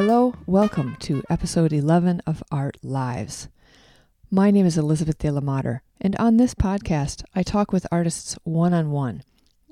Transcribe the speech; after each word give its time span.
Hello, 0.00 0.32
welcome 0.46 0.94
to 1.00 1.24
episode 1.28 1.72
11 1.72 2.22
of 2.24 2.40
Art 2.52 2.76
Lives. 2.84 3.48
My 4.30 4.52
name 4.52 4.64
is 4.64 4.78
Elizabeth 4.78 5.18
de 5.18 5.32
la 5.32 5.40
Mater, 5.40 5.82
and 6.00 6.14
on 6.20 6.36
this 6.36 6.54
podcast, 6.54 7.24
I 7.34 7.42
talk 7.42 7.72
with 7.72 7.84
artists 7.90 8.38
one 8.44 8.72
on 8.72 8.92
one 8.92 9.24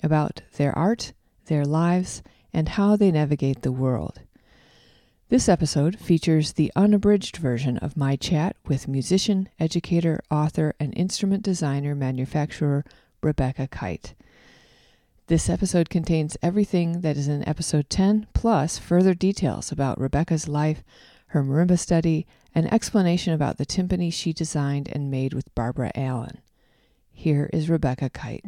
about 0.03 0.41
their 0.57 0.77
art, 0.77 1.13
their 1.45 1.65
lives, 1.65 2.25
and 2.53 2.71
how 2.71 2.97
they 2.97 3.13
navigate 3.13 3.63
the 3.63 3.71
world. 3.71 4.23
This 5.29 5.49
episode 5.49 6.01
features 6.01 6.55
the 6.55 6.73
unabridged 6.75 7.37
version 7.37 7.79
of 7.79 7.97
my 7.97 8.17
chat 8.17 8.57
with 8.67 8.89
musician, 8.89 9.49
educator, 9.61 10.21
author, 10.29 10.75
and 10.81 10.93
instrument 10.97 11.45
designer 11.45 11.95
manufacturer 11.95 12.85
Rebecca 13.23 13.69
Kite. 13.69 14.17
This 15.29 15.51
episode 15.51 15.91
contains 15.91 16.37
everything 16.41 17.01
that 17.01 17.17
is 17.17 17.27
in 17.27 17.47
episode 17.49 17.91
10, 17.91 18.29
plus 18.33 18.79
further 18.79 19.13
details 19.13 19.73
about 19.73 20.01
Rebecca's 20.01 20.47
life, 20.47 20.85
her 21.29 21.43
marimba 21.43 21.81
study, 21.81 22.29
an 22.55 22.69
explanation 22.69 23.33
about 23.33 23.59
the 23.59 23.67
timpani 23.67 24.13
she 24.13 24.33
designed 24.33 24.89
and 24.93 25.11
made 25.11 25.35
with 25.35 25.53
Barbara 25.57 25.91
Allen. 25.97 26.39
Here 27.11 27.51
is 27.53 27.69
Rebecca 27.69 28.09
Kite. 28.09 28.45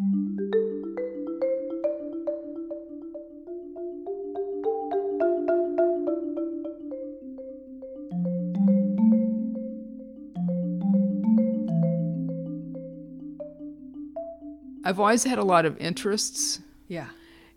I've 14.84 15.00
always 15.00 15.24
had 15.24 15.38
a 15.38 15.44
lot 15.44 15.66
of 15.66 15.76
interests, 15.78 16.60
Yeah, 16.88 17.08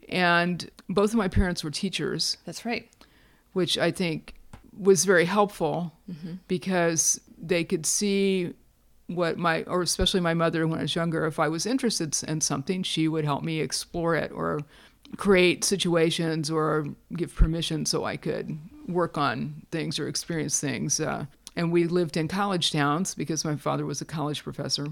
and 0.10 0.70
both 0.90 1.12
of 1.12 1.16
my 1.18 1.28
parents 1.28 1.64
were 1.64 1.72
teachers, 1.72 2.38
that's 2.46 2.66
right. 2.66 2.88
which 3.54 3.78
I 3.78 3.92
think 3.92 4.36
was 4.78 5.04
very 5.06 5.26
helpful 5.26 5.94
because 6.48 7.20
they 7.38 7.64
could 7.64 7.86
see 7.86 8.54
what 9.08 9.38
my, 9.38 9.64
or 9.64 9.82
especially 9.82 10.22
my 10.22 10.34
mother 10.34 10.68
when 10.68 10.80
I 10.80 10.84
was 10.84 10.96
younger, 10.96 11.26
if 11.26 11.40
I 11.40 11.50
was 11.50 11.66
interested 11.66 12.18
in 12.28 12.42
something, 12.42 12.84
she 12.84 13.08
would 13.08 13.26
help 13.26 13.44
me 13.44 13.60
explore 13.60 14.16
it 14.16 14.32
or 14.32 14.62
create 15.18 15.64
situations 15.66 16.50
or 16.50 16.88
give 17.14 17.36
permission 17.36 17.86
so 17.86 18.06
I 18.06 18.16
could 18.16 18.58
work 18.88 19.18
on 19.18 19.64
things 19.72 20.00
or 20.00 20.08
experience 20.08 20.60
things. 20.60 21.00
Uh, 21.00 21.26
and 21.56 21.72
we 21.72 21.84
lived 21.86 22.16
in 22.16 22.28
college 22.30 22.72
towns 22.72 23.14
because 23.14 23.44
my 23.44 23.58
father 23.58 23.86
was 23.86 24.00
a 24.00 24.06
college 24.06 24.44
professor. 24.44 24.88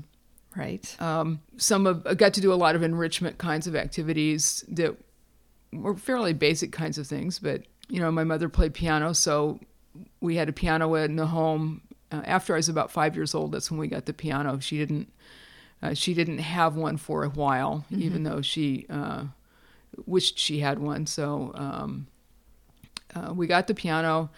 Right. 0.55 0.95
Um, 0.99 1.41
some 1.57 1.85
of 1.85 2.05
I 2.07 2.15
got 2.15 2.33
to 2.35 2.41
do 2.41 2.51
a 2.51 2.55
lot 2.55 2.75
of 2.75 2.83
enrichment 2.83 3.37
kinds 3.37 3.67
of 3.67 3.75
activities 3.75 4.63
that 4.69 4.95
were 5.71 5.95
fairly 5.95 6.33
basic 6.33 6.71
kinds 6.71 6.97
of 6.97 7.07
things. 7.07 7.39
But 7.39 7.63
you 7.87 7.99
know, 7.99 8.11
my 8.11 8.23
mother 8.23 8.49
played 8.49 8.73
piano, 8.73 9.13
so 9.13 9.59
we 10.21 10.35
had 10.35 10.49
a 10.49 10.53
piano 10.53 10.93
in 10.95 11.15
the 11.15 11.27
home. 11.27 11.81
Uh, 12.11 12.21
after 12.25 12.53
I 12.53 12.57
was 12.57 12.69
about 12.69 12.91
five 12.91 13.15
years 13.15 13.35
old, 13.35 13.51
that's 13.51 13.69
when 13.69 13.79
we 13.79 13.87
got 13.87 14.05
the 14.05 14.13
piano. 14.13 14.59
She 14.59 14.77
didn't. 14.77 15.11
Uh, 15.81 15.93
she 15.93 16.13
didn't 16.13 16.39
have 16.39 16.75
one 16.75 16.97
for 16.97 17.23
a 17.23 17.29
while, 17.29 17.85
even 17.91 18.23
though 18.23 18.41
she 18.41 18.85
uh, 18.89 19.23
wished 20.05 20.37
she 20.37 20.59
had 20.59 20.79
one. 20.79 21.05
So 21.05 21.51
um, 21.55 22.07
uh, 23.15 23.33
we 23.33 23.47
got 23.47 23.67
the 23.67 23.73
piano, 23.73 24.29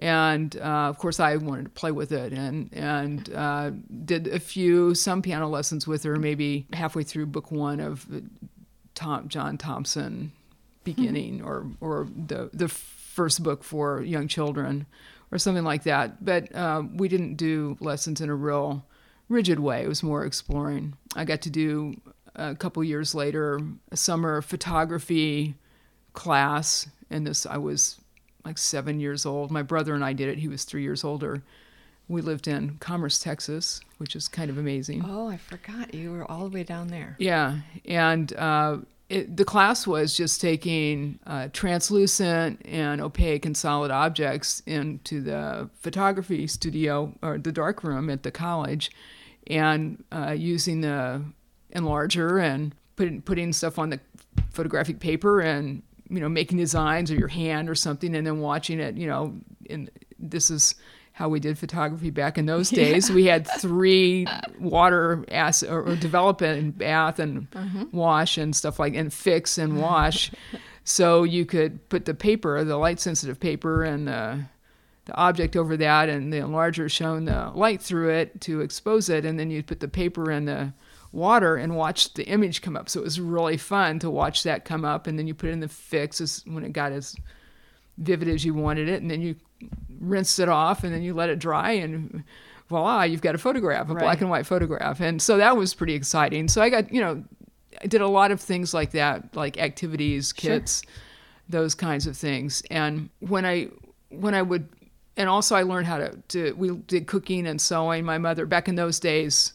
and 0.00 0.56
uh, 0.56 0.88
of 0.88 0.98
course 0.98 1.20
I 1.20 1.36
wanted 1.36 1.64
to 1.64 1.70
play 1.70 1.92
with 1.92 2.10
it, 2.10 2.32
and 2.32 2.70
and 2.72 3.32
uh, 3.32 3.70
did 4.04 4.26
a 4.26 4.40
few 4.40 4.94
some 4.94 5.20
piano 5.20 5.48
lessons 5.48 5.86
with 5.86 6.02
her, 6.04 6.16
maybe 6.16 6.66
halfway 6.72 7.04
through 7.04 7.26
book 7.26 7.52
one 7.52 7.80
of 7.80 8.06
Tom 8.94 9.28
John 9.28 9.58
Thompson, 9.58 10.32
beginning, 10.84 11.42
or 11.42 11.66
or 11.80 12.08
the 12.26 12.50
the 12.54 12.68
first 12.68 13.42
book 13.42 13.62
for 13.62 14.02
young 14.02 14.26
children, 14.26 14.86
or 15.30 15.36
something 15.36 15.64
like 15.64 15.82
that. 15.82 16.24
But 16.24 16.54
um, 16.56 16.96
we 16.96 17.08
didn't 17.08 17.34
do 17.34 17.76
lessons 17.80 18.22
in 18.22 18.30
a 18.30 18.34
real 18.34 18.86
rigid 19.28 19.60
way. 19.60 19.82
It 19.82 19.88
was 19.88 20.02
more 20.02 20.24
exploring. 20.24 20.94
I 21.14 21.24
got 21.26 21.42
to 21.42 21.50
do 21.50 22.00
a 22.34 22.54
couple 22.54 22.82
years 22.82 23.14
later 23.14 23.60
a 23.92 23.98
summer 23.98 24.40
photography 24.40 25.56
class, 26.14 26.88
and 27.10 27.26
this 27.26 27.44
I 27.44 27.58
was 27.58 27.99
like 28.44 28.58
seven 28.58 29.00
years 29.00 29.26
old. 29.26 29.50
My 29.50 29.62
brother 29.62 29.94
and 29.94 30.04
I 30.04 30.12
did 30.12 30.28
it. 30.28 30.38
He 30.38 30.48
was 30.48 30.64
three 30.64 30.82
years 30.82 31.04
older. 31.04 31.42
We 32.08 32.22
lived 32.22 32.48
in 32.48 32.76
Commerce, 32.78 33.20
Texas, 33.20 33.80
which 33.98 34.16
is 34.16 34.26
kind 34.26 34.50
of 34.50 34.58
amazing. 34.58 35.04
Oh, 35.06 35.28
I 35.28 35.36
forgot 35.36 35.94
you 35.94 36.10
were 36.10 36.28
all 36.28 36.48
the 36.48 36.50
way 36.50 36.64
down 36.64 36.88
there. 36.88 37.14
Yeah, 37.18 37.58
and 37.84 38.32
uh, 38.32 38.78
it, 39.08 39.36
the 39.36 39.44
class 39.44 39.86
was 39.86 40.16
just 40.16 40.40
taking 40.40 41.20
uh, 41.26 41.48
translucent 41.52 42.62
and 42.64 43.00
opaque 43.00 43.46
and 43.46 43.56
solid 43.56 43.92
objects 43.92 44.60
into 44.66 45.20
the 45.20 45.70
photography 45.74 46.46
studio 46.48 47.12
or 47.22 47.38
the 47.38 47.52
dark 47.52 47.84
room 47.84 48.10
at 48.10 48.24
the 48.24 48.32
college, 48.32 48.90
and 49.46 50.02
uh, 50.10 50.34
using 50.36 50.80
the 50.80 51.22
enlarger 51.74 52.42
and 52.42 52.74
putting 52.96 53.22
putting 53.22 53.52
stuff 53.52 53.78
on 53.78 53.90
the 53.90 54.00
photographic 54.50 54.98
paper 54.98 55.40
and 55.40 55.82
you 56.10 56.20
know 56.20 56.28
making 56.28 56.58
designs 56.58 57.10
or 57.10 57.14
your 57.14 57.28
hand 57.28 57.70
or 57.70 57.74
something, 57.74 58.14
and 58.14 58.26
then 58.26 58.40
watching 58.40 58.80
it. 58.80 58.96
You 58.96 59.06
know, 59.06 59.34
and 59.68 59.90
this 60.18 60.50
is 60.50 60.74
how 61.12 61.28
we 61.28 61.38
did 61.38 61.58
photography 61.58 62.10
back 62.10 62.38
in 62.38 62.46
those 62.46 62.70
days. 62.82 63.10
We 63.10 63.26
had 63.26 63.46
three 63.46 64.26
water 64.58 65.24
acid 65.30 65.70
or, 65.70 65.82
or 65.82 65.96
development 65.96 66.58
and 66.58 66.76
bath 66.76 67.18
and 67.18 67.50
mm-hmm. 67.50 67.84
wash 67.96 68.38
and 68.38 68.54
stuff 68.54 68.78
like 68.78 68.94
and 68.94 69.12
fix 69.12 69.58
and 69.58 69.80
wash. 69.82 70.30
so 70.84 71.22
you 71.22 71.44
could 71.46 71.88
put 71.88 72.04
the 72.04 72.14
paper, 72.14 72.64
the 72.64 72.76
light 72.76 73.00
sensitive 73.00 73.38
paper, 73.38 73.84
and 73.84 74.08
the 74.08 74.40
the 75.06 75.14
object 75.14 75.56
over 75.56 75.76
that, 75.76 76.08
and 76.08 76.32
the 76.32 76.38
enlarger 76.38 76.90
shone 76.90 77.24
the 77.24 77.50
light 77.54 77.82
through 77.82 78.10
it 78.10 78.40
to 78.42 78.60
expose 78.60 79.08
it, 79.08 79.24
and 79.24 79.38
then 79.38 79.50
you'd 79.50 79.66
put 79.66 79.80
the 79.80 79.88
paper 79.88 80.30
in 80.30 80.44
the 80.44 80.72
water 81.12 81.56
and 81.56 81.76
watch 81.76 82.14
the 82.14 82.24
image 82.24 82.62
come 82.62 82.76
up. 82.76 82.88
So 82.88 83.00
it 83.00 83.04
was 83.04 83.20
really 83.20 83.56
fun 83.56 83.98
to 84.00 84.10
watch 84.10 84.42
that 84.44 84.64
come 84.64 84.84
up, 84.84 85.06
and 85.06 85.18
then 85.18 85.26
you 85.26 85.34
put 85.34 85.48
it 85.48 85.52
in 85.52 85.60
the 85.60 85.68
fix 85.68 86.20
as, 86.20 86.42
when 86.46 86.64
it 86.64 86.72
got 86.72 86.92
as 86.92 87.16
vivid 87.98 88.28
as 88.28 88.44
you 88.44 88.54
wanted 88.54 88.88
it, 88.88 89.02
and 89.02 89.10
then 89.10 89.20
you 89.20 89.34
rinse 90.00 90.38
it 90.38 90.48
off, 90.48 90.84
and 90.84 90.94
then 90.94 91.02
you 91.02 91.12
let 91.14 91.28
it 91.28 91.38
dry, 91.38 91.72
and 91.72 92.22
voila, 92.68 93.02
you've 93.02 93.20
got 93.20 93.34
a 93.34 93.38
photograph, 93.38 93.90
a 93.90 93.94
Right. 93.94 94.02
black 94.02 94.20
and 94.20 94.30
white 94.30 94.46
photograph. 94.46 95.00
And 95.00 95.20
so 95.20 95.36
that 95.38 95.56
was 95.56 95.74
pretty 95.74 95.94
exciting. 95.94 96.46
So 96.48 96.62
I 96.62 96.70
got, 96.70 96.92
you 96.92 97.00
know, 97.00 97.24
I 97.82 97.86
did 97.88 98.00
a 98.00 98.06
lot 98.08 98.30
of 98.30 98.40
things 98.40 98.72
like 98.72 98.92
that, 98.92 99.34
like 99.34 99.58
activities, 99.58 100.32
Sure. 100.38 100.52
kits, 100.58 100.82
those 101.48 101.74
kinds 101.74 102.06
of 102.06 102.16
things. 102.16 102.62
And 102.70 103.10
when 103.18 103.44
I 103.44 103.68
when 104.10 104.34
I 104.34 104.42
would 104.42 104.68
and 105.16 105.28
also 105.28 105.56
I 105.56 105.62
learned 105.62 105.86
how 105.86 105.98
to, 105.98 106.16
to 106.28 106.52
we 106.54 106.70
did 106.70 107.06
cooking 107.08 107.46
and 107.46 107.60
sewing. 107.60 108.04
My 108.04 108.18
mother 108.18 108.46
back 108.46 108.68
in 108.68 108.76
those 108.76 109.00
days, 109.00 109.52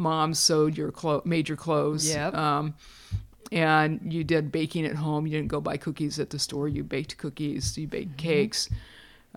mom 0.00 0.34
sewed 0.34 0.76
your 0.76 0.90
clo- 0.90 1.22
made 1.24 1.48
your 1.48 1.56
clothes. 1.56 2.08
Yep. 2.08 2.34
Um, 2.34 2.74
and 3.52 4.12
you 4.12 4.24
did 4.24 4.50
baking 4.50 4.86
at 4.86 4.94
home. 4.96 5.26
You 5.26 5.32
didn't 5.32 5.48
go 5.48 5.60
buy 5.60 5.76
cookies 5.76 6.18
at 6.18 6.30
the 6.30 6.38
store. 6.38 6.68
You 6.68 6.84
baked 6.84 7.18
cookies. 7.18 7.76
You 7.76 7.86
baked 7.86 8.16
cakes 8.16 8.68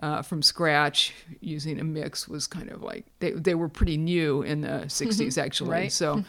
uh, 0.00 0.22
from 0.22 0.42
scratch 0.42 1.12
using 1.40 1.80
a 1.80 1.84
mix. 1.84 2.28
Was 2.28 2.46
kind 2.46 2.70
of 2.70 2.82
like 2.82 3.04
they 3.18 3.32
they 3.32 3.54
were 3.54 3.68
pretty 3.68 3.96
new 3.96 4.42
in 4.42 4.62
the 4.62 4.84
'60s 4.86 5.36
actually. 5.42 5.70
Right. 5.70 5.92
So 5.92 6.24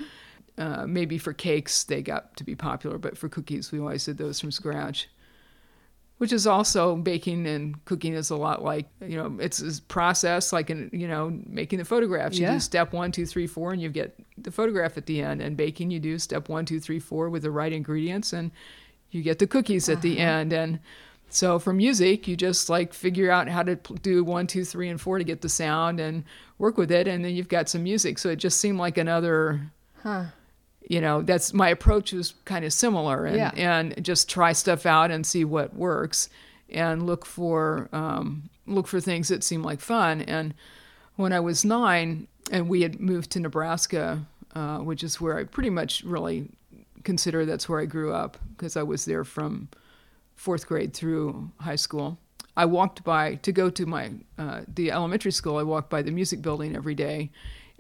uh, 0.58 0.86
maybe 0.88 1.18
for 1.18 1.34
cakes 1.34 1.84
they 1.84 2.02
got 2.02 2.36
to 2.38 2.44
be 2.44 2.56
popular, 2.56 2.98
but 2.98 3.18
for 3.18 3.30
cookies 3.30 3.72
we 3.72 3.80
always 3.80 4.06
did 4.06 4.18
those 4.18 4.40
from 4.40 4.52
scratch. 4.52 5.08
Which 6.18 6.32
is 6.32 6.48
also 6.48 6.96
baking 6.96 7.46
and 7.46 7.84
cooking 7.84 8.14
is 8.14 8.30
a 8.30 8.38
lot 8.38 8.64
like 8.64 8.88
you 9.02 9.18
know 9.18 9.38
it's 9.40 9.60
a 9.60 9.82
process 9.82 10.54
like 10.54 10.70
in 10.70 10.90
you 10.94 11.10
know 11.10 11.38
making 11.46 11.80
the 11.80 11.86
photographs. 11.86 12.38
You 12.38 12.46
Yeah. 12.46 12.54
do 12.54 12.60
step 12.62 12.94
one, 12.94 13.12
two, 13.12 13.26
three, 13.26 13.48
four, 13.48 13.74
and 13.74 13.82
you 13.82 13.90
get 13.90 14.18
the 14.38 14.52
photograph 14.52 14.98
at 14.98 15.08
the 15.08 15.22
end. 15.22 15.42
And 15.42 15.58
baking 15.58 15.92
you 15.92 16.00
do 16.00 16.18
step 16.18 16.48
one, 16.48 16.66
two, 16.66 16.80
three, 16.80 17.00
four 17.00 17.30
with 17.30 17.44
the 17.44 17.52
right 17.52 17.74
ingredients, 17.74 18.32
and 18.32 18.52
you 19.12 19.24
get 19.24 19.40
the 19.40 19.48
cookies 19.48 19.90
at 19.90 20.02
the 20.02 20.14
uh-huh. 20.14 20.30
end. 20.30 20.54
And 20.54 20.80
so 21.30 21.60
for 21.60 21.74
music, 21.74 22.30
you 22.30 22.38
just 22.38 22.70
like 22.70 22.94
figure 22.94 23.30
out 23.30 23.50
how 23.50 23.64
to 23.64 23.76
do 24.02 24.24
one, 24.24 24.48
two, 24.48 24.64
three, 24.64 24.88
and 24.88 25.02
four 25.02 25.18
to 25.18 25.26
get 25.26 25.42
the 25.42 25.50
sound 25.50 26.00
and 26.00 26.24
work 26.60 26.78
with 26.78 26.92
it, 26.92 27.10
and 27.10 27.26
then 27.26 27.36
you've 27.36 27.50
got 27.50 27.68
some 27.68 27.84
music. 27.84 28.20
So 28.20 28.30
it 28.30 28.38
just 28.38 28.60
seemed 28.62 28.78
like 28.78 28.98
another 28.98 29.70
Huh. 30.02 30.26
You 30.90 31.02
know 31.02 31.22
that's 31.22 31.54
my 31.54 31.70
approach 31.70 32.14
is 32.14 32.34
kind 32.46 32.64
of 32.66 32.72
similar 32.74 33.26
and, 33.26 33.38
Yeah. 33.38 33.52
and 33.56 34.04
just 34.04 34.30
try 34.30 34.52
stuff 34.54 34.86
out 34.86 35.12
and 35.12 35.26
see 35.26 35.44
what 35.46 35.76
works 35.76 36.30
and 36.70 37.06
look 37.06 37.26
for 37.26 37.90
um, 37.92 38.50
look 38.68 38.88
for 38.88 39.00
things 39.00 39.28
that 39.30 39.44
seem 39.44 39.64
like 39.64 39.80
fun 39.80 40.22
and 40.22 40.54
when 41.16 41.32
i 41.34 41.40
was 41.40 41.64
nine 41.66 42.28
and 42.52 42.70
we 42.70 42.82
had 42.82 43.00
moved 43.00 43.32
to 43.32 43.40
nebraska 43.40 44.26
uh, 44.56 44.78
which 44.80 45.04
is 45.04 45.20
where 45.22 45.38
i 45.38 45.44
pretty 45.44 45.70
much 45.70 46.04
really 46.04 46.48
consider 47.04 47.46
that's 47.46 47.68
where 47.70 47.80
i 47.80 47.86
grew 47.86 48.12
up 48.14 48.38
because 48.56 48.76
i 48.78 48.84
was 48.84 49.06
there 49.06 49.24
from 49.24 49.68
fourth 50.36 50.68
grade 50.68 50.94
through 50.94 51.50
high 51.62 51.76
school 51.76 52.18
i 52.58 52.66
walked 52.66 53.04
by 53.04 53.36
to 53.36 53.52
go 53.52 53.70
to 53.70 53.86
my 53.86 54.12
uh, 54.38 54.62
the 54.68 54.92
elementary 54.92 55.32
school 55.32 55.58
i 55.58 55.64
walked 55.64 55.90
by 55.90 56.02
the 56.02 56.12
music 56.12 56.42
building 56.42 56.76
every 56.76 56.96
day 56.96 57.30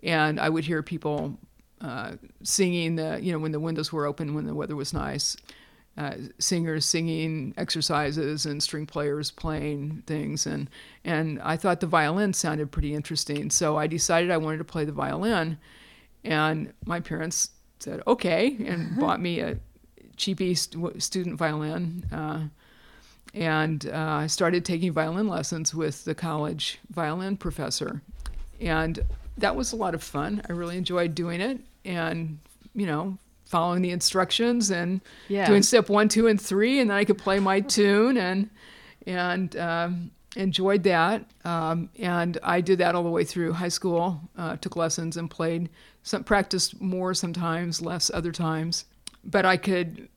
and 0.04 0.40
i 0.40 0.48
would 0.50 0.66
hear 0.66 0.82
people 0.84 1.38
uh, 1.86 2.16
singing 2.44 2.96
the 2.96 3.20
you 3.22 3.32
know 3.32 3.40
when 3.40 3.52
the 3.52 3.60
windows 3.60 3.94
were 3.94 4.06
open 4.06 4.34
when 4.34 4.46
the 4.46 4.56
weather 4.56 4.76
was 4.76 4.94
nice 4.94 5.38
uh, 5.98 6.16
singers 6.40 6.86
singing 6.86 7.54
exercises 7.58 8.46
and 8.46 8.62
string 8.62 8.86
players 8.86 9.32
playing 9.32 10.04
things. 10.06 10.46
And 10.46 10.70
and 11.04 11.42
I 11.42 11.56
thought 11.56 11.80
the 11.80 11.88
violin 11.88 12.34
sounded 12.34 12.72
pretty 12.72 12.94
interesting. 12.94 13.50
So 13.50 13.78
I 13.78 13.88
decided 13.88 14.32
I 14.32 14.38
wanted 14.38 14.58
to 14.58 14.66
play 14.66 14.86
the 14.86 14.92
violin. 14.92 15.58
And 16.24 16.74
my 16.86 17.00
parents 17.00 17.52
said 17.80 18.02
okay 18.08 18.58
and 18.66 18.98
bought 19.00 19.22
me 19.22 19.40
a 19.40 19.58
cheapy 20.18 20.56
st- 20.56 21.02
student 21.02 21.36
violin 21.38 22.06
uh, 22.12 22.40
and 23.34 23.86
uh, 23.88 23.92
I 24.22 24.28
started 24.28 24.64
taking 24.64 24.94
violin 24.94 25.28
lessons 25.28 25.76
with 25.76 26.06
the 26.06 26.16
college 26.16 26.80
violin 26.90 27.36
professor. 27.36 28.02
And 28.62 29.02
that 29.38 29.58
was 29.58 29.74
a 29.74 29.76
lot 29.76 29.94
of 29.94 30.02
fun. 30.02 30.42
I 30.50 30.54
really 30.54 30.78
enjoyed 30.78 31.14
doing 31.14 31.42
it 31.42 31.60
and 31.86 32.40
you 32.74 32.86
know 32.86 33.18
following 33.46 33.82
the 33.84 33.92
instructions 33.92 34.72
and 34.72 35.02
Yeah. 35.28 35.46
doing 35.48 35.62
step 35.62 35.88
one, 35.88 36.10
two, 36.10 36.28
and 36.28 36.42
three, 36.42 36.80
and 36.80 36.90
then 36.90 36.98
I 36.98 37.06
could 37.06 37.18
play 37.20 37.40
my 37.40 37.60
tune 37.78 38.18
and 38.18 38.50
and 39.08 39.56
um, 39.58 40.12
enjoyed 40.36 40.84
that. 40.84 41.30
Um, 41.46 41.90
and 42.00 42.38
I 42.44 42.60
did 42.62 42.80
that 42.80 42.96
all 42.96 43.04
the 43.04 43.10
way 43.10 43.24
through 43.24 43.54
high 43.54 43.70
school. 43.70 44.20
Uh, 44.38 44.56
took 44.58 44.76
lessons 44.76 45.16
and 45.16 45.30
played. 45.30 45.70
Some 46.04 46.24
practiced 46.24 46.82
more 46.82 47.14
sometimes, 47.14 47.82
less 47.82 48.10
other 48.14 48.32
times. 48.32 48.86
But 49.24 49.46
I 49.46 49.58
could 49.58 50.10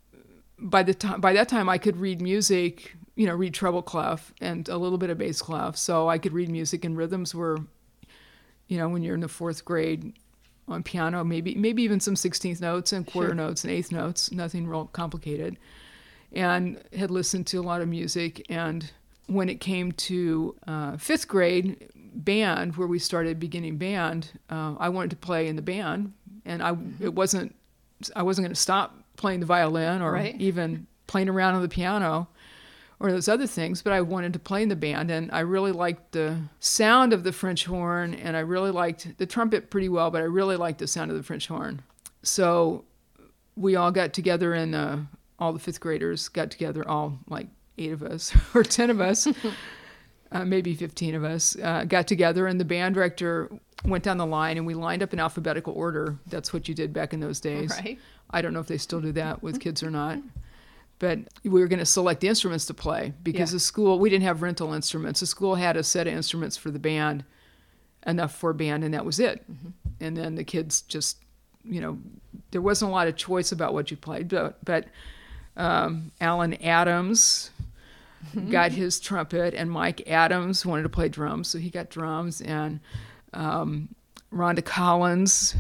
by 0.59 0.82
the 0.82 0.94
time 0.94 1.21
by 1.21 1.32
that 1.35 1.49
time 1.49 1.69
I 1.69 1.79
could 1.79 1.97
read 1.99 2.21
music. 2.21 2.94
You 3.14 3.26
know, 3.26 3.35
read 3.35 3.53
treble 3.53 3.82
clef 3.82 4.32
and 4.41 4.69
a 4.69 4.76
little 4.79 4.97
bit 4.97 5.11
of 5.11 5.19
bass 5.19 5.43
clef. 5.43 5.76
So 5.76 6.09
I 6.09 6.19
could 6.19 6.32
read 6.32 6.49
music, 6.50 6.85
and 6.85 6.97
rhythms 6.97 7.35
were, 7.35 7.59
you 8.69 8.79
know, 8.79 8.88
when 8.88 9.03
you're 9.03 9.14
in 9.17 9.21
the 9.23 9.29
fourth 9.29 9.64
grade, 9.64 10.12
on 10.69 10.82
piano, 10.82 11.25
maybe 11.25 11.55
maybe 11.55 11.82
even 11.82 12.00
some 12.00 12.17
sixteenth 12.17 12.61
notes 12.61 12.93
and 12.93 13.06
quarter 13.06 13.29
Sure. 13.29 13.35
notes 13.35 13.65
and 13.65 13.73
eighth 13.73 13.91
notes, 13.93 14.31
nothing 14.32 14.67
real 14.67 14.87
complicated. 14.93 15.56
And 16.32 16.81
had 16.97 17.11
listened 17.11 17.47
to 17.49 17.56
a 17.59 17.62
lot 17.62 17.81
of 17.81 17.88
music. 17.88 18.44
And 18.50 18.91
when 19.26 19.49
it 19.49 19.61
came 19.61 19.93
to 19.93 20.55
uh, 20.67 20.97
fifth 20.99 21.26
grade 21.29 21.88
band, 22.15 22.76
where 22.76 22.87
we 22.88 22.99
started 22.99 23.41
beginning 23.41 23.76
band, 23.79 24.32
uh, 24.50 24.75
I 24.79 24.88
wanted 24.91 25.11
to 25.11 25.17
play 25.17 25.47
in 25.49 25.56
the 25.56 25.62
band, 25.62 26.12
and 26.44 26.62
I 26.62 26.76
it 27.00 27.14
wasn't 27.14 27.55
I 28.14 28.23
wasn't 28.23 28.44
going 28.44 28.55
to 28.55 28.61
stop 28.61 28.97
playing 29.17 29.41
the 29.41 29.47
violin 29.47 30.03
or 30.03 30.12
Right. 30.12 30.37
even 30.38 30.87
playing 31.06 31.29
around 31.29 31.55
on 31.55 31.62
the 31.62 31.69
piano 31.69 32.29
or 33.00 33.12
those 33.12 33.29
other 33.29 33.47
things, 33.47 33.81
but 33.81 33.93
I 33.93 34.00
wanted 34.00 34.33
to 34.33 34.39
play 34.39 34.62
in 34.62 34.69
the 34.69 34.77
band, 34.77 35.11
and 35.11 35.31
I 35.33 35.41
really 35.41 35.71
liked 35.73 36.12
the 36.12 36.41
sound 36.59 37.12
of 37.12 37.23
the 37.23 37.33
French 37.33 37.65
horn, 37.65 38.15
and 38.15 38.37
I 38.37 38.41
really 38.41 38.73
liked 38.73 39.19
the 39.19 39.27
trumpet 39.27 39.71
pretty 39.71 39.89
well, 39.89 40.11
but 40.11 40.21
I 40.21 40.25
really 40.25 40.56
liked 40.56 40.81
the 40.81 40.89
sound 40.89 41.11
of 41.11 41.17
the 41.17 41.23
French 41.23 41.47
horn. 41.47 41.83
So 42.23 42.85
we 43.56 43.77
all 43.77 43.93
got 43.93 44.12
together, 44.12 44.53
and 44.53 44.75
uh, 44.75 44.97
all 45.39 45.53
the 45.53 45.61
fifth 45.61 45.81
graders 45.81 46.29
got 46.29 46.50
together, 46.50 46.89
all 46.89 47.19
like 47.29 47.47
eight 47.77 47.93
of 47.93 48.03
us 48.03 48.35
or 48.55 48.65
ten 48.65 48.91
of 48.91 49.00
us, 49.00 49.29
uh, 50.33 50.45
maybe 50.45 50.75
fifteen 50.75 51.15
of 51.15 51.23
us, 51.23 51.56
uh, 51.62 51.85
got 51.85 52.09
together, 52.09 52.49
and 52.49 52.59
the 52.61 52.65
band 52.65 52.97
director 52.97 53.49
went 53.85 54.03
down 54.03 54.17
the 54.17 54.27
line, 54.27 54.56
and 54.56 54.67
we 54.67 54.75
lined 54.75 55.05
up 55.05 55.12
in 55.12 55.21
alphabetical 55.21 55.73
order. 55.75 56.19
That's 56.27 56.53
what 56.53 56.69
you 56.69 56.75
did 56.75 56.93
back 56.93 57.12
in 57.12 57.21
those 57.21 57.39
days. 57.39 57.71
Right. 57.71 57.99
I 58.31 58.43
don't 58.43 58.53
know 58.53 58.61
if 58.61 58.67
they 58.67 58.79
still 58.79 59.00
do 59.00 59.12
that 59.12 59.41
with 59.41 59.61
kids 59.61 59.85
or 59.85 59.91
not. 59.91 60.19
But 60.99 61.21
we 61.45 61.61
were 61.61 61.69
going 61.69 61.79
to 61.79 61.87
select 61.87 62.21
the 62.21 62.29
instruments 62.29 62.67
to 62.67 62.75
play 62.75 63.12
because 63.23 63.50
Yeah. 63.53 63.56
the 63.56 63.61
school, 63.61 63.99
we 64.00 64.11
didn't 64.11 64.25
have 64.25 64.43
rental 64.43 64.73
instruments. 64.75 65.21
The 65.21 65.27
school 65.27 65.55
had 65.55 65.77
a 65.77 65.83
set 65.85 66.06
of 66.09 66.12
instruments 66.15 66.56
for 66.56 66.71
the 66.73 66.79
band, 66.81 67.25
enough 68.06 68.35
for 68.35 68.50
a 68.50 68.55
band, 68.55 68.83
and 68.85 68.93
that 68.95 69.05
was 69.05 69.21
it. 69.21 69.45
And 70.00 70.17
then 70.17 70.35
the 70.35 70.45
kids 70.45 70.83
just, 70.83 71.19
you 71.65 71.81
know, 71.81 71.99
there 72.50 72.61
wasn't 72.62 72.91
a 72.91 72.93
lot 72.93 73.06
of 73.09 73.17
choice 73.17 73.53
about 73.53 73.75
what 73.75 73.91
you 73.91 73.97
played. 73.97 74.29
But, 74.29 74.65
but 74.65 74.87
um, 75.56 76.11
Alan 76.21 76.55
Adams 76.62 77.50
got 78.50 78.73
his 78.73 78.99
trumpet, 78.99 79.55
and 79.55 79.71
Mike 79.71 80.09
Adams 80.09 80.67
wanted 80.67 80.83
to 80.83 80.89
play 80.89 81.09
drums, 81.09 81.47
so 81.49 81.59
he 81.59 81.71
got 81.71 81.91
drums. 81.91 82.41
And 82.41 82.81
um, 83.33 83.95
Rhonda 84.33 84.65
Collins 84.65 85.55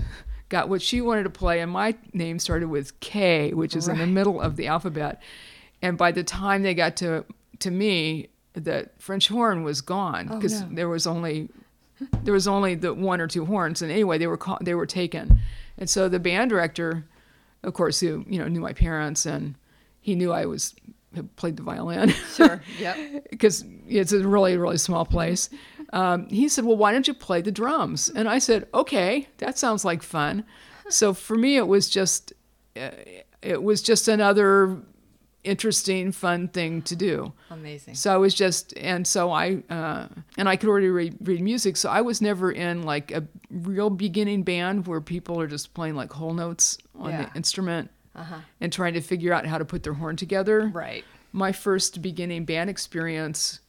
got 0.48 0.68
what 0.68 0.80
she 0.82 1.00
wanted 1.00 1.24
to 1.24 1.30
play, 1.30 1.60
and 1.60 1.70
my 1.70 1.94
name 2.12 2.38
started 2.38 2.68
with 2.68 2.98
K, 3.00 3.52
which 3.52 3.76
is 3.76 3.88
in 3.88 3.98
the 3.98 4.06
middle 4.06 4.40
of 4.40 4.56
the 4.56 4.66
alphabet. 4.66 5.20
And 5.82 5.96
by 5.98 6.10
the 6.12 6.24
time 6.24 6.62
they 6.62 6.74
got 6.74 6.96
to 6.98 7.24
to 7.60 7.70
me, 7.70 8.28
the 8.54 8.88
French 8.98 9.28
horn 9.28 9.62
was 9.62 9.80
gone 9.80 10.28
Oh, 10.30 10.36
because 10.36 10.62
no. 10.62 10.68
there 10.72 10.88
was 10.88 11.06
only 11.06 11.48
there 12.22 12.32
was 12.34 12.46
only 12.48 12.74
the 12.74 12.94
one 12.94 13.20
or 13.20 13.26
two 13.28 13.44
horns, 13.44 13.82
and 13.82 13.90
anyway, 13.92 14.18
they 14.18 14.26
were 14.26 14.38
they 14.60 14.74
were 14.74 14.86
taken. 14.86 15.40
And 15.76 15.88
so 15.88 16.08
the 16.08 16.18
band 16.20 16.50
director, 16.50 17.04
of 17.62 17.74
course, 17.74 18.00
who 18.00 18.24
you 18.28 18.38
know 18.38 18.48
knew 18.48 18.60
my 18.60 18.72
parents, 18.72 19.26
and 19.26 19.54
he 20.00 20.14
knew 20.14 20.32
I 20.32 20.46
was 20.46 20.74
had 21.14 21.34
played 21.36 21.56
the 21.56 21.62
violin 21.62 22.10
Sure. 22.34 22.60
Yep. 22.78 23.30
because 23.30 23.64
it's 23.88 24.12
a 24.12 24.26
really 24.26 24.56
really 24.56 24.76
small 24.78 25.04
place. 25.06 25.48
Um, 25.92 26.28
he 26.28 26.48
said, 26.48 26.64
"Well, 26.64 26.76
why 26.76 26.92
don't 26.92 27.08
you 27.08 27.14
play 27.14 27.40
the 27.42 27.52
drums?" 27.52 28.08
And 28.08 28.28
I 28.28 28.38
said, 28.38 28.66
"Okay, 28.74 29.28
that 29.38 29.58
sounds 29.58 29.84
like 29.84 30.02
fun." 30.02 30.44
So 30.88 31.14
for 31.14 31.36
me, 31.36 31.56
it 31.56 31.66
was 31.66 31.88
just 31.88 32.32
uh, 32.76 32.90
it 33.42 33.62
was 33.62 33.82
just 33.82 34.08
another 34.08 34.78
interesting, 35.44 36.12
fun 36.12 36.48
thing 36.48 36.82
to 36.82 36.96
do. 36.96 37.32
Amazing. 37.50 37.94
So 37.94 38.12
I 38.12 38.16
was 38.18 38.34
just, 38.34 38.76
and 38.76 39.06
so 39.06 39.30
I, 39.30 39.62
uh, 39.70 40.08
and 40.36 40.48
I 40.48 40.56
could 40.56 40.68
already 40.68 40.88
read, 40.88 41.16
read 41.22 41.40
music. 41.40 41.76
So 41.76 41.88
I 41.88 42.00
was 42.02 42.20
never 42.20 42.50
in 42.50 42.82
like 42.82 43.12
a 43.12 43.24
real 43.48 43.88
beginning 43.88 44.42
band 44.42 44.86
where 44.86 45.00
people 45.00 45.40
are 45.40 45.46
just 45.46 45.72
playing 45.74 45.94
like 45.94 46.12
whole 46.12 46.34
notes 46.34 46.76
on 46.98 47.10
Yeah. 47.10 47.22
the 47.26 47.36
instrument 47.36 47.90
Uh-huh. 48.14 48.40
and 48.60 48.72
trying 48.72 48.94
to 48.94 49.00
figure 49.00 49.32
out 49.32 49.46
how 49.46 49.56
to 49.58 49.64
put 49.64 49.84
their 49.84 49.94
horn 49.94 50.16
together 50.16 50.66
Right. 50.74 51.04
my 51.32 51.52
first 51.52 52.02
beginning 52.02 52.44
band 52.44 52.68
experience 52.68 53.60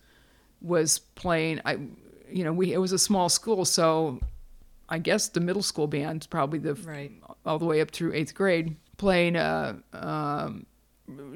was 0.61 0.99
playing 1.15 1.61
i 1.65 1.77
you 2.31 2.43
know 2.43 2.53
we 2.53 2.73
it 2.73 2.77
was 2.77 2.91
a 2.91 2.99
small 2.99 3.29
school 3.29 3.65
so 3.65 4.19
i 4.89 4.97
guess 4.97 5.27
the 5.29 5.39
middle 5.39 5.61
school 5.63 5.87
band 5.87 6.27
probably 6.29 6.59
the 6.59 6.73
Right. 6.75 7.11
all 7.45 7.59
the 7.59 7.65
way 7.65 7.81
up 7.81 7.91
through 7.91 8.13
eighth 8.13 8.33
grade 8.33 8.75
playing 8.97 9.35
a 9.35 9.77
um, 9.93 10.65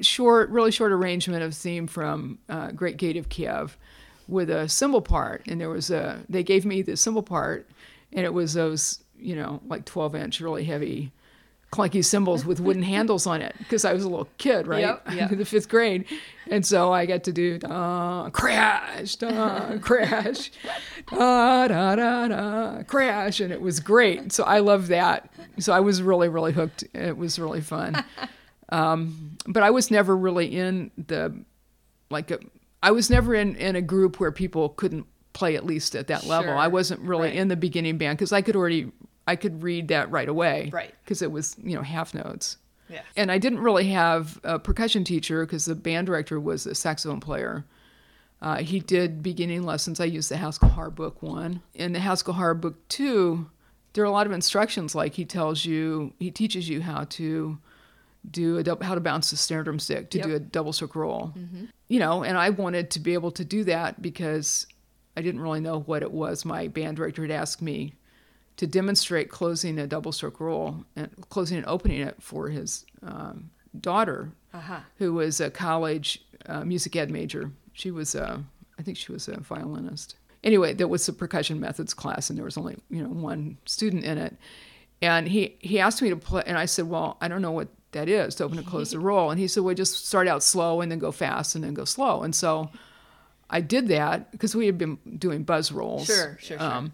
short 0.00 0.50
really 0.50 0.70
short 0.70 0.92
arrangement 0.92 1.42
of 1.42 1.54
theme 1.54 1.86
from 1.86 2.38
uh, 2.48 2.70
great 2.70 2.96
gate 2.96 3.16
of 3.16 3.28
kiev 3.28 3.76
with 4.28 4.50
a 4.50 4.68
cymbal 4.68 5.02
part 5.02 5.42
and 5.48 5.60
there 5.60 5.68
was 5.70 5.90
a 5.90 6.20
they 6.28 6.42
gave 6.42 6.64
me 6.64 6.82
the 6.82 6.96
cymbal 6.96 7.22
part 7.22 7.68
and 8.12 8.24
it 8.24 8.32
was 8.32 8.54
those 8.54 9.02
you 9.18 9.34
know 9.34 9.60
like 9.66 9.84
12 9.84 10.14
inch 10.14 10.40
really 10.40 10.64
heavy 10.64 11.12
clunky 11.74 12.04
cymbals 12.04 12.46
with 12.46 12.60
wooden 12.60 12.82
handles 12.94 13.26
on 13.26 13.42
it 13.42 13.54
because 13.58 13.84
I 13.84 13.92
was 13.92 14.04
a 14.04 14.08
little 14.08 14.28
kid, 14.38 14.66
right? 14.66 14.80
Yep, 14.80 15.08
yep. 15.12 15.32
in 15.32 15.38
the 15.38 15.44
fifth 15.44 15.68
grade. 15.68 16.04
And 16.48 16.64
so 16.64 16.92
I 16.92 17.06
got 17.06 17.24
to 17.24 17.32
do 17.32 17.58
da, 17.58 18.30
crash, 18.30 19.16
da, 19.16 19.78
crash, 19.78 20.52
da, 21.10 21.68
da, 21.68 21.96
da, 21.96 22.28
da, 22.28 22.82
crash. 22.84 23.40
And 23.40 23.52
it 23.52 23.60
was 23.60 23.80
great. 23.80 24.32
So 24.32 24.44
I 24.44 24.60
loved 24.60 24.88
that. 24.88 25.32
So 25.58 25.72
I 25.72 25.80
was 25.80 26.02
really, 26.02 26.28
really 26.28 26.52
hooked. 26.52 26.84
It 26.94 27.16
was 27.16 27.38
really 27.38 27.60
fun. 27.60 28.04
Um, 28.70 29.36
but 29.46 29.62
I 29.62 29.70
was 29.70 29.90
never 29.90 30.16
really 30.16 30.46
in 30.56 30.90
the, 30.96 31.38
like, 32.10 32.30
a, 32.30 32.38
I 32.82 32.90
was 32.90 33.08
never 33.10 33.34
in, 33.34 33.54
in 33.56 33.76
a 33.76 33.82
group 33.82 34.18
where 34.18 34.32
people 34.32 34.70
couldn't 34.70 35.06
play 35.34 35.54
at 35.54 35.66
least 35.66 35.94
at 35.94 36.06
that 36.08 36.24
level. 36.24 36.50
Sure, 36.50 36.56
I 36.56 36.68
wasn't 36.68 37.00
really 37.02 37.28
right. 37.28 37.36
in 37.36 37.48
the 37.48 37.56
beginning 37.56 37.98
band 37.98 38.16
because 38.18 38.32
I 38.32 38.40
could 38.40 38.56
already, 38.56 38.90
I 39.26 39.36
could 39.36 39.62
read 39.62 39.88
that 39.88 40.10
right 40.10 40.28
away. 40.28 40.70
Right. 40.72 40.94
Because 41.04 41.22
it 41.22 41.30
was, 41.32 41.56
you 41.62 41.74
know, 41.74 41.82
half 41.82 42.14
notes. 42.14 42.58
Yeah. 42.88 43.00
And 43.16 43.32
I 43.32 43.38
didn't 43.38 43.60
really 43.60 43.88
have 43.88 44.38
a 44.44 44.58
percussion 44.58 45.04
teacher 45.04 45.44
because 45.46 45.64
the 45.64 45.74
band 45.74 46.06
director 46.06 46.38
was 46.38 46.66
a 46.66 46.74
saxophone 46.74 47.20
player. 47.20 47.64
Uh, 48.42 48.56
he 48.58 48.78
did 48.80 49.22
beginning 49.22 49.62
lessons. 49.62 50.00
I 50.00 50.04
used 50.04 50.30
the 50.30 50.36
Haskell 50.36 50.68
Harr 50.68 50.90
book 50.90 51.22
one. 51.22 51.62
In 51.74 51.92
the 51.94 52.00
Haskell 52.00 52.34
Harr 52.34 52.52
book 52.54 52.86
two, 52.88 53.50
there 53.94 54.04
are 54.04 54.06
a 54.06 54.10
lot 54.10 54.26
of 54.26 54.32
instructions. 54.32 54.94
Like 54.94 55.14
he 55.14 55.24
tells 55.24 55.64
you, 55.64 56.12
he 56.18 56.30
teaches 56.30 56.68
you 56.68 56.82
how 56.82 57.04
to 57.04 57.58
do 58.30 58.58
a 58.58 58.84
how 58.84 58.94
to 58.94 59.00
bounce 59.00 59.30
the 59.30 59.36
snare 59.36 59.62
drum 59.62 59.78
stick, 59.78 60.10
to 60.10 60.18
Yep. 60.18 60.26
do 60.26 60.34
a 60.34 60.40
double 60.40 60.72
stroke 60.74 60.94
roll. 60.94 61.32
You 61.88 62.00
know, 62.00 62.22
and 62.22 62.36
I 62.36 62.50
wanted 62.50 62.90
to 62.92 63.00
be 63.00 63.14
able 63.14 63.30
to 63.32 63.44
do 63.44 63.64
that 63.64 64.02
because 64.02 64.66
I 65.16 65.22
didn't 65.22 65.40
really 65.40 65.60
know 65.60 65.80
what 65.80 66.02
it 66.02 66.12
was. 66.12 66.44
My 66.44 66.68
band 66.68 66.96
director 66.98 67.22
had 67.22 67.30
asked 67.30 67.62
me 67.62 67.94
to 68.56 68.66
demonstrate 68.66 69.28
closing 69.30 69.78
a 69.78 69.86
double 69.86 70.12
stroke 70.12 70.40
roll 70.40 70.84
and 70.96 71.10
closing 71.28 71.56
and 71.56 71.66
opening 71.66 72.00
it 72.00 72.16
for 72.20 72.48
his 72.48 72.84
um, 73.02 73.50
daughter, 73.80 74.30
Uh-huh. 74.52 74.78
who 74.98 75.12
was 75.14 75.40
a 75.40 75.50
college 75.50 76.22
uh, 76.46 76.64
music 76.64 76.94
ed 76.96 77.10
major. 77.10 77.50
She 77.72 77.90
was, 77.90 78.14
uh, 78.14 78.38
I 78.78 78.82
think 78.82 78.96
she 78.96 79.10
was 79.12 79.26
a 79.28 79.40
violinist. 79.40 80.16
Anyway, 80.44 80.74
there 80.74 80.86
was 80.88 81.08
a 81.08 81.12
percussion 81.12 81.58
methods 81.58 81.94
class, 81.94 82.28
and 82.30 82.36
there 82.38 82.44
was 82.44 82.56
only 82.58 82.76
you 82.90 83.02
know 83.02 83.08
one 83.08 83.56
student 83.64 84.04
in 84.04 84.18
it. 84.18 84.36
And 85.02 85.26
he 85.28 85.56
he 85.60 85.80
asked 85.80 86.00
me 86.02 86.10
to 86.10 86.16
play, 86.16 86.42
and 86.46 86.56
I 86.56 86.66
said, 86.66 86.88
well, 86.88 87.16
I 87.20 87.28
don't 87.28 87.42
know 87.42 87.50
what 87.52 87.68
that 87.92 88.08
is 88.08 88.34
to 88.36 88.44
open 88.44 88.58
and 88.58 88.66
close 88.66 88.90
the 88.90 88.98
roll. 89.00 89.30
And 89.30 89.40
he 89.40 89.48
said, 89.48 89.62
well, 89.64 89.74
just 89.74 90.06
start 90.06 90.28
out 90.28 90.42
slow 90.42 90.80
and 90.80 90.90
then 90.92 90.98
go 90.98 91.12
fast 91.12 91.54
and 91.54 91.64
then 91.64 91.74
go 91.74 91.84
slow. 91.84 92.22
And 92.22 92.34
so 92.34 92.70
I 93.50 93.60
did 93.60 93.88
that 93.88 94.30
because 94.32 94.54
we 94.54 94.66
had 94.66 94.76
been 94.78 94.98
doing 95.18 95.44
buzz 95.44 95.72
rolls. 95.72 96.06
Sure, 96.06 96.36
sure, 96.40 96.58
sure. 96.58 96.62
Um, 96.62 96.92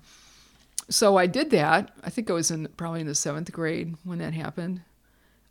so 0.91 1.17
I 1.17 1.27
did 1.27 1.51
that. 1.51 1.93
I 2.05 2.11
think 2.11 2.31
I 2.31 2.35
was 2.35 2.51
in 2.51 2.69
probably 2.77 3.01
in 3.01 3.07
the 3.07 3.15
seventh 3.15 3.51
grade 3.53 3.97
when 4.05 4.19
that 4.19 4.35
happened. 4.35 4.83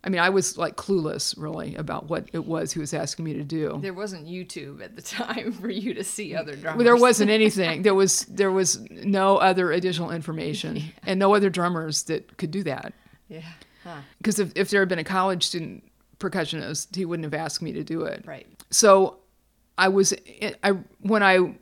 I 0.02 0.08
mean, 0.08 0.20
I 0.20 0.30
was 0.30 0.56
like 0.56 0.76
clueless 0.76 1.34
really 1.36 1.74
about 1.74 2.08
what 2.08 2.28
it 2.32 2.46
was 2.46 2.72
he 2.72 2.78
was 2.78 2.94
asking 2.94 3.24
me 3.24 3.34
to 3.34 3.44
do. 3.44 3.78
There 3.82 3.92
wasn't 3.92 4.26
YouTube 4.26 4.82
at 4.82 4.96
the 4.96 5.02
time 5.18 5.52
for 5.52 5.68
you 5.68 5.92
to 5.94 6.04
see 6.04 6.34
other 6.34 6.56
drummers. 6.56 6.78
Well, 6.78 6.84
there 6.84 6.96
wasn't 6.96 7.30
anything. 7.30 7.82
there 7.82 7.94
was 7.94 8.24
there 8.26 8.50
was 8.50 8.80
no 8.90 9.36
other 9.36 9.72
additional 9.72 10.10
information 10.10 10.82
and 11.04 11.18
no 11.18 11.34
other 11.34 11.50
drummers 11.50 12.04
that 12.04 12.36
could 12.38 12.50
do 12.50 12.62
that. 12.62 12.94
Yeah. 13.28 13.42
Huh. 13.84 14.00
Because 14.18 14.38
if, 14.38 14.52
if 14.56 14.70
there 14.70 14.80
had 14.80 14.88
been 14.88 14.98
a 14.98 15.04
college 15.04 15.44
student 15.44 15.84
percussionist, 16.18 16.94
he 16.94 17.04
wouldn't 17.04 17.24
have 17.24 17.34
asked 17.34 17.62
me 17.62 17.72
to 17.72 17.84
do 17.84 18.02
it. 18.02 18.24
Right. 18.26 18.46
So 18.70 19.18
I 19.76 19.88
was 19.88 20.14
I 20.62 20.70
when 21.00 21.22
I 21.22 21.56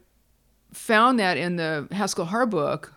found 0.72 1.18
that 1.18 1.36
in 1.36 1.56
the 1.56 1.88
Haskell 1.90 2.26
Harr 2.26 2.46
book, 2.46 2.94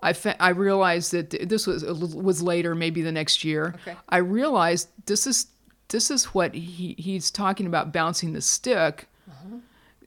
I 0.00 0.12
fa- 0.12 0.40
I 0.42 0.50
realized 0.50 1.12
that 1.12 1.30
this 1.48 1.66
was 1.66 1.82
was 1.84 2.42
later, 2.42 2.74
maybe 2.74 3.02
the 3.02 3.12
next 3.12 3.44
year. 3.44 3.74
Okay. 3.82 3.96
I 4.08 4.18
realized 4.18 4.88
this 5.06 5.26
is 5.26 5.46
this 5.88 6.10
is 6.10 6.26
what 6.26 6.54
he 6.54 6.94
he's 6.98 7.30
talking 7.30 7.66
about 7.66 7.92
bouncing 7.92 8.32
the 8.32 8.40
stick. 8.40 9.08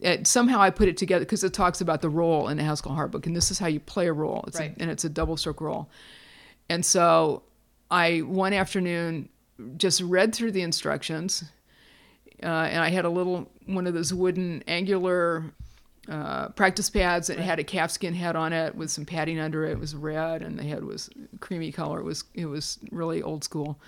And 0.01 0.25
somehow 0.25 0.61
I 0.61 0.69
put 0.69 0.87
it 0.87 0.95
together 0.95 1.25
because 1.25 1.43
it 1.43 1.53
talks 1.53 1.81
about 1.81 2.01
the 2.01 2.07
roll 2.09 2.47
in 2.47 2.55
the 2.55 2.63
Haskell 2.63 2.93
Harr 2.95 3.09
book, 3.09 3.27
and 3.27 3.35
this 3.35 3.51
is 3.51 3.59
how 3.59 3.67
you 3.67 3.81
play 3.81 4.07
a 4.07 4.13
roll. 4.13 4.45
It's 4.47 4.57
Right. 4.57 4.73
a, 4.77 4.81
and 4.81 4.89
it's 4.89 5.03
a 5.03 5.09
double 5.09 5.35
stroke 5.35 5.59
roll. 5.59 5.89
And 6.69 6.85
so 6.85 7.43
I 7.91 8.19
one 8.19 8.53
afternoon 8.53 9.27
just 9.75 9.99
read 9.99 10.33
through 10.33 10.53
the 10.53 10.61
instructions, 10.61 11.43
uh, 12.41 12.45
and 12.45 12.81
I 12.81 12.89
had 12.91 13.03
a 13.03 13.09
little 13.09 13.49
one 13.65 13.87
of 13.87 13.93
those 13.93 14.13
wooden 14.13 14.63
angular 14.69 15.43
uh, 16.07 16.49
practice 16.49 16.89
pads 16.89 17.27
that 17.27 17.37
had 17.37 17.59
a 17.59 17.63
calfskin 17.63 18.13
head 18.13 18.35
on 18.35 18.53
it 18.53 18.73
with 18.73 18.89
some 18.89 19.05
padding 19.05 19.39
under 19.39 19.65
it. 19.65 19.71
It 19.71 19.79
was 19.79 19.95
red, 19.95 20.41
and 20.41 20.57
the 20.57 20.63
head 20.63 20.83
was 20.83 21.09
creamy 21.39 21.71
color. 21.71 21.99
It 21.99 22.03
was 22.03 22.23
it 22.33 22.45
was 22.45 22.79
really 22.91 23.21
old 23.21 23.43
school. 23.43 23.79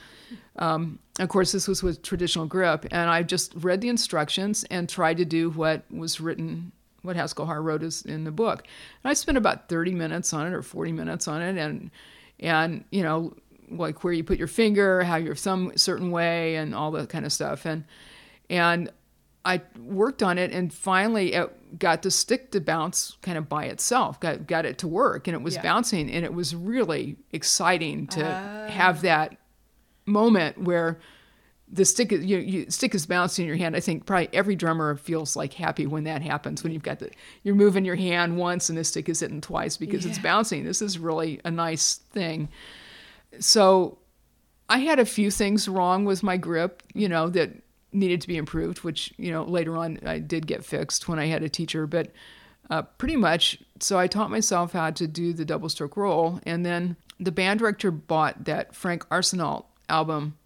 Um, 0.57 0.99
of 1.19 1.29
course, 1.29 1.51
this 1.51 1.67
was 1.67 1.81
with 1.81 2.03
traditional 2.03 2.45
grip, 2.45 2.85
and 2.91 3.09
I 3.09 3.23
just 3.23 3.53
read 3.55 3.81
the 3.81 3.89
instructions 3.89 4.63
and 4.65 4.87
tried 4.87 5.17
to 5.17 5.25
do 5.25 5.49
what 5.49 5.83
was 5.91 6.19
written, 6.21 6.71
what 7.01 7.15
Haskell 7.15 7.45
Harr 7.45 7.61
wrote 7.61 7.81
is 7.81 8.03
in 8.03 8.23
the 8.23 8.31
book. 8.31 8.67
And 9.03 9.09
I 9.09 9.13
spent 9.13 9.37
about 9.37 9.69
thirty 9.69 9.93
minutes 9.93 10.33
on 10.33 10.47
it 10.47 10.53
or 10.53 10.61
forty 10.61 10.91
minutes 10.91 11.27
on 11.27 11.41
it, 11.41 11.57
and 11.57 11.91
and 12.39 12.83
you 12.91 13.03
know 13.03 13.33
like 13.69 14.03
where 14.03 14.13
you 14.13 14.23
put 14.23 14.37
your 14.37 14.47
finger, 14.47 15.03
how 15.03 15.15
your 15.15 15.35
thumb 15.35 15.71
certain 15.75 16.11
way, 16.11 16.55
and 16.55 16.75
all 16.75 16.91
that 16.91 17.09
kind 17.09 17.25
of 17.25 17.33
stuff, 17.33 17.65
and 17.65 17.85
and 18.49 18.91
I 19.43 19.61
worked 19.79 20.21
on 20.21 20.37
it 20.37 20.51
and 20.51 20.71
finally 20.73 21.33
it 21.33 21.79
got 21.79 22.01
the 22.03 22.11
stick 22.11 22.51
to 22.51 22.61
bounce 22.61 23.17
kind 23.21 23.37
of 23.37 23.49
by 23.49 23.65
itself, 23.65 24.19
got, 24.19 24.45
got 24.45 24.65
it 24.65 24.77
to 24.79 24.87
work 24.87 25.27
and 25.27 25.33
it 25.35 25.41
was 25.41 25.55
Yeah. 25.55 25.63
bouncing 25.63 26.11
and 26.11 26.23
it 26.23 26.33
was 26.33 26.53
really 26.55 27.17
exciting 27.31 28.07
to 28.07 28.23
Ah. 28.25 28.67
have 28.69 29.01
that 29.01 29.37
moment 30.05 30.59
where 30.59 30.99
the 31.73 31.85
stick 31.85 32.11
is 32.11 32.25
you, 32.25 32.37
you 32.37 32.65
stick 32.69 32.93
is 32.93 33.05
bouncing 33.05 33.43
in 33.43 33.47
your 33.47 33.55
hand. 33.57 33.75
I 33.77 33.79
think 33.79 34.05
probably 34.05 34.27
every 34.33 34.55
drummer 34.57 34.97
feels 34.97 35.35
like 35.37 35.53
happy 35.53 35.87
when 35.87 36.03
that 36.03 36.21
happens 36.21 36.63
when 36.63 36.73
you've 36.73 36.83
got 36.83 36.99
the 36.99 37.09
you're 37.43 37.55
moving 37.55 37.85
your 37.85 37.95
hand 37.95 38.37
once 38.37 38.67
and 38.69 38.77
the 38.77 38.83
stick 38.83 39.07
is 39.07 39.21
hitting 39.21 39.39
twice 39.41 39.77
because 39.77 40.05
it's 40.05 40.19
bouncing. 40.19 40.65
This 40.65 40.81
is 40.81 40.99
really 40.99 41.39
a 41.45 41.49
nice 41.51 41.95
thing. 41.95 42.49
So 43.39 43.97
I 44.69 44.79
had 44.79 44.99
a 44.99 45.05
few 45.05 45.31
things 45.31 45.67
wrong 45.69 46.03
with 46.05 46.23
my 46.23 46.37
grip, 46.37 46.83
you 46.93 47.07
know, 47.07 47.29
that 47.29 47.51
needed 47.93 48.21
to 48.21 48.27
be 48.27 48.37
improved, 48.37 48.79
which, 48.79 49.13
you 49.17 49.31
know, 49.31 49.43
later 49.43 49.77
on 49.77 49.99
I 50.05 50.19
did 50.19 50.47
get 50.47 50.63
fixed 50.63 51.07
when 51.07 51.19
I 51.19 51.27
had 51.27 51.43
a 51.43 51.49
teacher. 51.49 51.87
But 51.87 52.11
uh, 52.69 52.83
pretty 52.83 53.17
much, 53.17 53.59
so 53.79 53.99
I 53.99 54.07
taught 54.07 54.31
myself 54.31 54.71
how 54.71 54.91
to 54.91 55.07
do 55.07 55.33
the 55.33 55.45
double 55.45 55.69
stroke 55.69 55.97
roll. 55.97 56.39
And 56.43 56.65
then 56.65 56.95
the 57.19 57.31
band 57.31 57.59
director 57.59 57.91
bought 57.91 58.45
that 58.45 58.73
Frank 58.73 59.07
Arsenault 59.09 59.65
album 59.89 60.37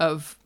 of 0.00 0.36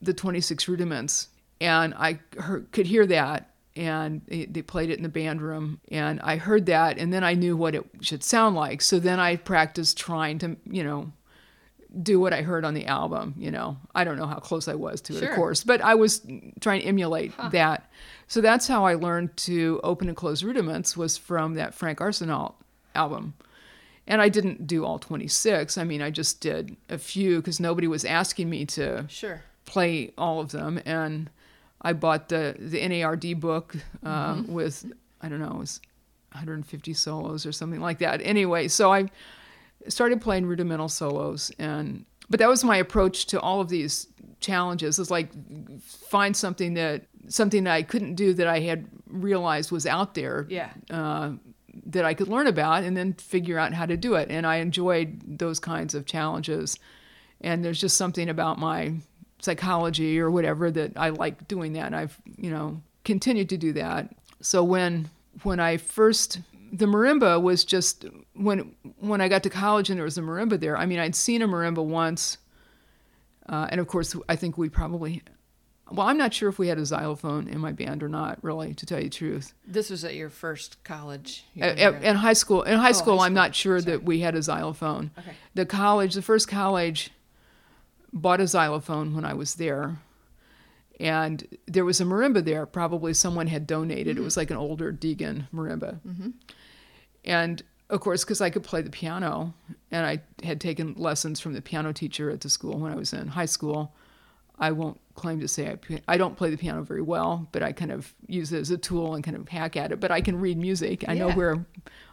the 0.00 0.14
26 0.14 0.68
rudiments. 0.68 1.28
And 1.60 1.94
I 1.94 2.20
heard, 2.38 2.70
could 2.70 2.86
hear 2.86 3.06
that. 3.06 3.50
And 3.74 4.22
they 4.26 4.44
they 4.46 4.62
played 4.62 4.90
it 4.90 4.96
in 4.96 5.02
the 5.02 5.08
band 5.08 5.40
room. 5.40 5.80
And 5.90 6.20
I 6.20 6.36
heard 6.36 6.66
that. 6.66 6.98
And 6.98 7.12
then 7.12 7.24
I 7.24 7.34
knew 7.34 7.56
what 7.56 7.74
it 7.74 7.84
should 8.00 8.22
sound 8.22 8.56
like. 8.56 8.82
So 8.82 8.98
then 8.98 9.18
I 9.20 9.36
practiced 9.36 9.96
trying 9.98 10.38
to, 10.40 10.56
you 10.68 10.84
know, 10.84 11.12
do 12.02 12.20
what 12.20 12.32
I 12.34 12.42
heard 12.42 12.64
on 12.64 12.74
the 12.74 12.86
album. 12.86 13.34
You 13.38 13.50
know, 13.50 13.78
I 13.94 14.04
don't 14.04 14.16
know 14.18 14.26
how 14.26 14.38
close 14.38 14.68
I 14.68 14.74
was 14.74 15.00
to 15.02 15.16
it, 15.16 15.20
Sure. 15.20 15.30
of 15.30 15.36
course, 15.36 15.64
but 15.64 15.80
I 15.80 15.94
was 15.94 16.20
trying 16.60 16.80
to 16.82 16.86
emulate 16.86 17.32
that. 17.50 17.90
So 18.26 18.40
that's 18.40 18.66
how 18.68 18.84
I 18.84 18.94
learned 18.94 19.36
to 19.38 19.80
open 19.82 20.08
and 20.08 20.16
close 20.16 20.42
rudiments 20.42 20.96
was 20.96 21.16
from 21.16 21.54
that 21.54 21.74
Frank 21.74 21.98
Arsenault 22.00 22.54
album. 22.94 23.34
And 24.06 24.20
I 24.22 24.28
didn't 24.28 24.66
do 24.66 24.84
all 24.84 24.98
26. 24.98 25.76
I 25.78 25.84
mean, 25.84 26.02
I 26.02 26.10
just 26.10 26.40
did 26.40 26.76
a 26.88 26.98
few 26.98 27.36
because 27.38 27.58
nobody 27.60 27.86
was 27.86 28.04
asking 28.04 28.48
me 28.50 28.64
to 28.66 29.06
Sure. 29.08 29.42
play 29.66 30.12
all 30.18 30.40
of 30.40 30.50
them. 30.50 30.80
And 30.86 31.30
I 31.80 31.92
bought 31.92 32.28
the 32.28 32.54
the 32.58 32.80
NARD 32.80 33.38
book 33.40 33.76
uh, 34.04 34.42
with 34.46 34.90
I 35.22 35.28
don't 35.28 35.40
know, 35.40 35.52
it 35.52 35.58
was 35.58 35.80
150 36.32 36.92
solos 36.94 37.46
or 37.46 37.52
something 37.52 37.80
like 37.80 37.98
that. 37.98 38.20
Anyway, 38.22 38.68
so 38.68 38.92
I 38.92 39.08
started 39.86 40.20
playing 40.20 40.46
rudimental 40.46 40.88
solos, 40.88 41.52
and 41.58 42.04
but 42.28 42.40
that 42.40 42.48
was 42.48 42.64
my 42.64 42.76
approach 42.76 43.26
to 43.26 43.40
all 43.40 43.60
of 43.60 43.68
these 43.68 44.06
challenges. 44.40 44.98
Is 44.98 45.10
like 45.10 45.30
find 45.82 46.36
something 46.36 46.74
that 46.74 47.04
something 47.28 47.64
that 47.64 47.72
I 47.72 47.82
couldn't 47.82 48.14
do 48.14 48.34
that 48.34 48.46
I 48.46 48.60
had 48.60 48.86
realized 49.06 49.70
was 49.70 49.86
out 49.86 50.14
there 50.14 50.46
Yeah. 50.48 50.70
uh, 50.90 51.32
that 51.86 52.04
I 52.04 52.14
could 52.14 52.28
learn 52.28 52.46
about 52.46 52.82
and 52.84 52.96
then 52.96 53.12
figure 53.14 53.58
out 53.58 53.72
how 53.74 53.86
to 53.86 53.96
do 53.96 54.14
it. 54.14 54.30
And 54.30 54.46
I 54.46 54.56
enjoyed 54.56 55.38
those 55.38 55.58
kinds 55.60 55.94
of 55.94 56.06
challenges. 56.06 56.78
And 57.40 57.64
there's 57.64 57.80
just 57.80 57.96
something 57.96 58.28
about 58.28 58.58
my 58.58 58.94
psychology 59.40 60.18
or 60.18 60.30
whatever 60.30 60.70
that 60.70 60.92
I 60.96 61.10
like 61.10 61.46
doing 61.48 61.74
that. 61.74 61.86
And 61.86 61.96
I've, 61.96 62.18
you 62.36 62.50
know, 62.50 62.82
continued 63.04 63.48
to 63.50 63.56
do 63.56 63.72
that. 63.74 64.10
So 64.40 64.62
when 64.64 65.08
when 65.42 65.60
I 65.60 65.76
first 65.76 66.40
the 66.72 66.86
marimba 66.86 67.40
was 67.40 67.64
just 67.64 68.04
when 68.34 68.74
when 68.98 69.20
I 69.20 69.28
got 69.28 69.42
to 69.44 69.50
college 69.50 69.90
and 69.90 69.96
there 69.98 70.04
was 70.04 70.18
a 70.18 70.22
marimba 70.22 70.58
there. 70.60 70.76
I 70.76 70.86
mean, 70.86 70.98
I'd 70.98 71.14
seen 71.14 71.42
a 71.42 71.48
marimba 71.48 71.84
once, 71.84 72.38
uh, 73.48 73.66
and 73.70 73.80
of 73.80 73.86
course, 73.86 74.14
I 74.28 74.36
think 74.36 74.58
we 74.58 74.68
probably. 74.68 75.22
Well, 75.90 76.06
I'm 76.06 76.18
not 76.18 76.34
sure 76.34 76.50
if 76.50 76.58
we 76.58 76.68
had 76.68 76.76
a 76.76 76.84
xylophone 76.84 77.48
in 77.48 77.60
my 77.60 77.72
band 77.72 78.02
or 78.02 78.10
not, 78.10 78.38
really, 78.42 78.74
to 78.74 78.84
tell 78.84 78.98
you 78.98 79.04
the 79.04 79.10
truth. 79.16 79.54
This 79.66 79.88
was 79.88 80.04
at 80.04 80.14
your 80.14 80.28
first 80.28 80.84
college. 80.84 81.44
you 81.54 81.62
At, 81.64 81.78
at- 81.78 82.02
in 82.04 82.14
high 82.16 82.34
school, 82.34 82.62
in 82.62 82.78
high 82.78 82.90
Oh, 82.90 82.92
school, 82.92 83.18
high 83.20 83.24
I'm 83.26 83.32
not 83.32 83.54
sure 83.54 83.80
Sorry. 83.80 83.92
that 83.92 84.02
we 84.04 84.20
had 84.20 84.34
a 84.34 84.42
xylophone. 84.42 85.12
Okay. 85.18 85.32
The 85.54 85.64
college, 85.64 86.12
the 86.12 86.20
first 86.20 86.46
college, 86.46 87.10
bought 88.12 88.38
a 88.42 88.46
xylophone 88.46 89.14
when 89.14 89.24
I 89.24 89.32
was 89.32 89.54
there, 89.54 89.96
and 91.00 91.42
there 91.66 91.86
was 91.86 92.02
a 92.02 92.04
marimba 92.04 92.44
there. 92.44 92.66
Probably 92.66 93.14
someone 93.14 93.46
had 93.46 93.66
donated. 93.66 94.16
Mm-hmm. 94.16 94.22
It 94.22 94.24
was 94.24 94.36
like 94.36 94.50
an 94.50 94.58
older 94.58 94.92
Deagan 94.92 95.48
marimba, 95.54 96.00
and 97.28 97.62
of 97.90 98.00
course, 98.00 98.24
because 98.24 98.40
I 98.40 98.50
could 98.50 98.64
play 98.64 98.82
the 98.82 98.90
piano, 98.90 99.54
and 99.90 100.04
I 100.04 100.20
had 100.42 100.60
taken 100.60 100.94
lessons 100.96 101.40
from 101.40 101.54
the 101.54 101.62
piano 101.62 101.92
teacher 101.92 102.30
at 102.30 102.40
the 102.40 102.50
school 102.50 102.78
when 102.78 102.92
I 102.92 102.96
was 102.96 103.12
in 103.12 103.28
high 103.28 103.46
school. 103.46 103.94
I 104.58 104.72
won't 104.72 105.00
claim 105.14 105.40
to 105.40 105.48
say 105.48 105.68
I, 105.68 106.00
I 106.08 106.16
don't 106.16 106.36
play 106.36 106.50
the 106.50 106.58
piano 106.58 106.82
very 106.82 107.00
well, 107.00 107.48
but 107.52 107.62
I 107.62 107.72
kind 107.72 107.92
of 107.92 108.12
use 108.26 108.52
it 108.52 108.60
as 108.60 108.70
a 108.70 108.76
tool 108.76 109.14
and 109.14 109.22
kind 109.22 109.36
of 109.36 109.48
hack 109.48 109.76
at 109.76 109.92
it. 109.92 110.00
But 110.00 110.10
I 110.10 110.20
can 110.20 110.38
read 110.40 110.58
music. 110.58 111.04
I 111.08 111.14
know 111.14 111.30
where 111.30 111.64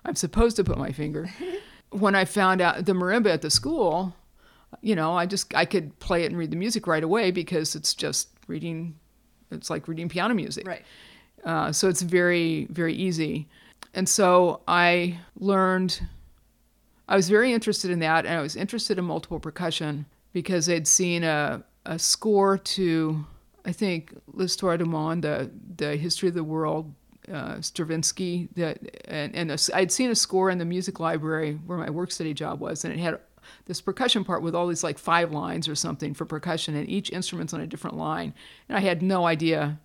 I'm 0.05 0.15
supposed 0.15 0.55
to 0.57 0.63
put 0.63 0.77
my 0.77 0.91
finger. 0.91 1.29
when 1.89 2.15
I 2.15 2.25
found 2.25 2.61
out 2.61 2.85
the 2.85 2.93
marimba 2.93 3.27
at 3.27 3.41
the 3.41 3.49
school, 3.49 4.15
you 4.81 4.95
know, 4.95 5.17
I 5.17 5.25
just 5.25 5.53
I 5.55 5.65
could 5.65 5.97
play 5.99 6.23
it 6.23 6.27
and 6.27 6.37
read 6.37 6.51
the 6.51 6.57
music 6.57 6.87
right 6.87 7.03
away 7.03 7.31
because 7.31 7.75
it's 7.75 7.93
just 7.93 8.29
reading. 8.47 8.95
It's 9.51 9.69
like 9.69 9.87
reading 9.87 10.07
piano 10.07 10.33
music. 10.33 10.67
Right. 10.67 10.85
Uh, 11.43 11.71
so 11.71 11.87
it's 11.87 12.01
very, 12.01 12.67
very 12.69 12.93
easy. 12.93 13.47
And 13.95 14.09
so 14.09 14.61
I 14.67 15.19
learned, 15.39 16.01
I 17.07 17.15
was 17.15 17.29
very 17.29 17.53
interested 17.53 17.89
in 17.89 17.99
that, 17.99 18.25
and 18.25 18.37
I 18.37 18.41
was 18.41 18.57
interested 18.57 18.99
in 18.99 19.05
multiple 19.05 19.39
percussion 19.39 20.05
because 20.33 20.69
I'd 20.69 20.85
seen 20.85 21.23
a, 21.23 21.63
a 21.85 21.97
score 21.97 22.57
to, 22.57 23.25
I 23.63 23.71
think, 23.71 24.13
L'Histoire 24.33 24.77
du 24.77 24.85
Monde, 24.85 25.23
the, 25.23 25.49
the 25.77 25.95
History 25.95 26.27
of 26.27 26.35
the 26.35 26.43
World, 26.43 26.93
uh, 27.31 27.61
Stravinsky, 27.61 28.49
that, 28.57 28.79
and, 29.05 29.33
and 29.33 29.49
a, 29.49 29.57
I'd 29.73 29.93
seen 29.93 30.11
a 30.11 30.15
score 30.15 30.49
in 30.49 30.57
the 30.57 30.65
music 30.65 30.99
library 30.99 31.53
where 31.65 31.77
my 31.77 31.89
work 31.89 32.11
study 32.11 32.33
job 32.33 32.59
was, 32.59 32.83
and 32.83 32.93
it 32.93 32.99
had 32.99 33.17
this 33.65 33.79
percussion 33.79 34.25
part 34.25 34.41
with 34.41 34.53
all 34.53 34.67
these 34.67 34.83
like 34.83 34.97
five 34.97 35.31
lines 35.31 35.69
or 35.69 35.75
something 35.75 36.13
for 36.13 36.25
percussion, 36.25 36.75
and 36.75 36.89
each 36.89 37.11
instrument's 37.11 37.53
on 37.53 37.61
a 37.61 37.67
different 37.67 37.95
line. 37.95 38.33
And 38.67 38.77
I 38.77 38.81
had 38.81 39.01
no 39.01 39.25
idea 39.25 39.79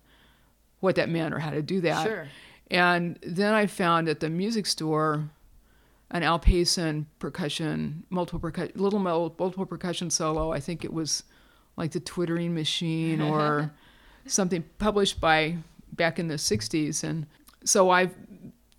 what 0.81 0.95
that 0.97 1.07
meant 1.07 1.33
or 1.33 1.39
how 1.39 1.51
to 1.51 1.61
do 1.61 1.79
that. 1.81 2.05
Sure. 2.05 2.27
And 2.71 3.19
then 3.21 3.53
I 3.53 3.67
found 3.67 4.07
at 4.07 4.21
the 4.21 4.29
music 4.29 4.65
store 4.65 5.29
an 6.09 6.23
Al 6.23 6.39
Payson 6.39 7.05
percussion, 7.19 8.03
multiple 8.09 8.39
percussion, 8.39 8.71
little 8.75 8.99
multiple 8.99 9.65
percussion 9.65 10.09
solo. 10.09 10.51
I 10.53 10.61
think 10.61 10.85
it 10.85 10.93
was 10.93 11.23
like 11.75 11.91
the 11.91 11.99
Twittering 11.99 12.55
Machine 12.55 13.21
or 13.21 13.71
something 14.25 14.63
published 14.79 15.19
by 15.19 15.57
back 15.91 16.17
in 16.17 16.29
the 16.29 16.35
'60s. 16.35 17.03
And 17.03 17.27
so 17.65 17.89
I 17.89 18.09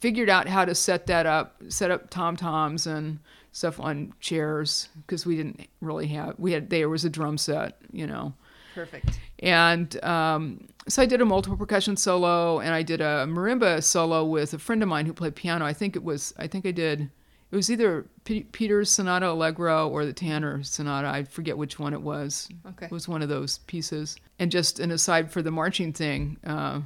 figured 0.00 0.30
out 0.30 0.48
how 0.48 0.64
to 0.64 0.74
set 0.74 1.06
that 1.08 1.26
up, 1.26 1.62
set 1.68 1.90
up 1.90 2.08
tom 2.08 2.34
toms 2.34 2.86
and 2.86 3.18
stuff 3.52 3.78
on 3.78 4.14
chairs 4.20 4.88
because 5.06 5.26
we 5.26 5.36
didn't 5.36 5.68
really 5.82 6.06
have 6.06 6.34
we 6.38 6.52
had 6.52 6.70
there 6.70 6.88
was 6.88 7.04
a 7.04 7.10
drum 7.10 7.36
set, 7.36 7.76
you 7.92 8.06
know. 8.06 8.32
Perfect. 8.74 9.20
And 9.42 10.02
um, 10.04 10.68
so 10.88 11.02
I 11.02 11.06
did 11.06 11.20
a 11.20 11.24
multiple 11.24 11.58
percussion 11.58 11.96
solo, 11.96 12.60
and 12.60 12.72
I 12.72 12.82
did 12.82 13.00
a 13.00 13.26
marimba 13.28 13.82
solo 13.82 14.24
with 14.24 14.54
a 14.54 14.58
friend 14.58 14.82
of 14.82 14.88
mine 14.88 15.04
who 15.04 15.12
played 15.12 15.34
piano. 15.34 15.66
I 15.66 15.72
think 15.74 15.96
it 15.96 16.04
was 16.04 16.32
I 16.38 16.46
think 16.46 16.64
I 16.64 16.70
did 16.70 17.10
it 17.52 17.56
was 17.56 17.70
either 17.70 18.06
P- 18.24 18.44
Peter's 18.44 18.90
Sonata 18.90 19.30
Allegro 19.30 19.86
or 19.86 20.06
the 20.06 20.14
Tanner 20.14 20.62
Sonata. 20.62 21.08
I 21.08 21.24
forget 21.24 21.58
which 21.58 21.78
one 21.78 21.92
it 21.92 22.00
was. 22.00 22.48
Okay. 22.66 22.86
It 22.86 22.90
was 22.90 23.06
one 23.06 23.20
of 23.20 23.28
those 23.28 23.58
pieces. 23.58 24.16
And 24.38 24.50
just 24.50 24.80
an 24.80 24.90
aside 24.90 25.30
for 25.30 25.42
the 25.42 25.50
marching 25.50 25.92
thing 25.92 26.38
uh, 26.46 26.80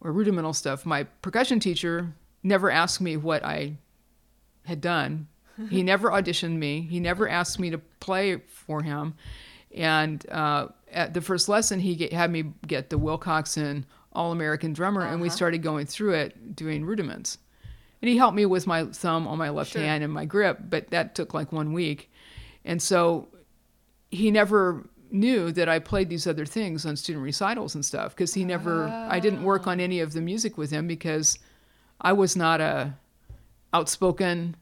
or 0.00 0.10
rudimental 0.10 0.54
stuff, 0.54 0.84
my 0.84 1.04
percussion 1.04 1.60
teacher 1.60 2.12
never 2.42 2.68
asked 2.68 3.00
me 3.00 3.16
what 3.16 3.44
I 3.44 3.76
had 4.64 4.80
done. 4.80 5.28
he 5.68 5.82
never 5.84 6.10
auditioned 6.10 6.56
me. 6.56 6.80
He 6.90 6.98
never 6.98 7.28
asked 7.28 7.60
me 7.60 7.70
to 7.70 7.78
play 8.00 8.38
for 8.48 8.82
him. 8.82 9.14
And 9.72 10.28
uh, 10.30 10.66
at 10.92 11.14
the 11.14 11.20
first 11.20 11.48
lesson, 11.48 11.80
he 11.80 11.94
get, 11.96 12.12
had 12.12 12.30
me 12.30 12.52
get 12.66 12.90
the 12.90 12.98
Wilcoxon 12.98 13.84
All 14.12 14.32
American 14.32 14.72
Drummer, 14.72 15.02
and 15.02 15.20
we 15.20 15.28
Uh-huh. 15.28 15.36
started 15.36 15.62
going 15.62 15.86
through 15.86 16.14
it, 16.14 16.56
doing 16.56 16.84
rudiments. 16.84 17.38
And 18.02 18.08
he 18.08 18.16
helped 18.16 18.34
me 18.36 18.46
with 18.46 18.66
my 18.66 18.84
thumb 18.86 19.28
on 19.28 19.38
my 19.38 19.50
left 19.50 19.72
Sure. 19.72 19.82
hand 19.82 20.02
and 20.02 20.12
my 20.12 20.24
grip, 20.24 20.58
but 20.68 20.90
that 20.90 21.14
took 21.14 21.34
like 21.34 21.52
one 21.52 21.72
week. 21.72 22.10
And 22.64 22.80
so 22.82 23.28
he 24.10 24.30
never 24.30 24.88
knew 25.12 25.52
that 25.52 25.68
I 25.68 25.78
played 25.80 26.08
these 26.08 26.26
other 26.26 26.46
things 26.46 26.86
on 26.86 26.96
student 26.96 27.24
recitals 27.24 27.74
and 27.74 27.84
stuff 27.84 28.14
because 28.14 28.32
he 28.34 28.44
never, 28.44 28.86
I 28.88 29.20
didn't 29.20 29.42
work 29.42 29.66
on 29.66 29.80
any 29.80 30.00
of 30.00 30.12
the 30.12 30.20
music 30.20 30.56
with 30.56 30.70
him 30.70 30.86
because 30.86 31.38
I 32.00 32.12
was 32.12 32.36
not 32.36 32.60
a 32.60 32.94
outspoken 33.72 34.56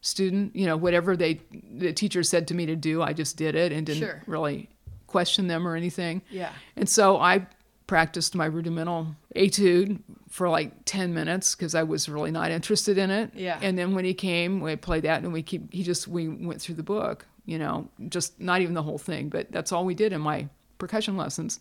student. 0.00 0.54
You 0.54 0.66
know, 0.66 0.76
whatever 0.76 1.16
they, 1.16 1.40
the 1.72 1.92
teacher 1.92 2.22
said 2.22 2.46
to 2.48 2.54
me 2.54 2.66
to 2.66 2.76
do, 2.76 3.02
I 3.02 3.12
just 3.12 3.36
did 3.36 3.54
it 3.54 3.72
and 3.72 3.86
didn't 3.86 4.00
Sure. 4.00 4.22
really 4.26 4.68
question 5.14 5.46
them 5.46 5.64
or 5.68 5.76
anything. 5.76 6.22
Yeah. 6.28 6.50
And 6.74 6.88
so 6.88 7.18
I 7.18 7.46
practiced 7.86 8.34
my 8.34 8.46
rudimental 8.46 9.14
etude 9.36 10.02
for 10.28 10.48
like 10.48 10.72
10 10.86 11.14
minutes 11.14 11.54
because 11.54 11.76
I 11.76 11.84
was 11.84 12.08
really 12.08 12.32
not 12.32 12.50
interested 12.50 12.98
in 12.98 13.12
it. 13.12 13.30
Yeah. 13.32 13.60
And 13.62 13.78
then 13.78 13.94
when 13.94 14.04
he 14.04 14.12
came, 14.12 14.60
we 14.60 14.74
played 14.74 15.04
that 15.04 15.22
and 15.22 15.32
we 15.32 15.44
keep, 15.44 15.72
he 15.72 15.84
just, 15.84 16.08
we 16.08 16.26
went 16.26 16.60
through 16.60 16.74
the 16.74 16.82
book, 16.82 17.26
you 17.46 17.60
know, 17.60 17.88
just 18.08 18.40
not 18.40 18.60
even 18.60 18.74
the 18.74 18.82
whole 18.82 18.98
thing, 18.98 19.28
but 19.28 19.52
that's 19.52 19.70
all 19.70 19.84
we 19.84 19.94
did 19.94 20.12
in 20.12 20.20
my 20.20 20.48
percussion 20.78 21.16
lessons. 21.16 21.60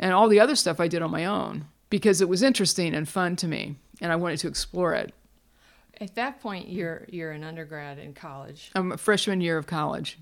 And 0.00 0.12
all 0.12 0.26
the 0.26 0.40
other 0.40 0.56
stuff 0.56 0.80
I 0.80 0.88
did 0.88 1.00
on 1.00 1.12
my 1.12 1.26
own 1.26 1.66
because 1.90 2.20
it 2.20 2.28
was 2.28 2.42
interesting 2.42 2.92
and 2.92 3.08
fun 3.08 3.36
to 3.36 3.46
me 3.46 3.76
and 4.00 4.10
I 4.10 4.16
wanted 4.16 4.40
to 4.40 4.48
explore 4.48 4.94
it. 4.94 5.14
At 6.00 6.16
that 6.16 6.40
point, 6.40 6.68
you're 6.68 7.04
you're 7.08 7.30
an 7.30 7.44
undergrad 7.44 7.98
in 7.98 8.14
college. 8.14 8.72
I'm 8.74 8.90
a 8.90 8.96
freshman 8.96 9.40
year 9.40 9.58
of 9.58 9.66
college 9.66 10.18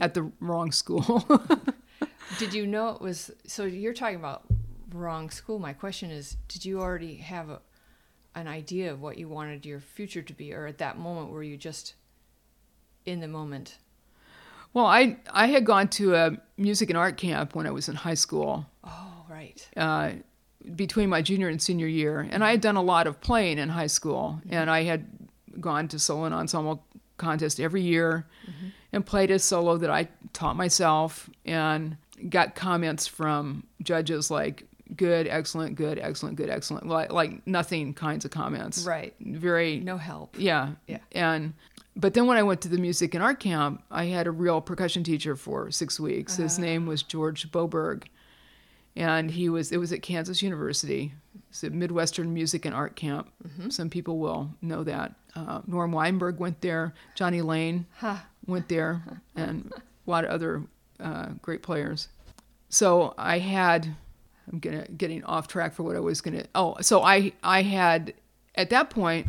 at 0.00 0.14
the 0.14 0.32
wrong 0.40 0.72
school. 0.72 1.22
Did 2.38 2.54
you 2.54 2.66
know 2.66 2.90
it 2.90 3.00
was? 3.00 3.30
So 3.46 3.64
you're 3.64 3.94
talking 3.94 4.16
about 4.16 4.44
wrong 4.92 5.30
school. 5.30 5.58
My 5.58 5.72
question 5.72 6.10
is, 6.10 6.36
did 6.48 6.64
you 6.64 6.80
already 6.80 7.16
have 7.16 7.50
a, 7.50 7.60
an 8.34 8.48
idea 8.48 8.92
of 8.92 9.00
what 9.00 9.18
you 9.18 9.28
wanted 9.28 9.66
your 9.66 9.80
future 9.80 10.22
to 10.22 10.32
be, 10.32 10.52
or 10.52 10.66
at 10.66 10.78
that 10.78 10.98
moment 10.98 11.30
were 11.30 11.42
you 11.42 11.56
just 11.56 11.94
in 13.04 13.20
the 13.20 13.28
moment? 13.28 13.78
well, 14.74 14.86
I, 14.86 15.18
I 15.30 15.46
had 15.48 15.64
gone 15.64 15.88
to 15.88 16.14
a 16.14 16.36
music 16.56 16.88
and 16.88 16.96
art 16.96 17.16
camp 17.16 17.54
when 17.54 17.66
I 17.66 17.70
was 17.70 17.88
in 17.88 17.94
high 17.94 18.14
school. 18.14 18.66
Oh, 18.84 19.24
right. 19.28 19.68
uh, 19.76 20.12
between 20.76 21.08
my 21.08 21.22
junior 21.22 21.48
and 21.48 21.60
senior 21.60 21.86
year, 21.86 22.26
and 22.30 22.44
I 22.44 22.52
had 22.52 22.60
done 22.60 22.76
a 22.76 22.82
lot 22.82 23.06
of 23.06 23.20
playing 23.20 23.58
in 23.58 23.68
high 23.68 23.88
school, 23.88 24.40
and 24.48 24.70
I 24.70 24.84
had 24.84 25.06
gone 25.60 25.88
to 25.88 25.98
solo 25.98 26.24
and 26.24 26.34
ensemble 26.34 26.84
contest 27.18 27.60
every 27.60 27.82
year, 27.82 28.26
and 28.92 29.04
played 29.04 29.30
a 29.30 29.38
solo 29.38 29.76
that 29.76 29.90
I 29.90 30.08
taught 30.32 30.56
myself, 30.56 31.28
and 31.44 31.96
got 32.30 32.54
comments 32.54 33.06
from 33.06 33.64
judges 33.82 34.30
like 34.30 34.64
good, 34.96 35.26
excellent, 35.26 35.74
good, 35.76 35.98
excellent, 35.98 36.36
good, 36.36 36.50
excellent, 36.50 36.86
like 36.86 37.12
like 37.12 37.46
nothing 37.46 37.94
kinds 37.94 38.24
of 38.24 38.30
comments, 38.30 38.84
Right. 38.86 39.14
Very 39.20 39.80
No 39.80 39.96
help. 39.96 40.36
yeah. 40.38 40.70
Yeah. 40.86 40.98
And 41.12 41.54
but 41.96 42.14
then 42.14 42.26
when 42.26 42.36
I 42.38 42.42
went 42.42 42.60
to 42.62 42.68
the 42.68 42.78
music 42.78 43.14
and 43.14 43.22
art 43.22 43.38
camp, 43.40 43.82
I 43.90 44.04
had 44.06 44.26
a 44.26 44.30
real 44.30 44.60
percussion 44.60 45.04
teacher 45.04 45.36
for 45.36 45.70
six 45.70 46.00
weeks. 46.00 46.36
His 46.36 46.58
name 46.58 46.86
was 46.86 47.02
George 47.02 47.50
Boberg. 47.52 48.04
And 48.94 49.30
he 49.30 49.48
was 49.48 49.72
it 49.72 49.78
was 49.78 49.92
at 49.92 50.02
Kansas 50.02 50.42
University. 50.42 51.12
It's 51.48 51.64
a 51.64 51.70
Midwestern 51.70 52.32
Music 52.34 52.66
and 52.66 52.74
Art 52.74 52.94
Camp. 52.96 53.30
Some 53.70 53.88
people 53.88 54.18
will 54.18 54.50
know 54.60 54.84
that. 54.84 55.14
Uh, 55.34 55.62
Norm 55.66 55.92
Weinberg 55.92 56.38
went 56.38 56.60
there. 56.60 56.92
Johnny 57.14 57.40
Lane 57.40 57.86
Ha. 58.00 58.26
went 58.46 58.68
there, 58.68 59.02
and 59.34 59.72
a 60.06 60.10
lot 60.10 60.24
of 60.24 60.30
other 60.30 60.62
uh, 61.00 61.28
great 61.40 61.62
players. 61.62 62.08
So 62.68 63.14
I 63.18 63.38
had, 63.38 63.94
I'm 64.50 64.58
gonna 64.58 64.86
getting 64.88 65.24
off 65.24 65.48
track 65.48 65.74
for 65.74 65.82
what 65.82 65.96
I 65.96 66.00
was 66.00 66.20
gonna. 66.20 66.44
Oh, 66.54 66.76
so 66.80 67.02
I 67.02 67.32
I 67.42 67.62
had 67.62 68.14
at 68.54 68.70
that 68.70 68.90
point, 68.90 69.26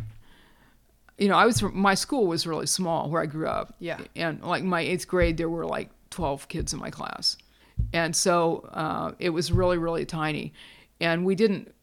you 1.17 1.27
know, 1.27 1.35
I 1.35 1.45
was 1.45 1.61
my 1.61 1.93
school 1.93 2.27
was 2.27 2.47
really 2.47 2.67
small 2.67 3.09
where 3.09 3.21
I 3.21 3.25
grew 3.25 3.47
up. 3.47 3.75
Yeah. 3.79 3.99
and 4.15 4.41
like 4.41 4.63
my 4.63 4.81
eighth 4.81 5.07
grade, 5.07 5.37
there 5.37 5.49
were 5.49 5.65
like 5.65 5.89
12 6.09 6.47
kids 6.47 6.73
in 6.73 6.79
my 6.79 6.89
class, 6.89 7.37
and 7.91 8.15
so 8.15 8.69
uh, 8.71 9.11
it 9.19 9.29
was 9.29 9.51
really 9.51 9.77
really 9.77 10.05
tiny, 10.05 10.53
and 10.99 11.25
we 11.25 11.35
didn't 11.35 11.73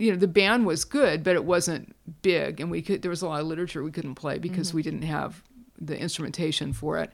you 0.00 0.10
know 0.10 0.16
the 0.16 0.26
band 0.26 0.64
was 0.64 0.84
good 0.84 1.22
but 1.22 1.36
it 1.36 1.44
wasn't 1.44 1.94
big 2.22 2.58
and 2.58 2.70
we 2.70 2.80
could 2.80 3.02
there 3.02 3.10
was 3.10 3.20
a 3.20 3.28
lot 3.28 3.40
of 3.40 3.46
literature 3.46 3.82
we 3.82 3.90
couldn't 3.90 4.14
play 4.14 4.38
because 4.38 4.72
we 4.72 4.82
didn't 4.82 5.02
have 5.02 5.42
the 5.78 5.96
instrumentation 5.98 6.72
for 6.72 6.98
it 6.98 7.12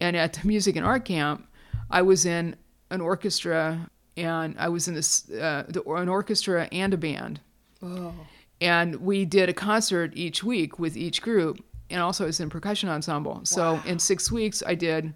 and 0.00 0.16
at 0.16 0.32
the 0.34 0.46
music 0.46 0.76
and 0.76 0.84
art 0.86 1.04
camp 1.04 1.46
i 1.90 2.00
was 2.02 2.24
in 2.26 2.56
an 2.90 3.00
orchestra 3.00 3.88
and 4.16 4.54
i 4.58 4.68
was 4.68 4.88
in 4.88 4.94
this 4.94 5.28
uh, 5.30 5.64
the, 5.68 5.82
an 5.92 6.08
orchestra 6.08 6.68
and 6.72 6.94
a 6.94 6.96
band 6.96 7.40
Oh. 7.82 8.12
and 8.60 8.96
we 8.96 9.24
did 9.24 9.48
a 9.48 9.54
concert 9.54 10.12
each 10.14 10.44
week 10.44 10.78
with 10.78 10.96
each 10.96 11.22
group 11.22 11.64
and 11.88 12.00
also 12.02 12.24
I 12.24 12.26
was 12.26 12.40
in 12.40 12.50
percussion 12.50 12.88
ensemble 12.90 13.40
so 13.44 13.80
in 13.86 13.98
six 13.98 14.30
weeks 14.30 14.62
i 14.66 14.74
did 14.74 15.14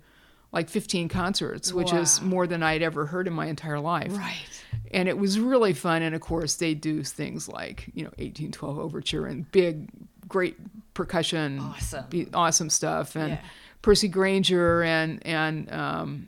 like 0.52 0.70
15 0.70 1.08
concerts 1.08 1.72
which 1.72 1.92
is 1.92 2.20
more 2.22 2.46
than 2.46 2.62
i'd 2.62 2.80
ever 2.82 3.04
heard 3.06 3.26
in 3.26 3.32
my 3.34 3.46
entire 3.46 3.78
life 3.80 4.16
Right. 4.16 4.46
and 4.92 5.08
it 5.08 5.18
was 5.18 5.38
really 5.38 5.74
fun 5.74 6.00
and 6.02 6.14
of 6.14 6.20
course 6.22 6.54
they 6.56 6.72
do 6.74 7.02
things 7.02 7.48
like 7.48 7.90
you 7.92 8.02
know 8.04 8.10
1812 8.16 8.78
overture 8.78 9.26
and 9.26 9.50
big 9.52 9.88
great 10.26 10.56
percussion 10.94 11.58
Awesome. 11.60 12.04
be- 12.08 12.28
awesome 12.32 12.70
stuff 12.70 13.14
and 13.14 13.32
Yeah. 13.32 13.40
Percy 13.84 14.08
grainger 14.08 14.82
and 14.82 15.24
and 15.26 15.70
um, 15.70 16.26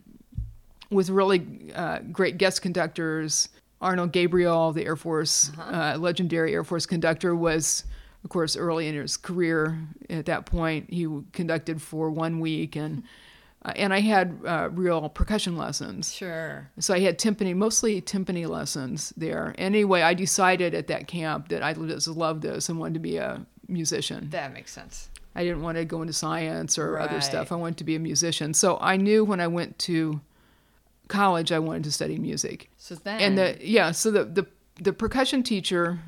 with 0.90 1.08
really 1.08 1.72
uh, 1.74 2.00
great 2.12 2.36
guest 2.36 2.60
conductors 2.60 3.48
arnold 3.80 4.12
gabriel 4.12 4.72
the 4.72 4.84
air 4.84 4.94
force 4.94 5.50
uh, 5.58 5.96
legendary 5.98 6.52
air 6.52 6.64
force 6.64 6.84
conductor 6.84 7.34
was 7.34 7.84
of 8.24 8.30
course 8.30 8.56
early 8.58 8.88
in 8.88 8.94
his 8.94 9.16
career 9.16 9.78
at 10.10 10.26
that 10.26 10.44
point 10.44 10.90
he 10.90 11.06
conducted 11.32 11.80
for 11.80 12.10
one 12.10 12.40
week 12.40 12.76
and 12.76 13.02
uh, 13.64 13.72
and 13.74 13.94
i 13.94 14.00
had 14.00 14.38
uh, 14.46 14.68
real 14.72 15.08
percussion 15.08 15.56
lessons 15.56 16.12
Sure. 16.12 16.70
so 16.78 16.92
I 16.92 17.00
had 17.00 17.18
timpani, 17.18 17.54
mostly 17.54 18.02
timpani 18.02 18.46
lessons 18.46 19.14
there. 19.16 19.54
Anyway, 19.56 20.02
I 20.02 20.12
decided 20.12 20.74
at 20.74 20.88
that 20.88 21.06
camp 21.08 21.48
that 21.48 21.62
I 21.62 21.72
just 21.72 22.08
loved 22.08 22.42
this 22.42 22.68
and 22.68 22.78
wanted 22.78 22.94
to 22.94 23.00
be 23.00 23.16
a 23.16 23.46
musician. 23.66 24.28
That 24.30 24.52
makes 24.52 24.72
sense. 24.72 25.08
I 25.36 25.44
didn't 25.44 25.62
want 25.62 25.76
to 25.76 25.84
go 25.84 26.00
into 26.00 26.12
science 26.14 26.78
or 26.78 26.98
other 26.98 27.20
stuff. 27.20 27.52
I 27.52 27.56
wanted 27.56 27.76
to 27.78 27.84
be 27.84 27.94
a 27.94 27.98
musician. 28.00 28.54
So 28.54 28.78
I 28.80 28.96
knew 28.96 29.24
when 29.24 29.40
I 29.40 29.46
went 29.46 29.78
to 29.80 30.20
college 31.08 31.52
I 31.52 31.58
wanted 31.58 31.84
to 31.84 31.92
study 31.92 32.18
music. 32.18 32.70
So 32.78 32.94
then. 32.94 33.20
And 33.20 33.38
the 33.38 33.58
yeah, 33.60 33.92
so 33.92 34.10
the 34.10 34.24
the 34.24 34.46
the 34.80 34.92
percussion 34.92 35.42
teacher, 35.42 36.00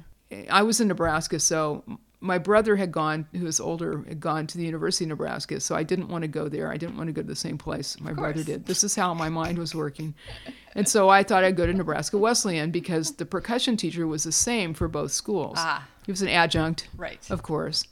I 0.50 0.62
was 0.62 0.80
in 0.80 0.88
Nebraska, 0.88 1.38
so 1.40 1.84
my 2.20 2.36
brother 2.36 2.74
had 2.74 2.90
gone, 2.90 3.26
who 3.32 3.44
was 3.44 3.60
older, 3.60 4.02
had 4.08 4.18
gone 4.18 4.46
to 4.48 4.58
the 4.58 4.64
University 4.64 5.04
of 5.04 5.10
Nebraska, 5.10 5.60
so 5.60 5.76
I 5.76 5.84
didn't 5.84 6.08
want 6.08 6.22
to 6.22 6.28
go 6.28 6.48
there. 6.48 6.70
I 6.70 6.76
didn't 6.76 6.96
want 6.96 7.06
to 7.06 7.12
go 7.12 7.22
to 7.22 7.28
the 7.28 7.36
same 7.36 7.56
place 7.58 7.98
my 8.00 8.12
brother 8.12 8.42
did. 8.42 8.66
This 8.66 8.82
is 8.82 8.96
how 8.96 9.14
my 9.14 9.28
mind 9.28 9.56
was 9.58 9.74
working, 9.74 10.14
and 10.74 10.88
so 10.88 11.08
I 11.08 11.22
thought 11.22 11.44
I'd 11.44 11.56
go 11.56 11.66
to 11.66 11.72
Nebraska 11.72 12.18
Wesleyan 12.18 12.70
because 12.70 13.12
the 13.12 13.26
percussion 13.26 13.76
teacher 13.76 14.06
was 14.06 14.24
the 14.24 14.32
same 14.32 14.74
for 14.74 14.88
both 14.88 15.12
schools. 15.12 15.54
Ah. 15.58 15.86
He 16.04 16.10
was 16.12 16.22
an 16.22 16.28
adjunct, 16.28 16.88
Right. 16.96 17.20
of 17.30 17.42
course, 17.42 17.84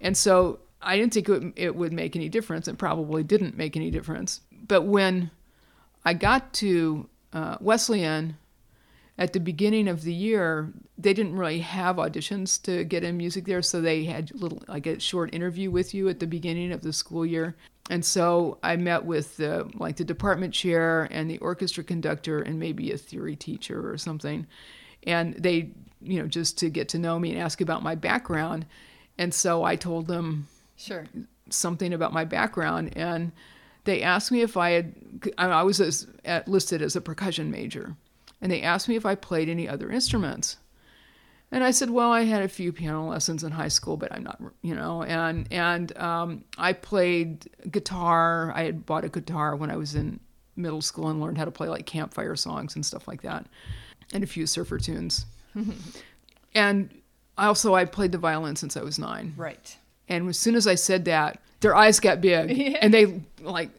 and 0.00 0.16
so 0.16 0.60
I 0.84 0.96
didn't 0.96 1.14
think 1.14 1.28
it 1.28 1.32
would, 1.32 1.52
it 1.56 1.76
would 1.76 1.92
make 1.92 2.14
any 2.16 2.28
difference. 2.28 2.68
It 2.68 2.78
probably 2.78 3.22
didn't 3.22 3.56
make 3.56 3.76
any 3.76 3.90
difference. 3.90 4.40
But 4.66 4.82
when 4.82 5.30
I 6.04 6.14
got 6.14 6.52
to 6.54 7.08
uh, 7.32 7.56
Wesleyan 7.60 8.36
at 9.16 9.32
the 9.32 9.40
beginning 9.40 9.88
of 9.88 10.02
the 10.02 10.12
year, 10.12 10.72
they 10.98 11.14
didn't 11.14 11.36
really 11.36 11.60
have 11.60 11.96
auditions 11.96 12.60
to 12.62 12.84
get 12.84 13.04
in 13.04 13.16
music 13.16 13.44
there, 13.44 13.62
so 13.62 13.80
they 13.80 14.04
had 14.04 14.34
little 14.34 14.62
like 14.66 14.86
a 14.86 14.98
short 14.98 15.32
interview 15.34 15.70
with 15.70 15.94
you 15.94 16.08
at 16.08 16.20
the 16.20 16.26
beginning 16.26 16.72
of 16.72 16.82
the 16.82 16.92
school 16.92 17.24
year. 17.24 17.54
And 17.90 18.04
so 18.04 18.58
I 18.62 18.76
met 18.76 19.04
with 19.04 19.36
the 19.36 19.70
like 19.74 19.96
the 19.96 20.04
department 20.04 20.54
chair 20.54 21.06
and 21.10 21.30
the 21.30 21.38
orchestra 21.38 21.84
conductor 21.84 22.40
and 22.40 22.58
maybe 22.58 22.90
a 22.92 22.98
theory 22.98 23.36
teacher 23.36 23.90
or 23.90 23.98
something. 23.98 24.46
And 25.06 25.34
they, 25.34 25.70
you 26.00 26.20
know, 26.20 26.26
just 26.26 26.58
to 26.58 26.70
get 26.70 26.88
to 26.90 26.98
know 26.98 27.18
me 27.18 27.30
and 27.30 27.40
ask 27.40 27.60
about 27.60 27.82
my 27.82 27.94
background. 27.94 28.64
And 29.18 29.32
so 29.34 29.64
I 29.64 29.76
told 29.76 30.06
them 30.06 30.48
Sure. 30.76 31.06
something 31.50 31.92
about 31.92 32.12
my 32.12 32.24
background, 32.24 32.96
and 32.96 33.32
they 33.84 34.02
asked 34.02 34.32
me 34.32 34.40
if 34.40 34.56
I 34.56 34.70
had. 34.70 34.94
I 35.38 35.62
was 35.62 35.80
as, 35.80 36.06
at, 36.24 36.48
listed 36.48 36.82
as 36.82 36.96
a 36.96 37.00
percussion 37.00 37.50
major, 37.50 37.96
and 38.40 38.50
they 38.50 38.62
asked 38.62 38.88
me 38.88 38.96
if 38.96 39.06
I 39.06 39.14
played 39.14 39.48
any 39.48 39.68
other 39.68 39.90
instruments. 39.90 40.56
And 41.52 41.62
I 41.62 41.70
said, 41.70 41.90
well, 41.90 42.10
I 42.10 42.22
had 42.22 42.42
a 42.42 42.48
few 42.48 42.72
piano 42.72 43.08
lessons 43.08 43.44
in 43.44 43.52
high 43.52 43.68
school, 43.68 43.96
but 43.96 44.12
I'm 44.12 44.24
not, 44.24 44.40
you 44.62 44.74
know. 44.74 45.04
And 45.04 45.46
and 45.52 45.96
um, 45.96 46.44
I 46.58 46.72
played 46.72 47.48
guitar. 47.70 48.52
I 48.56 48.64
had 48.64 48.84
bought 48.84 49.04
a 49.04 49.08
guitar 49.08 49.54
when 49.54 49.70
I 49.70 49.76
was 49.76 49.94
in 49.94 50.18
middle 50.56 50.82
school 50.82 51.08
and 51.08 51.20
learned 51.20 51.38
how 51.38 51.44
to 51.44 51.50
play 51.50 51.68
like 51.68 51.86
campfire 51.86 52.34
songs 52.34 52.74
and 52.74 52.84
stuff 52.84 53.06
like 53.06 53.22
that, 53.22 53.46
and 54.12 54.24
a 54.24 54.26
few 54.26 54.46
surfer 54.46 54.78
tunes. 54.78 55.26
and 56.54 56.90
also, 57.38 57.74
I 57.74 57.84
played 57.84 58.12
the 58.12 58.18
violin 58.18 58.56
since 58.56 58.76
I 58.76 58.82
was 58.82 58.98
nine. 58.98 59.34
Right. 59.36 59.76
And 60.08 60.28
as 60.28 60.38
soon 60.38 60.54
as 60.54 60.66
I 60.66 60.74
said 60.74 61.04
that, 61.06 61.40
their 61.60 61.74
eyes 61.74 61.98
got 62.00 62.20
big 62.20 62.50
Yeah. 62.56 62.78
and 62.82 62.92
they 62.92 63.22
like 63.40 63.70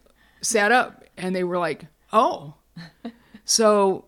sat 0.41 0.71
up 0.71 1.03
and 1.17 1.35
they 1.35 1.43
were 1.43 1.57
like, 1.57 1.85
"Oh." 2.11 2.55
so 3.45 4.05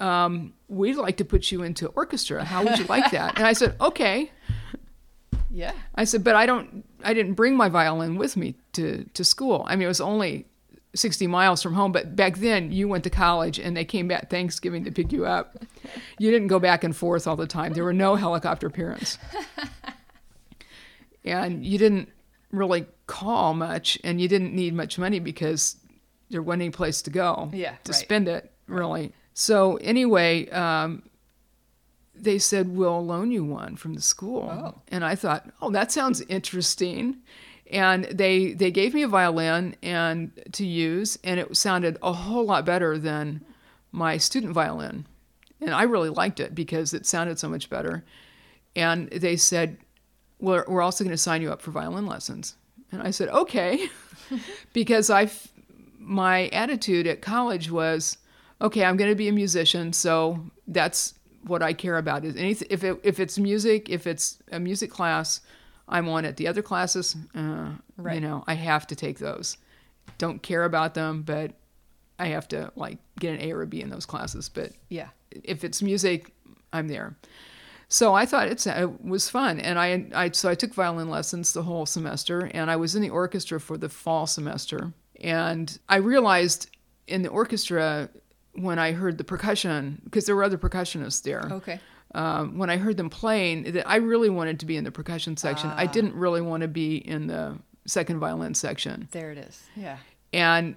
um, 0.00 0.52
we'd 0.68 0.96
like 0.96 1.16
to 1.18 1.24
put 1.24 1.50
you 1.52 1.62
into 1.62 1.88
orchestra. 1.88 2.44
How 2.44 2.64
would 2.64 2.78
you 2.78 2.84
like 2.86 3.10
that? 3.12 3.36
And 3.36 3.46
I 3.46 3.52
said, 3.52 3.76
"Okay." 3.80 4.30
Yeah. 5.50 5.72
I 5.94 6.04
said, 6.04 6.24
"But 6.24 6.34
I 6.34 6.46
don't 6.46 6.84
I 7.04 7.14
didn't 7.14 7.34
bring 7.34 7.56
my 7.56 7.68
violin 7.68 8.16
with 8.16 8.36
me 8.36 8.56
to 8.72 9.04
to 9.14 9.24
school. 9.24 9.64
I 9.68 9.76
mean, 9.76 9.84
it 9.84 9.88
was 9.88 10.00
only 10.00 10.46
60 10.96 11.26
miles 11.26 11.60
from 11.62 11.74
home, 11.74 11.90
but 11.92 12.14
back 12.16 12.36
then 12.38 12.70
you 12.72 12.86
went 12.88 13.02
to 13.04 13.10
college 13.10 13.58
and 13.58 13.76
they 13.76 13.84
came 13.84 14.06
back 14.08 14.30
Thanksgiving 14.30 14.84
to 14.84 14.92
pick 14.92 15.12
you 15.12 15.26
up. 15.26 15.56
You 16.18 16.30
didn't 16.30 16.48
go 16.48 16.58
back 16.60 16.84
and 16.84 16.94
forth 16.94 17.26
all 17.26 17.34
the 17.36 17.46
time. 17.48 17.72
There 17.72 17.82
were 17.84 17.92
no 17.92 18.14
helicopter 18.16 18.70
parents. 18.70 19.18
and 21.24 21.64
you 21.64 21.78
didn't 21.78 22.08
really 22.50 22.86
call 23.06 23.54
much 23.54 23.98
and 24.04 24.20
you 24.20 24.28
didn't 24.28 24.54
need 24.54 24.74
much 24.74 24.98
money 24.98 25.18
because 25.18 25.76
there 26.30 26.42
wasn't 26.42 26.62
any 26.62 26.70
place 26.70 27.02
to 27.02 27.10
go 27.10 27.50
Yeah, 27.52 27.74
to 27.84 27.92
right. 27.92 28.00
spend 28.00 28.28
it, 28.28 28.50
really. 28.66 29.12
So, 29.34 29.76
anyway, 29.76 30.48
um, 30.50 31.02
they 32.14 32.38
said, 32.38 32.68
We'll 32.76 33.04
loan 33.04 33.30
you 33.32 33.44
one 33.44 33.76
from 33.76 33.94
the 33.94 34.00
school. 34.00 34.48
Oh. 34.50 34.80
And 34.88 35.04
I 35.04 35.14
thought, 35.16 35.50
Oh, 35.60 35.70
that 35.70 35.90
sounds 35.92 36.20
interesting. 36.22 37.16
And 37.70 38.04
they 38.04 38.52
they 38.52 38.70
gave 38.70 38.94
me 38.94 39.02
a 39.02 39.08
violin 39.08 39.74
and 39.82 40.30
to 40.52 40.66
use, 40.66 41.18
and 41.24 41.40
it 41.40 41.56
sounded 41.56 41.98
a 42.02 42.12
whole 42.12 42.44
lot 42.44 42.64
better 42.64 42.98
than 42.98 43.44
my 43.90 44.16
student 44.18 44.52
violin. 44.52 45.06
And 45.60 45.72
I 45.74 45.84
really 45.84 46.10
liked 46.10 46.40
it 46.40 46.54
because 46.54 46.92
it 46.94 47.06
sounded 47.06 47.38
so 47.38 47.48
much 47.48 47.70
better. 47.70 48.04
And 48.76 49.08
they 49.10 49.36
said, 49.36 49.78
We're, 50.44 50.64
we're 50.68 50.82
also 50.82 51.04
going 51.04 51.14
to 51.16 51.18
sign 51.22 51.42
you 51.42 51.50
up 51.52 51.62
for 51.62 51.70
violin 51.70 52.06
lessons. 52.06 52.54
And 52.92 53.02
I 53.02 53.10
said, 53.10 53.28
Okay. 53.30 53.88
because 54.72 55.10
I, 55.10 55.30
my 55.98 56.48
attitude 56.48 57.06
at 57.06 57.22
college 57.22 57.70
was, 57.70 58.18
okay, 58.60 58.84
I'm 58.84 58.96
going 58.96 59.10
to 59.10 59.16
be 59.16 59.28
a 59.28 59.32
musician, 59.32 59.92
so 59.92 60.38
that's 60.66 61.14
what 61.46 61.62
I 61.62 61.72
care 61.72 61.98
about. 61.98 62.24
Is 62.24 62.36
anything 62.36 62.68
if 62.70 62.84
it, 62.84 62.98
if 63.02 63.20
it's 63.20 63.38
music, 63.38 63.88
if 63.90 64.06
it's 64.06 64.38
a 64.52 64.58
music 64.60 64.90
class, 64.90 65.40
I'm 65.88 66.08
on 66.08 66.24
it. 66.24 66.36
The 66.36 66.46
other 66.48 66.62
classes, 66.62 67.16
uh, 67.34 67.70
Right. 67.96 68.14
you 68.14 68.20
know, 68.20 68.44
I 68.46 68.54
have 68.54 68.86
to 68.88 68.96
take 68.96 69.18
those. 69.18 69.58
Don't 70.18 70.42
care 70.42 70.64
about 70.64 70.94
them, 70.94 71.22
but 71.22 71.52
I 72.18 72.26
have 72.28 72.48
to 72.48 72.72
like 72.76 72.98
get 73.20 73.34
an 73.34 73.40
A 73.40 73.52
or 73.52 73.62
a 73.62 73.66
B 73.66 73.80
in 73.82 73.90
those 73.90 74.06
classes. 74.06 74.48
But 74.48 74.72
Yeah. 74.88 75.08
if 75.30 75.64
it's 75.64 75.82
music, 75.82 76.32
I'm 76.72 76.88
there. 76.88 77.16
So 77.94 78.12
I 78.12 78.26
thought 78.26 78.48
it's, 78.48 78.66
it 78.66 79.04
was 79.04 79.30
fun, 79.30 79.60
and 79.60 79.78
I, 79.78 80.06
I 80.12 80.30
so 80.32 80.48
I 80.48 80.56
took 80.56 80.74
violin 80.74 81.08
lessons 81.08 81.52
the 81.52 81.62
whole 81.62 81.86
semester, 81.86 82.50
and 82.52 82.68
I 82.68 82.74
was 82.74 82.96
in 82.96 83.02
the 83.02 83.10
orchestra 83.10 83.60
for 83.60 83.78
the 83.78 83.88
fall 83.88 84.26
semester, 84.26 84.92
and 85.20 85.78
I 85.88 85.98
realized 85.98 86.70
in 87.06 87.22
the 87.22 87.28
orchestra 87.28 88.08
when 88.54 88.80
I 88.80 88.90
heard 88.90 89.16
the 89.16 89.22
percussion 89.22 90.02
because 90.02 90.26
there 90.26 90.34
were 90.34 90.42
other 90.42 90.58
percussionists 90.58 91.22
there. 91.22 91.46
Okay. 91.52 91.78
Um, 92.16 92.58
when 92.58 92.68
I 92.68 92.78
heard 92.78 92.96
them 92.96 93.10
playing, 93.10 93.62
that 93.74 93.88
I 93.88 93.96
really 93.96 94.28
wanted 94.28 94.58
to 94.58 94.66
be 94.66 94.76
in 94.76 94.82
the 94.82 94.90
percussion 94.90 95.36
section. 95.36 95.70
I 95.70 95.86
didn't 95.86 96.16
really 96.16 96.40
want 96.40 96.62
to 96.62 96.68
be 96.68 96.96
in 96.96 97.28
the 97.28 97.58
second 97.86 98.18
violin 98.18 98.54
section 98.54 99.06
There 99.12 99.30
it 99.30 99.38
is. 99.38 99.62
Yeah. 99.76 99.98
and 100.32 100.74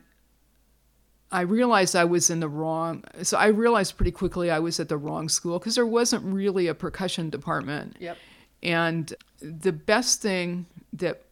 I 1.31 1.41
realized 1.41 1.95
I 1.95 2.05
was 2.05 2.29
in 2.29 2.39
the 2.39 2.47
wrong. 2.47 3.03
So 3.23 3.37
I 3.37 3.47
realized 3.47 3.97
pretty 3.97 4.11
quickly 4.11 4.49
I 4.49 4.59
was 4.59 4.79
at 4.79 4.89
the 4.89 4.97
wrong 4.97 5.27
school 5.29 5.59
because 5.59 5.75
there 5.75 5.85
wasn't 5.85 6.23
really 6.23 6.67
a 6.67 6.73
percussion 6.73 7.29
department. 7.29 7.97
Yep. 7.99 8.17
And 8.63 9.13
the 9.39 9.71
best 9.71 10.21
thing 10.21 10.65
that 10.93 11.23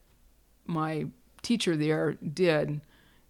my 0.66 1.06
teacher 1.42 1.76
there 1.76 2.12
did, 2.14 2.80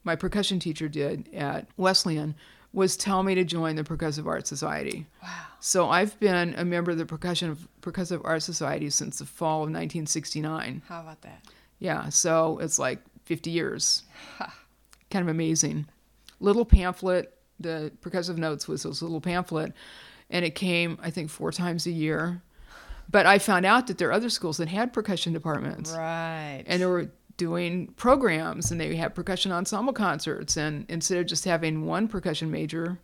my 0.05 0.17
percussion 0.17 0.59
teacher 0.59 0.89
did 0.89 1.29
at 1.33 1.67
Wesleyan, 1.77 2.35
was 2.73 2.97
tell 2.97 3.23
me 3.23 3.35
to 3.35 3.45
join 3.45 3.77
the 3.77 3.85
Percussive 3.85 4.27
Art 4.27 4.47
Society. 4.47 5.07
Wow. 5.23 5.29
So 5.61 5.89
I've 5.89 6.19
been 6.21 6.55
a 6.57 6.65
member 6.65 6.91
of 6.91 6.99
the 6.99 7.07
Percussion 7.07 7.57
Percussive 7.81 8.21
Art 8.25 8.43
Society 8.43 8.91
since 8.91 9.19
the 9.19 9.25
fall 9.25 9.59
of 9.59 9.71
1969. 9.71 10.83
How 10.87 11.01
about 11.01 11.23
that? 11.23 11.43
Yeah, 11.79 12.11
so 12.11 12.59
it's 12.59 12.79
like 12.79 12.99
50 13.25 13.51
years. 13.51 14.03
kind 15.11 15.23
of 15.23 15.29
amazing. 15.29 15.87
Little 16.41 16.65
pamphlet. 16.65 17.33
The 17.59 17.91
percussive 18.03 18.37
notes 18.37 18.69
was 18.69 18.83
this 18.83 19.01
little 19.01 19.21
pamphlet, 19.21 19.73
and 20.31 20.45
it 20.45 20.55
came 20.55 20.99
I 21.03 21.11
think 21.11 21.31
four 21.31 21.53
times 21.53 21.87
a 21.87 21.91
year. 21.91 22.43
But 23.11 23.25
I 23.25 23.39
found 23.39 23.65
out 23.65 23.87
that 23.87 23.99
there 23.99 24.09
are 24.09 24.13
other 24.13 24.29
schools 24.29 24.57
that 24.57 24.69
had 24.69 24.93
percussion 24.93 25.33
departments, 25.33 25.93
Right. 25.93 26.65
and 26.67 26.83
they 26.83 26.87
were 26.87 27.11
doing 27.37 27.89
programs, 27.97 28.71
and 28.71 28.81
they 28.81 28.97
had 28.97 29.15
percussion 29.15 29.53
ensemble 29.53 29.93
concerts. 29.93 30.57
And 30.57 30.85
instead 30.89 31.19
of 31.19 31.27
just 31.27 31.45
having 31.45 31.87
one 31.87 32.09
percussion 32.09 32.51
major, 32.51 32.99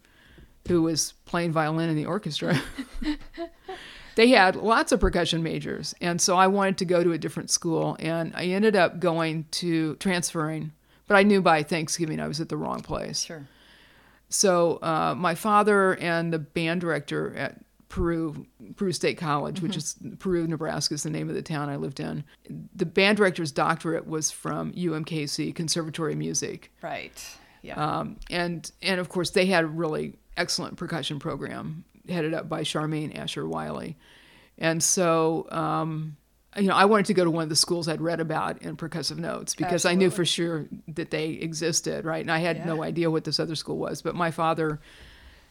who 0.68 0.82
was 0.82 1.12
playing 1.24 1.52
violin 1.52 1.88
in 1.90 1.96
the 1.96 2.06
orchestra. 2.06 2.60
they 4.14 4.28
had 4.28 4.56
lots 4.56 4.92
of 4.92 5.00
percussion 5.00 5.42
majors. 5.42 5.94
And 6.00 6.20
so 6.20 6.36
I 6.36 6.46
wanted 6.46 6.78
to 6.78 6.84
go 6.84 7.02
to 7.02 7.12
a 7.12 7.18
different 7.18 7.50
school. 7.50 7.96
And 7.98 8.32
I 8.36 8.44
ended 8.46 8.76
up 8.76 9.00
going 9.00 9.46
to 9.52 9.96
transferring. 9.96 10.72
But 11.12 11.18
I 11.18 11.24
knew 11.24 11.42
by 11.42 11.62
Thanksgiving 11.62 12.20
I 12.20 12.26
was 12.26 12.40
at 12.40 12.48
the 12.48 12.56
wrong 12.56 12.80
place. 12.80 13.24
sure. 13.24 13.46
So 14.30 14.78
uh, 14.80 15.14
my 15.14 15.34
father 15.34 15.94
and 15.96 16.32
the 16.32 16.38
band 16.38 16.80
director 16.80 17.34
at 17.36 17.60
Peru, 17.90 18.46
Peru 18.76 18.92
State 18.92 19.18
College, 19.18 19.60
which 19.60 19.76
is 19.76 19.96
Peru, 20.20 20.46
Nebraska, 20.46 20.94
is 20.94 21.02
the 21.02 21.10
name 21.10 21.28
of 21.28 21.34
the 21.34 21.42
town 21.42 21.68
I 21.68 21.76
lived 21.76 22.00
in. 22.00 22.24
The 22.74 22.86
band 22.86 23.18
director's 23.18 23.52
doctorate 23.52 24.06
was 24.06 24.30
from 24.30 24.72
UMKC, 24.72 25.54
Conservatory 25.54 26.12
of 26.12 26.18
Music. 26.18 26.72
Right. 26.80 27.22
Yeah. 27.60 27.74
Um, 27.74 28.16
and 28.30 28.72
and 28.80 28.98
of 28.98 29.10
course 29.10 29.28
they 29.28 29.44
had 29.44 29.64
a 29.64 29.66
really 29.66 30.14
excellent 30.38 30.78
percussion 30.78 31.18
program 31.18 31.84
headed 32.08 32.32
up 32.32 32.48
by 32.48 32.62
Charmaine 32.62 33.14
Asher 33.18 33.46
Wiley, 33.46 33.98
and 34.56 34.82
so 34.82 35.46
um, 35.50 36.16
you 36.56 36.68
know 36.68 36.74
I 36.74 36.84
wanted 36.84 37.06
to 37.06 37.14
go 37.14 37.24
to 37.24 37.30
one 37.30 37.42
of 37.44 37.48
the 37.48 37.56
schools 37.56 37.88
I'd 37.88 38.00
read 38.00 38.20
about 38.20 38.60
in 38.62 38.76
percussive 38.76 39.18
notes 39.18 39.54
because 39.54 39.84
I 39.84 39.94
knew 39.94 40.10
for 40.10 40.24
sure 40.24 40.66
that 40.88 41.10
they 41.10 41.30
existed, 41.30 42.04
right? 42.04 42.20
And 42.20 42.30
I 42.30 42.38
had 42.38 42.66
no 42.66 42.82
idea 42.82 43.10
what 43.10 43.24
this 43.24 43.40
other 43.40 43.54
school 43.54 43.78
was, 43.78 44.02
but 44.02 44.14
my 44.14 44.30
father. 44.30 44.80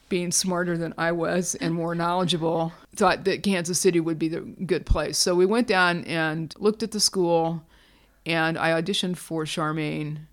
Being 0.08 0.30
smarter 0.30 0.76
than 0.76 0.92
I 0.98 1.12
was 1.12 1.54
and 1.54 1.72
more 1.72 1.94
knowledgeable, 1.94 2.74
thought 2.94 3.24
that 3.24 3.42
Kansas 3.42 3.80
City 3.80 3.98
would 3.98 4.18
be 4.18 4.28
the 4.28 4.40
good 4.40 4.84
place. 4.84 5.16
So 5.16 5.34
we 5.34 5.46
went 5.46 5.66
down 5.66 6.04
and 6.04 6.54
looked 6.58 6.82
at 6.82 6.90
the 6.90 7.00
school, 7.00 7.62
and 8.26 8.58
I 8.58 8.78
auditioned 8.78 9.16
for 9.16 9.46
Charmaine, 9.46 10.26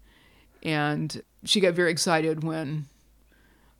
and 0.63 1.23
she 1.45 1.62
got 1.62 1.75
very 1.75 1.91
excited 1.91 2.43
when 2.43 2.88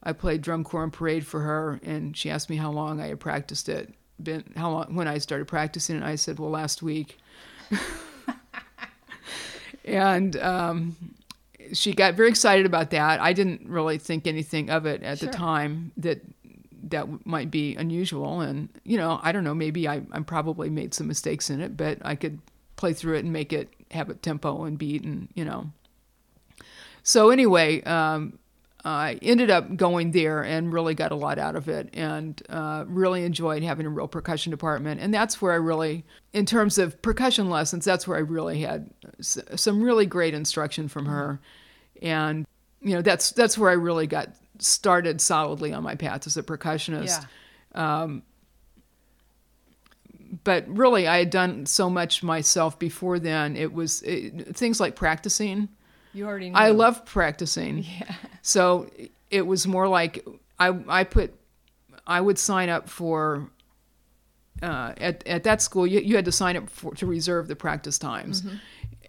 I 0.02 0.14
played 0.14 0.42
drum 0.42 0.64
corps 0.64 0.84
and 0.84 0.94
parade 0.94 1.28
for 1.28 1.42
her, 1.42 1.82
and 1.84 2.16
she 2.16 2.30
asked 2.30 2.50
me 2.50 2.56
how 2.56 2.72
long 2.72 3.02
I 3.02 3.08
had 3.08 3.20
practiced 3.20 3.68
it. 3.68 3.94
Been 4.22 4.44
how 4.56 4.72
long 4.72 4.96
when 4.96 5.08
I 5.08 5.18
started 5.18 5.48
practicing 5.48 5.96
and 5.96 6.06
I 6.06 6.16
said, 6.16 6.40
well, 6.40 6.50
last 6.50 6.82
week. 6.82 7.18
and 9.86 10.36
um, 10.38 10.96
she 11.74 11.94
got 11.94 12.16
very 12.16 12.30
excited 12.30 12.66
about 12.66 12.90
that. 12.92 13.20
I 13.20 13.34
didn't 13.34 13.68
really 13.68 13.98
think 13.98 14.28
anything 14.28 14.70
of 14.70 14.86
it 14.86 15.04
at 15.04 15.20
Sure. 15.20 15.30
the 15.30 15.34
time 15.34 15.92
that 15.98 16.22
that 16.84 17.26
might 17.26 17.52
be 17.52 17.76
unusual, 17.76 18.42
and 18.42 18.70
you 18.84 18.98
know, 18.98 19.20
I 19.22 19.32
don't 19.32 19.44
know. 19.44 19.54
Maybe 19.54 19.88
I 19.88 20.02
I 20.12 20.20
probably 20.22 20.70
made 20.70 20.94
some 20.94 21.08
mistakes 21.08 21.50
in 21.50 21.62
it, 21.62 21.76
but 21.78 22.00
I 22.04 22.16
could 22.16 22.40
play 22.78 22.94
through 22.94 23.16
it 23.18 23.24
and 23.24 23.34
make 23.34 23.52
it 23.54 23.70
have 23.92 24.10
a 24.10 24.14
tempo 24.16 24.64
and 24.64 24.78
beat, 24.78 25.04
and 25.04 25.28
you 25.36 25.46
know. 25.46 25.72
So 27.04 27.30
anyway, 27.30 27.82
um, 27.84 28.39
I 28.86 29.20
ended 29.22 29.50
up 29.50 29.76
going 29.76 30.12
there 30.12 30.42
and 30.42 30.72
really 30.72 30.96
got 30.96 31.12
a 31.12 31.16
lot 31.16 31.38
out 31.38 31.56
of 31.56 31.68
it, 31.68 31.90
and 31.94 32.42
uh, 32.50 32.86
really 32.88 33.24
enjoyed 33.24 33.62
having 33.64 33.86
a 33.86 33.90
real 33.90 34.08
percussion 34.08 34.52
department. 34.52 35.02
And 35.02 35.14
that's 35.14 35.42
where 35.42 35.52
I 35.52 35.58
really, 35.58 36.06
in 36.34 36.46
terms 36.46 36.78
of 36.78 37.02
percussion 37.02 37.50
lessons, 37.50 37.84
that's 37.84 38.08
where 38.08 38.18
I 38.18 38.22
really 38.22 38.62
had 38.62 38.90
s- 39.20 39.38
some 39.56 39.82
really 39.82 40.06
great 40.06 40.34
instruction 40.34 40.88
from 40.88 41.08
her, 41.08 41.40
and 42.02 42.46
you 42.82 42.96
know 42.96 43.02
that's 43.02 43.32
that's 43.32 43.58
where 43.58 43.70
I 43.70 43.74
really 43.74 44.08
got 44.08 44.30
started 44.60 45.20
solidly 45.22 45.74
on 45.74 45.84
my 45.84 45.96
path 45.96 46.26
as 46.28 46.38
a 46.38 46.44
percussionist 46.44 47.26
yeah. 47.76 48.18
but 50.44 50.68
really, 50.68 51.08
I 51.08 51.20
had 51.20 51.30
done 51.30 51.66
so 51.66 51.90
much 51.90 52.24
myself 52.24 52.78
before 52.78 53.20
then. 53.20 53.56
It 53.56 53.74
was 53.74 54.02
it, 54.04 54.56
things 54.56 54.80
like 54.80 54.96
practicing. 54.96 55.70
You 56.14 56.26
already. 56.26 56.50
Knew. 56.50 56.56
I 56.56 56.70
love 56.70 57.06
practicing. 57.06 57.84
Yeah. 58.00 58.16
So 58.42 58.90
it 59.30 59.44
was 59.46 59.68
more 59.68 59.88
like 59.88 60.26
I 60.58 60.74
I 60.88 61.04
put 61.04 61.34
I 62.08 62.20
would 62.22 62.38
sign 62.40 62.70
up 62.70 62.90
for 62.90 63.50
uh, 64.64 64.94
at 64.98 65.26
at 65.28 65.44
that 65.44 65.62
school 65.62 65.86
you, 65.86 66.00
you 66.00 66.16
had 66.16 66.26
to 66.26 66.32
sign 66.32 66.58
up 66.58 66.70
for 66.70 66.94
to 66.96 67.06
reserve 67.06 67.48
the 67.48 67.56
practice 67.56 67.98
times, 68.00 68.44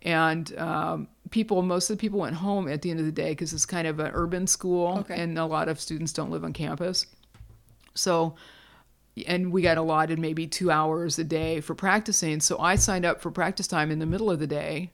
and 0.02 0.56
um, 0.58 1.08
people 1.30 1.62
most 1.62 1.88
of 1.90 1.96
the 1.96 2.00
people 2.00 2.18
went 2.20 2.34
home 2.36 2.68
at 2.68 2.82
the 2.82 2.90
end 2.90 3.00
of 3.00 3.06
the 3.06 3.12
day 3.12 3.30
because 3.30 3.52
it's 3.52 3.66
kind 3.66 3.86
of 3.88 3.98
an 4.00 4.10
urban 4.14 4.46
school 4.46 4.98
Okay. 4.98 5.20
and 5.20 5.38
a 5.38 5.46
lot 5.46 5.68
of 5.68 5.80
students 5.80 6.12
don't 6.12 6.30
live 6.30 6.44
on 6.44 6.52
campus, 6.52 7.06
so. 7.94 8.34
And 9.26 9.52
we 9.52 9.60
got 9.60 9.76
allotted 9.76 10.18
maybe 10.20 10.46
two 10.46 10.70
hours 10.70 11.18
a 11.18 11.24
day 11.24 11.60
for 11.60 11.74
practicing. 11.74 12.40
So 12.40 12.58
I 12.58 12.76
signed 12.76 13.04
up 13.04 13.20
for 13.20 13.30
practice 13.30 13.66
time 13.66 13.90
in 13.90 13.98
the 13.98 14.06
middle 14.06 14.30
of 14.30 14.38
the 14.38 14.46
day 14.46 14.92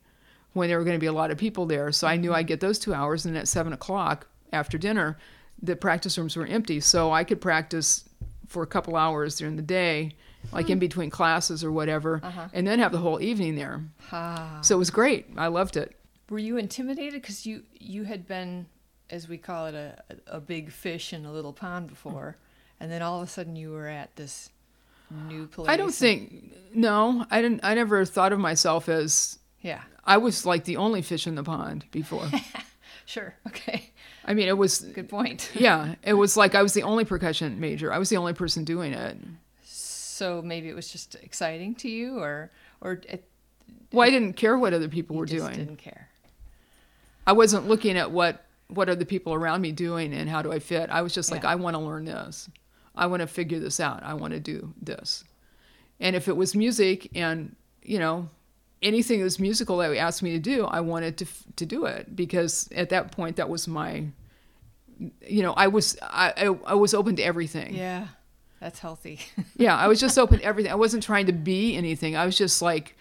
when 0.56 0.68
there 0.68 0.78
were 0.78 0.84
going 0.84 0.96
to 0.96 1.00
be 1.00 1.06
a 1.06 1.12
lot 1.12 1.30
of 1.30 1.36
people 1.36 1.66
there. 1.66 1.92
So 1.92 2.06
I 2.06 2.16
knew 2.16 2.32
I'd 2.32 2.46
get 2.46 2.60
those 2.60 2.78
two 2.78 2.94
hours. 2.94 3.26
And 3.26 3.36
at 3.36 3.46
seven 3.46 3.74
o'clock 3.74 4.26
after 4.54 4.78
dinner, 4.78 5.18
the 5.60 5.76
practice 5.76 6.16
rooms 6.16 6.34
were 6.34 6.46
empty. 6.46 6.80
So 6.80 7.12
I 7.12 7.24
could 7.24 7.42
practice 7.42 8.08
for 8.46 8.62
a 8.62 8.66
couple 8.66 8.96
hours 8.96 9.36
during 9.36 9.56
the 9.56 9.62
day, 9.62 10.12
like 10.52 10.70
in 10.70 10.78
between 10.78 11.10
classes 11.10 11.62
or 11.62 11.70
whatever, 11.70 12.22
and 12.54 12.66
then 12.66 12.78
have 12.78 12.92
the 12.92 12.98
whole 12.98 13.20
evening 13.20 13.56
there. 13.56 13.84
Ah. 14.12 14.60
So 14.62 14.76
it 14.76 14.78
was 14.78 14.90
great. 14.90 15.26
I 15.36 15.48
loved 15.48 15.76
it. 15.76 15.94
Were 16.30 16.38
you 16.38 16.56
intimidated 16.56 17.20
because 17.20 17.44
you 17.44 17.62
you 17.78 18.04
had 18.04 18.26
been, 18.26 18.66
as 19.10 19.28
we 19.28 19.36
call 19.36 19.66
it, 19.66 19.74
a 19.74 20.02
a 20.26 20.40
big 20.40 20.72
fish 20.72 21.12
in 21.12 21.26
a 21.26 21.32
little 21.32 21.52
pond 21.52 21.88
before, 21.88 22.36
and 22.80 22.90
then 22.90 23.02
all 23.02 23.20
of 23.20 23.28
a 23.28 23.30
sudden 23.30 23.56
you 23.56 23.72
were 23.72 23.88
at 23.88 24.16
this 24.16 24.48
new 25.28 25.46
place? 25.48 25.68
I 25.68 25.76
don't 25.76 25.94
think, 25.94 26.54
no, 26.74 27.26
I 27.30 27.42
didn't, 27.42 27.60
I 27.62 27.74
never 27.74 28.04
thought 28.04 28.32
of 28.32 28.38
myself 28.38 28.88
as, 28.88 29.38
Yeah. 29.60 29.82
I 30.06 30.16
was 30.18 30.46
like 30.46 30.64
the 30.64 30.76
only 30.76 31.02
fish 31.02 31.26
in 31.26 31.34
the 31.34 31.42
pond 31.44 31.84
before. 31.90 32.28
Sure. 33.08 33.36
Okay. 33.46 33.92
I 34.24 34.34
mean, 34.34 34.48
it 34.48 34.58
was, 34.58 34.80
Good 34.80 35.08
point. 35.08 35.52
yeah, 35.54 35.94
it 36.02 36.14
was 36.14 36.36
like 36.36 36.56
I 36.56 36.62
was 36.62 36.74
the 36.74 36.82
only 36.82 37.04
percussion 37.04 37.60
major. 37.60 37.92
I 37.92 37.98
was 37.98 38.08
the 38.08 38.16
only 38.16 38.32
person 38.32 38.64
doing 38.64 38.92
it. 38.92 39.16
So 39.62 40.42
maybe 40.42 40.68
it 40.68 40.74
was 40.74 40.90
just 40.90 41.14
exciting 41.14 41.76
to 41.76 41.88
you, 41.88 42.18
or 42.18 42.50
or 42.80 43.00
it, 43.08 43.28
Well, 43.92 44.04
I 44.04 44.10
didn't 44.10 44.32
care 44.32 44.58
what 44.58 44.74
other 44.74 44.88
people 44.88 45.14
were 45.14 45.24
just 45.26 45.44
doing. 45.44 45.56
didn't 45.56 45.76
care. 45.76 46.08
I 47.28 47.32
wasn't 47.32 47.68
looking 47.68 47.96
at 47.96 48.10
what 48.10 48.44
what 48.66 48.88
are 48.88 48.96
the 48.96 49.06
people 49.06 49.32
around 49.34 49.60
me 49.60 49.70
doing 49.70 50.12
and 50.12 50.28
how 50.28 50.42
do 50.42 50.50
I 50.52 50.58
fit. 50.58 50.90
I 50.90 51.02
was 51.02 51.14
just 51.14 51.30
like, 51.30 51.44
Yeah. 51.44 51.50
I 51.50 51.54
want 51.54 51.74
to 51.76 51.80
learn 51.80 52.06
this. 52.06 52.50
I 52.96 53.06
want 53.06 53.20
to 53.20 53.28
figure 53.28 53.60
this 53.60 53.78
out. 53.78 54.02
I 54.02 54.14
want 54.14 54.32
to 54.32 54.40
do 54.40 54.74
this. 54.82 55.22
And 56.00 56.16
if 56.16 56.26
it 56.26 56.36
was 56.36 56.56
music 56.56 57.08
and 57.14 57.54
you 57.84 58.00
know 58.00 58.28
anything 58.86 59.18
that 59.20 59.24
was 59.24 59.38
musical 59.38 59.76
that 59.78 59.88
they 59.88 59.98
asked 59.98 60.22
me 60.22 60.30
to 60.32 60.38
do, 60.38 60.64
I 60.64 60.80
wanted 60.80 61.16
to 61.18 61.26
to 61.56 61.66
do 61.66 61.84
it 61.86 62.14
because 62.14 62.68
at 62.74 62.88
that 62.90 63.12
point 63.12 63.36
that 63.36 63.48
was 63.48 63.66
my 63.68 64.04
you 65.26 65.42
know 65.42 65.52
I 65.52 65.66
was 65.68 65.96
I 66.02 66.32
I, 66.36 66.72
I 66.72 66.74
was 66.74 66.94
open 66.94 67.16
to 67.16 67.22
everything. 67.22 67.74
Yeah, 67.74 68.08
that's 68.60 68.78
healthy. 68.78 69.20
Yeah, 69.56 69.76
I 69.76 69.86
was 69.88 70.00
just 70.00 70.18
open 70.18 70.38
to 70.38 70.44
everything. 70.44 70.72
I 70.72 70.76
wasn't 70.76 71.02
trying 71.02 71.26
to 71.26 71.32
be 71.32 71.76
anything. 71.76 72.14
I 72.16 72.26
was 72.26 72.36
just 72.36 72.60
like, 72.62 72.94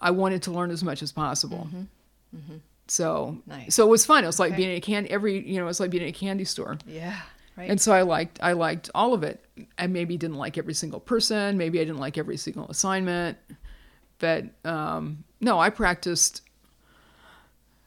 I 0.00 0.10
wanted 0.10 0.42
to 0.44 0.50
learn 0.50 0.70
as 0.70 0.82
much 0.82 1.02
as 1.02 1.12
possible. 1.12 1.66
Mm-hmm. 1.68 2.36
Mm-hmm. 2.38 2.56
So, 2.88 3.36
Nice. 3.46 3.74
so 3.74 3.86
it 3.86 3.90
was 3.90 4.04
fun. 4.06 4.24
It 4.24 4.26
was 4.26 4.38
like 4.40 4.52
Okay. 4.52 4.56
being 4.62 4.70
at 4.72 4.78
a 4.78 4.80
candy. 4.80 5.10
Every 5.10 5.34
you 5.46 5.56
know, 5.58 5.64
it 5.64 5.66
was 5.66 5.80
like 5.80 5.90
being 5.90 6.02
at 6.02 6.08
a 6.08 6.12
candy 6.12 6.44
store. 6.44 6.78
yeah. 6.86 7.20
Right. 7.54 7.68
And 7.70 7.78
so 7.78 7.92
I 7.92 8.00
liked, 8.00 8.38
I 8.42 8.52
liked 8.54 8.88
all 8.94 9.12
of 9.12 9.22
it. 9.22 9.44
I 9.76 9.86
maybe 9.86 10.16
didn't 10.16 10.36
like 10.38 10.56
every 10.56 10.72
single 10.72 11.00
person. 11.00 11.58
Maybe 11.58 11.80
I 11.80 11.84
didn't 11.84 12.00
like 12.00 12.16
every 12.16 12.38
single 12.38 12.66
assignment. 12.68 13.36
But 14.22 14.44
um, 14.64 15.24
no, 15.40 15.58
I 15.58 15.68
practiced. 15.68 16.42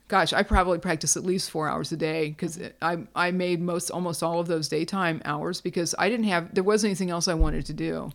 Gosh, 0.10 0.34
I 0.34 0.44
probably 0.44 0.80
practiced 0.80 1.16
at 1.16 1.24
least 1.24 1.50
four 1.50 1.70
hours 1.70 1.94
a 1.94 1.98
day 1.98 2.30
because 2.30 2.60
I 2.82 2.98
I 3.16 3.32
made 3.32 3.62
most 3.62 3.90
almost 3.90 4.22
all 4.22 4.42
of 4.42 4.48
those 4.48 4.68
daytime 4.68 5.22
hours 5.24 5.62
because 5.62 5.96
I 5.98 6.10
didn't 6.10 6.26
have 6.26 6.54
there 6.54 6.64
wasn't 6.64 6.90
anything 6.90 7.10
else 7.10 7.30
I 7.30 7.36
wanted 7.36 7.66
to 7.68 7.74
do. 7.74 8.12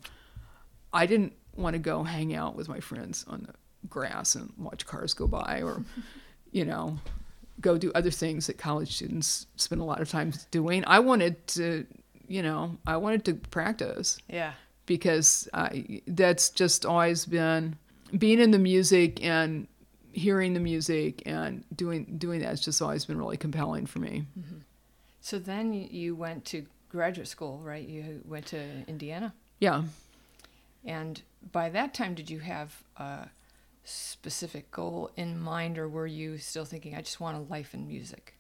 I 0.93 1.07
didn't 1.07 1.33
want 1.57 1.75
to 1.75 1.79
go 1.79 2.03
hang 2.03 2.35
out 2.35 2.57
with 2.57 2.69
my 2.69 2.79
friends 2.79 3.25
on 3.27 3.45
the 3.47 3.55
grass 3.89 4.35
and 4.35 4.53
watch 4.59 4.87
cars 4.87 5.15
go 5.15 5.27
by 5.27 5.63
or, 5.63 5.83
you 6.53 6.67
know, 6.67 6.99
go 7.61 7.79
do 7.79 7.91
other 7.95 8.11
things 8.11 8.47
that 8.49 8.59
college 8.59 8.97
students 8.97 9.47
spend 9.57 9.81
a 9.81 9.85
lot 9.85 10.01
of 10.01 10.11
time 10.11 10.33
doing. 10.51 10.85
I 10.87 10.99
wanted 10.99 11.47
to, 11.49 11.87
you 12.29 12.43
know, 12.43 12.77
I 12.87 12.99
wanted 12.99 13.25
to 13.27 13.35
practice 13.35 14.19
yeah. 14.29 14.53
because 14.87 15.49
I, 15.55 16.03
that's 16.07 16.51
just 16.51 16.85
always 16.85 17.25
been 17.25 17.77
being 18.17 18.41
in 18.41 18.51
the 18.51 18.59
music 18.59 19.23
and 19.25 19.67
hearing 20.13 20.55
the 20.55 20.61
music 20.61 21.23
and 21.27 21.65
doing 21.75 22.17
doing 22.19 22.41
that's 22.41 22.61
just 22.61 22.83
always 22.83 23.05
been 23.05 23.19
really 23.19 23.37
compelling 23.37 23.87
for 23.87 23.99
me. 24.01 24.25
Mm-hmm. 24.39 24.57
So 25.21 25.39
then 25.39 25.73
you- 25.73 25.89
you 25.91 26.17
went 26.17 26.45
to 26.47 26.67
graduate 26.89 27.29
school, 27.29 27.59
right? 27.59 27.87
You 27.87 28.23
went 28.25 28.47
to 28.47 28.61
Indiana. 28.89 29.35
Yeah. 29.61 29.85
And 30.85 31.23
by 31.53 31.69
that 31.71 31.93
time, 31.95 32.15
did 32.15 32.31
you 32.31 32.39
have 32.41 32.83
a 32.97 33.29
specific 33.85 34.71
goal 34.71 35.11
in 35.17 35.39
mind, 35.39 35.77
or 35.79 35.89
were 35.89 36.07
you 36.07 36.39
still 36.39 36.65
thinking, 36.65 36.95
I 36.95 37.03
just 37.03 37.21
want 37.21 37.37
a 37.37 37.41
life 37.41 37.75
in 37.75 37.87
music? 37.87 38.35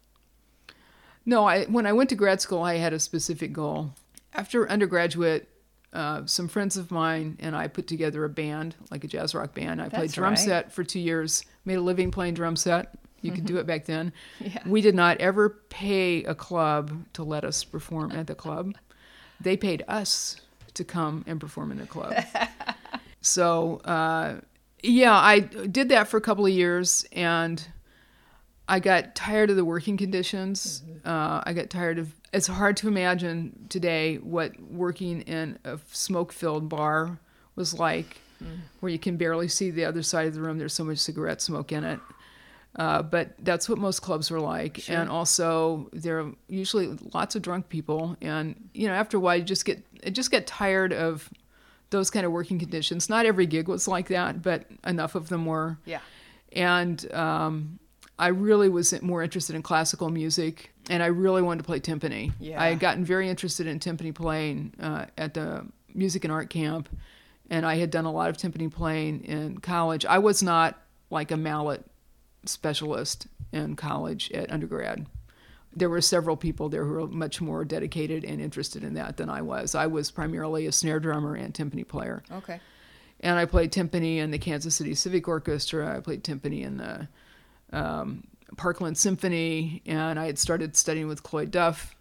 No, 1.27 1.47
I 1.47 1.67
when 1.67 1.85
I 1.87 1.93
went 1.93 2.09
to 2.11 2.17
grad 2.17 2.41
school, 2.41 2.63
I 2.63 2.77
had 2.79 2.95
a 2.95 2.99
specific 2.99 3.53
goal. 3.53 3.93
After 4.33 4.69
undergraduate, 4.69 5.50
uh, 5.93 6.25
some 6.27 6.49
friends 6.49 6.77
of 6.77 6.91
mine 6.91 7.37
and 7.41 7.57
I 7.57 7.67
put 7.67 7.87
together 7.87 8.25
a 8.25 8.29
band, 8.29 8.77
like 8.91 9.05
a 9.05 9.09
jazz 9.09 9.35
rock 9.35 9.55
band. 9.55 9.83
I 9.83 9.89
played 9.89 10.13
drum 10.13 10.31
right. 10.31 10.39
set 10.39 10.73
for 10.73 10.85
two 10.85 11.01
years, 11.01 11.45
made 11.65 11.77
a 11.77 11.81
living 11.81 12.11
playing 12.11 12.35
drum 12.35 12.57
set. 12.57 12.97
You 13.23 13.33
could 13.33 13.45
do 13.45 13.59
it 13.59 13.67
back 13.67 13.85
then. 13.85 14.13
Yeah. 14.41 14.63
We 14.65 14.81
did 14.81 14.95
not 14.95 15.19
ever 15.19 15.51
pay 15.69 16.25
a 16.25 16.35
club 16.35 17.05
to 17.13 17.23
let 17.23 17.45
us 17.45 17.63
perform 17.63 18.13
at 18.13 18.27
the 18.27 18.35
club. 18.35 18.75
They 19.41 19.57
paid 19.57 19.85
us 19.87 20.37
to 20.75 20.85
come 20.85 21.25
and 21.27 21.39
perform 21.39 21.73
in 21.73 21.79
the 21.79 21.87
club. 21.87 22.15
so, 23.21 23.77
uh, 23.85 24.41
yeah, 24.83 25.15
I 25.15 25.41
did 25.41 25.91
that 25.91 26.09
for 26.09 26.17
a 26.17 26.21
couple 26.23 26.47
of 26.47 26.53
years 26.53 27.05
and 27.13 27.67
I 28.71 28.79
got 28.81 29.15
tired 29.17 29.51
of 29.51 29.57
the 29.57 29.65
working 29.65 29.97
conditions. 29.97 30.83
Uh, 31.05 31.43
I 31.45 31.53
got 31.53 31.69
tired 31.71 31.99
of. 31.99 32.15
It's 32.33 32.47
hard 32.47 32.77
to 32.79 32.89
imagine 32.89 33.67
today 33.69 34.17
what 34.17 34.53
working 34.63 35.23
in 35.23 35.59
a 35.65 35.79
smoke-filled 35.91 36.69
bar 36.69 37.19
was 37.57 37.75
like, 37.75 38.19
where 38.79 38.91
you 38.93 38.99
can 38.99 39.17
barely 39.17 39.49
see 39.49 39.71
the 39.71 39.85
other 39.85 40.03
side 40.03 40.27
of 40.29 40.35
the 40.35 40.41
room. 40.41 40.57
There's 40.59 40.73
so 40.73 40.85
much 40.85 40.99
cigarette 40.99 41.43
smoke 41.43 41.73
in 41.73 41.83
it. 41.85 41.99
Uh, 42.77 43.03
but 43.03 43.33
that's 43.41 43.69
what 43.69 43.79
most 43.79 43.99
clubs 44.01 44.31
were 44.31 44.39
like, 44.41 44.79
Sure. 44.79 44.97
and 44.97 45.11
also 45.11 45.91
there 45.93 46.21
are 46.21 46.31
usually 46.49 46.97
lots 47.13 47.35
of 47.35 47.43
drunk 47.43 47.69
people, 47.69 48.17
and 48.23 48.55
you 48.73 48.87
know 48.87 48.95
after 48.95 49.17
a 49.17 49.21
while 49.21 49.37
you 49.37 49.43
just 49.43 49.65
get 49.65 49.85
I 50.07 50.11
just 50.11 50.31
get 50.31 50.47
tired 50.47 50.93
of 50.93 51.29
those 51.91 52.11
kind 52.11 52.25
of 52.25 52.31
working 52.31 52.61
conditions. 52.61 53.11
Not 53.11 53.27
every 53.27 53.47
gig 53.47 53.67
was 53.67 53.89
like 53.89 54.07
that, 54.09 54.41
but 54.43 54.67
enough 54.87 55.17
of 55.17 55.29
them 55.29 55.47
were 55.47 55.79
Yeah. 55.85 55.99
and 56.53 57.13
um, 57.13 57.81
I 58.21 58.29
really 58.29 58.69
was 58.69 59.01
more 59.01 59.23
interested 59.23 59.57
in 59.57 59.63
classical 59.63 60.11
music, 60.11 60.73
and 60.91 61.03
I 61.03 61.07
really 61.07 61.41
wanted 61.41 61.63
to 61.63 61.65
play 61.67 61.81
timpani. 61.81 62.33
Yeah. 62.39 62.61
I 62.63 62.69
had 62.69 62.79
gotten 62.79 63.03
very 63.05 63.29
interested 63.31 63.67
in 63.67 63.81
timpani 63.81 64.15
playing 64.15 64.75
uh, 64.79 65.07
at 65.17 65.33
the 65.35 65.67
music 65.95 66.25
and 66.25 66.33
art 66.33 66.51
camp, 66.51 66.89
and 67.49 67.65
I 67.65 67.77
had 67.77 67.91
done 67.91 68.05
a 68.05 68.13
lot 68.13 68.29
of 68.29 68.37
timpani 68.37 68.71
playing 68.71 69.25
in 69.25 69.59
college. 69.59 70.05
I 70.05 70.19
was 70.19 70.43
not 70.43 70.79
like 71.11 71.31
a 71.31 71.37
mallet 71.39 71.83
specialist 72.45 73.27
in 73.53 73.75
college 73.75 74.31
at 74.33 74.53
undergrad. 74.53 75.07
There 75.75 75.89
were 75.89 76.01
several 76.03 76.37
people 76.37 76.69
there 76.69 76.85
who 76.85 76.93
were 76.93 77.07
much 77.07 77.41
more 77.41 77.65
dedicated 77.65 78.25
and 78.25 78.41
interested 78.41 78.83
in 78.85 78.95
that 78.95 79.17
than 79.17 79.31
I 79.31 79.41
was. 79.41 79.75
I 79.75 79.87
was 79.87 80.11
primarily 80.11 80.67
a 80.67 80.73
snare 80.73 81.01
drummer 81.01 81.35
and 81.37 81.55
timpani 81.55 81.87
player 81.87 82.23
Okay. 82.31 82.61
and 83.21 83.39
I 83.39 83.45
played 83.45 83.73
timpani 83.73 84.19
in 84.19 84.31
the 84.31 84.39
Kansas 84.39 84.75
City 84.77 84.95
Civic 84.95 85.29
Orchestra. 85.29 85.97
I 85.97 86.01
played 86.01 86.23
timpani 86.25 86.65
in 86.65 86.77
the 86.77 87.09
um, 87.73 88.25
Parkland 88.57 88.97
Symphony, 88.99 89.83
and 89.87 90.19
I 90.19 90.27
had 90.27 90.39
started 90.39 90.77
studying 90.77 91.09
with 91.09 91.23
Cloyd 91.23 91.51
Duff 91.51 91.95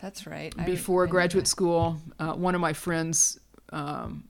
That's 0.00 0.26
right. 0.26 0.54
Before 0.64 1.04
I 1.04 1.06
knew 1.06 1.12
graduate 1.12 1.46
school. 1.46 1.96
Uh, 2.18 2.34
one 2.34 2.54
of 2.54 2.60
my 2.60 2.72
friends 2.72 3.40
um, 3.72 4.24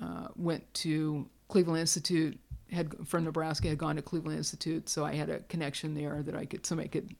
uh, 0.00 0.28
went 0.36 0.72
to 0.74 1.28
Cleveland 1.48 1.80
Institute, 1.80 2.38
had 2.72 2.94
from 3.06 3.24
Nebraska, 3.24 3.68
had 3.68 3.78
gone 3.78 3.96
to 3.96 4.02
Cleveland 4.02 4.38
Institute, 4.38 4.88
so 4.88 5.04
I 5.04 5.14
had 5.14 5.28
a 5.28 5.40
connection 5.40 5.94
there 5.94 6.22
that 6.22 6.34
I 6.34 6.44
could 6.46 6.64
somebody 6.64 6.88
could, 6.88 7.14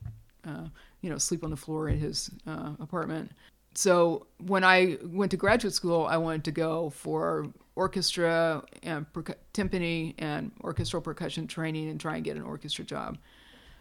uh, 0.47 0.67
you 1.03 1.11
know, 1.11 1.19
sleep 1.19 1.45
on 1.45 1.51
the 1.51 1.57
floor 1.57 1.89
at 1.89 1.99
his 1.99 2.31
uh, 2.47 2.73
apartment. 2.81 3.33
So 3.75 4.27
when 4.39 4.65
I 4.65 4.99
went 5.03 5.31
to 5.31 5.37
graduate 5.37 5.75
school, 5.75 6.07
I 6.07 6.17
wanted 6.17 6.45
to 6.45 6.51
go 6.53 6.91
for 6.91 7.47
orchestra 7.77 8.65
and 8.83 9.11
percu- 9.13 9.37
timpani 9.55 10.15
and 10.19 10.51
orchestral 10.63 11.01
percussion 11.01 11.47
training 11.47 11.89
and 11.89 12.01
try 12.01 12.17
and 12.17 12.25
get 12.25 12.37
an 12.37 12.43
orchestra 12.43 12.85
job. 12.85 13.17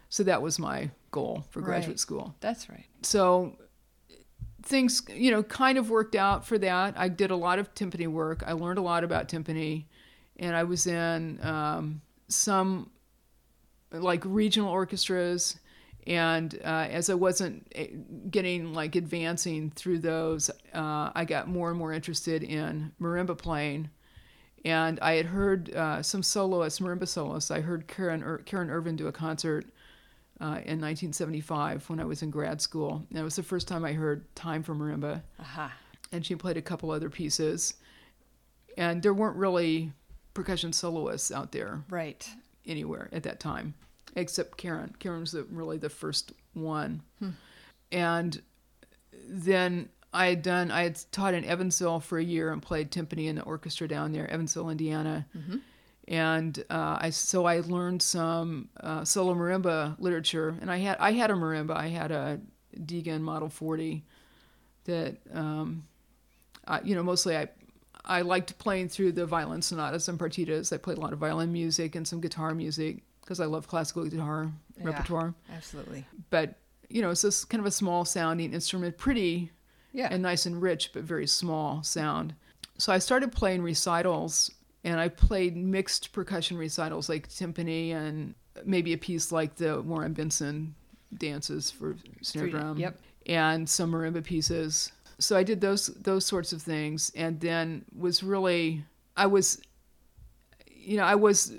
So 0.08 0.22
that 0.24 0.42
was 0.42 0.58
my 0.58 0.90
goal 1.10 1.44
for 1.50 1.60
graduate 1.60 1.90
Right. 1.94 1.98
school 2.00 2.34
That's 2.40 2.68
right. 2.68 2.86
so 3.02 3.56
things, 4.62 5.02
you 5.14 5.30
know, 5.30 5.42
kind 5.42 5.78
of 5.78 5.88
worked 5.90 6.14
out 6.14 6.46
for 6.46 6.58
that. 6.58 6.94
I 6.96 7.08
did 7.08 7.30
a 7.30 7.36
lot 7.36 7.58
of 7.58 7.72
timpani 7.74 8.06
work. 8.06 8.42
I 8.46 8.52
learned 8.52 8.78
a 8.78 8.82
lot 8.82 9.04
about 9.04 9.26
timpani, 9.28 9.86
and 10.36 10.54
I 10.54 10.64
was 10.64 10.86
in 10.86 11.38
um, 11.44 12.02
some 12.28 12.90
like 13.92 14.22
regional 14.24 14.68
orchestras. 14.70 15.58
And 16.06 16.54
uh, 16.64 16.86
as 16.90 17.10
I 17.10 17.14
wasn't 17.14 17.66
eh, 17.74 17.88
getting 18.30 18.72
like 18.72 18.96
advancing 18.96 19.70
through 19.70 19.98
those, 19.98 20.50
uh, 20.74 21.10
I 21.14 21.24
got 21.24 21.48
more 21.48 21.70
and 21.70 21.78
more 21.78 21.92
interested 21.92 22.42
in 22.42 22.92
marimba 23.00 23.36
playing. 23.36 23.90
And 24.64 24.98
I 25.00 25.12
had 25.14 25.26
heard 25.26 25.74
uh, 25.74 26.02
some 26.02 26.22
soloists, 26.22 26.80
marimba 26.80 27.06
soloists. 27.08 27.50
I 27.50 27.60
heard 27.60 27.86
Karen, 27.88 28.22
Ir- 28.22 28.42
Karen 28.44 28.70
Ervin 28.70 28.96
do 28.96 29.06
a 29.06 29.12
concert 29.12 29.66
uh, 30.40 30.60
in 30.64 30.80
1975 30.80 31.88
when 31.90 32.00
I 32.00 32.04
was 32.04 32.22
in 32.22 32.30
grad 32.30 32.60
school. 32.60 33.04
And 33.10 33.18
it 33.18 33.22
was 33.22 33.36
the 33.36 33.42
first 33.42 33.68
time 33.68 33.84
I 33.84 33.92
heard 33.92 34.34
Time 34.34 34.62
for 34.62 34.74
Marimba. 34.74 35.22
Aha. 35.38 35.72
And 36.12 36.24
she 36.24 36.34
played 36.34 36.56
a 36.56 36.62
couple 36.62 36.90
other 36.90 37.08
pieces. 37.10 37.74
And 38.76 39.02
there 39.02 39.14
weren't 39.14 39.36
really 39.36 39.92
percussion 40.34 40.72
soloists 40.72 41.30
out 41.30 41.52
there 41.52 41.82
Right. 41.90 42.28
anywhere 42.66 43.08
at 43.12 43.22
that 43.24 43.40
time, 43.40 43.74
except 44.16 44.56
Karen. 44.56 44.94
Karen 44.98 45.20
was 45.20 45.32
the, 45.32 45.44
really 45.44 45.78
the 45.78 45.88
first 45.88 46.32
one. 46.54 47.02
And 47.92 48.40
then 49.28 49.88
I 50.12 50.26
had 50.26 50.42
done, 50.42 50.70
I 50.70 50.82
had 50.82 50.98
taught 51.12 51.34
in 51.34 51.44
Evansville 51.44 52.00
for 52.00 52.18
a 52.18 52.24
year 52.24 52.52
and 52.52 52.60
played 52.62 52.90
timpani 52.90 53.26
in 53.26 53.36
the 53.36 53.42
orchestra 53.42 53.86
down 53.88 54.12
there, 54.12 54.28
Evansville, 54.30 54.70
Indiana. 54.70 55.26
And 56.08 56.58
uh, 56.70 56.98
I 57.00 57.10
so 57.10 57.44
I 57.44 57.60
learned 57.60 58.02
some 58.02 58.68
uh, 58.80 59.04
solo 59.04 59.32
marimba 59.34 59.94
literature, 60.00 60.56
and 60.60 60.68
I 60.68 60.78
had 60.78 60.96
I 60.98 61.12
had 61.12 61.30
a 61.30 61.34
marimba, 61.34 61.76
I 61.76 61.86
had 61.86 62.10
a 62.10 62.40
Deagan 62.76 63.20
Model 63.20 63.48
40 63.48 64.04
that 64.86 65.18
um, 65.32 65.84
I, 66.66 66.80
you 66.82 66.96
know 66.96 67.04
mostly 67.04 67.36
I 67.36 67.48
I 68.04 68.22
liked 68.22 68.58
playing 68.58 68.88
through 68.88 69.12
the 69.12 69.24
violin 69.24 69.62
sonatas 69.62 70.08
and 70.08 70.18
partitas. 70.18 70.72
I 70.72 70.78
played 70.78 70.98
a 70.98 71.00
lot 71.00 71.12
of 71.12 71.20
violin 71.20 71.52
music 71.52 71.94
and 71.94 72.08
some 72.08 72.20
guitar 72.20 72.54
music 72.56 73.04
because 73.30 73.38
I 73.38 73.46
love 73.46 73.68
classical 73.68 74.02
guitar 74.06 74.50
Yeah. 74.76 74.84
repertoire. 74.86 75.34
Absolutely. 75.54 76.04
But 76.30 76.56
you 76.88 77.00
know, 77.00 77.10
it's 77.10 77.22
this 77.22 77.44
kind 77.44 77.60
of 77.60 77.66
a 77.66 77.70
small 77.70 78.04
sounding 78.04 78.52
instrument, 78.52 78.98
pretty 78.98 79.52
Yeah. 79.92 80.08
and 80.10 80.20
nice 80.20 80.46
and 80.46 80.60
rich, 80.60 80.90
but 80.92 81.04
very 81.04 81.28
small 81.28 81.84
sound. 81.84 82.34
So 82.76 82.92
I 82.92 82.98
started 82.98 83.30
playing 83.30 83.62
recitals, 83.62 84.50
and 84.82 84.98
I 84.98 85.06
played 85.08 85.56
mixed 85.56 86.10
percussion 86.10 86.56
recitals 86.58 87.08
like 87.08 87.28
timpani 87.28 87.90
and 87.90 88.34
maybe 88.64 88.92
a 88.92 88.98
piece 88.98 89.30
like 89.30 89.54
the 89.54 89.80
Warren 89.80 90.12
Benson 90.12 90.74
dances 91.16 91.70
for 91.70 91.96
snare 92.22 92.44
Three- 92.46 92.50
drum 92.50 92.78
yep. 92.78 92.98
and 93.26 93.68
some 93.70 93.92
marimba 93.92 94.24
pieces. 94.24 94.90
So 95.20 95.36
I 95.36 95.44
did 95.44 95.60
those 95.60 95.86
those 95.86 96.26
sorts 96.26 96.52
of 96.52 96.60
things, 96.62 97.12
and 97.14 97.38
then 97.38 97.84
was 97.96 98.24
really 98.24 98.84
I 99.16 99.26
was, 99.26 99.60
you 100.74 100.96
know, 100.96 101.04
I 101.04 101.14
was. 101.14 101.52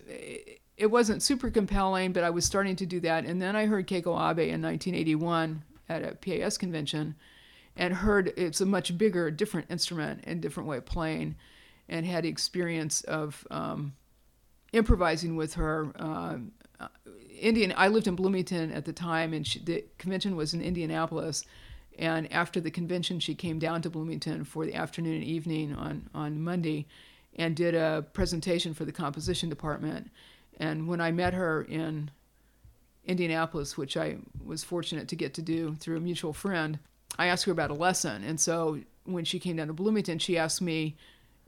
It 0.81 0.89
wasn't 0.89 1.21
super 1.21 1.51
compelling, 1.51 2.11
but 2.11 2.23
I 2.23 2.31
was 2.31 2.43
starting 2.43 2.75
to 2.77 2.87
do 2.87 2.99
that. 3.01 3.23
And 3.23 3.39
then 3.39 3.55
I 3.55 3.67
heard 3.67 3.85
Keiko 3.85 4.17
Abe 4.17 4.49
in 4.49 4.63
1981 4.63 5.63
at 5.87 6.01
a 6.01 6.15
PAS 6.15 6.57
convention, 6.57 7.13
and 7.75 7.93
heard 7.93 8.33
it's 8.35 8.61
a 8.61 8.65
much 8.65 8.97
bigger, 8.97 9.29
different 9.29 9.69
instrument 9.69 10.23
and 10.23 10.41
different 10.41 10.67
way 10.67 10.77
of 10.77 10.85
playing, 10.87 11.35
and 11.87 12.03
had 12.03 12.25
experience 12.25 13.01
of 13.01 13.45
um, 13.51 13.93
improvising 14.73 15.35
with 15.35 15.53
her. 15.53 15.91
Uh, 15.95 16.37
Indian. 17.39 17.75
I 17.77 17.87
lived 17.87 18.07
in 18.07 18.15
Bloomington 18.15 18.71
at 18.71 18.85
the 18.85 18.93
time, 18.93 19.33
and 19.33 19.45
she, 19.45 19.59
the 19.59 19.85
convention 19.99 20.35
was 20.35 20.55
in 20.55 20.63
Indianapolis. 20.63 21.45
And 21.99 22.31
after 22.33 22.59
the 22.59 22.71
convention, 22.71 23.19
she 23.19 23.35
came 23.35 23.59
down 23.59 23.83
to 23.83 23.89
Bloomington 23.91 24.45
for 24.45 24.65
the 24.65 24.73
afternoon 24.73 25.17
and 25.17 25.23
evening 25.23 25.75
on 25.75 26.09
on 26.15 26.41
Monday, 26.41 26.87
and 27.35 27.55
did 27.55 27.75
a 27.75 28.03
presentation 28.13 28.73
for 28.73 28.83
the 28.83 28.91
composition 28.91 29.47
department. 29.47 30.09
And 30.59 30.87
when 30.87 31.01
I 31.01 31.11
met 31.11 31.33
her 31.33 31.61
in 31.63 32.11
Indianapolis, 33.05 33.77
which 33.77 33.97
I 33.97 34.17
was 34.43 34.63
fortunate 34.63 35.07
to 35.09 35.15
get 35.15 35.33
to 35.35 35.41
do 35.41 35.75
through 35.79 35.97
a 35.97 36.01
mutual 36.01 36.33
friend, 36.33 36.79
I 37.17 37.27
asked 37.27 37.45
her 37.45 37.51
about 37.51 37.71
a 37.71 37.75
lesson. 37.75 38.23
And 38.23 38.39
so 38.39 38.79
when 39.05 39.25
she 39.25 39.39
came 39.39 39.55
down 39.57 39.67
to 39.67 39.73
Bloomington, 39.73 40.19
she 40.19 40.37
asked 40.37 40.61
me 40.61 40.95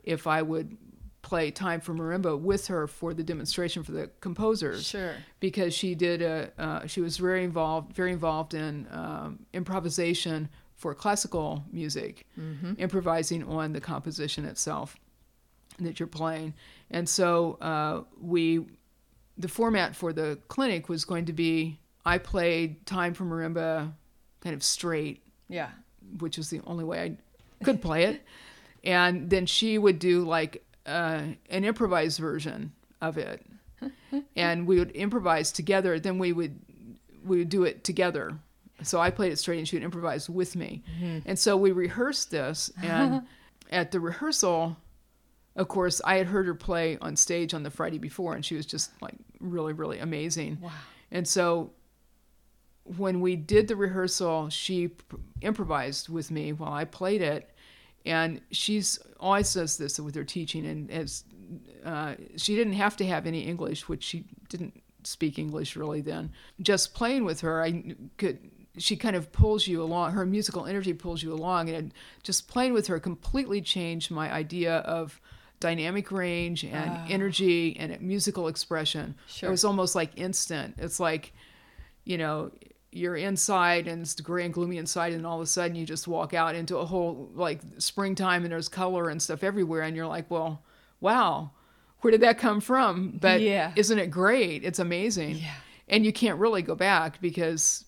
if 0.02 0.26
I 0.26 0.42
would 0.42 0.76
play 1.22 1.50
Time 1.50 1.80
for 1.80 1.94
Marimba 1.94 2.38
with 2.38 2.66
her 2.66 2.86
for 2.86 3.14
the 3.14 3.22
demonstration 3.22 3.82
for 3.82 3.92
the 3.92 4.10
composers 4.20 4.84
Sure. 4.86 5.14
because 5.40 5.72
she 5.72 5.94
did 5.94 6.20
a 6.20 6.50
uh, 6.58 6.86
she 6.86 7.00
was 7.00 7.16
very 7.16 7.44
involved 7.44 7.94
very 7.94 8.12
involved 8.12 8.52
in 8.52 8.86
um, 8.90 9.38
improvisation 9.54 10.50
for 10.76 10.94
classical 10.94 11.64
music 11.72 12.26
improvising 12.76 13.42
on 13.44 13.72
the 13.72 13.80
composition 13.80 14.44
itself 14.44 14.96
that 15.78 15.98
you're 15.98 16.06
playing 16.06 16.52
and 16.90 17.08
so 17.08 17.54
uh, 17.62 18.02
we 18.20 18.66
the 19.38 19.48
format 19.48 19.94
for 19.96 20.12
the 20.12 20.38
clinic 20.48 20.88
was 20.88 21.04
going 21.04 21.24
to 21.26 21.32
be 21.32 21.78
i 22.04 22.18
played 22.18 22.84
time 22.86 23.14
for 23.14 23.24
marimba 23.24 23.92
kind 24.40 24.54
of 24.54 24.62
straight 24.62 25.22
Yeah. 25.48 25.70
which 26.18 26.36
was 26.36 26.50
the 26.50 26.60
only 26.66 26.84
way 26.84 27.16
I 27.60 27.64
could 27.64 27.80
play 27.82 28.04
it. 28.04 28.22
And 28.84 29.30
then 29.30 29.46
she 29.46 29.78
would 29.78 29.98
do 29.98 30.24
like 30.24 30.62
uh, 30.84 31.22
an 31.48 31.64
improvised 31.64 32.20
version 32.20 32.72
of 33.00 33.16
it, 33.16 33.40
and 34.36 34.66
we 34.66 34.78
would 34.78 34.90
improvise 34.90 35.50
together. 35.52 35.98
Then 35.98 36.18
we 36.18 36.34
would 36.34 36.58
we 37.24 37.38
would 37.38 37.48
do 37.48 37.64
it 37.64 37.82
together. 37.82 38.36
So 38.82 39.00
I 39.00 39.08
played 39.10 39.32
it 39.32 39.38
straight, 39.38 39.56
and 39.56 39.66
she 39.66 39.76
would 39.76 39.82
improvise 39.84 40.28
with 40.28 40.54
me. 40.54 40.82
And 41.24 41.38
so 41.38 41.56
we 41.56 41.72
rehearsed 41.72 42.30
this, 42.30 42.70
and 42.82 43.22
at 43.70 43.90
the 43.90 44.00
rehearsal, 44.00 44.76
of 45.56 45.68
course, 45.68 46.00
I 46.04 46.16
had 46.16 46.26
heard 46.26 46.46
her 46.46 46.54
play 46.54 46.98
on 47.00 47.16
stage 47.16 47.54
on 47.54 47.62
the 47.62 47.70
Friday 47.70 47.98
before, 47.98 48.34
and 48.34 48.44
she 48.44 48.56
was 48.56 48.66
just 48.66 48.90
like 49.00 49.14
really, 49.40 49.72
really 49.72 49.98
amazing. 49.98 50.58
Wow. 50.60 50.70
And 51.10 51.26
so 51.26 51.70
when 52.84 53.20
we 53.20 53.36
did 53.36 53.68
the 53.68 53.76
rehearsal, 53.76 54.50
she 54.50 54.90
improvised 55.40 56.08
with 56.08 56.30
me 56.30 56.52
while 56.52 56.72
I 56.72 56.84
played 56.84 57.22
it. 57.22 57.50
And 58.06 58.42
she's 58.50 58.98
always 59.18 59.54
does 59.54 59.78
this 59.78 59.98
with 59.98 60.14
her 60.14 60.24
teaching, 60.24 60.66
and 60.66 60.90
as 60.90 61.24
uh, 61.84 62.16
she 62.36 62.54
didn't 62.54 62.74
have 62.74 62.96
to 62.98 63.06
have 63.06 63.26
any 63.26 63.40
English, 63.40 63.88
which 63.88 64.04
she 64.04 64.26
didn't 64.50 64.82
speak 65.04 65.38
English 65.38 65.74
really 65.74 66.02
then. 66.02 66.30
Just 66.60 66.92
playing 66.92 67.24
with 67.24 67.40
her, 67.40 67.62
I 67.62 67.94
could. 68.18 68.50
She 68.76 68.96
kind 68.96 69.16
of 69.16 69.32
pulls 69.32 69.66
you 69.66 69.82
along. 69.82 70.12
Her 70.12 70.26
musical 70.26 70.66
energy 70.66 70.92
pulls 70.92 71.22
you 71.22 71.32
along, 71.32 71.70
and 71.70 71.94
just 72.22 72.46
playing 72.46 72.74
with 72.74 72.88
her 72.88 73.00
completely 73.00 73.62
changed 73.62 74.10
my 74.10 74.30
idea 74.30 74.78
of 74.78 75.18
dynamic 75.68 76.12
range 76.12 76.62
and 76.64 77.10
energy 77.10 77.74
and 77.78 77.98
musical 78.02 78.48
expression. 78.48 79.14
Sure. 79.26 79.48
It 79.48 79.50
was 79.50 79.64
almost 79.64 79.94
like 79.94 80.10
instant. 80.16 80.74
It's 80.78 81.00
like 81.00 81.32
you 82.04 82.18
know, 82.18 82.50
you're 82.92 83.16
inside 83.16 83.88
and 83.88 84.02
it's 84.02 84.14
gray 84.20 84.44
and 84.44 84.52
gloomy 84.52 84.76
inside, 84.76 85.14
and 85.14 85.24
all 85.26 85.36
of 85.38 85.42
a 85.42 85.46
sudden 85.46 85.74
you 85.74 85.86
just 85.86 86.06
walk 86.06 86.34
out 86.34 86.54
into 86.54 86.76
a 86.76 86.84
whole 86.84 87.30
like 87.34 87.60
springtime 87.78 88.42
and 88.44 88.52
there's 88.52 88.68
color 88.68 89.08
and 89.08 89.22
stuff 89.22 89.42
everywhere, 89.42 89.80
and 89.82 89.96
you're 89.96 90.06
like, 90.06 90.30
well, 90.30 90.62
wow, 91.00 91.50
where 92.00 92.10
did 92.10 92.20
that 92.20 92.36
come 92.38 92.60
from? 92.60 93.18
But 93.20 93.40
Yeah. 93.40 93.72
isn't 93.74 93.98
it 93.98 94.10
great? 94.10 94.64
It's 94.64 94.78
amazing. 94.78 95.36
Yeah. 95.36 95.54
And 95.88 96.04
you 96.04 96.12
can't 96.12 96.38
really 96.38 96.60
go 96.62 96.74
back 96.74 97.20
because 97.22 97.86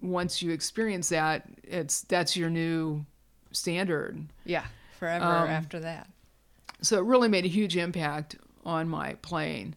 once 0.00 0.40
you 0.42 0.52
experience 0.52 1.08
that, 1.08 1.42
it's 1.64 2.02
that's 2.02 2.36
your 2.36 2.48
new 2.50 3.04
standard. 3.50 4.24
Yeah. 4.44 4.66
Forever 5.00 5.24
Um, 5.24 5.48
after 5.48 5.80
that. 5.80 6.06
So 6.80 6.98
it 6.98 7.04
really 7.04 7.28
made 7.28 7.44
a 7.44 7.48
huge 7.48 7.76
impact 7.76 8.36
on 8.64 8.88
my 8.88 9.14
playing. 9.22 9.74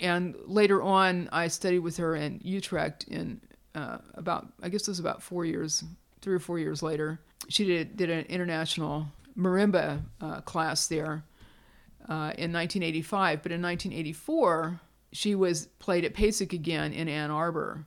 And 0.00 0.36
later 0.46 0.82
on, 0.82 1.28
I 1.32 1.48
studied 1.48 1.80
with 1.80 1.96
her 1.96 2.14
in 2.14 2.40
Utrecht 2.42 3.04
in 3.04 3.40
uh, 3.74 3.98
about, 4.14 4.46
I 4.62 4.68
guess 4.68 4.82
it 4.82 4.88
was 4.88 5.00
about 5.00 5.22
four 5.22 5.44
years, 5.44 5.84
three 6.20 6.34
or 6.34 6.38
four 6.38 6.58
years 6.58 6.82
later. 6.82 7.20
She 7.48 7.64
did, 7.64 7.96
did 7.96 8.10
an 8.10 8.24
international 8.26 9.06
marimba 9.36 10.02
uh, 10.20 10.40
class 10.42 10.86
there 10.88 11.24
uh, 12.08 12.32
in 12.36 12.52
1985. 12.52 13.42
But 13.42 13.52
in 13.52 13.62
1984, 13.62 14.80
she 15.12 15.34
was 15.34 15.66
played 15.78 16.04
at 16.04 16.14
PASIC 16.14 16.52
again 16.52 16.92
in 16.92 17.08
Ann 17.08 17.30
Arbor. 17.30 17.84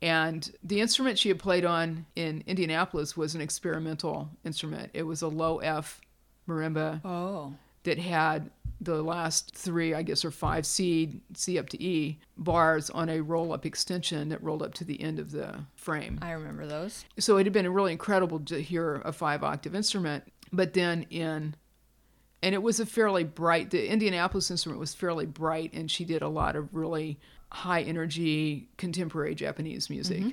And 0.00 0.50
the 0.62 0.80
instrument 0.80 1.18
she 1.18 1.28
had 1.28 1.38
played 1.38 1.64
on 1.64 2.06
in 2.14 2.44
Indianapolis 2.46 3.16
was 3.16 3.34
an 3.34 3.40
experimental 3.40 4.30
instrument. 4.44 4.90
It 4.94 5.02
was 5.02 5.22
a 5.22 5.28
low 5.28 5.58
F 5.58 6.00
marimba 6.48 7.04
Oh. 7.04 7.54
That 7.88 7.98
had 7.98 8.50
the 8.80 9.02
last 9.02 9.56
three, 9.56 9.94
I 9.94 10.02
guess, 10.02 10.24
or 10.24 10.30
five 10.30 10.66
C, 10.66 11.20
C 11.34 11.58
up 11.58 11.68
to 11.70 11.82
E 11.82 12.18
bars 12.36 12.90
on 12.90 13.08
a 13.08 13.20
roll 13.20 13.52
up 13.52 13.64
extension 13.64 14.28
that 14.28 14.42
rolled 14.42 14.62
up 14.62 14.74
to 14.74 14.84
the 14.84 15.00
end 15.00 15.18
of 15.18 15.32
the 15.32 15.64
frame. 15.74 16.18
I 16.22 16.32
remember 16.32 16.66
those. 16.66 17.04
So 17.18 17.38
it 17.38 17.46
had 17.46 17.52
been 17.52 17.68
really 17.72 17.92
incredible 17.92 18.40
to 18.40 18.60
hear 18.60 18.96
a 19.04 19.12
five 19.12 19.42
octave 19.42 19.74
instrument. 19.74 20.24
But 20.52 20.74
then 20.74 21.06
in, 21.10 21.54
and 22.42 22.54
it 22.54 22.62
was 22.62 22.78
a 22.78 22.86
fairly 22.86 23.24
bright, 23.24 23.70
the 23.70 23.90
Indianapolis 23.90 24.50
instrument 24.50 24.78
was 24.78 24.94
fairly 24.94 25.26
bright, 25.26 25.72
and 25.72 25.90
she 25.90 26.04
did 26.04 26.22
a 26.22 26.28
lot 26.28 26.54
of 26.54 26.72
really 26.74 27.18
high 27.50 27.82
energy 27.82 28.68
contemporary 28.76 29.34
Japanese 29.34 29.88
music. 29.88 30.18
Mm-hmm. 30.18 30.30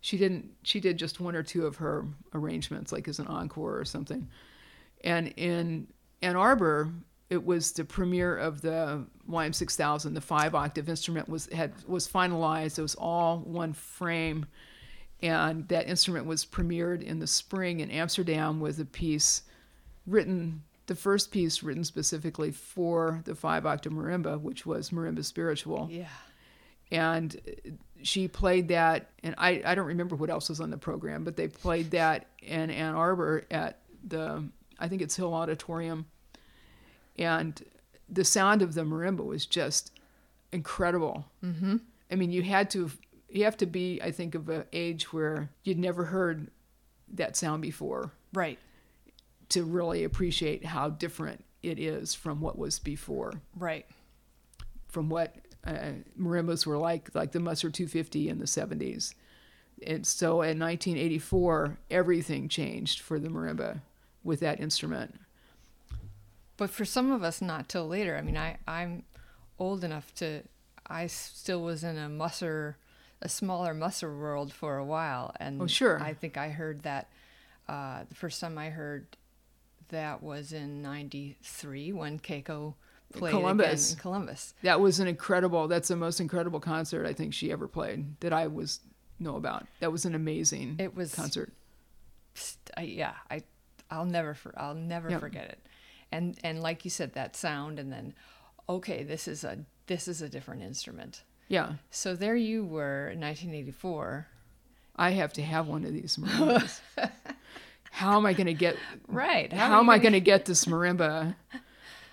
she 0.00 0.18
didn't 0.18 0.50
she 0.64 0.80
did 0.80 0.98
just 0.98 1.20
one 1.20 1.36
or 1.36 1.44
two 1.44 1.64
of 1.64 1.76
her 1.76 2.04
arrangements 2.34 2.90
like 2.90 3.06
as 3.06 3.20
an 3.20 3.28
encore 3.28 3.78
or 3.78 3.84
something 3.84 4.28
and 5.04 5.32
in 5.36 5.86
ann 6.22 6.36
arbor 6.36 6.92
it 7.30 7.44
was 7.44 7.72
the 7.72 7.84
premiere 7.84 8.36
of 8.36 8.60
the 8.60 9.06
ym6000 9.30 10.14
the 10.14 10.20
five 10.20 10.54
octave 10.54 10.88
instrument 10.88 11.28
was 11.28 11.46
had 11.52 11.72
was 11.86 12.08
finalized. 12.08 12.78
It 12.78 12.82
was 12.82 12.96
all 12.96 13.38
one 13.38 13.72
frame. 13.72 14.46
And 15.22 15.68
that 15.68 15.86
instrument 15.86 16.24
was 16.24 16.46
premiered 16.46 17.02
in 17.02 17.20
the 17.20 17.26
spring 17.26 17.80
in 17.80 17.90
amsterdam 17.90 18.60
with 18.60 18.80
a 18.80 18.84
piece 18.84 19.42
written 20.06 20.62
the 20.86 20.94
first 20.96 21.30
piece 21.30 21.62
written 21.62 21.84
specifically 21.84 22.50
for 22.50 23.20
the 23.24 23.34
five 23.34 23.64
octave 23.64 23.92
marimba 23.92 24.40
which 24.40 24.66
was 24.66 24.90
marimba 24.90 25.24
spiritual. 25.24 25.88
Yeah. 25.90 26.06
and 26.90 27.38
she 28.02 28.26
played 28.26 28.68
that 28.68 29.10
and 29.22 29.34
I, 29.38 29.62
I 29.64 29.74
don't 29.74 29.86
remember 29.86 30.16
what 30.16 30.30
else 30.30 30.48
was 30.48 30.60
on 30.60 30.70
the 30.70 30.78
program 30.78 31.22
but 31.22 31.36
they 31.36 31.46
played 31.48 31.92
that 31.92 32.26
in 32.42 32.70
ann 32.70 32.94
arbor 32.94 33.44
at 33.50 33.78
the 34.02 34.42
i 34.80 34.88
think 34.88 35.00
it's 35.02 35.16
hill 35.16 35.34
auditorium 35.34 36.06
and 37.18 37.64
the 38.08 38.24
sound 38.24 38.62
of 38.62 38.74
the 38.74 38.82
marimba 38.82 39.24
was 39.24 39.46
just 39.46 39.92
incredible 40.52 41.24
mm-hmm. 41.44 41.76
i 42.10 42.14
mean 42.14 42.32
you 42.32 42.42
had 42.42 42.68
to 42.70 42.90
you 43.28 43.44
have 43.44 43.56
to 43.56 43.66
be 43.66 44.00
i 44.02 44.10
think 44.10 44.34
of 44.34 44.48
an 44.48 44.64
age 44.72 45.12
where 45.12 45.50
you'd 45.62 45.78
never 45.78 46.04
heard 46.04 46.50
that 47.12 47.36
sound 47.36 47.62
before 47.62 48.12
Right. 48.32 48.58
to 49.50 49.64
really 49.64 50.04
appreciate 50.04 50.64
how 50.64 50.90
different 50.90 51.44
it 51.62 51.78
is 51.78 52.14
from 52.14 52.40
what 52.40 52.56
was 52.58 52.78
before 52.78 53.32
Right. 53.56 53.86
from 54.88 55.08
what 55.08 55.34
uh, 55.66 55.92
marimbas 56.18 56.64
were 56.64 56.78
like, 56.78 57.14
like 57.14 57.32
the 57.32 57.40
Musser 57.40 57.68
250 57.68 58.28
in 58.30 58.38
the 58.38 58.46
70s. 58.46 59.14
And 59.86 60.06
so 60.06 60.40
in 60.40 60.58
1984, 60.58 61.78
everything 61.90 62.48
changed 62.48 63.00
for 63.00 63.18
the 63.18 63.28
marimba 63.28 63.82
with 64.24 64.40
that 64.40 64.60
instrument. 64.60 65.18
But 66.56 66.70
for 66.70 66.84
some 66.84 67.10
of 67.10 67.22
us, 67.22 67.40
not 67.40 67.68
till 67.68 67.86
later. 67.88 68.16
I 68.16 68.22
mean, 68.22 68.36
I 68.36 68.58
I'm 68.68 69.04
old 69.58 69.82
enough 69.84 70.14
to. 70.16 70.42
I 70.86 71.06
still 71.06 71.62
was 71.62 71.84
in 71.84 71.96
a 71.96 72.08
musser, 72.08 72.76
a 73.22 73.28
smaller 73.28 73.72
musser 73.72 74.14
world 74.14 74.52
for 74.52 74.76
a 74.76 74.84
while, 74.84 75.34
and 75.40 75.62
Oh, 75.62 75.66
sure. 75.66 76.02
I 76.02 76.14
think 76.14 76.36
I 76.36 76.48
heard 76.50 76.82
that. 76.82 77.08
Uh, 77.68 78.02
the 78.08 78.14
first 78.16 78.40
time 78.40 78.58
I 78.58 78.70
heard 78.70 79.06
that 79.90 80.22
was 80.22 80.52
in 80.52 80.82
'93 80.82 81.92
when 81.92 82.18
Keiko 82.18 82.74
played 83.12 83.30
Columbus. 83.30 83.88
again 83.92 83.96
in 83.98 84.02
Columbus. 84.02 84.54
That 84.62 84.80
was 84.80 84.98
an 85.00 85.06
incredible, 85.08 85.66
that's 85.68 85.88
the 85.88 85.96
most 85.96 86.20
incredible 86.20 86.60
concert 86.60 87.06
I 87.06 87.12
think 87.12 87.32
she 87.34 87.50
ever 87.52 87.66
played 87.68 88.20
that 88.20 88.32
I 88.32 88.46
was 88.48 88.80
know 89.18 89.36
about. 89.36 89.66
That 89.80 89.92
was 89.92 90.04
an 90.04 90.14
amazing 90.14 90.76
It 90.78 90.94
was- 90.96 91.14
concert. 91.14 91.52
I, 92.76 92.82
yeah, 92.82 93.14
I 93.30 93.42
I'll 93.90 94.04
never 94.06 94.34
for, 94.34 94.52
I'll 94.58 94.74
never 94.74 95.10
Yep. 95.10 95.20
forget 95.20 95.44
it. 95.44 95.58
And 96.12 96.38
and 96.42 96.60
like 96.62 96.84
you 96.84 96.90
said, 96.90 97.12
that 97.14 97.36
sound, 97.36 97.78
and 97.78 97.92
then 97.92 98.14
okay, 98.68 99.02
this 99.02 99.26
is 99.28 99.44
a 99.44 99.58
this 99.86 100.06
is 100.08 100.22
a 100.22 100.28
different 100.28 100.62
instrument. 100.62 101.22
Yeah. 101.48 101.74
So 101.90 102.14
there 102.14 102.36
you 102.36 102.64
were, 102.64 103.08
in 103.08 103.20
1984. 103.20 104.26
I 104.96 105.10
have 105.10 105.32
to 105.34 105.42
have 105.42 105.66
one 105.66 105.84
of 105.84 105.92
these 105.92 106.16
marimbas. 106.16 106.80
how 107.90 108.16
am 108.16 108.24
I 108.26 108.32
going 108.34 108.46
to 108.46 108.54
get 108.54 108.76
Right. 109.08 109.52
how, 109.52 109.76
are 109.76 109.80
am 109.80 109.90
I 109.90 109.98
going 109.98 110.12
to 110.12 110.20
get 110.20 110.44
this 110.44 110.64
marimba? 110.66 111.34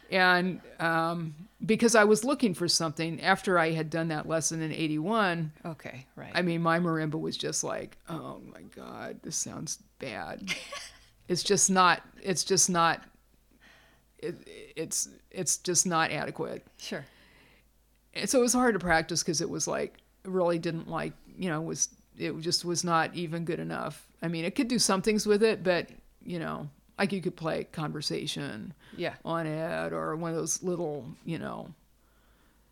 And 0.09 0.61
um, 0.79 1.35
because 1.63 1.93
I 1.95 2.05
was 2.05 2.23
looking 2.23 2.53
for 2.53 2.67
something 2.67 3.21
after 3.21 3.59
I 3.59 3.71
had 3.71 3.89
done 3.89 4.07
that 4.07 4.27
lesson 4.27 4.61
in 4.61 4.71
81, 4.71 5.51
Okay, 5.65 6.05
right. 6.15 6.31
I 6.33 6.41
mean, 6.41 6.61
my 6.61 6.79
marimba 6.79 7.19
was 7.19 7.35
just 7.37 7.63
like, 7.63 7.97
oh 8.09 8.41
my 8.53 8.61
God, 8.75 9.19
this 9.23 9.35
sounds 9.35 9.79
bad. 9.99 10.55
it's 11.27 11.43
just 11.43 11.69
not, 11.69 12.01
it's 12.21 12.43
just 12.43 12.69
not, 12.69 13.03
it, 14.19 14.35
it's, 14.75 15.09
it's 15.31 15.57
just 15.57 15.85
not 15.85 16.11
adequate. 16.11 16.65
sure. 16.77 17.05
And 18.13 18.29
so 18.29 18.39
it 18.39 18.41
was 18.43 18.53
hard 18.53 18.73
to 18.73 18.79
practice 18.79 19.21
because 19.21 19.41
it 19.41 19.49
was 19.49 19.67
like, 19.67 19.97
really 20.25 20.59
didn't 20.59 20.89
like, 20.89 21.13
you 21.37 21.49
know, 21.49 21.61
was, 21.61 21.89
it 22.17 22.37
just 22.41 22.65
was 22.65 22.83
not 22.83 23.13
even 23.15 23.45
good 23.45 23.59
enough. 23.59 24.07
I 24.21 24.27
mean, 24.27 24.43
it 24.43 24.55
could 24.55 24.67
do 24.67 24.79
some 24.79 25.01
things 25.01 25.25
with 25.27 25.43
it, 25.43 25.63
but, 25.63 25.89
you 26.25 26.39
know, 26.39 26.67
like 26.97 27.11
you 27.11 27.21
could 27.21 27.35
play 27.35 27.65
conversation 27.65 28.73
Yeah. 28.97 29.13
on 29.23 29.45
it 29.45 29.93
or 29.93 30.15
one 30.15 30.31
of 30.31 30.37
those 30.37 30.63
little, 30.63 31.05
you 31.25 31.37
know, 31.37 31.69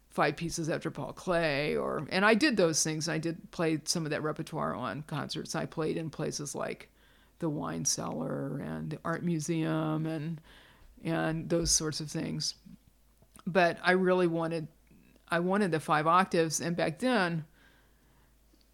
five 0.09 0.35
pieces 0.35 0.69
after 0.69 0.89
Paul 0.89 1.13
Klee 1.13 1.79
or 1.79 2.07
and 2.09 2.25
I 2.25 2.33
did 2.33 2.57
those 2.57 2.83
things. 2.83 3.07
I 3.07 3.17
did 3.17 3.51
play 3.51 3.79
some 3.85 4.05
of 4.05 4.09
that 4.11 4.23
repertoire 4.23 4.73
on 4.73 5.03
concerts. 5.03 5.55
I 5.55 5.65
played 5.65 5.97
in 5.97 6.09
places 6.09 6.55
like 6.55 6.89
the 7.39 7.49
Wine 7.49 7.85
Cellar 7.85 8.57
and 8.59 8.89
the 8.91 8.99
Art 9.05 9.23
Museum 9.23 10.05
and 10.05 10.41
and 11.03 11.49
those 11.49 11.71
sorts 11.71 11.99
of 11.99 12.09
things. 12.09 12.55
But 13.45 13.77
I 13.83 13.91
really 13.91 14.27
wanted 14.27 14.67
I 15.29 15.39
wanted 15.39 15.71
the 15.71 15.79
five 15.79 16.07
octaves 16.07 16.61
and 16.61 16.75
back 16.75 16.99
then 16.99 17.45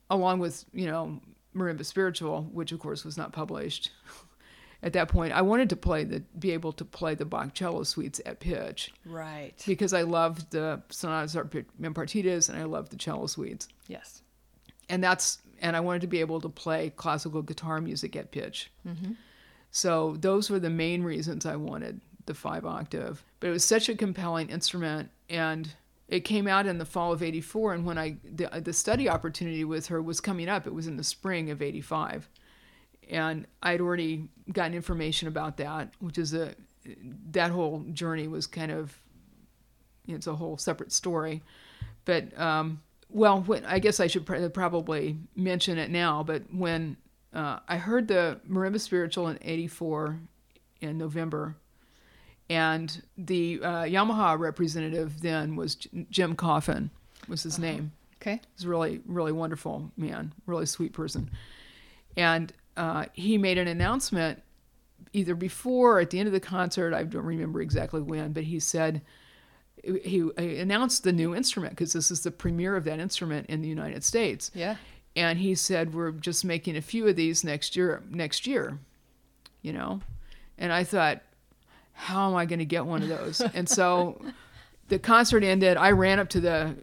along 0.09 0.39
with, 0.39 0.66
you 0.74 0.86
know, 0.86 1.20
Marimba 1.55 1.86
Spiritual, 1.86 2.43
which 2.51 2.72
of 2.72 2.80
course 2.80 3.03
was 3.05 3.18
not 3.18 3.32
published 3.34 3.91
at 4.84 4.93
that 4.93 5.09
point, 5.09 5.34
I 5.34 5.41
wanted 5.41 5.70
to 5.70 5.76
play 5.76 6.03
the 6.03 6.22
be 6.39 6.51
able 6.51 6.72
to 6.74 6.86
play 6.86 7.16
the 7.16 7.26
Bach 7.26 7.53
cello 7.53 7.84
suites 7.84 8.20
at 8.26 8.39
pitch 8.39 8.91
Right. 9.05 9.62
because 9.68 9.93
I 9.93 10.01
loved 10.01 10.51
the 10.51 10.82
sonatas 10.89 11.36
and 11.36 11.95
partitas 11.95 12.49
and 12.49 12.57
I 12.57 12.64
loved 12.64 12.91
the 12.91 12.97
cello 12.97 13.28
suites. 13.28 13.68
Yes. 13.88 14.22
And 14.89 15.03
that's 15.03 15.39
and 15.62 15.76
I 15.76 15.80
wanted 15.80 16.01
to 16.01 16.07
be 16.07 16.20
able 16.20 16.41
to 16.41 16.49
play 16.49 16.91
classical 16.95 17.41
guitar 17.41 17.80
music 17.82 18.16
at 18.16 18.32
pitch. 18.32 18.72
So 19.72 20.18
those 20.20 20.49
were 20.49 20.59
the 20.59 20.70
main 20.70 21.03
reasons 21.03 21.45
I 21.45 21.55
wanted 21.55 22.01
the 22.26 22.34
five 22.34 22.66
octave. 22.66 23.24
But 23.39 23.47
it 23.47 23.51
was 23.51 23.64
such 23.64 23.89
a 23.89 23.95
compelling 23.95 24.49
instrument 24.49 25.09
and 25.30 25.70
it 26.07 26.22
came 26.22 26.47
out 26.47 26.68
in 26.68 26.78
the 26.78 26.86
fall 26.86 27.14
of 27.14 27.24
84 27.24 27.74
and 27.74 27.86
when 27.86 27.97
I 27.97 28.18
the, 28.24 28.47
the 28.62 28.74
study 28.74 29.07
opportunity 29.07 29.64
with 29.64 29.88
her 29.88 30.01
was 30.01 30.20
coming 30.20 30.49
up 30.49 30.68
it 30.68 30.74
was 30.74 30.86
in 30.86 30.97
the 30.97 31.05
spring 31.05 31.49
of 31.49 31.62
85 31.62 32.28
and 33.12 33.45
I'd 33.62 33.82
already 33.82 34.30
gotten 34.51 34.74
information 34.74 35.28
about 35.28 35.57
that, 35.57 35.93
which 35.99 36.18
is 36.18 36.34
a 36.34 36.55
that 37.32 37.51
whole 37.51 37.86
journey 37.91 38.28
was 38.28 38.47
kind 38.47 38.72
of 38.72 38.97
it's 40.07 40.28
a 40.28 40.36
whole 40.36 40.57
separate 40.57 40.91
story. 40.91 41.43
But 42.05 42.38
um, 42.39 42.82
well, 43.12 43.41
when, 43.41 43.66
I 43.66 43.80
guess 43.80 43.99
I 43.99 44.07
should 44.07 44.26
pr- 44.26 44.47
probably 44.49 45.18
mention 45.36 45.78
it 45.78 45.89
now. 45.89 46.24
But 46.24 46.43
when 46.53 46.97
uh, 47.34 47.59
I 47.68 47.78
heard 47.78 48.07
the 48.07 48.39
Marimba 48.49 48.80
Spiritual 48.80 49.28
in 49.28 49.39
'84 49.41 50.20
in 50.82 50.97
November, 50.97 51.55
and 52.49 53.01
the 53.18 53.59
uh, 53.64 53.84
Yamaha 53.84 54.38
representative 54.38 55.22
then 55.22 55.55
was 55.55 55.76
J- 55.76 56.05
Jim 56.09 56.36
Coffin, 56.36 56.89
was 57.28 57.43
his 57.43 57.59
name. 57.59 57.91
Okay. 58.22 58.39
He's 58.55 58.66
a 58.66 58.70
really, 58.70 59.01
really 59.05 59.32
wonderful 59.32 59.91
man, 59.97 60.34
really 60.45 60.68
sweet 60.68 60.93
person. 60.93 61.32
And 62.16 62.53
uh, 62.78 63.05
he 63.14 63.38
made 63.38 63.57
an 63.57 63.68
announcement 63.68 64.41
either 65.14 65.36
before 65.36 65.97
or 65.97 65.99
at 66.01 66.12
the 66.12 66.20
end 66.20 66.28
of 66.28 66.34
the 66.34 66.39
concert. 66.39 66.93
I 66.93 67.03
don't 67.03 67.26
remember 67.26 67.62
exactly 67.62 68.01
when, 68.01 68.34
but 68.34 68.43
he 68.43 68.59
said 68.59 69.01
he, 69.84 70.29
announced 70.38 71.03
the 71.03 71.11
new 71.11 71.36
instrument 71.36 71.73
because 71.73 71.93
this 71.93 72.11
is 72.11 72.21
the 72.21 72.32
premiere 72.32 72.75
of 72.75 72.84
that 72.86 72.99
instrument 72.99 73.47
in 73.47 73.61
the 73.61 73.67
United 73.67 74.03
States. 74.03 74.51
Yeah. 74.53 74.75
And 75.15 75.39
he 75.39 75.55
said 75.55 75.93
we're 75.93 76.11
just 76.11 76.45
making 76.45 76.77
a 76.77 76.82
few 76.82 77.07
of 77.07 77.15
these 77.15 77.43
next 77.43 77.75
year. 77.75 78.01
Next 78.09 78.47
year, 78.47 78.79
you 79.61 79.73
know. 79.73 80.01
And 80.57 80.71
I 80.71 80.84
thought, 80.84 81.21
how 81.93 82.29
am 82.29 82.36
I 82.36 82.45
going 82.45 82.59
to 82.59 82.65
get 82.65 82.86
one 82.86 83.01
of 83.03 83.09
those? 83.09 83.41
and 83.53 83.67
so 83.67 84.21
the 84.88 84.99
concert 84.99 85.43
ended. 85.43 85.77
I 85.77 85.91
ran 85.91 86.19
up 86.19 86.29
to 86.29 86.39
the 86.39 86.75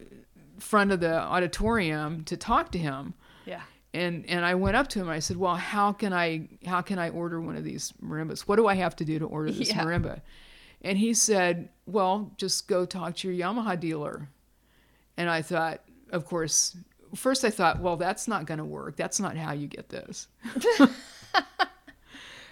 front 0.59 0.90
of 0.92 1.01
the 1.01 1.14
auditorium 1.20 2.24
to 2.24 2.36
talk 2.36 2.72
to 2.72 2.78
him 2.78 3.14
Yeah. 3.46 3.62
and 3.94 4.26
and 4.28 4.44
I 4.44 4.57
went 4.57 4.76
up 4.76 4.88
to 4.88 4.99
him 4.99 5.07
and 5.07 5.14
I 5.14 5.20
said, 5.20 5.36
"Well, 5.36 5.55
how 5.55 5.92
can 5.92 6.12
I 6.12 6.49
how 6.66 6.80
can 6.82 6.99
I 6.99 7.11
order 7.11 7.40
one 7.40 7.57
of 7.57 7.62
these 7.64 7.92
marimbas? 8.03 8.40
What 8.40 8.57
do 8.57 8.66
I 8.66 8.74
have 8.74 8.96
to 8.96 9.05
do 9.05 9.20
to 9.20 9.24
order 9.26 9.53
this 9.53 9.68
Yeah. 9.70 9.84
marimba?" 9.84 10.20
And 10.83 10.99
he 10.99 11.14
said, 11.14 11.68
"Well, 11.87 12.33
just 12.37 12.68
go 12.68 12.85
talk 12.85 13.16
to 13.16 13.33
your 13.33 13.49
Yamaha 13.49 13.79
dealer." 13.79 14.29
And 15.16 15.29
I 15.29 15.43
thought, 15.43 15.83
of 16.11 16.24
course, 16.24 16.76
first 17.14 17.45
I 17.45 17.51
thought, 17.51 17.81
"Well, 17.81 17.97
that's 17.97 18.29
not 18.29 18.47
going 18.47 18.59
to 18.59 18.64
work. 18.64 18.97
That's 18.97 19.20
not 19.20 19.37
how 19.37 19.53
you 19.53 19.66
get 19.66 19.89
this." 19.89 20.29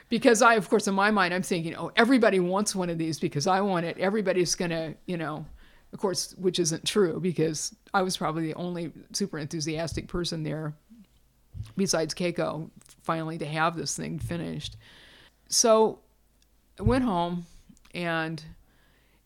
because 0.09 0.43
I, 0.43 0.55
of 0.55 0.68
course, 0.68 0.89
in 0.89 0.95
my 0.95 1.11
mind, 1.11 1.33
I'm 1.33 1.43
thinking, 1.43 1.77
"Oh, 1.77 1.93
everybody 1.97 2.41
wants 2.41 2.74
one 2.74 2.91
of 2.91 2.99
these 2.99 3.20
because 3.20 3.47
I 3.47 3.61
want 3.61 3.87
it. 3.87 3.99
Everybody's 3.99 4.55
going 4.55 4.72
to, 4.72 4.95
you 5.07 5.16
know." 5.16 5.47
Of 5.93 6.01
course, 6.01 6.35
which 6.37 6.59
isn't 6.59 6.85
true 6.85 7.20
because 7.20 7.74
I 7.95 8.03
was 8.03 8.16
probably 8.16 8.49
the 8.49 8.55
only 8.55 8.93
super 9.12 9.39
enthusiastic 9.39 10.09
person 10.09 10.43
there 10.43 10.74
besides 11.77 12.14
Keiko, 12.14 12.70
finally 13.03 13.39
to 13.39 13.47
have 13.47 13.77
this 13.77 13.97
thing 13.97 14.18
finished. 14.18 14.77
So 15.49 16.01
I 16.79 16.83
went 16.83 17.05
home 17.05 17.47
and 17.97 18.42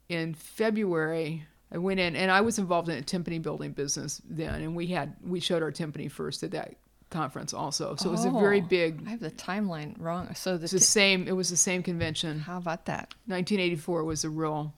in 0.09 0.33
February 0.35 1.45
I 1.73 1.79
went 1.79 2.01
in 2.01 2.17
and 2.17 2.31
I 2.31 2.41
was 2.41 2.59
involved 2.59 2.89
in 2.89 2.99
a 2.99 3.03
timpani 3.03 3.41
building 3.43 3.73
business 3.73 4.21
then 4.29 4.63
and 4.63 4.75
we 4.75 4.87
had 4.89 5.15
we 5.23 5.41
showed 5.41 5.63
our 5.63 5.71
timpani 5.73 6.11
first 6.11 6.43
at 6.43 6.51
that 6.53 6.77
conference 7.11 7.53
also. 7.53 7.97
So 7.97 8.09
it 8.09 8.13
was 8.13 8.25
a 8.25 8.31
very 8.31 8.61
Oh, 8.61 8.67
big. 8.67 9.03
I 9.07 9.11
have 9.11 9.21
the 9.21 9.33
timeline 9.33 9.95
wrong. 9.99 10.33
So 10.37 10.57
the 10.57 10.65
It's 10.65 10.73
the 10.73 10.79
same. 10.81 11.27
It 11.27 11.33
was 11.33 11.51
the 11.51 11.57
same 11.57 11.83
convention. 11.83 12.39
how 12.39 12.57
about 12.59 12.87
that? 12.87 13.13
1984 13.27 14.05
was 14.05 14.25
a 14.25 14.31
real 14.31 14.73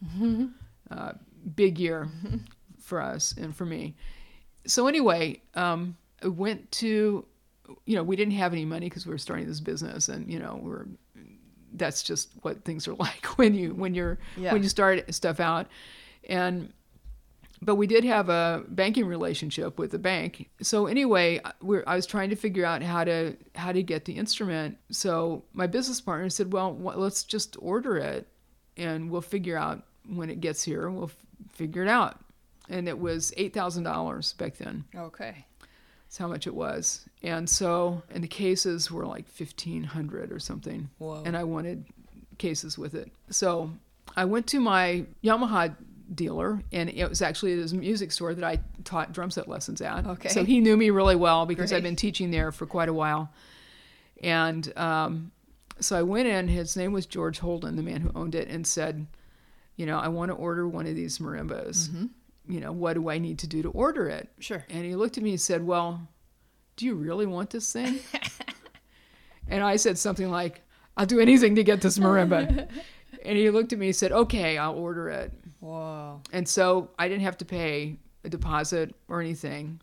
uh, 0.90 1.12
big 1.55 1.78
year 1.78 2.09
for 2.80 3.03
us 3.03 3.34
and 3.36 3.55
for 3.55 3.66
me. 3.66 3.95
So 4.66 4.86
anyway, 4.86 5.43
um, 5.55 5.97
I 6.22 6.28
went 6.28 6.70
to, 6.72 7.26
you 7.84 7.97
know, 7.97 8.03
we 8.03 8.16
didn't 8.16 8.34
have 8.34 8.53
any 8.55 8.64
money 8.64 8.86
because 8.88 9.07
we 9.07 9.12
were 9.12 9.18
starting 9.18 9.47
this 9.47 9.61
business, 9.61 10.09
and 10.09 10.30
you 10.32 10.38
know, 10.38 10.59
we're 10.62 10.86
that's 11.75 12.03
just 12.03 12.31
what 12.43 12.64
things 12.64 12.87
are 12.89 12.95
like 13.07 13.25
when 13.39 13.55
you 13.55 13.75
when 13.75 13.95
you're 13.95 14.18
Yeah. 14.37 14.53
when 14.53 14.62
you 14.62 14.68
start 14.68 15.12
stuff 15.14 15.41
out, 15.41 15.66
and 16.29 16.73
but 17.64 17.77
we 17.77 17.87
did 17.87 18.03
have 18.03 18.29
a 18.29 18.64
banking 18.68 19.07
relationship 19.07 19.79
with 19.79 19.93
the 19.93 19.99
bank. 19.99 20.51
So 20.62 20.87
anyway, 20.87 21.41
we're, 21.61 21.85
I 21.87 21.95
was 21.95 22.07
trying 22.07 22.31
to 22.31 22.37
figure 22.37 22.64
out 22.64 22.83
how 22.83 23.05
to 23.05 23.37
how 23.55 23.70
to 23.73 23.83
get 23.85 24.05
the 24.05 24.14
instrument. 24.14 24.79
So 24.91 25.45
my 25.53 25.66
business 25.68 26.01
partner 26.01 26.29
said, 26.29 26.53
"Well, 26.53 26.75
wh- 26.75 26.97
let's 26.99 27.23
just 27.25 27.57
order 27.61 27.97
it, 27.99 28.27
and 28.77 29.11
we'll 29.11 29.20
figure 29.20 29.57
out 29.57 29.85
when 30.09 30.29
it 30.29 30.41
gets 30.41 30.64
here. 30.64 30.91
We'll 30.91 31.05
f- 31.05 31.16
figure 31.53 31.83
it 31.83 31.89
out." 31.89 32.18
And 32.68 32.89
it 32.89 32.99
was 32.99 33.33
eight 33.37 33.55
thousand 33.55 33.85
dollars 33.85 34.33
back 34.35 34.57
then. 34.57 34.85
Okay. 34.97 35.45
That's 36.13 36.19
how 36.19 36.29
much 36.29 36.47
it 36.47 36.55
was. 36.55 37.07
And 37.23 37.49
so, 37.49 38.03
and 38.11 38.23
the 38.23 38.29
cases 38.29 38.91
were 38.91 39.07
like 39.07 39.27
fifteen 39.27 39.83
hundred 39.83 40.31
or 40.31 40.39
something 40.39 40.91
Whoa. 40.99 41.23
and 41.25 41.35
I 41.35 41.45
wanted 41.45 41.87
cases 42.37 42.77
with 42.77 42.95
it. 42.95 43.11
So 43.31 43.71
I 44.15 44.27
went 44.27 44.47
to 44.49 44.61
my 44.61 45.07
Yamaha 45.25 45.75
dealer, 46.15 46.63
and 46.71 46.91
it 46.91 47.09
was 47.09 47.23
actually 47.23 47.53
his 47.53 47.73
music 47.73 48.13
store 48.13 48.35
that 48.35 48.45
I 48.45 48.61
taught 48.85 49.15
drum 49.15 49.31
set 49.31 49.49
lessons 49.49 49.81
at. 49.81 50.07
Okay. 50.07 50.29
So 50.29 50.45
he 50.45 50.61
knew 50.61 50.77
me 50.77 50.91
really 50.91 51.17
well 51.17 51.47
because 51.47 51.71
Great. 51.71 51.79
I've 51.79 51.83
been 51.83 51.97
teaching 51.97 52.31
there 52.31 52.53
for 52.53 52.67
quite 52.67 52.91
a 52.91 52.93
while. 52.93 53.33
And 54.23 54.71
um, 54.77 55.33
so 55.81 55.99
I 55.99 56.03
went 56.03 56.29
in. 56.29 56.47
His 56.47 56.77
name 56.77 56.93
was 56.93 57.07
George 57.07 57.39
Holden, 57.39 57.77
the 57.77 57.83
man 57.83 58.03
who 58.03 58.11
owned 58.15 58.35
it, 58.35 58.49
and 58.49 58.67
said, 58.67 59.07
"You 59.77 59.87
know, 59.87 59.99
I 59.99 60.09
want 60.09 60.31
to 60.31 60.35
order 60.35 60.69
one 60.69 60.87
of 60.87 60.95
these 60.95 61.21
marimbas. 61.21 61.89
You 62.49 62.61
know, 62.61 62.72
what 62.72 62.95
do 62.95 63.09
I 63.09 63.18
need 63.18 63.38
to 63.40 63.47
do 63.47 63.62
to 63.62 63.70
order 63.70 64.09
it?" 64.09 64.28
Sure. 64.38 64.64
And 64.68 64.84
he 64.84 64.97
looked 64.97 65.16
at 65.16 65.22
me 65.22 65.30
and 65.30 65.40
said, 65.40 65.64
Well, 65.64 66.09
do 66.76 66.86
you 66.86 66.95
really 66.95 67.26
want 67.26 67.51
this 67.51 67.72
thing? 67.72 68.01
and 69.49 69.62
I 69.62 69.76
said 69.76 69.99
something 69.99 70.30
like, 70.30 70.62
I'll 70.97 71.07
do 71.07 71.20
anything 71.20 71.55
to 71.57 71.64
get 71.64 71.80
this 71.80 71.99
marimba. 71.99 72.68
and 73.24 73.38
he 73.38 73.51
looked 73.51 73.72
at 73.72 73.78
me 73.78 73.86
and 73.86 73.97
said, 73.97 74.12
Okay, 74.12 74.59
I'll 74.59 74.74
order 74.74 75.09
it. 75.09 75.32
Whoa. 75.61 76.20
And 76.32 76.49
so 76.49 76.90
I 76.99 77.09
didn't 77.09 77.22
have 77.22 77.38
to 77.38 77.45
pay 77.45 77.97
a 78.24 78.28
deposit 78.28 78.95
or 79.09 79.20
anything. 79.20 79.80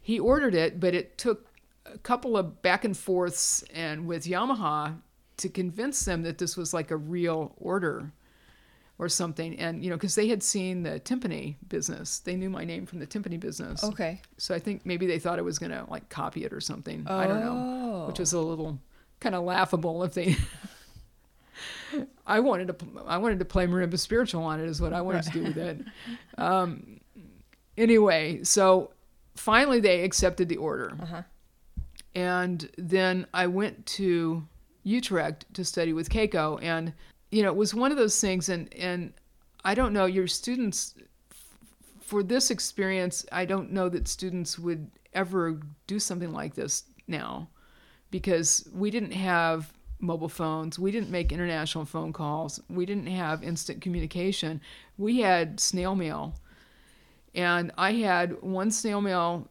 He 0.00 0.18
ordered 0.18 0.54
it, 0.54 0.80
but 0.80 0.94
it 0.94 1.18
took 1.18 1.48
a 1.86 1.98
couple 1.98 2.36
of 2.36 2.62
back 2.62 2.84
and 2.84 2.96
forths 2.96 3.62
and 3.74 4.06
with 4.06 4.24
Yamaha 4.24 4.96
to 5.38 5.48
convince 5.48 6.04
them 6.04 6.22
that 6.22 6.38
this 6.38 6.56
was 6.56 6.72
like 6.72 6.90
a 6.90 6.96
real 6.96 7.54
order 7.56 8.12
or 9.02 9.08
something. 9.08 9.58
And, 9.58 9.82
you 9.82 9.90
know, 9.90 9.96
because 9.96 10.14
they 10.14 10.28
had 10.28 10.42
seen 10.42 10.82
the 10.84 11.00
timpani 11.00 11.56
business, 11.68 12.20
they 12.20 12.36
knew 12.36 12.48
my 12.48 12.64
name 12.64 12.86
from 12.86 13.00
the 13.00 13.06
timpani 13.06 13.38
business. 13.40 13.82
Okay. 13.82 14.20
So 14.38 14.54
I 14.54 14.58
think 14.60 14.86
maybe 14.86 15.06
they 15.06 15.18
thought 15.18 15.38
I 15.38 15.42
was 15.42 15.58
going 15.58 15.72
to 15.72 15.84
like 15.90 16.08
copy 16.08 16.44
it 16.44 16.52
or 16.52 16.60
something. 16.60 17.06
I 17.08 17.26
don't 17.26 17.40
know. 17.40 18.04
Which 18.06 18.18
Oh. 18.20 18.22
was 18.22 18.32
a 18.32 18.40
little 18.40 18.78
kind 19.20 19.34
of 19.34 19.42
laughable 19.44 20.04
if 20.04 20.14
they. 20.14 20.36
I 22.26 22.40
wanted 22.40 22.68
to. 22.68 22.74
I 23.06 23.18
wanted 23.18 23.38
to 23.40 23.44
play 23.44 23.66
marimba 23.66 23.98
spiritual 23.98 24.42
on 24.44 24.60
it. 24.60 24.66
Is 24.66 24.80
what 24.80 24.92
I 24.92 25.00
wanted 25.02 25.24
to 25.24 25.30
do 25.30 25.42
with 25.42 25.56
it. 25.58 25.80
Um, 26.38 27.00
anyway, 27.76 28.42
so 28.42 28.90
finally 29.36 29.80
they 29.80 30.02
accepted 30.02 30.48
the 30.48 30.56
order, 30.56 30.96
Uh-huh. 31.02 31.22
and 32.14 32.70
then 32.78 33.26
I 33.34 33.46
went 33.48 33.84
to 33.98 34.44
Utrecht 34.82 35.44
to 35.54 35.64
study 35.64 35.92
with 35.92 36.08
Keiko, 36.08 36.58
and 36.62 36.94
you 37.32 37.42
know 37.42 37.48
it 37.48 37.56
was 37.56 37.74
one 37.74 37.90
of 37.90 37.98
those 37.98 38.20
things, 38.20 38.48
and 38.48 38.72
and 38.74 39.12
I 39.64 39.74
don't 39.74 39.92
know 39.92 40.06
your 40.06 40.28
students 40.28 40.94
for 42.12 42.22
this 42.22 42.50
experience, 42.50 43.24
I 43.32 43.46
don't 43.46 43.72
know 43.72 43.88
that 43.88 44.06
students 44.06 44.58
would 44.58 44.90
ever 45.14 45.58
do 45.86 45.98
something 45.98 46.30
like 46.30 46.54
this 46.54 46.84
now 47.08 47.48
because 48.10 48.68
we 48.74 48.90
didn't 48.90 49.12
have 49.12 49.72
mobile 49.98 50.28
phones. 50.28 50.78
We 50.78 50.90
didn't 50.90 51.08
make 51.08 51.32
international 51.32 51.86
phone 51.86 52.12
calls. 52.12 52.60
We 52.68 52.84
didn't 52.84 53.06
have 53.06 53.42
instant 53.42 53.80
communication. 53.80 54.60
We 54.98 55.20
had 55.20 55.58
snail 55.58 55.94
mail. 55.94 56.34
And 57.34 57.72
I 57.78 57.92
had 57.92 58.42
one 58.42 58.70
snail 58.70 59.00
mail 59.00 59.48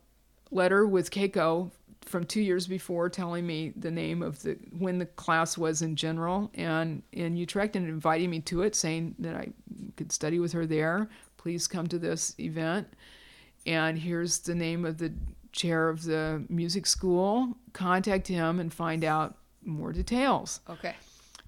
letter 0.51 0.85
with 0.85 1.09
Keiko 1.09 1.71
from 2.05 2.25
two 2.25 2.41
years 2.41 2.67
before 2.67 3.09
telling 3.09 3.45
me 3.45 3.73
the 3.75 3.91
name 3.91 4.21
of 4.21 4.41
the 4.41 4.57
when 4.77 4.97
the 4.97 5.05
class 5.05 5.57
was 5.57 5.81
in 5.81 5.95
general 5.95 6.51
and 6.55 7.03
in 7.11 7.37
Utrecht 7.37 7.75
and 7.75 7.87
inviting 7.87 8.29
me 8.29 8.39
to 8.41 8.63
it, 8.63 8.75
saying 8.75 9.15
that 9.19 9.35
I 9.35 9.49
could 9.97 10.11
study 10.11 10.39
with 10.39 10.51
her 10.53 10.65
there. 10.65 11.09
Please 11.37 11.67
come 11.67 11.87
to 11.87 11.99
this 11.99 12.35
event. 12.39 12.87
And 13.65 13.97
here's 13.97 14.39
the 14.39 14.55
name 14.55 14.85
of 14.85 14.97
the 14.97 15.13
chair 15.51 15.89
of 15.89 16.03
the 16.03 16.43
music 16.49 16.87
school. 16.87 17.55
Contact 17.73 18.27
him 18.27 18.59
and 18.59 18.73
find 18.73 19.03
out 19.03 19.37
more 19.63 19.91
details. 19.91 20.61
Okay. 20.69 20.95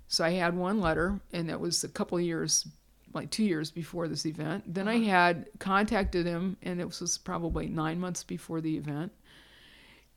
So 0.08 0.24
I 0.24 0.32
had 0.32 0.56
one 0.56 0.80
letter, 0.80 1.20
and 1.32 1.50
that 1.50 1.60
was 1.60 1.84
a 1.84 1.90
couple 1.90 2.18
of 2.18 2.24
years, 2.24 2.68
like 3.14 3.32
two 3.32 3.44
years 3.44 3.72
before 3.72 4.08
this 4.08 4.26
event. 4.26 4.72
Then 4.72 4.88
I 4.88 4.98
uh-huh. 4.98 5.06
had 5.06 5.46
contacted 5.60 6.26
him, 6.26 6.58
and 6.62 6.80
it 6.80 6.86
was 6.86 7.18
probably 7.18 7.68
nine 7.68 8.00
months 8.00 8.24
before 8.24 8.62
the 8.62 8.78
event. 8.78 9.12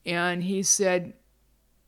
And 0.07 0.43
he 0.45 0.63
said, 0.63 1.13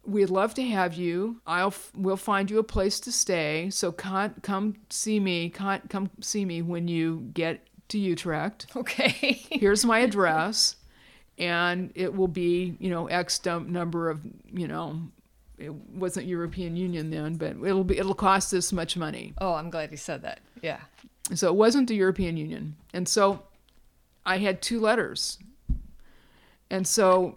"We'd 0.05 0.29
love 0.31 0.53
to 0.55 0.63
have 0.63 0.95
you. 0.95 1.41
I'll 1.47 1.73
we'll 1.97 2.17
find 2.17 2.51
you 2.51 2.59
a 2.59 2.65
place 2.65 3.01
to 3.01 3.13
stay. 3.13 3.71
So 3.71 3.93
con- 3.93 4.35
come 4.43 4.75
see 4.91 5.21
me. 5.21 5.49
Con- 5.49 5.83
come 5.89 6.11
see 6.21 6.45
me 6.45 6.61
when 6.61 6.89
you 6.89 7.31
get 7.33 7.67
to 7.89 7.99
Utrecht. 7.99 8.67
Okay. 8.77 9.41
Here's 9.51 9.85
my 9.85 10.01
address." 10.01 10.77
And 11.39 11.93
it 11.95 12.17
will 12.17 12.27
be, 12.27 12.77
you 12.81 12.91
know, 12.91 13.07
X 13.07 13.39
dump 13.39 13.69
number 13.69 14.11
of, 14.11 14.21
you 14.53 14.67
know, 14.67 15.01
it 15.57 15.73
wasn't 15.73 16.27
European 16.27 16.77
Union 16.77 17.11
then, 17.11 17.35
but 17.37 17.57
it'll 17.65 17.85
be 17.85 17.97
it'll 17.97 18.13
cost 18.15 18.51
this 18.51 18.73
much 18.73 18.97
money. 18.97 19.35
oh, 19.39 19.55
I'm 19.55 19.71
glad 19.71 19.93
you 19.93 19.97
said 19.97 20.23
that. 20.23 20.41
Yeah. 20.63 20.81
So 21.35 21.49
it 21.49 21.55
wasn't 21.55 21.89
the 21.89 21.95
European 21.95 22.37
Union. 22.37 22.75
And 22.93 23.07
so 23.07 23.43
I 24.27 24.39
had 24.39 24.61
two 24.63 24.81
letters. 24.81 25.39
And 26.71 26.87
so 26.87 27.37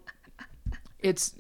it's 1.02 1.34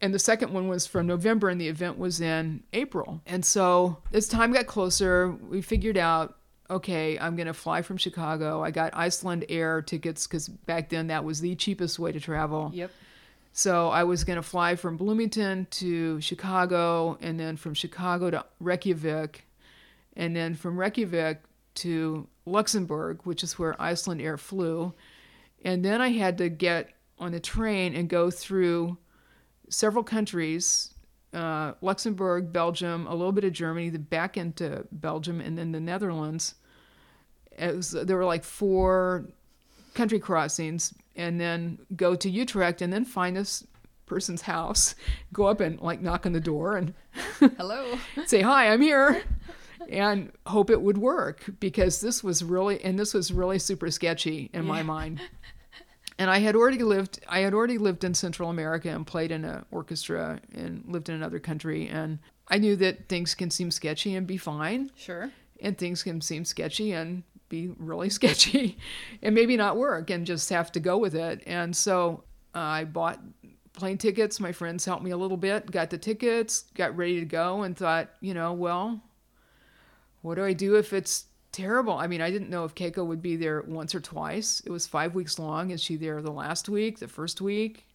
and 0.00 0.12
the 0.12 0.18
second 0.18 0.52
one 0.52 0.68
was 0.68 0.86
from 0.86 1.06
November 1.06 1.48
and 1.48 1.60
the 1.60 1.68
event 1.68 1.98
was 1.98 2.20
in 2.20 2.62
April. 2.72 3.22
And 3.26 3.44
so 3.44 3.98
as 4.12 4.28
time 4.28 4.52
got 4.52 4.66
closer, 4.66 5.30
we 5.48 5.62
figured 5.62 5.96
out 5.96 6.36
okay, 6.68 7.16
I'm 7.16 7.36
going 7.36 7.46
to 7.46 7.54
fly 7.54 7.80
from 7.82 7.96
Chicago. 7.96 8.60
I 8.60 8.72
got 8.72 8.92
Iceland 8.92 9.44
Air 9.48 9.82
tickets 9.82 10.26
cuz 10.26 10.48
back 10.48 10.88
then 10.88 11.06
that 11.06 11.24
was 11.24 11.40
the 11.40 11.54
cheapest 11.54 11.98
way 11.98 12.10
to 12.10 12.18
travel. 12.18 12.72
Yep. 12.74 12.90
So 13.52 13.88
I 13.88 14.04
was 14.04 14.24
going 14.24 14.36
to 14.36 14.42
fly 14.42 14.74
from 14.74 14.96
Bloomington 14.96 15.66
to 15.70 16.20
Chicago 16.20 17.16
and 17.22 17.38
then 17.38 17.56
from 17.56 17.72
Chicago 17.72 18.30
to 18.30 18.44
Reykjavik 18.60 19.46
and 20.16 20.34
then 20.34 20.54
from 20.54 20.76
Reykjavik 20.76 21.40
to 21.76 22.26
Luxembourg, 22.44 23.20
which 23.24 23.42
is 23.42 23.58
where 23.58 23.80
Iceland 23.80 24.20
Air 24.20 24.36
flew. 24.36 24.92
And 25.64 25.84
then 25.84 26.00
I 26.00 26.08
had 26.08 26.36
to 26.38 26.48
get 26.48 26.90
on 27.18 27.32
a 27.32 27.40
train 27.40 27.94
and 27.94 28.08
go 28.08 28.30
through 28.30 28.98
several 29.68 30.04
countries 30.04 30.94
uh, 31.36 31.74
Luxembourg, 31.82 32.52
Belgium, 32.52 33.06
a 33.06 33.14
little 33.14 33.32
bit 33.32 33.44
of 33.44 33.52
Germany, 33.52 33.90
then 33.90 34.02
back 34.02 34.36
into 34.36 34.86
Belgium, 34.90 35.40
and 35.40 35.56
then 35.58 35.70
the 35.70 35.80
Netherlands. 35.80 36.54
Was, 37.60 37.90
there 37.90 38.16
were 38.16 38.24
like 38.24 38.42
four 38.42 39.26
country 39.94 40.18
crossings, 40.18 40.94
and 41.14 41.40
then 41.40 41.78
go 41.94 42.14
to 42.16 42.30
Utrecht, 42.30 42.80
and 42.80 42.92
then 42.92 43.04
find 43.04 43.36
this 43.36 43.66
person's 44.06 44.42
house, 44.42 44.94
go 45.32 45.44
up 45.44 45.60
and 45.60 45.80
like 45.80 46.00
knock 46.00 46.24
on 46.26 46.32
the 46.32 46.40
door 46.40 46.76
and 46.76 46.94
Hello. 47.58 47.98
say 48.26 48.40
hi 48.40 48.68
i'm 48.68 48.80
here 48.80 49.22
and 49.88 50.32
hope 50.46 50.70
it 50.70 50.80
would 50.80 50.98
work 50.98 51.44
because 51.60 52.00
this 52.00 52.22
was 52.22 52.44
really 52.44 52.82
and 52.84 52.98
this 52.98 53.12
was 53.12 53.32
really 53.32 53.58
super 53.58 53.90
sketchy 53.90 54.50
in 54.52 54.64
my 54.64 54.82
mind 54.82 55.20
and 56.18 56.30
i 56.30 56.38
had 56.38 56.54
already 56.56 56.82
lived 56.82 57.20
i 57.28 57.40
had 57.40 57.52
already 57.54 57.78
lived 57.78 58.04
in 58.04 58.14
central 58.14 58.50
america 58.50 58.88
and 58.88 59.06
played 59.06 59.30
in 59.30 59.44
an 59.44 59.64
orchestra 59.70 60.40
and 60.54 60.84
lived 60.86 61.08
in 61.08 61.14
another 61.14 61.38
country. 61.38 61.88
And 61.88 62.18
i 62.48 62.58
knew 62.58 62.76
that 62.76 63.08
things 63.08 63.34
can 63.34 63.50
seem 63.50 63.70
sketchy 63.70 64.14
and 64.14 64.26
be 64.26 64.36
fine. 64.36 64.90
Sure. 64.96 65.30
and 65.60 65.76
things 65.78 66.02
can 66.02 66.20
seem 66.20 66.44
sketchy 66.44 66.92
and 66.92 67.22
be 67.48 67.70
really 67.78 68.08
sketchy 68.18 68.76
and 69.22 69.34
maybe 69.34 69.56
not 69.56 69.76
work 69.76 70.10
and 70.10 70.26
just 70.26 70.50
have 70.50 70.72
to 70.72 70.80
go 70.80 70.98
with 70.98 71.14
it. 71.14 71.42
And 71.46 71.74
so 71.76 72.24
uh, 72.54 72.58
i 72.58 72.84
bought 72.84 73.20
plane 73.74 73.98
tickets. 73.98 74.40
My 74.40 74.52
friends 74.52 74.84
helped 74.86 75.02
me 75.04 75.10
a 75.10 75.16
little 75.16 75.36
bit 75.36 75.70
got 75.70 75.90
the 75.90 75.98
tickets 75.98 76.64
got 76.74 76.96
ready 76.96 77.20
to 77.20 77.26
go 77.26 77.62
and 77.62 77.76
thought 77.76 78.08
you 78.20 78.32
know 78.32 78.52
well 78.54 79.02
what 80.22 80.36
do 80.36 80.44
i 80.44 80.54
do 80.54 80.76
if 80.76 80.92
it's 80.92 81.26
terrible 81.56 81.94
i 81.94 82.06
mean 82.06 82.20
i 82.20 82.30
didn't 82.30 82.50
know 82.50 82.64
if 82.64 82.74
keiko 82.74 83.04
would 83.06 83.22
be 83.22 83.36
there 83.36 83.62
once 83.62 83.94
or 83.94 84.00
twice 84.00 84.62
it 84.66 84.70
was 84.70 84.86
five 84.86 85.14
weeks 85.14 85.38
long 85.38 85.70
is 85.70 85.82
she 85.82 85.96
there 85.96 86.20
the 86.22 86.30
last 86.30 86.68
week 86.68 86.98
the 86.98 87.08
first 87.08 87.40
week 87.40 87.86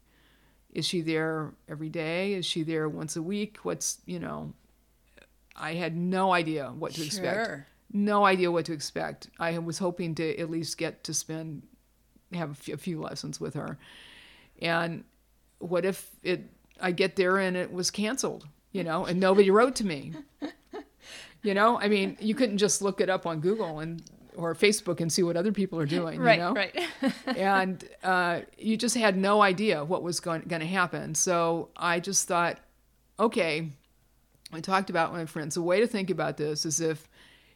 Is 0.74 0.86
she 0.86 1.01
there 1.01 1.51
every 1.68 1.89
day? 1.89 2.34
Is 2.34 2.45
she 2.45 2.64
there 2.64 2.88
once 2.88 3.18
a 3.18 3.22
week? 3.22 3.57
What's, 3.64 3.99
you 4.05 4.20
know, 4.20 4.53
I 5.53 5.74
had 5.74 5.97
no 5.97 6.32
idea 6.32 6.72
what 6.72 6.93
to 6.93 7.03
expect. 7.03 7.45
Sure. 7.45 7.68
No 7.91 8.24
idea 8.24 8.49
what 8.49 8.66
to 8.68 8.74
expect. 8.74 9.28
I 9.38 9.57
was 9.59 9.80
hoping 9.80 10.16
to 10.16 10.39
at 10.39 10.49
least 10.49 10.78
get 10.78 11.03
to 11.03 11.14
spend, 11.14 11.64
have 12.34 12.51
a 12.51 12.55
few, 12.55 12.74
a 12.74 12.78
few 12.78 13.01
lessons 13.01 13.41
with 13.41 13.53
her. 13.55 13.78
And 14.62 15.03
what 15.59 15.84
if 15.84 16.09
it, 16.24 16.49
I 16.80 16.91
get 16.93 17.18
there 17.18 17.38
and 17.38 17.57
it 17.57 17.74
was 17.74 17.91
canceled, 17.91 18.47
you 18.72 18.86
know, 18.86 19.05
and 19.05 19.20
nobody 19.20 19.51
wrote 19.51 19.76
to 19.76 19.86
me? 19.86 20.14
You 21.44 21.54
know, 21.54 21.80
I 21.80 21.88
mean, 21.88 22.18
you 22.20 22.36
couldn't 22.36 22.60
just 22.60 22.82
look 22.82 23.02
it 23.02 23.10
up 23.10 23.26
on 23.26 23.39
Google 23.39 23.80
and 23.80 24.02
or 24.36 24.56
Facebook 24.56 25.02
and 25.02 25.12
see 25.12 25.24
what 25.24 25.36
other 25.36 25.52
people 25.52 25.80
are 25.80 25.86
doing. 25.86 26.20
Right, 26.20 26.38
you 26.39 26.46
know? 26.46 26.54
right. 26.54 26.80
and 27.38 27.84
uh, 28.04 28.42
you 28.58 28.78
just 28.78 28.96
had 28.96 29.18
no 29.18 29.42
idea 29.42 29.84
what 29.84 30.04
was 30.04 30.20
going, 30.20 30.42
going 30.44 30.62
to 30.62 30.68
happen. 30.68 31.16
So 31.16 31.70
I 31.76 32.00
just 32.00 32.28
thought, 32.28 32.58
okay, 33.20 33.70
I 34.54 34.60
talked 34.62 34.89
about 34.89 35.12
with 35.12 35.20
my 35.20 35.26
friends. 35.26 35.56
The 35.56 35.62
way 35.62 35.80
to 35.82 35.88
think 35.88 36.10
about 36.10 36.38
this 36.38 36.66
is 36.66 36.80
if 36.80 37.10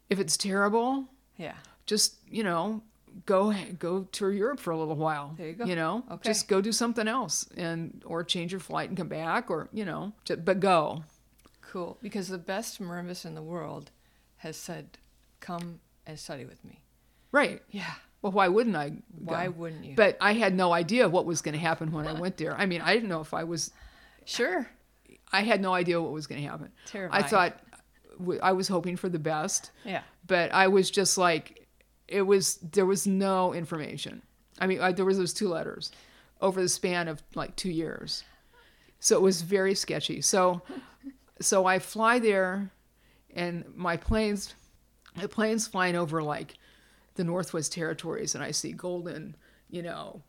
if 0.09 0.19
it's 0.19 0.37
terrible, 0.37 1.05
yeah. 1.37 1.55
just 1.85 2.15
you 2.29 2.43
know 2.43 2.81
go 3.25 3.53
go 3.79 4.03
tour 4.11 4.31
Europe 4.31 4.59
for 4.59 4.71
a 4.71 4.77
little 4.77 4.95
while. 4.95 5.33
There 5.37 5.47
you 5.47 5.53
go. 5.53 5.65
You 5.65 5.75
know, 5.75 6.03
Okay. 6.11 6.29
just 6.29 6.47
go 6.47 6.59
do 6.61 6.71
something 6.71 7.07
else 7.07 7.47
and 7.55 8.01
or 8.05 8.23
change 8.23 8.51
your 8.51 8.59
flight 8.59 8.89
and 8.89 8.97
come 8.97 9.07
back 9.07 9.49
or 9.49 9.69
you 9.71 9.85
know, 9.85 10.13
ju- 10.25 10.37
but 10.37 10.59
go. 10.59 11.03
Cool. 11.75 11.97
Because 12.01 12.29
the 12.29 12.37
best 12.37 12.81
marimbist 12.81 13.25
in 13.25 13.35
the 13.35 13.41
world 13.43 13.91
has 14.37 14.55
said, 14.55 14.97
come 15.41 15.81
and 16.07 16.17
study 16.17 16.45
with 16.45 16.63
me. 16.63 16.79
Right. 17.33 17.61
Yeah. 17.69 17.91
Well, 18.21 18.31
why 18.31 18.47
wouldn't 18.47 18.77
I? 18.77 18.91
Go? 18.91 18.97
Why 19.25 19.49
wouldn't 19.49 19.83
you? 19.83 19.93
But 19.93 20.15
I 20.21 20.31
had 20.35 20.55
no 20.55 20.71
idea 20.71 21.09
what 21.09 21.25
was 21.25 21.41
going 21.41 21.51
to 21.51 21.59
happen 21.59 21.91
when 21.91 22.07
I 22.07 22.13
went 22.13 22.37
there. 22.37 22.55
I 22.57 22.65
mean, 22.65 22.79
I 22.79 22.93
didn't 22.93 23.09
know 23.09 23.19
if 23.19 23.33
I 23.33 23.43
was. 23.43 23.71
sure. 24.23 24.65
I 25.33 25.41
had 25.41 25.59
no 25.61 25.73
idea 25.73 26.01
what 26.01 26.13
was 26.13 26.27
going 26.27 26.41
to 26.41 26.47
happen. 26.47 26.71
Terrifying. 26.85 27.23
I 27.25 27.27
thought 27.27 27.59
I 28.41 28.53
was 28.53 28.69
hoping 28.69 28.95
for 28.95 29.09
the 29.09 29.19
best, 29.19 29.71
Yeah. 29.83 30.03
but 30.25 30.53
I 30.53 30.69
was 30.69 30.89
just 30.89 31.17
like, 31.17 31.67
it 32.07 32.21
was 32.21 32.55
there 32.71 32.85
was 32.85 33.05
no 33.05 33.53
information. 33.53 34.21
I 34.59 34.67
mean, 34.67 34.79
I, 34.79 34.93
there 34.93 35.03
was 35.03 35.17
those 35.17 35.33
two 35.33 35.49
letters 35.49 35.91
over 36.39 36.61
the 36.61 36.69
span 36.69 37.09
of 37.09 37.21
like 37.33 37.57
two 37.57 37.69
years, 37.71 38.23
so 39.01 39.17
it 39.17 39.21
was 39.21 39.41
very 39.41 39.75
sketchy. 39.75 40.21
So, 40.21 40.61
so 41.41 41.65
I 41.65 41.79
fly 41.79 42.19
there, 42.19 42.71
and 43.33 43.65
my 43.75 43.97
planes, 43.97 44.53
my 45.15 45.27
plane's 45.27 45.67
flying 45.67 45.95
over 45.95 46.23
like 46.23 46.55
the 47.15 47.23
Northwest 47.23 47.73
Territories, 47.73 48.35
and 48.35 48.43
I 48.43 48.51
see 48.51 48.71
golden, 48.71 49.35
you 49.69 49.81
know, 49.81 50.21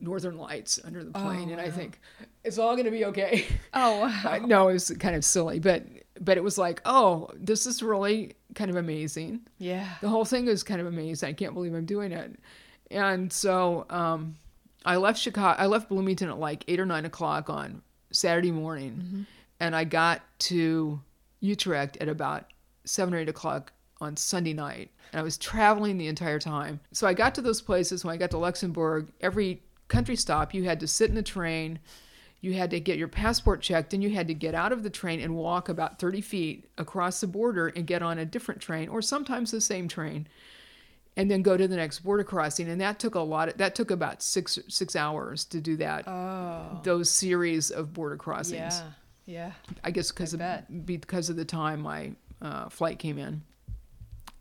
Northern 0.00 0.36
Lights 0.36 0.78
under 0.84 1.02
the 1.02 1.10
plane, 1.10 1.50
and 1.50 1.60
I 1.60 1.70
think 1.70 2.00
it's 2.44 2.58
all 2.58 2.74
going 2.74 2.84
to 2.84 2.90
be 2.90 3.04
okay. 3.06 3.46
Oh, 3.74 4.00
wow. 4.02 4.22
I 4.24 4.38
no, 4.38 4.68
it 4.68 4.74
was 4.74 4.90
kind 4.98 5.16
of 5.16 5.24
silly, 5.24 5.58
but 5.58 5.84
but 6.20 6.36
it 6.36 6.44
was 6.44 6.58
like, 6.58 6.80
oh, 6.84 7.30
this 7.34 7.66
is 7.66 7.82
really 7.82 8.34
kind 8.54 8.70
of 8.70 8.76
amazing. 8.76 9.40
Yeah. 9.58 9.88
The 10.00 10.08
whole 10.08 10.24
thing 10.24 10.46
is 10.48 10.62
kind 10.62 10.80
of 10.80 10.86
amazing. 10.86 11.28
I 11.28 11.32
can't 11.32 11.54
believe 11.54 11.74
I'm 11.74 11.84
doing 11.84 12.12
it. 12.12 12.36
And 12.90 13.32
so 13.32 13.86
um, 13.90 14.36
I 14.84 14.96
left 14.96 15.20
Chicago. 15.20 15.60
I 15.60 15.66
left 15.66 15.88
Bloomington 15.88 16.28
at 16.28 16.38
like 16.38 16.64
eight 16.68 16.80
or 16.80 16.86
nine 16.86 17.04
o'clock 17.04 17.50
on 17.50 17.82
Saturday 18.12 18.52
morning, 18.52 19.26
and 19.60 19.74
I 19.74 19.84
got 19.84 20.22
to 20.40 21.00
Utrecht 21.40 21.96
at 21.98 22.08
about 22.08 22.46
seven 22.84 23.14
or 23.14 23.18
eight 23.18 23.28
o'clock 23.28 23.72
on 24.00 24.16
Sunday 24.16 24.52
night. 24.52 24.90
And 25.12 25.20
I 25.20 25.22
was 25.22 25.38
traveling 25.38 25.98
the 25.98 26.08
entire 26.08 26.38
time. 26.38 26.80
So 26.92 27.06
I 27.06 27.14
got 27.14 27.34
to 27.36 27.42
those 27.42 27.62
places 27.62 28.04
when 28.04 28.14
I 28.14 28.18
got 28.18 28.30
to 28.32 28.38
Luxembourg. 28.38 29.08
Every 29.20 29.62
country 29.88 30.16
stop, 30.16 30.52
you 30.52 30.64
had 30.64 30.80
to 30.80 30.86
sit 30.86 31.10
in 31.10 31.16
a 31.16 31.22
train. 31.22 31.78
You 32.40 32.54
had 32.54 32.70
to 32.70 32.80
get 32.80 32.98
your 32.98 33.08
passport 33.08 33.62
checked, 33.62 33.94
and 33.94 34.02
you 34.02 34.10
had 34.10 34.28
to 34.28 34.34
get 34.34 34.54
out 34.54 34.72
of 34.72 34.82
the 34.82 34.90
train 34.90 35.20
and 35.20 35.34
walk 35.34 35.68
about 35.68 35.98
30 35.98 36.20
feet 36.20 36.68
across 36.76 37.20
the 37.20 37.26
border 37.26 37.68
and 37.68 37.86
get 37.86 38.02
on 38.02 38.18
a 38.18 38.26
different 38.26 38.60
train, 38.60 38.88
or 38.88 39.00
sometimes 39.00 39.50
the 39.50 39.60
same 39.60 39.88
train, 39.88 40.28
and 41.16 41.30
then 41.30 41.42
go 41.42 41.56
to 41.56 41.66
the 41.66 41.76
next 41.76 42.00
border 42.00 42.24
crossing. 42.24 42.68
And 42.68 42.80
that 42.80 42.98
took 42.98 43.14
a 43.14 43.20
lot. 43.20 43.48
Of, 43.48 43.56
that 43.56 43.74
took 43.74 43.90
about 43.90 44.22
six 44.22 44.58
six 44.68 44.94
hours 44.94 45.44
to 45.46 45.60
do 45.60 45.76
that. 45.78 46.06
Oh. 46.06 46.80
Those 46.84 47.10
series 47.10 47.70
of 47.70 47.94
border 47.94 48.16
crossings. 48.16 48.80
Yeah. 48.80 48.90
Yeah. 49.26 49.52
I 49.84 49.90
guess 49.90 50.10
because 50.12 50.32
of 50.32 50.38
bet. 50.38 50.86
because 50.86 51.28
of 51.28 51.36
the 51.36 51.44
time 51.44 51.80
my 51.80 52.12
uh, 52.40 52.68
flight 52.68 52.98
came 52.98 53.18
in, 53.18 53.42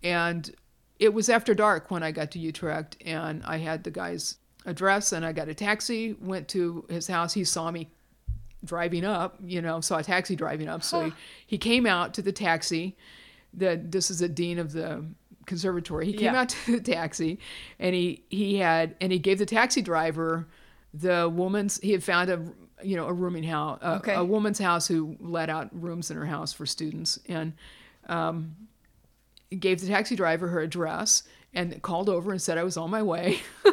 and 0.03 0.53
it 0.99 1.13
was 1.13 1.29
after 1.29 1.53
dark 1.53 1.91
when 1.91 2.03
I 2.03 2.11
got 2.11 2.31
to 2.31 2.39
Utrecht, 2.39 2.97
and 3.05 3.43
I 3.45 3.57
had 3.57 3.83
the 3.83 3.91
guy's 3.91 4.37
address, 4.65 5.11
and 5.11 5.25
I 5.25 5.31
got 5.33 5.49
a 5.49 5.53
taxi, 5.53 6.13
went 6.21 6.47
to 6.49 6.85
his 6.89 7.07
house. 7.07 7.33
He 7.33 7.43
saw 7.43 7.71
me 7.71 7.89
driving 8.63 9.05
up, 9.05 9.37
you 9.43 9.61
know, 9.61 9.81
saw 9.81 9.97
a 9.97 10.03
taxi 10.03 10.35
driving 10.35 10.67
up, 10.67 10.83
so 10.83 11.05
he, 11.05 11.13
he 11.47 11.57
came 11.57 11.85
out 11.85 12.13
to 12.15 12.21
the 12.21 12.31
taxi. 12.31 12.95
The 13.53 13.79
this 13.83 14.11
is 14.11 14.19
the 14.19 14.29
dean 14.29 14.59
of 14.59 14.71
the 14.73 15.05
conservatory. 15.45 16.05
He 16.07 16.13
came 16.13 16.33
Yeah. 16.33 16.41
out 16.41 16.49
to 16.65 16.79
the 16.79 16.93
taxi, 16.93 17.39
and 17.79 17.95
he 17.95 18.23
he 18.29 18.57
had 18.57 18.95
and 19.01 19.11
he 19.11 19.19
gave 19.19 19.39
the 19.39 19.45
taxi 19.45 19.81
driver 19.81 20.47
the 20.93 21.29
woman's 21.29 21.79
he 21.81 21.91
had 21.91 22.03
found 22.03 22.29
a 22.29 22.41
you 22.85 22.95
know 22.95 23.07
a 23.07 23.13
rooming 23.13 23.43
house 23.43 23.79
a, 23.81 23.95
Okay. 23.95 24.13
a 24.13 24.23
woman's 24.23 24.59
house 24.59 24.87
who 24.87 25.17
let 25.19 25.49
out 25.49 25.69
rooms 25.73 26.11
in 26.11 26.17
her 26.17 26.25
house 26.25 26.53
for 26.53 26.65
students 26.65 27.19
and 27.27 27.53
um, 28.07 28.55
gave 29.59 29.81
the 29.81 29.87
taxi 29.87 30.15
driver 30.15 30.47
her 30.49 30.59
address 30.61 31.23
and 31.53 31.81
called 31.81 32.09
over 32.09 32.31
and 32.31 32.41
said 32.41 32.57
I 32.57 32.63
was 32.63 32.77
on 32.77 32.89
my 32.89 33.01
way. 33.01 33.39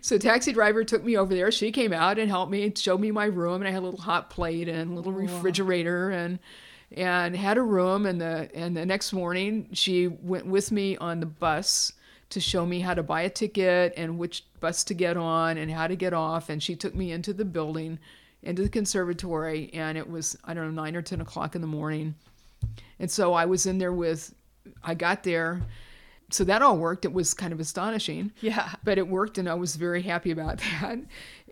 so 0.00 0.18
taxi 0.18 0.52
driver 0.52 0.84
took 0.84 1.04
me 1.04 1.16
over 1.16 1.34
there. 1.34 1.50
She 1.50 1.72
came 1.72 1.92
out 1.92 2.18
and 2.18 2.30
helped 2.30 2.52
me 2.52 2.64
and 2.64 2.78
showed 2.78 3.00
me 3.00 3.10
my 3.10 3.24
room 3.26 3.60
and 3.60 3.68
I 3.68 3.72
had 3.72 3.80
a 3.82 3.84
little 3.86 4.00
hot 4.00 4.30
plate 4.30 4.68
and 4.68 4.92
a 4.92 4.94
little 4.94 5.12
refrigerator 5.12 6.10
and 6.10 6.38
and 6.92 7.36
had 7.36 7.58
a 7.58 7.62
room 7.62 8.06
and 8.06 8.20
the 8.20 8.48
and 8.54 8.76
the 8.76 8.86
next 8.86 9.12
morning 9.12 9.68
she 9.72 10.06
went 10.06 10.46
with 10.46 10.72
me 10.72 10.96
on 10.96 11.20
the 11.20 11.26
bus 11.26 11.92
to 12.30 12.40
show 12.40 12.64
me 12.64 12.80
how 12.80 12.94
to 12.94 13.02
buy 13.02 13.22
a 13.22 13.30
ticket 13.30 13.92
and 13.96 14.18
which 14.18 14.44
bus 14.60 14.84
to 14.84 14.94
get 14.94 15.16
on 15.16 15.58
and 15.58 15.70
how 15.70 15.86
to 15.86 15.96
get 15.96 16.12
off 16.14 16.48
and 16.48 16.62
she 16.62 16.74
took 16.74 16.94
me 16.94 17.12
into 17.12 17.32
the 17.34 17.44
building 17.44 17.98
into 18.42 18.62
the 18.62 18.68
conservatory 18.68 19.70
and 19.74 19.98
it 19.98 20.08
was 20.08 20.36
I 20.44 20.54
don't 20.54 20.64
know 20.74 20.82
nine 20.82 20.96
or 20.96 21.02
ten 21.02 21.20
o'clock 21.20 21.54
in 21.54 21.60
the 21.60 21.66
morning 21.66 22.14
and 22.98 23.10
so 23.10 23.32
I 23.32 23.46
was 23.46 23.66
in 23.66 23.78
there 23.78 23.92
with 23.92 24.34
I 24.82 24.94
got 24.94 25.22
there 25.22 25.62
so 26.30 26.44
that 26.44 26.60
all 26.60 26.76
worked 26.76 27.04
it 27.04 27.12
was 27.12 27.32
kind 27.34 27.52
of 27.52 27.60
astonishing 27.60 28.30
Yeah. 28.40 28.68
but 28.84 28.98
it 28.98 29.08
worked 29.08 29.38
and 29.38 29.48
I 29.48 29.54
was 29.54 29.76
very 29.76 30.02
happy 30.02 30.30
about 30.30 30.58
that. 30.80 30.98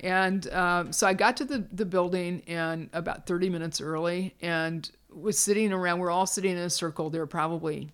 And 0.01 0.53
um, 0.53 0.93
so 0.93 1.07
I 1.07 1.15
got 1.15 1.37
to 1.39 1.45
the, 1.47 1.67
the 1.73 1.87
building 1.87 2.43
and 2.47 2.91
about 2.93 3.27
30 3.27 3.49
minutes 3.49 3.81
early 3.81 4.35
and 4.43 4.89
was 5.11 5.39
sitting 5.39 5.73
around, 5.73 5.99
we're 5.99 6.11
all 6.11 6.27
sitting 6.27 6.53
in 6.53 6.59
a 6.59 6.69
circle. 6.69 7.09
There 7.09 7.23
were 7.23 7.27
probably, 7.27 7.91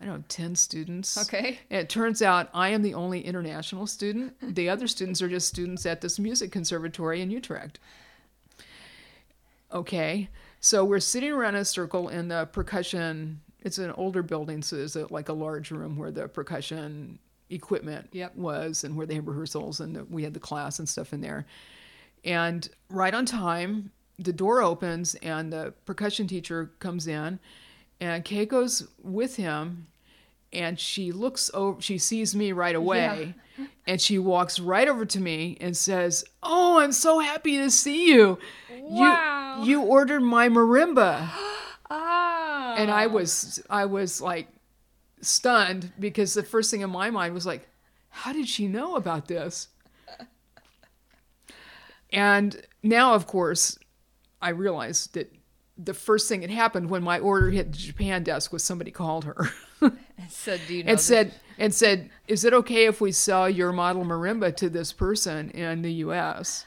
I 0.00 0.04
don't 0.04 0.18
know, 0.18 0.24
10 0.28 0.54
students. 0.54 1.18
Okay. 1.26 1.58
And 1.68 1.80
it 1.80 1.88
turns 1.88 2.22
out 2.22 2.48
I 2.54 2.68
am 2.68 2.82
the 2.82 2.94
only 2.94 3.20
international 3.22 3.88
student. 3.88 4.34
The 4.54 4.68
other 4.68 4.86
students 4.86 5.20
are 5.20 5.28
just 5.28 5.48
students 5.48 5.84
at 5.84 6.00
this 6.00 6.20
music 6.20 6.52
conservatory 6.52 7.22
in 7.22 7.32
Utrecht. 7.32 7.80
Okay. 9.72 10.28
So 10.60 10.84
we're 10.84 11.00
sitting 11.00 11.32
around 11.32 11.54
in 11.54 11.62
a 11.62 11.64
circle 11.64 12.08
in 12.08 12.28
the 12.28 12.46
percussion. 12.46 13.40
It's 13.60 13.78
an 13.78 13.90
older 13.92 14.22
building, 14.22 14.62
so 14.62 14.76
there's 14.76 14.96
a, 14.96 15.06
like 15.12 15.28
a 15.28 15.32
large 15.32 15.70
room 15.70 15.96
where 15.96 16.10
the 16.10 16.28
percussion 16.28 17.18
equipment 17.50 18.08
Yep. 18.12 18.36
was 18.36 18.84
and 18.84 18.96
where 18.96 19.06
they 19.06 19.14
had 19.14 19.26
rehearsals 19.26 19.80
and 19.80 19.96
the, 19.96 20.04
we 20.04 20.22
had 20.22 20.34
the 20.34 20.40
class 20.40 20.78
and 20.78 20.88
stuff 20.88 21.12
in 21.12 21.20
there. 21.20 21.46
And 22.24 22.68
right 22.88 23.14
on 23.14 23.26
time, 23.26 23.90
the 24.18 24.32
door 24.32 24.62
opens 24.62 25.14
and 25.16 25.52
the 25.52 25.74
percussion 25.86 26.26
teacher 26.26 26.70
comes 26.78 27.06
in 27.06 27.40
and 28.00 28.24
Keiko's 28.24 28.86
with 29.02 29.36
him 29.36 29.86
and 30.52 30.78
she 30.78 31.12
looks 31.12 31.50
over 31.54 31.80
she 31.80 31.98
sees 31.98 32.34
me 32.34 32.52
right 32.52 32.74
away 32.74 33.34
and 33.86 34.00
she 34.00 34.18
walks 34.18 34.58
right 34.58 34.88
over 34.88 35.04
to 35.04 35.20
me 35.20 35.56
and 35.60 35.76
says, 35.76 36.24
"Oh, 36.42 36.80
I'm 36.80 36.92
so 36.92 37.18
happy 37.18 37.58
to 37.58 37.70
see 37.70 38.08
you. 38.08 38.38
Wow. 38.70 39.62
You 39.62 39.70
you 39.70 39.82
ordered 39.82 40.22
my 40.22 40.48
marimba." 40.48 41.28
Ah. 41.90 42.74
and 42.76 42.90
I 42.90 43.06
was 43.06 43.62
I 43.68 43.86
was 43.86 44.20
like 44.20 44.48
stunned 45.20 45.92
because 45.98 46.34
the 46.34 46.42
first 46.42 46.70
thing 46.70 46.80
in 46.80 46.90
my 46.90 47.10
mind 47.10 47.34
was 47.34 47.46
like, 47.46 47.68
how 48.08 48.32
did 48.32 48.48
she 48.48 48.68
know 48.68 48.96
about 48.96 49.28
this? 49.28 49.68
And 52.12 52.60
now, 52.82 53.14
of 53.14 53.28
course, 53.28 53.78
I 54.42 54.48
realized 54.48 55.14
that 55.14 55.32
the 55.82 55.94
first 55.94 56.28
thing 56.28 56.40
that 56.40 56.50
happened 56.50 56.90
when 56.90 57.02
my 57.02 57.18
order 57.18 57.50
hit 57.50 57.72
the 57.72 57.78
Japan 57.78 58.22
desk 58.22 58.52
was 58.52 58.62
somebody 58.62 58.90
called 58.90 59.24
her 59.24 59.50
And 59.80 59.96
said, 60.28 60.60
do 60.68 60.74
you 60.74 60.84
know 60.84 60.90
and 60.90 60.98
this? 60.98 61.04
said 61.06 61.34
and 61.58 61.74
said, 61.74 62.10
"Is 62.28 62.44
it 62.44 62.52
okay 62.54 62.86
if 62.86 63.00
we 63.00 63.12
sell 63.12 63.48
your 63.48 63.72
model 63.72 64.04
marimba 64.04 64.54
to 64.56 64.68
this 64.70 64.92
person 64.92 65.50
in 65.50 65.82
the 65.82 65.92
U.S.?" 66.04 66.66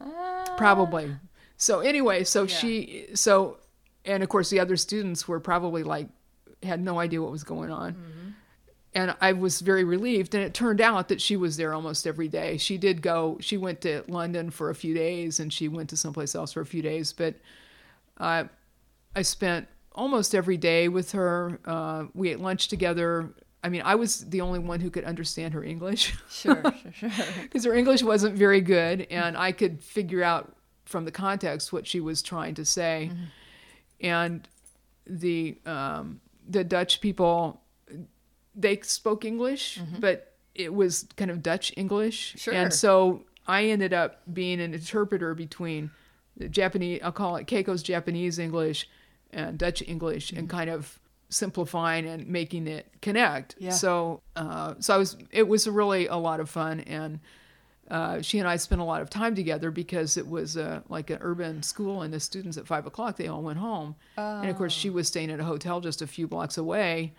Ah. 0.00 0.54
Probably. 0.56 1.16
So 1.56 1.80
anyway, 1.80 2.24
so 2.24 2.42
Yeah. 2.42 2.48
she 2.56 3.06
so 3.14 3.58
and 4.04 4.22
of 4.22 4.28
course 4.28 4.50
the 4.50 4.60
other 4.60 4.76
students 4.76 5.26
were 5.28 5.40
probably 5.40 5.82
like 5.82 6.08
had 6.62 6.80
no 6.80 6.98
idea 7.00 7.20
what 7.22 7.30
was 7.32 7.44
going 7.44 7.70
on. 7.70 7.96
and 8.94 9.14
I 9.20 9.32
was 9.32 9.60
very 9.60 9.84
relieved. 9.84 10.34
And 10.34 10.44
it 10.44 10.52
turned 10.54 10.80
out 10.80 11.08
that 11.08 11.20
she 11.20 11.36
was 11.36 11.56
there 11.56 11.72
almost 11.72 12.06
every 12.06 12.28
day. 12.28 12.56
She 12.58 12.76
did 12.78 13.00
go. 13.02 13.38
She 13.40 13.56
went 13.56 13.80
to 13.82 14.04
London 14.06 14.50
for 14.50 14.68
a 14.70 14.74
few 14.74 14.92
days, 14.94 15.40
and 15.40 15.52
she 15.52 15.66
went 15.66 15.88
to 15.90 15.96
someplace 15.96 16.34
else 16.34 16.52
for 16.52 16.60
a 16.60 16.66
few 16.66 16.82
days. 16.82 17.12
But 17.12 17.36
uh, 18.22 18.44
I 19.14 19.22
spent 19.22 19.68
almost 19.92 20.34
every 20.34 20.56
day 20.56 20.88
with 20.88 21.12
her. 21.12 21.60
Uh, 21.64 22.04
we 22.14 22.30
ate 22.30 22.40
lunch 22.40 22.68
together. 22.68 23.34
I 23.64 23.68
mean, 23.68 23.82
I 23.84 23.94
was 23.96 24.20
the 24.20 24.40
only 24.40 24.58
one 24.58 24.80
who 24.80 24.90
could 24.90 25.04
understand 25.04 25.54
her 25.54 25.62
English. 25.62 26.14
Sure, 26.30 26.62
sure, 26.62 27.10
sure. 27.10 27.24
Because 27.42 27.64
her 27.64 27.74
English 27.74 28.02
wasn't 28.02 28.36
very 28.36 28.60
good, 28.60 29.06
and 29.10 29.36
I 29.36 29.52
could 29.52 29.82
figure 29.82 30.22
out 30.22 30.56
from 30.84 31.04
the 31.04 31.12
context 31.12 31.72
what 31.72 31.86
she 31.86 32.00
was 32.00 32.22
trying 32.22 32.54
to 32.54 32.64
say. 32.64 33.10
Mm-hmm. 33.12 33.24
And 34.06 34.48
the 35.06 35.58
um, 35.66 36.20
the 36.48 36.64
Dutch 36.64 37.00
people, 37.00 37.60
they 38.54 38.80
spoke 38.82 39.24
English, 39.24 39.80
but 40.00 40.34
it 40.54 40.72
was 40.74 41.06
kind 41.16 41.30
of 41.30 41.42
Dutch 41.42 41.72
English, 41.76 42.34
Sure. 42.38 42.54
and 42.54 42.72
so 42.72 43.24
I 43.46 43.64
ended 43.66 43.92
up 43.92 44.22
being 44.32 44.60
an 44.60 44.74
interpreter 44.74 45.34
between 45.34 45.90
Japanese. 46.48 47.00
I'll 47.02 47.12
call 47.12 47.36
it 47.36 47.46
Keiko's 47.46 47.82
Japanese 47.82 48.38
English 48.38 48.88
and 49.32 49.58
Dutch 49.58 49.82
English, 49.86 50.32
and 50.32 50.48
kind 50.48 50.70
of 50.70 50.98
simplifying 51.28 52.06
and 52.06 52.28
making 52.28 52.66
it 52.66 52.86
connect. 53.00 53.54
Yeah. 53.58 53.70
So, 53.70 54.20
uh, 54.36 54.74
so 54.80 54.94
I 54.94 54.98
was. 54.98 55.16
It 55.30 55.48
was 55.48 55.66
really 55.66 56.06
a 56.06 56.16
lot 56.16 56.40
of 56.40 56.50
fun, 56.50 56.80
and 56.80 57.20
uh, 57.90 58.22
she 58.22 58.38
and 58.38 58.48
I 58.48 58.56
spent 58.56 58.80
a 58.80 58.84
lot 58.84 59.02
of 59.02 59.10
time 59.10 59.34
together 59.34 59.70
because 59.70 60.16
it 60.16 60.26
was 60.26 60.56
uh, 60.56 60.80
like 60.88 61.10
an 61.10 61.18
urban 61.20 61.62
school, 61.62 62.02
and 62.02 62.12
the 62.12 62.20
students 62.20 62.56
at 62.56 62.66
five 62.66 62.86
o'clock 62.86 63.16
they 63.16 63.28
all 63.28 63.42
went 63.42 63.58
home, 63.58 63.96
and 64.16 64.50
of 64.50 64.56
course 64.56 64.72
she 64.72 64.90
was 64.90 65.08
staying 65.08 65.30
at 65.30 65.40
a 65.40 65.44
hotel 65.44 65.80
just 65.80 66.02
a 66.02 66.06
few 66.06 66.26
blocks 66.26 66.58
away, 66.58 67.12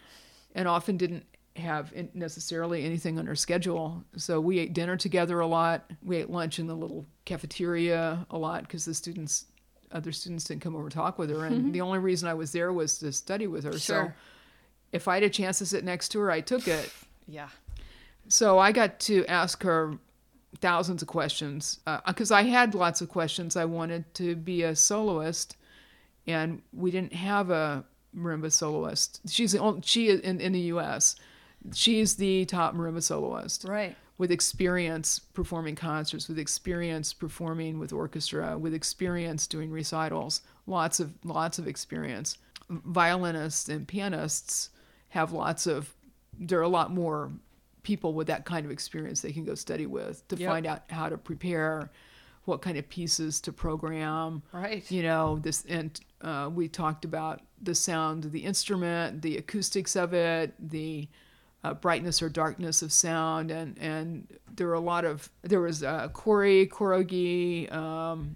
and 0.56 0.68
often 0.68 0.98
didn't 0.98 1.26
have 1.56 1.94
necessarily 2.16 2.84
anything 2.84 3.20
on 3.20 3.28
her 3.28 3.36
schedule. 3.36 4.04
So 4.18 4.40
we 4.40 4.60
ate 4.60 4.74
dinner 4.74 4.98
together 4.98 5.40
a 5.40 5.48
lot. 5.48 5.90
We 6.02 6.18
ate 6.18 6.30
lunch 6.30 6.60
in 6.60 6.68
the 6.68 6.76
little 6.76 7.06
cafeteria 7.26 8.26
a 8.30 8.38
lot 8.38 8.64
because 8.64 8.86
the 8.86 8.94
students, 8.94 9.46
other 9.92 10.12
students, 10.12 10.46
didn't 10.46 10.62
come 10.62 10.76
over 10.76 10.90
to 10.90 10.96
talk 10.96 11.20
with 11.20 11.30
her, 11.30 11.46
and 11.46 11.58
mm-hmm. 11.58 11.72
the 11.72 11.82
only 11.82 12.00
reason 12.00 12.28
I 12.28 12.34
was 12.34 12.52
there 12.52 12.74
was 12.74 12.98
to 13.00 13.12
study 13.12 13.48
with 13.48 13.66
her. 13.66 13.78
So 13.78 14.12
if 14.92 15.08
I 15.08 15.16
had 15.16 15.24
a 15.24 15.30
chance 15.30 15.60
to 15.60 15.66
sit 15.66 15.84
next 15.84 16.10
to 16.10 16.20
her, 16.20 16.32
I 16.32 16.42
took 16.42 16.68
it. 16.68 16.92
Yeah. 17.28 17.50
So 18.28 18.58
I 18.58 18.72
got 18.72 19.00
to 19.02 19.26
ask 19.28 19.62
her 19.64 19.98
thousands 20.60 21.02
of 21.02 21.08
questions 21.08 21.80
uh, 21.86 22.00
because 22.08 22.32
I 22.32 22.44
had 22.44 22.74
lots 22.74 23.02
of 23.02 23.10
questions. 23.10 23.56
I 23.56 23.66
wanted 23.66 24.12
to 24.16 24.36
be 24.36 24.64
a 24.64 24.76
soloist, 24.76 25.56
and 26.26 26.62
we 26.72 26.90
didn't 26.90 27.14
have 27.14 27.52
a 27.52 27.86
marimba 28.16 28.52
soloist. 28.52 29.22
She's 29.28 29.52
the 29.52 29.60
only, 29.60 29.82
she 29.84 30.10
in 30.10 30.40
in 30.40 30.52
the 30.52 30.60
U.S. 30.60 31.16
She's 31.74 32.16
the 32.16 32.46
top 32.46 32.76
marimba 32.76 33.02
soloist 33.02 33.64
Right. 33.66 33.96
with 34.18 34.32
experience 34.32 35.20
performing 35.20 35.76
concerts, 35.76 36.28
with 36.28 36.38
experience 36.40 37.14
performing 37.14 37.80
with 37.80 37.94
orchestra, 37.94 38.58
with 38.58 38.74
experience 38.74 39.48
doing 39.48 39.72
recitals, 39.72 40.42
lots 40.68 41.00
of 41.00 41.14
lots 41.24 41.60
of 41.60 41.68
experience. 41.68 42.38
Violinists 42.70 43.70
and 43.70 43.88
pianists 43.88 44.70
have 45.10 45.32
lots 45.32 45.68
of 45.68 45.94
there 46.38 46.60
are 46.60 46.64
a 46.64 46.68
lot 46.70 46.92
more 46.92 47.32
people 47.84 48.14
with 48.14 48.28
that 48.28 48.46
kind 48.46 48.66
of 48.66 48.72
experience 48.72 49.22
they 49.22 49.32
can 49.32 49.44
go 49.46 49.54
study 49.56 49.86
with 49.86 50.28
to 50.30 50.36
Yep. 50.36 50.50
find 50.50 50.66
out 50.66 50.84
how 50.90 51.10
to 51.10 51.18
prepare, 51.18 51.92
what 52.46 52.62
kind 52.62 52.78
of 52.78 52.88
pieces 52.90 53.40
to 53.42 53.54
program, 53.54 54.42
Right. 54.52 54.90
you 54.92 55.04
know 55.04 55.38
this 55.40 55.64
and 55.66 56.00
uh, 56.22 56.50
we 56.54 56.68
talked 56.68 57.06
about 57.06 57.42
the 57.62 57.76
sound 57.76 58.26
of 58.26 58.32
the 58.32 58.44
instrument 58.46 59.22
the 59.22 59.38
acoustics 59.38 59.96
of 59.96 60.14
it 60.14 60.54
the 60.60 61.08
uh, 61.64 61.74
brightness 61.74 62.22
or 62.22 62.30
darkness 62.30 62.82
of 62.82 62.92
sound 62.92 63.52
and 63.52 63.78
and 63.80 64.28
there 64.56 64.68
were 64.68 64.74
a 64.74 64.80
lot 64.80 65.06
of 65.06 65.30
there 65.44 65.62
was 65.62 65.84
uh, 65.84 66.08
Kori 66.10 66.68
Korogi 66.68 67.72
um, 67.74 68.36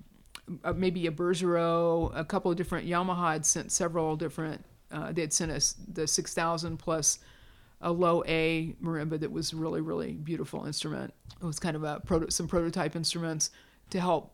uh, 0.64 0.74
maybe 0.74 1.08
a 1.08 1.12
Bergerault 1.12 2.12
a 2.16 2.24
couple 2.24 2.52
of 2.52 2.58
different 2.58 2.88
Yamaha 2.88 3.34
had 3.34 3.46
sent 3.46 3.72
several 3.72 4.16
different 4.16 4.64
uh, 4.92 5.12
they 5.12 5.22
had 5.22 5.34
sent 5.34 5.52
us 5.52 5.76
the 5.94 6.08
6000 6.08 6.78
plus 6.78 7.20
a 7.82 7.92
low 7.92 8.24
A 8.28 8.76
marimba 8.82 9.20
that 9.20 9.32
was 9.32 9.54
really 9.54 9.82
really 9.82 10.14
beautiful 10.14 10.66
instrument 10.66 11.14
it 11.42 11.46
was 11.46 11.60
kind 11.60 11.76
of 11.76 11.84
a 11.84 12.00
proto- 12.06 12.30
some 12.30 12.48
prototype 12.48 12.96
instruments 12.96 13.52
to 13.90 14.00
help 14.00 14.34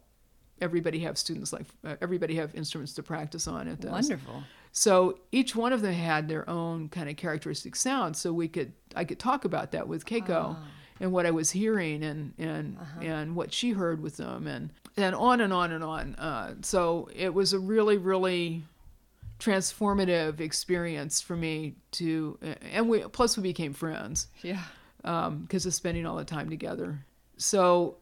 everybody 0.62 1.00
have 1.00 1.18
students 1.18 1.52
like 1.52 1.66
uh, 1.84 1.96
everybody 2.02 2.36
have 2.36 2.54
instruments 2.56 2.94
to 2.94 3.04
practice 3.04 3.48
on 3.48 3.68
at 3.68 3.82
this. 3.82 3.92
Wonderful. 3.92 4.44
So 4.76 5.20
each 5.32 5.56
one 5.56 5.72
of 5.72 5.82
them 5.84 5.94
had 5.94 6.28
their 6.28 6.50
own 6.50 6.90
kind 6.90 7.08
of 7.08 7.16
characteristic 7.16 7.76
sound. 7.76 8.18
So 8.18 8.34
we 8.34 8.48
could 8.48 8.74
I 8.96 9.06
could 9.06 9.20
talk 9.20 9.46
about 9.46 9.72
that 9.72 9.88
with 9.88 10.04
Keiko 10.04 10.56
ah. 10.58 10.68
and 11.00 11.12
what 11.12 11.28
I 11.28 11.32
was 11.32 11.52
hearing 11.52 12.04
and 12.04 12.34
and 12.40 12.78
uh-huh. 12.78 13.02
and 13.02 13.36
what 13.36 13.54
she 13.54 13.72
heard 13.72 14.02
with 14.02 14.18
them 14.18 14.48
and 14.48 14.72
and 14.98 15.14
on 15.14 15.42
and 15.42 15.54
on 15.54 15.72
and 15.72 15.84
on. 15.84 16.16
Uh, 16.16 16.56
so 16.64 17.08
it 17.16 17.32
was 17.32 17.54
a 17.54 17.60
really 17.60 17.98
really 17.98 18.64
transformative 19.40 20.40
experience 20.40 21.22
for 21.22 21.36
me 21.36 21.76
to 21.92 22.40
and 22.72 22.90
we 22.90 23.02
plus 23.02 23.38
we 23.38 23.44
became 23.44 23.74
friends 23.74 24.28
Yeah. 24.42 24.64
Um, 25.04 25.42
because 25.42 25.66
of 25.66 25.74
spending 25.74 26.06
all 26.08 26.16
the 26.16 26.26
time 26.26 26.50
together. 26.50 27.06
So 27.38 27.98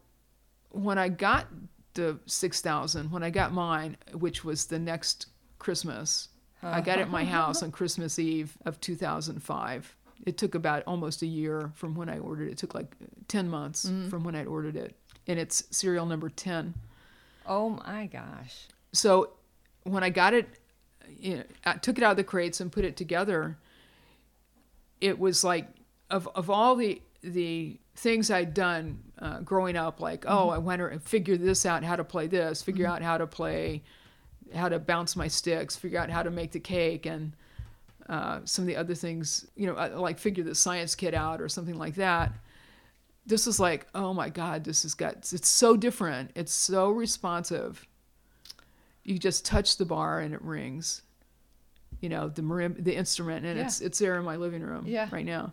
when 0.70 0.98
I 0.98 1.08
got 1.08 1.48
the 1.94 2.18
6,000, 2.26 3.10
when 3.10 3.22
I 3.22 3.30
got 3.30 3.52
mine, 3.52 3.96
which 4.14 4.44
was 4.44 4.66
the 4.66 4.78
next 4.78 5.26
Christmas, 5.58 6.28
I 6.62 6.80
got 6.80 6.98
it 6.98 7.02
at 7.02 7.10
my 7.10 7.22
uh-huh. 7.22 7.30
house 7.30 7.62
on 7.62 7.72
Christmas 7.72 8.18
Eve 8.18 8.56
of 8.64 8.80
2005. 8.80 9.96
It 10.24 10.38
took 10.38 10.54
about 10.54 10.84
almost 10.86 11.22
a 11.22 11.26
year 11.26 11.72
from 11.74 11.94
when 11.94 12.08
I 12.08 12.18
ordered 12.18 12.48
it. 12.48 12.52
It 12.52 12.58
took 12.58 12.74
like 12.74 12.94
10 13.28 13.48
months 13.48 13.86
mm-hmm. 13.86 14.08
from 14.08 14.22
when 14.22 14.36
I'd 14.36 14.46
ordered 14.46 14.76
it. 14.76 14.94
And 15.26 15.38
it's 15.38 15.64
serial 15.70 16.06
number 16.06 16.28
10. 16.28 16.74
Oh 17.46 17.70
my 17.70 18.06
gosh. 18.06 18.68
So 18.92 19.30
when 19.82 20.04
I 20.04 20.10
got 20.10 20.34
it, 20.34 20.48
you 21.18 21.38
know, 21.38 21.44
I 21.64 21.74
took 21.74 21.98
it 21.98 22.04
out 22.04 22.12
of 22.12 22.16
the 22.16 22.24
crates 22.24 22.60
and 22.60 22.70
put 22.70 22.84
it 22.84 22.96
together. 22.96 23.56
It 25.00 25.18
was 25.18 25.42
like 25.42 25.68
of 26.10 26.28
of 26.34 26.50
all 26.50 26.76
the 26.76 27.02
the 27.22 27.78
things 27.94 28.30
I'd 28.30 28.54
done 28.54 29.00
uh, 29.18 29.40
growing 29.40 29.76
up, 29.76 30.00
like 30.00 30.24
oh, 30.26 30.46
mm-hmm. 30.46 30.54
I 30.54 30.58
went 30.58 30.82
and 30.82 31.02
figure 31.02 31.36
this 31.36 31.66
out, 31.66 31.82
how 31.84 31.96
to 31.96 32.04
play 32.04 32.26
this, 32.26 32.62
figure 32.62 32.84
mm-hmm. 32.84 32.94
out 32.94 33.02
how 33.02 33.18
to 33.18 33.26
play, 33.26 33.82
how 34.54 34.68
to 34.68 34.78
bounce 34.78 35.16
my 35.16 35.28
sticks, 35.28 35.76
figure 35.76 35.98
out 35.98 36.10
how 36.10 36.22
to 36.22 36.30
make 36.30 36.52
the 36.52 36.60
cake, 36.60 37.06
and 37.06 37.32
uh, 38.08 38.40
some 38.44 38.62
of 38.64 38.66
the 38.66 38.76
other 38.76 38.94
things, 38.94 39.46
you 39.56 39.66
know, 39.66 39.74
uh, 39.74 39.90
like 39.96 40.18
figure 40.18 40.44
the 40.44 40.54
science 40.54 40.94
kit 40.94 41.14
out 41.14 41.40
or 41.40 41.48
something 41.48 41.76
like 41.78 41.94
that. 41.96 42.32
This 43.24 43.46
is 43.46 43.60
like, 43.60 43.86
oh 43.94 44.12
my 44.12 44.28
God, 44.28 44.64
this 44.64 44.82
has 44.82 44.94
got, 44.94 45.14
it's 45.32 45.48
so 45.48 45.76
different. 45.76 46.30
It's 46.34 46.52
so 46.52 46.90
responsive 46.90 47.86
you 49.04 49.18
just 49.18 49.44
touch 49.44 49.78
the 49.78 49.84
bar 49.84 50.20
and 50.20 50.32
it 50.32 50.40
rings 50.42 51.02
you 52.00 52.08
know 52.08 52.28
the 52.28 52.40
marim- 52.42 52.82
the 52.84 52.94
instrument 52.94 53.44
and 53.44 53.58
Yeah. 53.58 53.64
it's 53.64 53.80
it's 53.80 53.98
there 53.98 54.16
in 54.16 54.24
my 54.24 54.36
living 54.36 54.62
room 54.62 54.84
Yeah. 54.86 55.08
right 55.10 55.26
now 55.26 55.52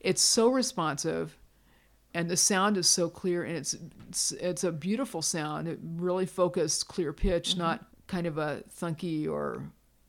it's 0.00 0.20
so 0.20 0.48
responsive 0.48 1.36
and 2.12 2.28
the 2.28 2.36
sound 2.36 2.76
is 2.76 2.88
so 2.88 3.08
clear 3.08 3.44
and 3.44 3.56
it's 3.56 3.76
it's, 4.08 4.32
it's 4.32 4.64
a 4.64 4.72
beautiful 4.72 5.22
sound 5.22 5.68
it 5.68 5.78
really 5.96 6.26
focused 6.26 6.88
clear 6.88 7.12
pitch 7.12 7.50
Mm-hmm. 7.50 7.60
not 7.60 7.86
kind 8.08 8.26
of 8.26 8.36
a 8.38 8.62
thunky 8.70 9.26
or 9.28 9.62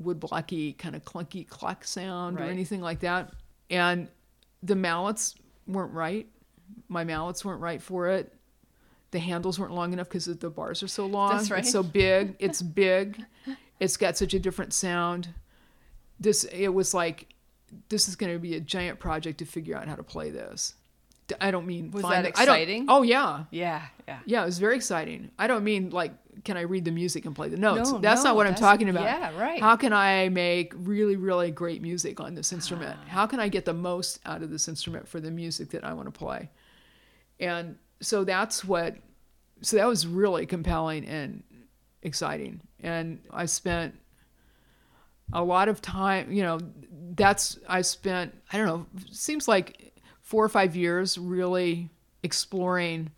woodblocky 0.03 0.75
kind 0.77 0.95
of 0.95 1.03
clunky 1.05 1.47
cluck 1.47 1.83
sound 1.83 2.39
or 2.39 2.43
anything 2.43 2.79
like 2.81 3.01
that 3.01 3.31
and 3.69 4.07
the 4.63 4.75
mallets 4.75 5.35
weren't 5.67 5.93
right 5.93 6.25
my 6.87 7.03
mallets 7.03 7.43
weren't 7.45 7.61
right 7.61 7.81
for 7.81 8.07
it 8.07 8.33
the 9.11 9.19
handles 9.19 9.59
weren't 9.59 9.73
long 9.73 9.91
enough 9.93 10.07
because 10.07 10.25
the 10.25 10.49
bars 10.51 10.83
are 10.83 10.87
so 10.87 11.03
long. 11.07 11.31
That's 11.35 11.49
right. 11.49 11.61
It's 11.61 11.71
so 11.71 11.81
big. 11.81 12.35
It's 12.37 12.61
big. 12.61 13.19
it's 13.79 13.97
got 13.97 14.15
such 14.15 14.35
a 14.35 14.39
different 14.39 14.71
sound. 14.71 15.29
This 16.19 16.43
it 16.43 16.67
was 16.67 16.93
like 16.93 17.25
this 17.89 18.07
is 18.07 18.15
going 18.15 18.31
to 18.33 18.37
be 18.37 18.53
a 18.55 18.59
giant 18.59 18.99
project 18.99 19.39
to 19.39 19.45
figure 19.45 19.75
out 19.75 19.87
how 19.87 19.95
to 19.95 20.03
play 20.03 20.29
this. 20.29 20.75
I 21.41 21.49
don't 21.49 21.65
mean 21.65 21.89
Was 21.89 22.03
find 22.03 22.23
that 22.23 22.35
the- 22.35 22.39
I 22.39 22.45
don't- 22.45 22.55
exciting? 22.57 22.85
oh 22.87 23.01
yeah, 23.01 23.45
Yeah. 23.49 23.81
Yeah. 24.07 24.19
yeah. 24.27 24.43
It 24.43 24.45
was 24.45 24.59
very 24.59 24.75
exciting. 24.75 25.31
I 25.39 25.47
don't 25.47 25.63
mean 25.63 25.89
like 25.89 26.11
can 26.49 26.57
I 26.57 26.61
read 26.61 26.83
the 26.83 26.91
music 26.91 27.27
and 27.27 27.35
play 27.35 27.47
the 27.47 27.57
notes? 27.57 27.91
No, 27.91 27.99
that's 27.99 28.23
no, 28.23 28.31
not 28.31 28.35
what 28.35 28.47
I'm 28.47 28.55
talking 28.55 28.89
about. 28.89 29.03
yeah, 29.03 29.37
right. 29.39 29.61
How 29.61 29.75
can 29.75 29.93
I 29.93 30.29
make 30.29 30.73
really 30.75 31.15
really 31.15 31.51
great 31.51 31.79
music 31.79 32.19
on 32.19 32.33
this 32.33 32.51
instrument? 32.51 32.97
Ah. 33.05 33.07
How 33.07 33.27
can 33.27 33.39
I 33.39 33.49
get 33.49 33.65
the 33.65 33.73
most 33.75 34.19
out 34.25 34.41
of 34.41 34.49
this 34.49 34.67
instrument 34.67 35.07
for 35.07 35.19
the 35.19 35.29
music 35.29 35.69
that 35.69 35.83
I 35.83 35.93
want 35.93 36.11
to 36.11 36.17
play? 36.17 36.49
And 37.39 37.77
so 38.01 38.23
that's 38.23 38.65
what 38.65 38.95
so 39.61 39.77
that 39.77 39.85
was 39.85 40.07
really 40.07 40.47
compelling 40.47 41.05
and 41.05 41.43
exciting. 42.01 42.61
And 42.79 43.19
I 43.29 43.45
spent 43.45 43.93
a 45.31 45.43
lot 45.43 45.69
of 45.69 45.83
time, 45.83 46.31
you 46.31 46.41
know, 46.41 46.57
that's 47.11 47.59
I 47.67 47.83
spent 47.83 48.33
I 48.51 48.57
don't 48.57 48.65
know, 48.65 48.87
seems 49.11 49.47
like 49.47 49.93
4 50.21 50.45
or 50.45 50.49
5 50.49 50.75
years 50.75 51.15
really 51.19 51.91
exploring 52.23 53.11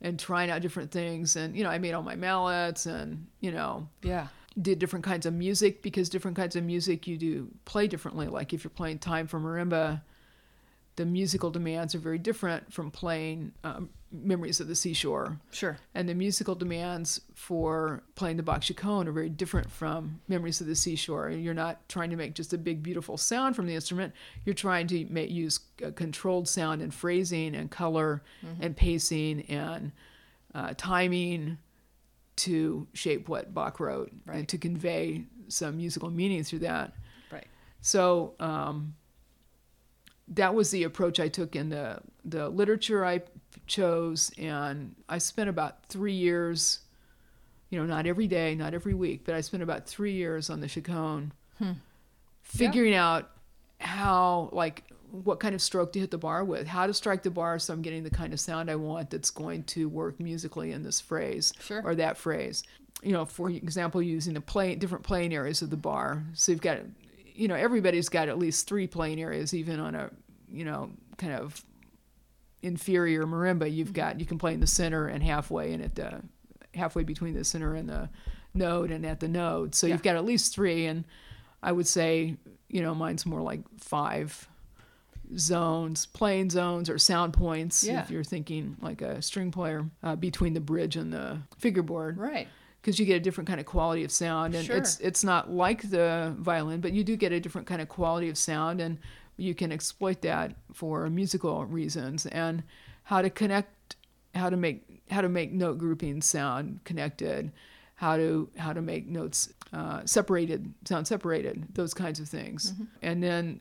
and 0.00 0.18
trying 0.18 0.50
out 0.50 0.62
different 0.62 0.90
things 0.90 1.36
and 1.36 1.56
you 1.56 1.64
know, 1.64 1.70
I 1.70 1.78
made 1.78 1.92
all 1.92 2.02
my 2.02 2.16
mallets 2.16 2.86
and, 2.86 3.26
you 3.40 3.50
know, 3.50 3.88
Yeah. 4.02 4.28
did 4.60 4.78
different 4.78 5.04
kinds 5.04 5.26
of 5.26 5.34
music 5.34 5.82
because 5.82 6.08
different 6.08 6.36
kinds 6.36 6.56
of 6.56 6.64
music 6.64 7.06
you 7.06 7.16
do 7.16 7.48
play 7.64 7.86
differently. 7.88 8.26
Like 8.28 8.52
if 8.52 8.62
you're 8.64 8.70
playing 8.70 8.98
time 9.00 9.26
for 9.26 9.38
marimba, 9.40 10.02
the 10.96 11.06
musical 11.06 11.50
demands 11.50 11.94
are 11.94 12.00
very 12.00 12.18
different 12.18 12.72
from 12.72 12.90
playing 12.90 13.52
um, 13.64 13.88
Memories 14.10 14.58
of 14.60 14.68
the 14.68 14.74
Seashore. 14.74 15.38
Sure. 15.50 15.78
And 15.94 16.08
the 16.08 16.14
musical 16.14 16.54
demands 16.54 17.20
for 17.34 18.02
playing 18.14 18.38
the 18.38 18.42
Bach 18.42 18.62
Chaconne 18.62 19.06
are 19.06 19.12
very 19.12 19.28
different 19.28 19.70
from 19.70 20.20
Memories 20.28 20.60
of 20.62 20.66
the 20.66 20.74
Seashore. 20.74 21.30
You're 21.30 21.52
not 21.54 21.86
trying 21.88 22.10
to 22.10 22.16
make 22.16 22.34
just 22.34 22.52
a 22.54 22.58
big, 22.58 22.82
beautiful 22.82 23.16
sound 23.18 23.54
from 23.54 23.66
the 23.66 23.74
instrument. 23.74 24.14
You're 24.46 24.54
trying 24.54 24.86
to 24.88 25.04
make, 25.10 25.30
use 25.30 25.60
a 25.82 25.92
controlled 25.92 26.48
sound 26.48 26.80
and 26.80 26.92
phrasing 26.94 27.54
and 27.54 27.70
color 27.70 28.22
and 28.60 28.74
pacing 28.76 29.42
and 29.50 29.92
uh, 30.54 30.72
timing 30.78 31.58
to 32.36 32.86
shape 32.94 33.28
what 33.28 33.52
Bach 33.52 33.78
wrote 33.80 34.10
Right. 34.24 34.38
and 34.38 34.48
to 34.48 34.58
convey 34.58 35.24
some 35.48 35.76
musical 35.76 36.08
meaning 36.10 36.44
through 36.44 36.60
that. 36.60 36.92
Right. 37.30 37.46
So 37.82 38.34
um, 38.40 38.94
that 40.28 40.54
was 40.54 40.70
the 40.70 40.84
approach 40.84 41.20
I 41.20 41.28
took 41.28 41.56
in 41.56 41.68
the 41.70 42.00
the 42.24 42.48
literature 42.48 43.04
I 43.04 43.22
chose, 43.68 44.30
and 44.38 44.94
I 45.08 45.18
spent 45.18 45.48
about 45.48 45.86
three 45.86 46.14
years. 46.14 46.80
You 47.70 47.78
know, 47.78 47.84
not 47.84 48.06
every 48.06 48.26
day, 48.26 48.54
not 48.54 48.72
every 48.72 48.94
week, 48.94 49.26
but 49.26 49.34
I 49.34 49.42
spent 49.42 49.62
about 49.62 49.86
three 49.86 50.14
years 50.14 50.48
on 50.48 50.60
the 50.60 50.68
Chaconne, 50.68 51.32
hmm. 51.58 51.72
figuring 52.42 52.94
out 52.94 53.30
how, 53.78 54.48
like, 54.52 54.84
what 55.10 55.40
kind 55.40 55.54
of 55.54 55.62
stroke 55.62 55.92
to 55.92 56.00
hit 56.00 56.10
the 56.10 56.18
bar 56.18 56.44
with, 56.44 56.66
how 56.66 56.86
to 56.86 56.94
strike 56.94 57.22
the 57.22 57.30
bar 57.30 57.58
so 57.58 57.72
I'm 57.72 57.82
getting 57.82 58.04
the 58.04 58.10
kind 58.10 58.32
of 58.32 58.40
sound 58.40 58.70
I 58.70 58.76
want 58.76 59.10
that's 59.10 59.30
going 59.30 59.64
to 59.64 59.88
work 59.88 60.20
musically 60.20 60.72
in 60.72 60.82
this 60.82 61.00
phrase 61.00 61.52
Sure. 61.60 61.82
or 61.84 61.94
that 61.94 62.16
phrase. 62.16 62.62
You 63.02 63.12
know, 63.12 63.24
for 63.24 63.48
example, 63.48 64.02
using 64.02 64.34
the 64.34 64.40
play 64.40 64.74
different 64.74 65.04
playing 65.04 65.32
areas 65.32 65.62
of 65.62 65.70
the 65.70 65.76
bar. 65.76 66.24
So 66.34 66.52
you've 66.52 66.60
got, 66.60 66.78
you 67.34 67.48
know, 67.48 67.54
everybody's 67.54 68.08
got 68.08 68.28
at 68.28 68.38
least 68.38 68.66
three 68.66 68.86
playing 68.86 69.20
areas, 69.20 69.54
even 69.54 69.78
on 69.78 69.94
a, 69.94 70.10
you 70.50 70.64
know, 70.64 70.90
kind 71.16 71.32
of 71.32 71.64
inferior 72.62 73.24
marimba. 73.26 73.72
You've 73.72 73.92
got 73.92 74.18
you 74.20 74.26
can 74.26 74.38
play 74.38 74.52
in 74.54 74.60
the 74.60 74.66
center 74.66 75.06
and 75.06 75.22
halfway, 75.22 75.72
and 75.72 75.82
at 75.82 75.94
the 75.94 76.22
halfway 76.74 77.04
between 77.04 77.34
the 77.34 77.44
center 77.44 77.74
and 77.74 77.88
the 77.88 78.08
node, 78.54 78.90
and 78.90 79.04
at 79.06 79.20
the 79.20 79.28
node. 79.28 79.74
So 79.74 79.86
you've 79.86 80.02
got 80.02 80.16
at 80.16 80.24
least 80.24 80.54
three, 80.54 80.86
and 80.86 81.04
I 81.62 81.72
would 81.72 81.86
say, 81.86 82.36
you 82.68 82.82
know, 82.82 82.94
mine's 82.94 83.24
more 83.26 83.42
like 83.42 83.60
five 83.80 84.48
zones, 85.36 86.06
playing 86.06 86.50
zones 86.50 86.88
or 86.88 86.98
sound 86.98 87.32
points. 87.34 87.84
Yeah. 87.84 88.00
If 88.02 88.10
you're 88.10 88.24
thinking 88.24 88.76
like 88.80 89.02
a 89.02 89.20
string 89.22 89.50
player 89.50 89.84
uh, 90.02 90.16
between 90.16 90.54
the 90.54 90.60
bridge 90.60 90.96
and 90.96 91.12
the 91.12 91.38
fingerboard 91.58 92.16
Right. 92.16 92.48
because 92.80 92.98
you 92.98 93.04
get 93.04 93.16
a 93.16 93.20
different 93.20 93.46
kind 93.46 93.60
of 93.60 93.66
quality 93.66 94.04
of 94.04 94.10
sound 94.10 94.54
and 94.54 94.64
Sure. 94.64 94.76
it's 94.76 94.98
it's 95.00 95.22
not 95.22 95.50
like 95.50 95.90
the 95.90 96.34
violin 96.38 96.80
but 96.80 96.92
you 96.92 97.04
do 97.04 97.14
get 97.16 97.32
a 97.32 97.40
different 97.40 97.66
kind 97.66 97.82
of 97.82 97.88
quality 97.90 98.30
of 98.30 98.38
sound 98.38 98.80
and 98.80 98.98
you 99.38 99.54
can 99.54 99.72
exploit 99.72 100.20
that 100.22 100.54
for 100.74 101.08
musical 101.08 101.64
reasons 101.64 102.26
and 102.26 102.62
how 103.04 103.22
to 103.22 103.30
connect 103.30 103.96
how 104.34 104.50
to 104.50 104.56
make 104.56 105.02
how 105.10 105.22
to 105.22 105.28
make 105.28 105.52
note 105.52 105.78
groupings 105.78 106.26
sound 106.26 106.80
connected 106.84 107.50
how 107.94 108.16
to 108.16 108.48
how 108.56 108.72
to 108.72 108.80
make 108.80 109.08
notes 109.08 109.52
uh, 109.72 110.02
separated 110.04 110.72
sound 110.84 111.06
separated 111.06 111.66
those 111.74 111.92
kinds 111.94 112.20
of 112.20 112.28
things. 112.28 112.72
And 113.02 113.22
then 113.22 113.60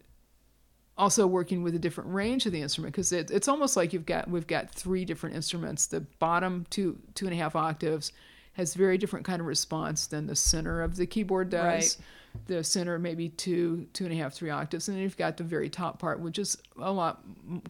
also 0.98 1.28
working 1.28 1.64
with 1.64 1.76
a 1.76 1.80
different 1.80 2.12
range 2.14 2.46
of 2.46 2.52
the 2.52 2.62
instrument 2.62 2.94
because 2.94 3.12
it, 3.12 3.30
it's 3.30 3.48
almost 3.48 3.76
like 3.76 3.94
you've 3.94 4.06
got 4.06 4.30
we've 4.30 4.48
got 4.48 4.70
three 4.70 5.06
different 5.06 5.36
instruments. 5.36 5.88
The 5.88 6.02
bottom 6.20 6.66
two 6.70 7.00
two 7.16 7.26
and 7.26 7.34
a 7.34 7.38
half 7.38 7.56
octaves 7.56 8.12
has 8.54 8.74
very 8.74 8.98
different 8.98 9.26
kind 9.26 9.40
of 9.40 9.48
response 9.48 10.08
than 10.08 10.28
the 10.28 10.36
center 10.36 10.82
of 10.82 10.98
the 10.98 11.06
keyboard 11.06 11.50
does. 11.50 11.64
Right. 11.64 11.98
The 12.46 12.64
center 12.64 12.98
maybe 13.00 13.30
two 13.30 13.88
two 13.94 14.06
and 14.06 14.14
a 14.14 14.18
half 14.18 14.34
three 14.34 14.50
octaves 14.50 14.88
and 14.88 14.96
then 14.98 15.04
you've 15.04 15.18
got 15.18 15.38
the 15.38 15.44
very 15.44 15.70
top 15.70 16.00
part 16.00 16.20
which 16.20 16.38
is 16.40 16.58
a 16.80 16.92
lot 16.92 17.22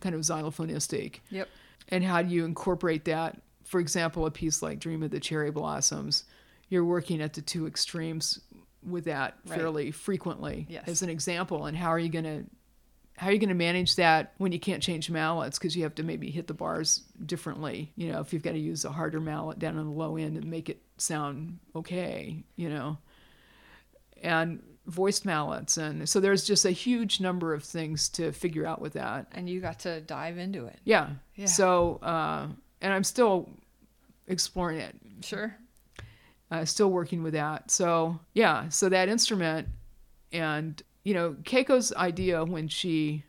kind 0.01 0.13
of 0.15 0.21
xylophonistic 0.21 1.15
Yep. 1.29 1.47
and 1.89 2.03
how 2.03 2.21
do 2.21 2.29
you 2.33 2.45
incorporate 2.45 3.05
that 3.05 3.41
for 3.63 3.79
example 3.79 4.25
a 4.25 4.31
piece 4.31 4.61
like 4.61 4.79
dream 4.79 5.03
of 5.03 5.11
the 5.11 5.19
cherry 5.19 5.51
blossoms 5.51 6.23
you're 6.69 6.85
working 6.85 7.21
at 7.21 7.33
the 7.33 7.41
two 7.41 7.65
extremes 7.67 8.39
with 8.83 9.05
that 9.05 9.35
Right. 9.45 9.57
fairly 9.57 9.91
frequently 9.91 10.65
Yes. 10.69 10.87
as 10.87 11.01
an 11.01 11.09
example 11.09 11.65
and 11.65 11.75
how 11.77 11.89
are 11.89 11.99
you 11.99 12.09
going 12.09 12.25
to 12.25 12.45
how 13.17 13.27
are 13.29 13.31
you 13.31 13.39
going 13.39 13.49
to 13.49 13.55
manage 13.55 13.95
that 13.95 14.33
when 14.37 14.51
you 14.51 14.59
can't 14.59 14.83
change 14.83 15.09
mallets 15.09 15.57
because 15.57 15.75
you 15.75 15.81
have 15.83 15.95
to 15.95 16.03
maybe 16.03 16.29
hit 16.29 16.45
the 16.45 16.53
bars 16.53 17.01
differently 17.25 17.91
you 17.95 18.11
know 18.11 18.19
if 18.19 18.31
you've 18.31 18.43
got 18.43 18.51
to 18.51 18.59
use 18.59 18.85
a 18.85 18.91
harder 18.91 19.19
mallet 19.19 19.57
down 19.59 19.77
on 19.77 19.85
the 19.85 19.91
low 19.91 20.17
end 20.17 20.37
and 20.37 20.45
make 20.45 20.69
it 20.69 20.81
sound 20.97 21.57
okay 21.75 22.43
you 22.55 22.69
know 22.69 22.97
and 24.23 24.61
voiced 24.85 25.25
mallets 25.25 25.77
and 25.77 26.07
so 26.07 26.19
there's 26.19 26.45
just 26.45 26.63
a 26.63 26.71
huge 26.71 27.19
number 27.19 27.53
of 27.53 27.61
things 27.63 28.07
to 28.07 28.31
figure 28.31 28.65
out 28.65 28.79
with 28.81 28.93
that 28.93 29.27
And 29.33 29.49
you 29.49 29.59
got 29.59 29.79
to 29.79 29.99
dive 30.01 30.37
into 30.37 30.65
it. 30.65 30.79
yeah. 30.85 31.09
Yeah. 31.35 31.45
So, 31.47 31.97
uh, 32.01 32.47
and 32.81 32.93
I'm 32.93 33.03
still 33.03 33.49
exploring 34.27 34.79
it, 34.79 34.95
Sure. 35.21 35.55
uh, 36.51 36.63
still 36.65 36.89
working 36.89 37.21
with 37.23 37.33
that. 37.33 37.69
So, 37.69 38.19
yeah. 38.33 38.69
So 38.69 38.87
that 38.89 39.09
instrument, 39.09 39.67
and 40.31 40.81
you 41.03 41.13
know, 41.13 41.35
Keiko's 41.43 41.91
idea 41.93 42.43
when 42.45 42.67
she 42.67 43.23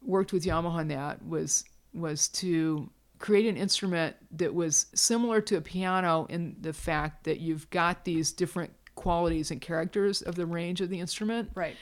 worked 0.00 0.32
with 0.32 0.44
Yamaha 0.44 0.70
on 0.80 0.88
that 0.88 1.24
was 1.26 1.64
was 1.94 2.28
to 2.28 2.90
create 3.18 3.46
an 3.46 3.56
instrument 3.56 4.16
that 4.32 4.52
was 4.54 4.86
similar 4.94 5.40
to 5.42 5.56
a 5.56 5.60
piano 5.60 6.26
in 6.30 6.56
the 6.60 6.72
fact 6.72 7.24
that 7.24 7.38
you've 7.40 7.68
got 7.70 8.04
these 8.04 8.32
different 8.32 8.72
qualities 8.94 9.50
and 9.50 9.60
characters 9.60 10.22
of 10.22 10.34
the 10.34 10.46
range 10.46 10.80
of 10.80 10.88
the 10.88 11.00
instrument 11.00 11.50
Right. 11.54 11.76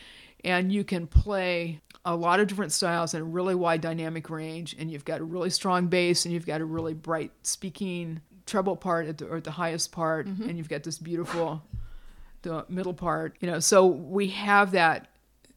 and 0.44 0.72
you 0.72 0.84
can 0.84 1.06
play 1.06 1.80
a 2.04 2.14
lot 2.16 2.40
of 2.40 2.46
different 2.48 2.72
styles 2.72 3.12
in 3.14 3.20
a 3.20 3.24
really 3.24 3.54
wide 3.54 3.80
dynamic 3.80 4.30
range 4.30 4.74
and 4.78 4.90
you've 4.90 5.04
got 5.04 5.20
a 5.20 5.24
really 5.24 5.50
strong 5.50 5.88
bass 5.88 6.24
and 6.24 6.32
you've 6.32 6.46
got 6.46 6.60
a 6.60 6.64
really 6.64 6.94
bright 6.94 7.30
speaking 7.42 8.20
treble 8.46 8.76
part 8.76 9.06
at 9.06 9.18
the, 9.18 9.26
or 9.26 9.36
at 9.36 9.44
the 9.44 9.50
highest 9.50 9.92
part 9.92 10.26
mm-hmm. 10.26 10.48
and 10.48 10.56
you've 10.58 10.68
got 10.68 10.82
this 10.82 10.98
beautiful 10.98 11.62
the 12.42 12.64
middle 12.68 12.94
part 12.94 13.36
you 13.40 13.50
know 13.50 13.60
so 13.60 13.86
we 13.86 14.28
have 14.28 14.72
that 14.72 15.08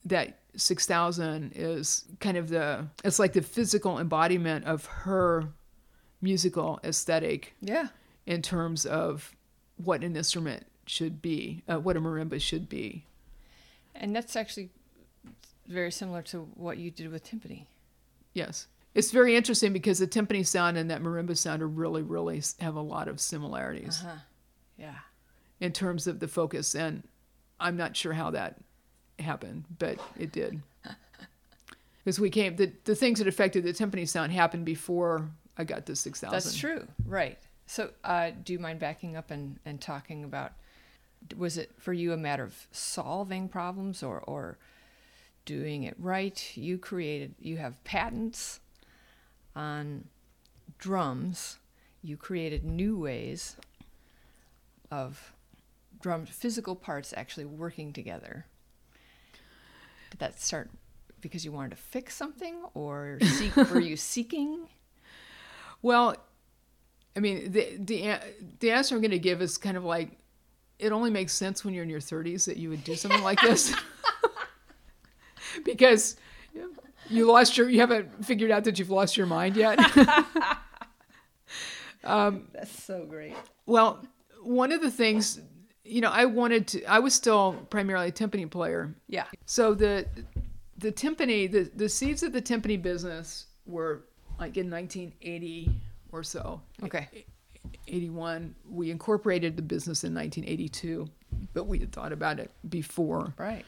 that 0.06 0.40
6000 0.56 1.54
is 1.56 2.06
kind 2.20 2.36
of 2.38 2.50
the 2.50 2.86
it's 3.06 3.20
like 3.20 3.34
the 3.34 3.42
physical 3.42 4.00
embodiment 4.00 4.66
of 4.66 4.86
her 4.86 5.48
musical 6.22 6.80
aesthetic 6.84 7.54
Yeah. 7.62 7.88
in 8.26 8.42
terms 8.42 8.86
of 8.86 9.34
what 9.78 10.04
an 10.04 10.16
instrument 10.16 10.66
should 10.86 11.22
be 11.22 11.64
uh, 11.68 11.80
what 11.80 11.96
a 11.98 12.02
marimba 12.02 12.40
should 12.42 12.68
be 12.70 13.06
And 13.96 14.16
that's 14.16 14.36
actually 14.36 14.70
very 15.68 15.92
similar 15.92 16.22
to 16.24 16.42
what 16.56 16.78
you 16.78 16.92
did 16.92 17.10
with 17.12 17.24
timpani. 17.26 17.66
Yes. 18.34 18.68
It's 18.94 19.12
very 19.12 19.36
interesting 19.36 19.72
because 19.74 20.00
the 20.00 20.08
timpani 20.08 20.46
sound 20.46 20.78
and 20.78 20.92
that 20.92 21.02
marimba 21.02 21.38
sound 21.38 21.62
are 21.62 21.68
really, 21.68 22.02
really 22.02 22.42
have 22.60 22.76
a 22.76 22.82
lot 22.82 23.08
of 23.08 23.20
similarities 23.20 24.02
Uh-huh. 24.04 24.18
Yeah. 24.78 24.96
in 25.60 25.72
terms 25.72 26.06
of 26.08 26.20
the 26.20 26.28
focus. 26.28 26.76
And 26.76 27.04
I'm 27.60 27.78
not 27.78 27.96
sure 27.96 28.14
how 28.14 28.32
that 28.32 28.58
happened, 29.20 29.64
but 29.80 29.98
it 30.20 30.32
did. 30.32 30.62
Because 32.04 32.20
we 32.20 32.30
came, 32.30 32.58
the, 32.58 32.70
the 32.84 32.96
things 32.96 33.20
that 33.20 33.30
affected 33.30 33.64
the 33.64 33.72
timpani 33.72 34.06
sound 34.06 34.34
happened 34.34 34.66
before 34.66 35.30
I 35.58 35.64
got 35.64 35.86
the 35.86 35.96
6000. 35.96 36.34
That's 36.34 36.54
true. 36.58 36.86
Right. 37.06 37.40
So, 37.66 37.92
uh, 38.04 38.32
do 38.44 38.52
you 38.52 38.60
mind 38.60 38.80
backing 38.80 39.16
up 39.16 39.32
and, 39.32 39.58
and 39.66 39.80
talking 39.80 40.26
about 40.26 40.52
was 41.38 41.58
it 41.58 41.72
for 41.78 41.94
you 41.94 42.14
a 42.14 42.18
matter 42.18 42.44
of 42.44 42.68
solving 42.72 43.48
problems 43.48 44.04
or, 44.04 44.20
or 44.22 44.58
doing 45.46 45.84
it 45.84 45.96
right? 46.00 46.52
You 46.56 46.78
created, 46.78 47.36
you 47.40 47.58
have 47.58 47.84
patents 47.84 48.60
on 49.56 50.06
drums. 50.78 51.58
You 52.02 52.18
created 52.18 52.66
new 52.66 52.98
ways 52.98 53.56
of 54.92 55.34
drum 56.02 56.26
physical 56.26 56.76
parts 56.76 57.14
actually 57.16 57.46
working 57.46 57.94
together. 57.94 58.46
Did 60.12 60.20
that 60.20 60.40
start 60.40 60.70
because 61.22 61.46
you 61.46 61.52
wanted 61.52 61.72
to 61.72 61.78
fix 61.78 62.16
something 62.16 62.56
or 62.74 63.18
seek, 63.22 63.56
were 63.56 63.80
you 63.80 63.96
seeking? 64.14 64.68
Well, 65.82 66.18
I 67.16 67.20
mean, 67.20 67.52
the, 67.52 67.78
the, 67.80 68.20
the 68.60 68.72
answer 68.72 68.96
I'm 68.96 69.02
going 69.02 69.12
to 69.12 69.20
give 69.20 69.42
is 69.42 69.58
kind 69.58 69.78
of 69.78 69.84
like 69.84 70.12
it 70.80 70.92
only 70.92 71.10
makes 71.10 71.34
sense 71.34 71.64
when 71.64 71.74
you're 71.74 71.84
in 71.84 71.90
your 71.90 72.00
30s 72.00 72.46
that 72.46 72.58
you 72.58 72.70
would 72.70 72.84
do 72.84 72.96
something 72.96 73.24
like 73.24 73.40
this. 73.42 73.74
because 75.66 76.16
you 77.10 77.26
lost 77.26 77.58
your, 77.58 77.70
you 77.70 77.80
haven't 77.80 78.26
figured 78.26 78.52
out 78.52 78.64
that 78.66 78.80
you've 78.80 78.90
lost 78.90 79.18
your 79.18 79.28
mind 79.28 79.56
yet. 79.56 79.80
Um, 82.04 82.48
That's 82.54 82.84
so 82.84 83.06
great. 83.06 83.34
well, 83.66 84.06
one 84.42 84.72
of 84.72 84.82
the 84.82 84.92
things, 84.92 85.40
you 85.86 86.02
know, 86.02 86.10
I 86.10 86.26
wanted 86.26 86.68
to, 86.68 86.84
I 86.84 87.00
was 87.00 87.14
still 87.14 87.54
primarily 87.70 88.10
a 88.10 88.12
timpani 88.12 88.50
player. 88.50 88.94
Yeah. 89.08 89.26
So 89.46 89.74
the, 89.74 90.06
the 90.78 90.92
timpani, 90.92 91.50
the, 91.50 91.72
the 91.76 91.88
seeds 91.88 92.24
of 92.24 92.34
the 92.34 92.42
timpani 92.42 92.82
business 92.82 93.46
were 93.66 94.04
like 94.40 94.58
in 94.58 94.70
1980 94.70 95.72
or 96.12 96.24
so. 96.24 96.62
Okay. 96.84 97.26
81. 97.88 98.56
We 98.70 98.92
incorporated 98.92 99.56
the 99.56 99.62
business 99.62 100.04
in 100.04 100.14
1982, 100.14 101.08
but 101.54 101.66
we 101.66 101.80
had 101.80 101.92
thought 101.92 102.12
about 102.12 102.40
it 102.40 102.52
before. 102.68 103.34
Right. 103.38 103.66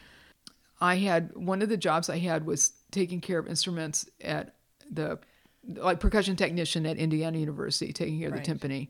I 0.82 0.96
had 0.98 1.36
one 1.36 1.62
of 1.62 1.70
the 1.70 1.78
jobs 1.78 2.10
I 2.10 2.18
had 2.18 2.46
was 2.46 2.74
taking 2.92 3.22
care 3.22 3.40
of 3.40 3.48
instruments 3.48 4.10
at 4.22 4.56
the 4.92 5.20
like 5.68 6.00
percussion 6.00 6.36
technician 6.36 6.86
at 6.86 6.98
Indiana 6.98 7.38
University, 7.38 7.92
taking 7.92 8.20
care 8.20 8.28
of 8.28 8.36
Right. 8.36 8.46
the 8.46 8.54
timpani. 8.54 8.88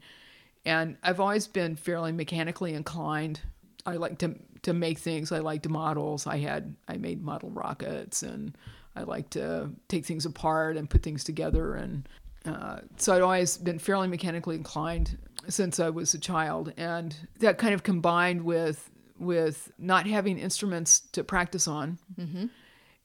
And 0.65 0.97
I've 1.03 1.19
always 1.19 1.47
been 1.47 1.75
fairly 1.75 2.11
mechanically 2.11 2.73
inclined. 2.73 3.39
I 3.85 3.95
like 3.97 4.17
to 4.19 4.35
to 4.63 4.73
make 4.73 4.97
things. 4.97 5.31
I 5.31 5.39
liked 5.39 5.69
models. 5.69 6.25
I 6.25 6.37
had 6.37 6.75
I 6.87 6.97
made 6.97 7.21
model 7.21 7.51
rockets, 7.51 8.23
and 8.23 8.57
I 8.95 9.03
like 9.03 9.29
to 9.31 9.69
take 9.87 10.05
things 10.05 10.25
apart 10.25 10.75
and 10.75 10.89
put 10.89 11.03
things 11.03 11.23
together. 11.23 11.75
And 11.75 12.09
uh, 12.47 12.79
so 12.97 13.15
I'd 13.15 13.21
always 13.21 13.57
been 13.57 13.79
fairly 13.79 14.07
mechanically 14.07 14.55
inclined 14.55 15.17
since 15.47 15.79
I 15.79 15.89
was 15.89 16.13
a 16.13 16.19
child, 16.19 16.73
and 16.77 17.15
that 17.39 17.57
kind 17.57 17.73
of 17.73 17.83
combined 17.83 18.43
with 18.43 18.89
with 19.17 19.71
not 19.77 20.07
having 20.07 20.37
instruments 20.37 20.99
to 21.13 21.23
practice 21.23 21.67
on 21.67 21.97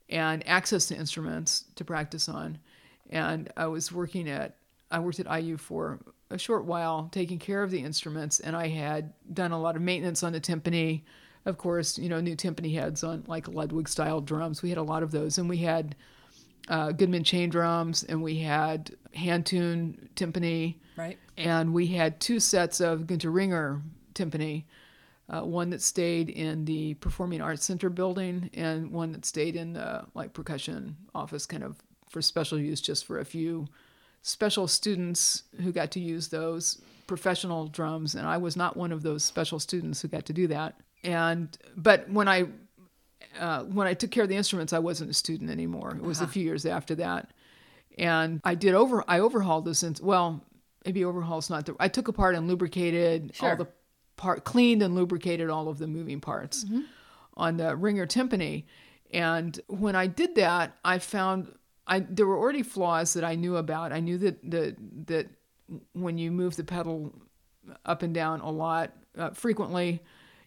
and 0.08 0.46
access 0.46 0.86
to 0.86 0.96
instruments 0.96 1.64
to 1.76 1.84
practice 1.84 2.28
on. 2.28 2.58
And 3.10 3.50
I 3.56 3.66
was 3.66 3.92
working 3.92 4.28
at 4.28 4.56
I 4.90 4.98
worked 4.98 5.20
at 5.20 5.42
IU 5.42 5.56
for 5.56 6.00
a 6.30 6.38
short 6.38 6.64
while 6.64 7.08
taking 7.12 7.38
care 7.38 7.62
of 7.62 7.70
the 7.70 7.78
instruments 7.80 8.40
and 8.40 8.56
I 8.56 8.68
had 8.68 9.12
done 9.32 9.52
a 9.52 9.60
lot 9.60 9.76
of 9.76 9.82
maintenance 9.82 10.22
on 10.22 10.32
the 10.32 10.40
timpani. 10.40 11.02
Of 11.46 11.58
course, 11.58 11.96
you 11.96 12.08
know, 12.08 12.20
new 12.20 12.36
timpani 12.36 12.74
heads 12.74 13.02
on 13.04 13.24
like 13.26 13.48
Ludwig 13.48 13.88
style 13.88 14.20
drums. 14.20 14.62
We 14.62 14.68
had 14.68 14.78
a 14.78 14.82
lot 14.82 15.02
of 15.02 15.12
those 15.12 15.38
and 15.38 15.48
we 15.48 15.58
had 15.58 15.94
uh, 16.70 16.92
Goodman 16.92 17.24
chain 17.24 17.50
drums 17.50 18.02
and 18.04 18.22
we 18.22 18.38
had 18.38 18.90
hand 19.12 19.44
tuned 19.44 20.08
timpani 20.16 20.76
Right. 20.96 21.18
and 21.36 21.74
we 21.74 21.86
had 21.88 22.20
two 22.20 22.40
sets 22.40 22.80
of 22.80 23.06
Gunter 23.06 23.30
Ringer 23.30 23.82
timpani, 24.14 24.64
uh, 25.28 25.40
one 25.42 25.70
that 25.70 25.82
stayed 25.82 26.30
in 26.30 26.64
the 26.64 26.94
Performing 26.94 27.40
Arts 27.40 27.64
Center 27.64 27.90
building, 27.90 28.50
and 28.54 28.90
one 28.90 29.12
that 29.12 29.24
stayed 29.24 29.56
in 29.56 29.72
the 29.72 30.04
like 30.14 30.32
percussion 30.32 30.96
office, 31.14 31.46
kind 31.46 31.62
of 31.64 31.76
for 32.08 32.20
special 32.22 32.58
use, 32.58 32.80
just 32.80 33.04
for 33.04 33.18
a 33.20 33.24
few 33.24 33.66
special 34.22 34.66
students 34.68 35.44
who 35.62 35.72
got 35.72 35.90
to 35.92 36.00
use 36.00 36.28
those 36.28 36.82
professional 37.06 37.66
drums, 37.68 38.14
and 38.14 38.26
I 38.26 38.36
was 38.36 38.56
not 38.56 38.76
one 38.76 38.92
of 38.92 39.02
those 39.02 39.24
special 39.24 39.58
students 39.58 40.02
who 40.02 40.08
got 40.08 40.26
to 40.26 40.32
do 40.32 40.46
that. 40.48 40.78
And 41.02 41.56
but 41.76 42.08
when 42.10 42.28
I 42.28 42.44
uh, 43.38 43.64
when 43.64 43.86
I 43.86 43.94
took 43.94 44.10
care 44.10 44.22
of 44.22 44.28
the 44.28 44.36
instruments, 44.36 44.72
I 44.72 44.78
wasn't 44.78 45.10
a 45.10 45.14
student 45.14 45.50
anymore. 45.50 45.94
It 45.96 46.02
was 46.02 46.20
a 46.20 46.26
few 46.26 46.42
years 46.42 46.66
after 46.66 46.94
that, 46.96 47.30
and 47.98 48.40
I 48.44 48.54
did 48.54 48.74
over. 48.74 49.04
I 49.08 49.20
overhauled 49.20 49.64
this. 49.64 49.82
In, 49.82 49.94
well, 50.02 50.44
maybe 50.84 51.04
overhaul's 51.04 51.50
not 51.50 51.66
the. 51.66 51.76
I 51.78 51.88
took 51.88 52.08
apart 52.08 52.34
and 52.34 52.48
lubricated 52.48 53.34
Sure. 53.34 53.50
all 53.50 53.56
the 53.56 53.68
part, 54.16 54.44
cleaned 54.44 54.82
and 54.82 54.94
lubricated 54.94 55.48
all 55.50 55.68
of 55.68 55.78
the 55.78 55.86
moving 55.86 56.20
parts 56.20 56.64
on 57.34 57.56
the 57.56 57.74
Ringer 57.76 58.06
timpani. 58.06 58.64
And 59.12 59.58
when 59.66 59.96
I 59.96 60.06
did 60.06 60.34
that, 60.36 60.76
I 60.84 60.98
found 60.98 61.52
I 61.86 62.00
there 62.00 62.26
were 62.26 62.38
already 62.38 62.62
flaws 62.62 63.14
that 63.14 63.24
I 63.24 63.34
knew 63.34 63.56
about. 63.56 63.92
I 63.92 64.00
knew 64.00 64.18
that 64.18 64.48
the 64.48 64.76
that 65.06 65.28
when 65.92 66.18
you 66.18 66.30
move 66.30 66.56
the 66.56 66.64
pedal 66.64 67.12
up 67.84 68.02
and 68.02 68.12
down 68.14 68.40
a 68.40 68.50
lot 68.50 68.92
uh, 69.16 69.30
frequently, 69.30 70.00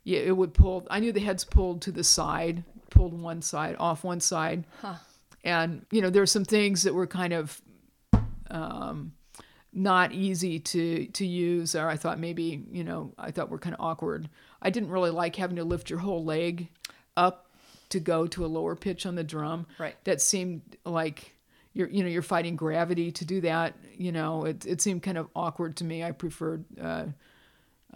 yeah, 0.04 0.20
it 0.20 0.36
would 0.36 0.54
pull. 0.54 0.86
I 0.89 0.99
knew 0.99 1.12
the 1.12 1.20
heads 1.20 1.45
pulled 1.45 1.82
to 1.84 1.91
the 1.91 2.04
side, 2.04 2.64
pulled 2.89 3.20
one 3.20 3.41
side 3.41 3.76
off 3.80 4.04
one 4.04 4.20
side, 4.20 4.66
and 5.43 5.86
you 5.91 6.01
know 6.01 6.10
there 6.10 6.22
were 6.22 6.28
some 6.28 6.45
things 6.45 6.84
that 6.84 6.93
were 6.93 7.08
kind 7.08 7.34
of 7.34 7.62
um, 8.51 9.14
not 9.72 10.12
easy 10.12 10.60
to 10.60 11.08
to 11.08 11.26
use, 11.26 11.76
or 11.76 11.88
I 11.88 11.95
thought 11.95 12.20
maybe 12.20 12.64
you 12.72 12.84
know 12.84 13.14
I 13.18 13.32
thought 13.32 13.49
were 13.49 13.60
kind 13.60 13.74
of 13.74 13.82
awkward. 13.82 14.30
I 14.62 14.70
didn't 14.70 14.89
really 14.89 15.10
like 15.10 15.36
having 15.36 15.56
to 15.56 15.64
lift 15.64 15.89
your 15.89 15.99
whole 15.99 16.24
leg 16.24 16.70
up 17.16 17.49
to 17.89 17.99
go 17.99 18.28
to 18.28 18.45
a 18.45 18.47
lower 18.47 18.76
pitch 18.76 19.06
on 19.06 19.16
the 19.16 19.24
drum. 19.24 19.68
Right. 19.78 19.95
That 20.04 20.22
seemed 20.22 20.62
like 20.86 21.36
you're 21.74 21.89
you 21.89 22.04
know 22.04 22.10
you're 22.10 22.22
fighting 22.22 22.56
gravity 22.56 23.12
to 23.14 23.26
do 23.26 23.41
that. 23.41 23.76
You 23.97 24.12
know 24.12 24.45
it 24.45 24.66
it 24.66 24.82
seemed 24.82 25.01
kind 25.01 25.18
of 25.18 25.30
awkward 25.36 25.78
to 25.78 25.86
me. 25.86 26.04
I 26.04 26.12
preferred 26.12 26.66
uh, 26.80 27.06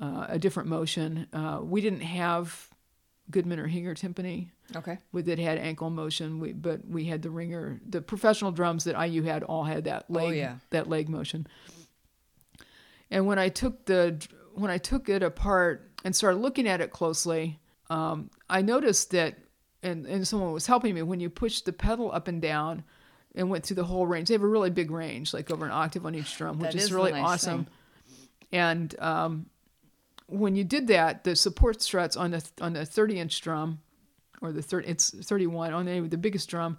uh, 0.01 0.25
a 0.29 0.39
different 0.39 0.69
motion. 0.69 1.27
Uh, 1.33 1.59
we 1.63 1.81
didn't 1.81 2.01
have 2.01 2.69
Goodman 3.31 3.59
or 3.59 3.67
Hinger 3.67 3.95
timpani 3.95 4.49
Okay. 4.75 4.97
with 5.11 5.27
it 5.27 5.39
had 5.39 5.57
ankle 5.57 5.89
motion. 5.89 6.39
We, 6.39 6.53
but 6.53 6.85
we 6.87 7.05
had 7.05 7.21
the 7.21 7.29
ringer, 7.29 7.79
the 7.87 8.01
professional 8.01 8.51
drums 8.51 8.83
that 8.85 8.95
IU 9.01 9.23
had 9.23 9.43
all 9.43 9.63
had 9.63 9.83
that 9.85 10.09
leg, 10.09 10.27
Oh, 10.27 10.31
yeah. 10.31 10.55
that 10.71 10.87
leg 10.89 11.09
motion. 11.09 11.47
And 13.09 13.25
when 13.25 13.39
I 13.39 13.49
took 13.49 13.85
the 13.85 14.25
when 14.53 14.71
I 14.71 14.77
took 14.77 15.07
it 15.07 15.23
apart 15.23 15.91
and 16.03 16.15
started 16.15 16.37
looking 16.37 16.67
at 16.67 16.81
it 16.81 16.91
closely, 16.91 17.59
um, 17.89 18.29
I 18.49 18.61
noticed 18.61 19.11
that, 19.11 19.37
and 19.83 20.05
and 20.05 20.27
someone 20.27 20.51
was 20.51 20.67
helping 20.67 20.93
me 20.95 21.01
when 21.03 21.19
you 21.19 21.29
push 21.29 21.61
the 21.61 21.73
pedal 21.73 22.11
up 22.11 22.27
and 22.27 22.41
down. 22.41 22.83
And 23.35 23.51
went 23.51 23.67
through 23.67 23.75
the 23.75 23.83
whole 23.83 24.07
range. 24.07 24.29
They 24.29 24.33
have 24.33 24.41
a 24.41 24.47
really 24.47 24.71
big 24.71 24.89
range, 24.89 25.31
like 25.31 25.51
over 25.51 25.63
an 25.63 25.71
octave 25.71 26.07
on 26.07 26.15
each 26.15 26.35
drum, 26.37 26.57
which 26.57 26.71
That 26.71 26.77
is, 26.79 26.85
is 26.85 26.91
really 26.93 27.11
nice 27.11 27.23
awesome. 27.23 27.65
thing. 27.65 27.73
And 28.51 28.99
um, 28.99 29.45
when 30.27 30.55
you 30.55 30.63
did 30.63 30.87
that, 30.87 31.23
the 31.23 31.35
support 31.35 31.81
struts 31.81 32.15
on 32.15 32.31
the 32.31 32.45
on 32.61 32.73
the 32.73 32.85
30 32.85 33.19
inch 33.19 33.41
drum, 33.41 33.79
or 34.41 34.51
the 34.51 34.61
30, 34.61 34.87
it's 34.87 35.09
31 35.09 35.73
on 35.73 35.85
the, 35.85 36.01
the 36.01 36.17
biggest 36.17 36.49
drum, 36.49 36.77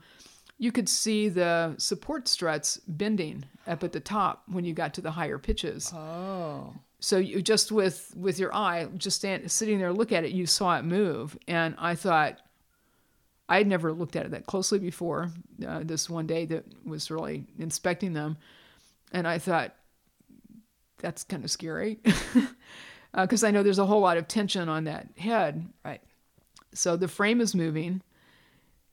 you 0.59 0.73
could 0.73 0.89
see 0.89 1.29
the 1.29 1.75
support 1.79 2.29
struts 2.29 2.79
bending 2.89 3.45
up 3.67 3.83
at 3.85 3.93
the 3.93 4.01
top 4.01 4.43
when 4.49 4.65
you 4.65 4.75
got 4.75 4.93
to 4.95 5.01
the 5.01 5.13
higher 5.13 5.39
pitches. 5.39 5.93
Oh. 5.95 6.75
So 7.01 7.17
you 7.19 7.43
just 7.43 7.71
with 7.71 8.13
with 8.17 8.39
your 8.39 8.55
eye, 8.55 8.89
just 8.97 9.19
stand, 9.19 9.51
sitting 9.51 9.79
there, 9.79 9.93
look 9.93 10.11
at 10.13 10.25
it, 10.25 10.33
you 10.33 10.47
saw 10.47 10.77
it 10.77 10.85
move, 10.85 11.39
and 11.47 11.75
I 11.79 11.95
thought. 11.95 12.41
I 13.51 13.57
had 13.57 13.67
never 13.67 13.95
looked 13.95 14.15
at 14.15 14.27
it 14.27 14.33
that 14.33 14.45
closely 14.45 14.79
before. 14.79 15.31
Uh, 15.67 15.81
this 15.83 16.11
one 16.11 16.27
day 16.27 16.45
that 16.45 16.67
was 16.85 17.11
really 17.11 17.47
inspecting 17.59 18.13
them, 18.13 18.37
and 19.11 19.27
I 19.27 19.39
thought, 19.39 19.75
that's 20.99 21.25
kind 21.25 21.43
of 21.43 21.51
scary, 21.51 21.99
because 23.15 23.45
I 23.45 23.51
know 23.51 23.63
there's 23.63 23.79
a 23.79 23.87
whole 23.87 24.01
lot 24.01 24.17
of 24.17 24.29
tension 24.29 24.69
on 24.69 24.85
that 24.85 25.09
head. 25.17 25.67
Right. 25.85 26.03
So 26.75 26.97
the 26.97 27.09
frame 27.09 27.41
is 27.41 27.55
moving, 27.55 28.03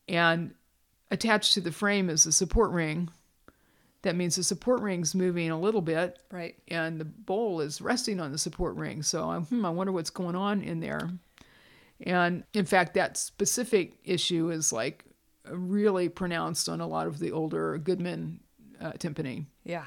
and 0.08 0.54
attached 1.12 1.54
to 1.54 1.62
the 1.62 1.72
frame 1.72 2.10
is 2.10 2.26
a 2.26 2.32
support 2.32 2.72
ring. 2.72 3.10
That 4.04 4.16
means 4.16 4.36
the 4.36 4.44
support 4.44 4.82
ring's 4.82 5.16
moving 5.16 5.50
a 5.50 5.60
little 5.60 5.82
bit, 5.82 6.20
Right. 6.32 6.56
and 6.68 7.00
the 7.00 7.06
bowl 7.06 7.60
is 7.60 7.82
resting 7.82 8.20
on 8.20 8.32
the 8.32 8.38
support 8.38 8.76
ring. 8.76 9.02
So 9.02 9.30
I'm, 9.30 9.46
hmm, 9.46 9.66
I 9.66 9.70
wonder 9.72 9.92
what's 9.92 10.12
going 10.12 10.36
on 10.36 10.62
in 10.62 10.80
there. 10.80 11.10
And 12.02 12.44
in 12.54 12.66
fact, 12.66 12.94
that 12.96 13.18
specific 13.18 13.98
issue 14.04 14.52
is 14.52 14.72
like 14.72 15.06
really 15.50 16.08
pronounced 16.10 16.70
on 16.70 16.82
a 16.82 16.88
lot 16.88 17.08
of 17.08 17.20
the 17.20 17.32
older 17.32 17.78
Goodman 17.78 18.42
uh, 18.80 18.92
timpani. 18.94 19.46
Yeah. 19.64 19.86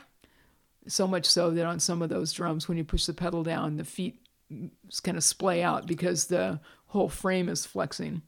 So 0.89 1.07
much 1.07 1.27
so 1.27 1.51
that 1.51 1.67
on 1.67 1.79
some 1.81 2.03
of 2.03 2.09
those 2.09 2.33
drums, 2.33 2.69
when 2.69 2.79
you 2.79 2.85
push 2.85 3.07
the 3.07 3.15
pedal 3.15 3.43
down, 3.43 3.77
the 3.77 3.85
feet 3.85 4.21
kind 5.03 5.17
of 5.17 5.25
splay 5.25 5.63
out 5.63 5.87
because 5.87 6.27
the 6.27 6.61
whole 6.87 7.09
frame 7.09 7.49
is 7.49 7.67
flexing. 7.67 8.23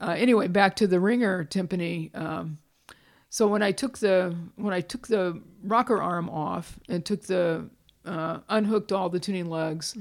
Uh, 0.00 0.14
anyway, 0.16 0.48
back 0.48 0.76
to 0.76 0.86
the 0.86 1.00
ringer 1.00 1.44
timpani. 1.44 2.14
Um, 2.16 2.58
so 3.28 3.46
when 3.46 3.62
I 3.62 3.72
took 3.72 3.98
the 3.98 4.34
when 4.56 4.72
I 4.72 4.80
took 4.80 5.06
the 5.08 5.40
rocker 5.62 6.00
arm 6.00 6.28
off 6.28 6.78
and 6.88 7.04
took 7.04 7.22
the 7.22 7.68
uh, 8.06 8.38
unhooked 8.48 8.92
all 8.92 9.10
the 9.10 9.20
tuning 9.20 9.46
lugs, 9.46 9.94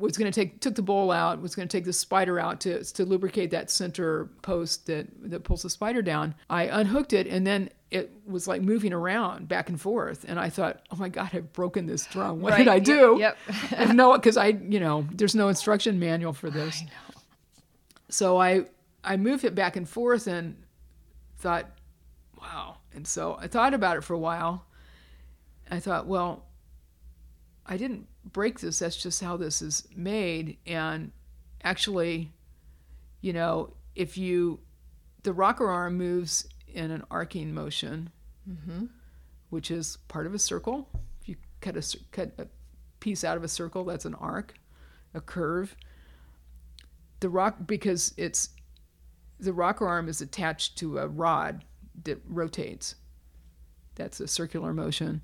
was 0.00 0.16
going 0.16 0.30
to 0.30 0.40
take 0.40 0.60
took 0.60 0.74
the 0.74 0.82
bowl 0.82 1.10
out, 1.10 1.40
was 1.40 1.54
going 1.54 1.68
to 1.68 1.76
take 1.76 1.84
the 1.84 1.92
spider 1.92 2.40
out 2.40 2.60
to 2.60 2.82
to 2.82 3.04
lubricate 3.04 3.50
that 3.50 3.70
center 3.70 4.30
post 4.42 4.86
that 4.86 5.06
that 5.30 5.44
pulls 5.44 5.62
the 5.62 5.70
spider 5.70 6.02
down. 6.02 6.34
I 6.48 6.64
unhooked 6.64 7.12
it 7.12 7.26
and 7.26 7.46
then 7.46 7.70
it 7.90 8.10
was 8.26 8.48
like 8.48 8.62
moving 8.62 8.92
around 8.92 9.46
back 9.48 9.68
and 9.68 9.80
forth, 9.80 10.24
and 10.26 10.40
I 10.40 10.48
thought, 10.50 10.80
oh 10.90 10.96
my 10.96 11.08
god, 11.08 11.30
I've 11.32 11.52
broken 11.52 11.86
this 11.86 12.04
drum. 12.06 12.40
What 12.40 12.56
did 12.56 12.66
Right. 12.66 12.76
I 12.76 12.78
do? 12.80 13.16
yep. 13.20 13.36
I 13.76 13.92
no, 13.92 14.14
because 14.14 14.36
I 14.36 14.48
you 14.48 14.80
know 14.80 15.06
there's 15.12 15.34
no 15.34 15.48
instruction 15.48 15.98
manual 15.98 16.32
for 16.32 16.50
this. 16.50 16.82
So 18.08 18.38
I 18.40 18.66
I 19.04 19.16
moved 19.16 19.44
it 19.44 19.54
back 19.54 19.76
and 19.76 19.88
forth 19.88 20.26
and 20.26 20.56
thought, 21.38 21.66
wow. 22.40 22.78
And 22.94 23.06
so 23.06 23.36
I 23.40 23.46
thought 23.46 23.74
about 23.74 23.96
it 23.96 24.04
for 24.04 24.14
a 24.14 24.18
while. 24.18 24.64
I 25.70 25.80
thought, 25.80 26.06
well, 26.06 26.44
I 27.64 27.76
didn't 27.76 28.06
break 28.24 28.60
this. 28.60 28.78
That's 28.78 28.96
just 28.96 29.22
how 29.22 29.36
this 29.36 29.60
is 29.62 29.86
made. 29.94 30.56
And 30.66 31.12
actually, 31.62 32.32
you 33.20 33.32
know, 33.32 33.74
if 33.94 34.16
you, 34.16 34.60
the 35.24 35.32
rocker 35.32 35.68
arm 35.68 35.96
moves 35.96 36.48
in 36.68 36.90
an 36.90 37.02
arcing 37.10 37.52
motion, 37.52 38.10
mm-hmm. 38.48 38.86
which 39.50 39.70
is 39.70 39.98
part 40.08 40.26
of 40.26 40.34
a 40.34 40.38
circle. 40.38 40.88
If 41.20 41.28
you 41.28 41.36
cut 41.60 41.76
a 41.76 41.98
cut 42.12 42.32
a 42.38 42.46
piece 43.00 43.24
out 43.24 43.36
of 43.36 43.44
a 43.44 43.48
circle, 43.48 43.84
that's 43.84 44.04
an 44.04 44.14
arc, 44.14 44.54
a 45.14 45.20
curve. 45.20 45.76
The 47.20 47.28
rock 47.28 47.56
because 47.66 48.14
it's 48.16 48.50
the 49.38 49.52
rocker 49.52 49.86
arm 49.86 50.08
is 50.08 50.20
attached 50.20 50.76
to 50.78 50.98
a 50.98 51.06
rod 51.06 51.64
that 52.04 52.20
rotates. 52.26 52.94
That's 53.94 54.20
a 54.20 54.28
circular 54.28 54.72
motion. 54.72 55.22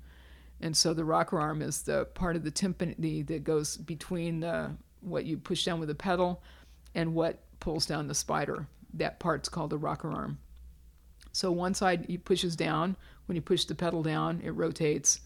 And 0.61 0.75
so 0.75 0.93
the 0.93 1.05
rocker 1.05 1.39
arm 1.39 1.61
is 1.61 1.81
the 1.83 2.05
part 2.05 2.35
of 2.35 2.43
the 2.43 2.51
timpani 2.51 3.25
that 3.27 3.43
goes 3.43 3.77
between 3.77 4.39
the 4.39 4.71
what 5.01 5.25
you 5.25 5.37
push 5.37 5.65
down 5.65 5.79
with 5.79 5.89
the 5.89 5.95
pedal 5.95 6.41
and 6.95 7.13
what 7.13 7.39
pulls 7.59 7.85
down 7.85 8.07
the 8.07 8.15
spider. 8.15 8.67
That 8.93 9.19
part's 9.19 9.49
called 9.49 9.71
the 9.71 9.77
rocker 9.77 10.11
arm. 10.11 10.37
So 11.33 11.51
one 11.51 11.73
side 11.73 12.05
he 12.07 12.17
pushes 12.17 12.55
down. 12.55 12.95
When 13.25 13.35
you 13.35 13.41
push 13.41 13.65
the 13.65 13.75
pedal 13.75 14.03
down, 14.03 14.41
it 14.43 14.51
rotates, 14.51 15.21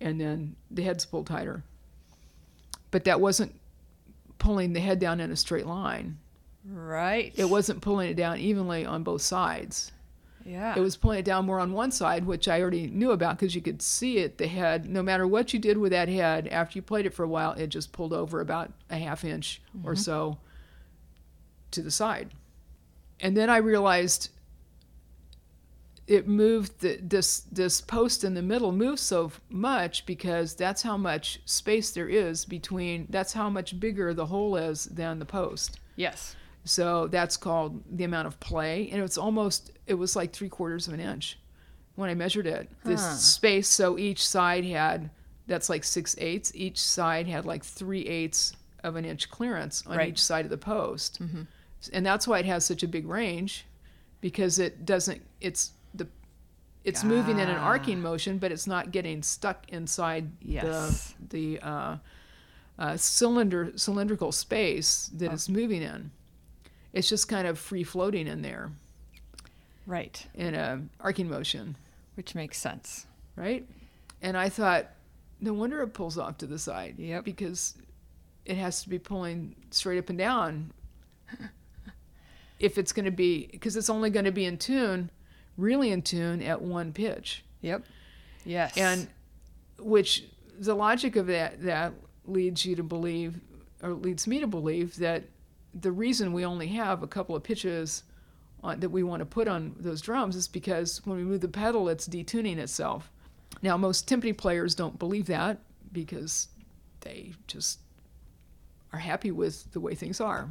and 0.00 0.20
then 0.20 0.56
the 0.70 0.82
head's 0.82 1.04
pulled 1.04 1.26
tighter. 1.26 1.62
But 2.90 3.04
that 3.04 3.20
wasn't 3.20 3.54
pulling 4.38 4.72
the 4.72 4.80
head 4.80 4.98
down 4.98 5.20
in 5.20 5.30
a 5.30 5.36
straight 5.36 5.66
line. 5.66 6.18
Right. 6.64 7.32
It 7.36 7.48
wasn't 7.48 7.82
pulling 7.82 8.10
it 8.10 8.16
down 8.16 8.38
evenly 8.38 8.84
on 8.86 9.02
both 9.02 9.22
sides. 9.22 9.92
Yeah. 10.44 10.74
It 10.76 10.80
was 10.80 10.96
pulling 10.96 11.18
it 11.18 11.24
down 11.26 11.44
more 11.44 11.60
on 11.60 11.72
one 11.72 11.90
side, 11.90 12.24
which 12.24 12.48
I 12.48 12.60
already 12.62 12.86
knew 12.86 13.10
about 13.10 13.38
because 13.38 13.54
you 13.54 13.60
could 13.60 13.82
see 13.82 14.18
it. 14.18 14.38
The 14.38 14.46
head, 14.46 14.88
no 14.88 15.02
matter 15.02 15.26
what 15.26 15.52
you 15.52 15.58
did 15.58 15.76
with 15.76 15.92
that 15.92 16.08
head, 16.08 16.48
after 16.48 16.78
you 16.78 16.82
played 16.82 17.04
it 17.04 17.12
for 17.12 17.22
a 17.22 17.28
while, 17.28 17.52
it 17.52 17.66
just 17.66 17.92
pulled 17.92 18.14
over 18.14 18.40
about 18.40 18.72
a 18.88 18.96
half 18.96 19.24
inch 19.24 19.60
or 19.84 19.92
mm-hmm. 19.92 20.00
so 20.00 20.38
to 21.72 21.82
the 21.82 21.90
side. 21.90 22.30
And 23.20 23.36
then 23.36 23.50
I 23.50 23.58
realized 23.58 24.30
it 26.08 26.26
moved 26.26 26.80
the, 26.80 26.98
this 27.02 27.40
this 27.52 27.80
post 27.82 28.24
in 28.24 28.32
the 28.34 28.42
middle 28.42 28.72
moved 28.72 28.98
so 28.98 29.30
much 29.50 30.04
because 30.06 30.54
that's 30.54 30.82
how 30.82 30.96
much 30.96 31.38
space 31.44 31.90
there 31.90 32.08
is 32.08 32.44
between 32.46 33.06
that's 33.10 33.34
how 33.34 33.48
much 33.50 33.78
bigger 33.78 34.12
the 34.14 34.26
hole 34.26 34.56
is 34.56 34.86
than 34.86 35.18
the 35.18 35.24
post 35.26 35.78
yes. 35.96 36.34
so 36.64 37.06
that's 37.08 37.36
called 37.36 37.82
the 37.94 38.04
amount 38.04 38.26
of 38.26 38.40
play 38.40 38.88
and 38.90 39.02
it's 39.02 39.18
almost 39.18 39.70
it 39.86 39.94
was 39.94 40.16
like 40.16 40.32
three 40.32 40.48
quarters 40.48 40.88
of 40.88 40.94
an 40.94 41.00
inch 41.00 41.38
when 41.94 42.08
i 42.10 42.14
measured 42.14 42.46
it 42.46 42.68
this 42.84 43.00
Huh. 43.04 43.14
space 43.14 43.68
so 43.68 43.98
each 43.98 44.26
side 44.26 44.64
had 44.64 45.10
that's 45.46 45.68
like 45.68 45.84
six 45.84 46.16
eighths 46.18 46.50
each 46.54 46.80
side 46.80 47.26
had 47.26 47.44
like 47.44 47.62
three 47.64 48.02
eighths 48.06 48.54
of 48.82 48.96
an 48.96 49.04
inch 49.04 49.30
clearance 49.30 49.84
on 49.86 49.96
Right. 49.98 50.08
each 50.08 50.22
side 50.22 50.46
of 50.46 50.50
the 50.50 50.56
post 50.58 51.20
mm-hmm. 51.22 51.42
and 51.92 52.06
that's 52.06 52.26
why 52.26 52.38
it 52.38 52.46
has 52.46 52.64
such 52.64 52.82
a 52.82 52.88
big 52.88 53.06
range 53.06 53.66
because 54.22 54.58
it 54.58 54.86
doesn't 54.86 55.20
it's 55.40 55.72
it's 56.88 57.04
moving 57.04 57.38
in 57.38 57.48
an 57.48 57.56
Ah. 57.56 57.64
arcing 57.72 58.00
motion 58.00 58.38
but 58.38 58.50
it's 58.52 58.66
not 58.66 58.90
getting 58.90 59.22
stuck 59.22 59.68
inside 59.68 60.30
Yes. 60.40 61.14
the 61.28 61.56
the 61.58 61.66
uh, 61.66 61.96
uh, 62.78 62.96
cylinder 62.96 63.72
cylindrical 63.76 64.32
space 64.32 65.10
that 65.14 65.32
it's 65.32 65.48
moving 65.48 65.82
in 65.82 66.10
it's 66.92 67.08
just 67.08 67.28
kind 67.28 67.46
of 67.46 67.58
free 67.58 67.84
floating 67.84 68.26
in 68.26 68.42
there 68.42 68.70
Right. 69.86 70.26
in 70.34 70.54
a 70.54 70.82
arcing 71.00 71.28
motion 71.28 71.76
Which 72.16 72.34
makes 72.34 72.58
sense. 72.58 73.06
right 73.36 73.66
and 74.22 74.36
i 74.36 74.48
thought 74.48 74.86
no 75.40 75.52
wonder 75.52 75.80
it 75.82 75.88
pulls 75.94 76.18
off 76.18 76.38
to 76.38 76.46
the 76.46 76.58
side 76.58 76.98
Yep. 76.98 77.24
because 77.24 77.74
it 78.44 78.56
has 78.56 78.82
to 78.82 78.88
be 78.88 78.98
pulling 78.98 79.54
straight 79.70 79.98
up 79.98 80.08
and 80.08 80.18
down 80.18 80.72
if 82.58 82.76
it's 82.78 82.92
going 82.92 83.04
to 83.04 83.10
be 83.12 83.46
because 83.52 83.76
it's 83.76 83.90
only 83.90 84.10
going 84.10 84.24
to 84.24 84.32
be 84.32 84.44
in 84.44 84.56
tune 84.58 85.10
really 85.58 85.90
in 85.90 86.00
tune 86.00 86.40
at 86.42 86.62
one 86.62 86.92
pitch. 86.94 87.44
Yep. 87.60 87.84
Yes. 88.46 88.78
and 88.78 89.08
which 89.78 90.24
the 90.58 90.74
logic 90.74 91.16
of 91.16 91.26
that 91.26 91.62
that 91.62 91.92
leads 92.24 92.64
you 92.64 92.76
to 92.76 92.82
believe 92.82 93.38
or 93.82 93.90
leads 93.90 94.26
me 94.26 94.40
to 94.40 94.46
believe 94.46 94.96
that 94.96 95.24
the 95.74 95.92
reason 95.92 96.32
we 96.32 96.44
only 96.44 96.68
have 96.68 97.02
a 97.02 97.06
couple 97.06 97.36
of 97.36 97.42
pitches 97.42 98.04
on, 98.62 98.80
that 98.80 98.88
we 98.88 99.02
want 99.02 99.20
to 99.20 99.26
put 99.26 99.46
on 99.46 99.74
those 99.78 100.00
drums 100.00 100.34
is 100.34 100.48
because 100.48 101.04
when 101.04 101.16
we 101.16 101.24
move 101.24 101.40
the 101.40 101.48
pedal 101.48 101.88
it's 101.88 102.08
detuning 102.08 102.56
itself. 102.56 103.10
Now 103.60 103.76
most 103.76 104.08
timpani 104.08 104.36
players 104.36 104.74
don't 104.74 104.98
believe 104.98 105.26
that 105.26 105.58
because 105.92 106.48
they 107.00 107.34
just 107.46 107.80
are 108.92 108.98
happy 108.98 109.30
with 109.30 109.70
the 109.72 109.80
way 109.80 109.94
things 109.94 110.20
are. 110.20 110.48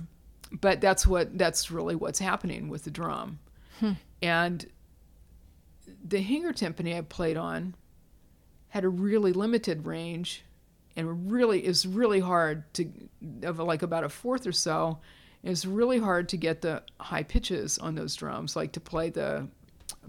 But 0.51 0.80
that's 0.80 1.05
what 1.05 1.38
that's 1.38 1.72
really 1.72 1.95
what's 1.95 2.20
happening 2.20 2.70
with 2.70 2.84
the 2.86 2.91
drum. 2.91 3.39
Hmm. 3.80 3.93
And 4.22 4.66
the 6.07 6.19
Hinger 6.19 6.53
timpani 6.53 6.95
I 6.97 7.01
played 7.01 7.38
on 7.38 7.75
had 8.69 8.83
a 8.83 8.89
really 8.89 9.31
limited 9.33 9.85
range 9.85 10.43
and 10.95 11.31
really 11.31 11.65
is 11.65 11.85
really 11.88 12.19
hard 12.19 12.71
to 12.75 12.89
of 13.43 13.59
like 13.59 13.81
about 13.81 14.03
a 14.03 14.09
fourth 14.09 14.45
or 14.47 14.51
so 14.51 14.99
it's 15.43 15.65
really 15.65 15.99
hard 15.99 16.27
to 16.29 16.38
get 16.38 16.61
the 16.61 16.81
high 16.99 17.23
pitches 17.23 17.77
on 17.77 17.95
those 17.95 18.15
drums 18.15 18.55
like 18.55 18.71
to 18.73 18.79
play 18.79 19.09
the 19.09 19.47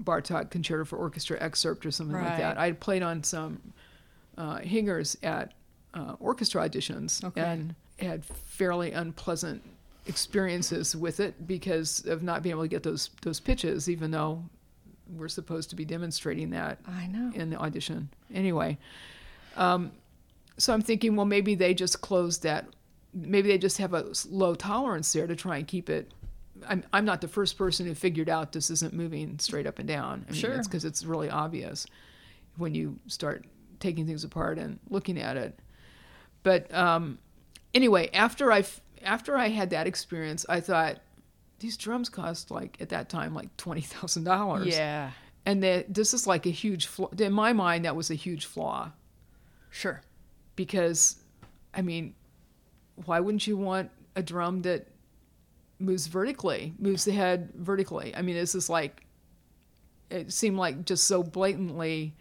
Bartok 0.03 0.51
Concerto 0.51 0.85
for 0.85 0.97
Orchestra 0.97 1.37
excerpt 1.41 1.85
or 1.87 1.91
something 1.91 2.17
like 2.17 2.39
that 2.39 2.59
I 2.59 2.73
played 2.73 3.03
on 3.03 3.23
some 3.23 3.73
uh, 4.37 4.59
Hingers 4.59 5.17
at 5.23 5.55
uh, 5.95 6.15
orchestra 6.21 6.69
auditions 6.69 7.23
Okay. 7.25 7.41
and 7.41 7.75
had 7.99 8.25
fairly 8.25 8.93
unpleasant 8.93 9.63
experiences 10.07 10.97
with 10.97 11.21
it 11.21 11.47
because 11.47 12.05
of 12.07 12.23
not 12.23 12.43
being 12.43 12.53
able 12.55 12.63
to 12.63 12.69
get 12.69 12.83
those 12.83 13.11
those 13.23 13.41
pitches 13.41 13.89
even 13.89 14.11
though 14.11 14.43
we're 15.17 15.29
supposed 15.29 15.71
to 15.71 15.77
be 15.77 15.85
demonstrating 15.85 16.51
that 16.51 16.79
I 16.87 17.07
know. 17.07 17.33
in 17.35 17.51
the 17.51 17.57
audition. 17.57 18.11
Anyway, 18.33 18.79
um, 19.57 19.93
so 20.57 20.73
I'm 20.73 20.83
thinking, 20.83 21.17
well, 21.17 21.27
maybe 21.27 21.55
they 21.55 21.75
just 21.75 22.01
closed 22.01 22.43
that. 22.43 22.67
Maybe 23.15 23.49
they 23.49 23.59
just 23.59 23.79
have 23.79 23.95
a 23.95 24.07
low 24.29 24.55
tolerance 24.55 25.13
there 25.13 25.27
to 25.27 25.37
try 25.37 25.57
and 25.57 25.67
keep 25.67 25.89
it. 25.89 26.13
I'm, 26.69 26.85
I'm 26.93 27.05
not 27.05 27.21
the 27.21 27.29
first 27.29 27.57
person 27.57 27.87
who 27.87 27.95
figured 27.95 28.29
out 28.29 28.53
this 28.53 28.69
isn't 28.71 28.93
moving 28.93 29.39
straight 29.39 29.67
up 29.67 29.79
and 29.79 29.87
down. 29.89 30.25
I 30.29 30.33
mean, 30.33 30.41
Sure. 30.41 30.53
It's 30.53 30.67
because 30.67 30.85
it's 30.85 31.05
really 31.05 31.31
obvious 31.31 31.87
when 32.57 32.75
you 32.75 32.99
start 33.07 33.45
taking 33.81 34.07
things 34.07 34.25
apart 34.25 34.59
and 34.59 34.79
looking 34.91 35.19
at 35.19 35.37
it. 35.37 35.59
But 36.43 36.73
um, 36.75 37.19
anyway, 37.75 38.11
after 38.13 38.53
I 38.53 38.65
after 39.05 39.37
I 39.37 39.49
had 39.49 39.71
that 39.71 39.87
experience, 39.87 40.45
I 40.49 40.61
thought 40.61 40.99
these 41.61 41.77
drums 41.77 42.09
cost 42.09 42.51
like 42.51 42.77
at 42.81 42.89
that 42.91 43.09
time 43.09 43.35
like 43.35 43.55
twenty 43.57 43.81
thousand 43.81 44.25
dollars 44.25 44.69
Yeah. 44.69 45.11
and 45.47 45.63
that 45.63 45.93
this 45.93 46.15
is 46.15 46.27
like 46.27 46.47
a 46.47 46.51
huge 46.51 46.87
flaw 46.87 47.09
in 47.19 47.33
my 47.33 47.53
mind 47.53 47.85
that 47.85 47.97
was 47.97 48.11
a 48.11 48.15
huge 48.15 48.47
flaw 48.47 48.91
Sure. 49.71 50.01
because 50.57 51.17
i 51.75 51.83
mean 51.83 52.15
why 53.05 53.21
wouldn't 53.21 53.47
you 53.47 53.57
want 53.57 53.91
a 54.17 54.23
drum 54.23 54.63
that 54.63 54.87
moves 55.79 56.07
vertically 56.07 56.75
moves 56.79 57.05
the 57.05 57.13
head 57.13 57.51
vertically 57.55 58.15
i 58.17 58.23
mean 58.23 58.35
this 58.35 58.55
is 58.55 58.69
like 58.69 59.05
it 60.11 60.33
seemed 60.33 60.57
like 60.57 60.85
just 60.85 61.05
so 61.05 61.23
blatantly 61.23 62.15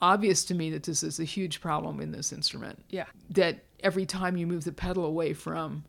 obvious 0.00 0.44
to 0.44 0.54
me 0.54 0.70
that 0.70 0.82
this 0.82 1.02
is 1.02 1.18
a 1.18 1.24
huge 1.24 1.60
problem 1.60 2.00
in 2.00 2.12
this 2.12 2.32
instrument 2.32 2.84
Yeah. 2.90 3.06
that 3.30 3.64
every 3.80 4.04
time 4.06 4.36
you 4.36 4.46
move 4.46 4.64
the 4.64 4.72
pedal 4.72 5.04
away 5.06 5.32
from 5.32 5.84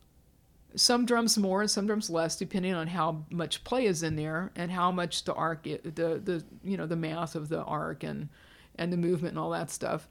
some 0.77 1.05
drums 1.05 1.37
more 1.37 1.61
and 1.61 1.69
some 1.71 1.85
drums 1.87 2.09
less 2.09 2.35
depending 2.37 2.73
on 2.73 2.87
how 2.87 3.25
much 3.31 3.63
play 3.63 3.85
is 3.85 4.03
in 4.03 4.15
there 4.15 4.51
and 4.55 4.71
how 4.71 4.91
much 4.91 5.23
the 5.25 5.33
arc 5.33 5.63
the 5.63 5.81
the 6.23 6.43
you 6.63 6.77
know 6.77 6.85
the 6.85 6.95
math 6.95 7.35
of 7.35 7.49
the 7.49 7.61
arc 7.63 8.03
and 8.03 8.29
and 8.75 8.93
the 8.93 8.97
movement 8.97 9.31
and 9.33 9.39
all 9.39 9.49
that 9.49 9.69
stuff 9.71 10.07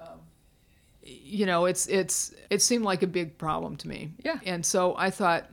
Um, 0.00 0.20
you 1.02 1.46
know 1.46 1.66
it's 1.66 1.86
it's 1.86 2.32
it 2.50 2.62
seemed 2.62 2.84
like 2.84 3.02
a 3.02 3.06
big 3.06 3.38
problem 3.38 3.76
to 3.76 3.88
me 3.88 4.10
Yeah. 4.24 4.38
and 4.44 4.64
so 4.66 4.94
i 4.96 5.10
thought 5.10 5.48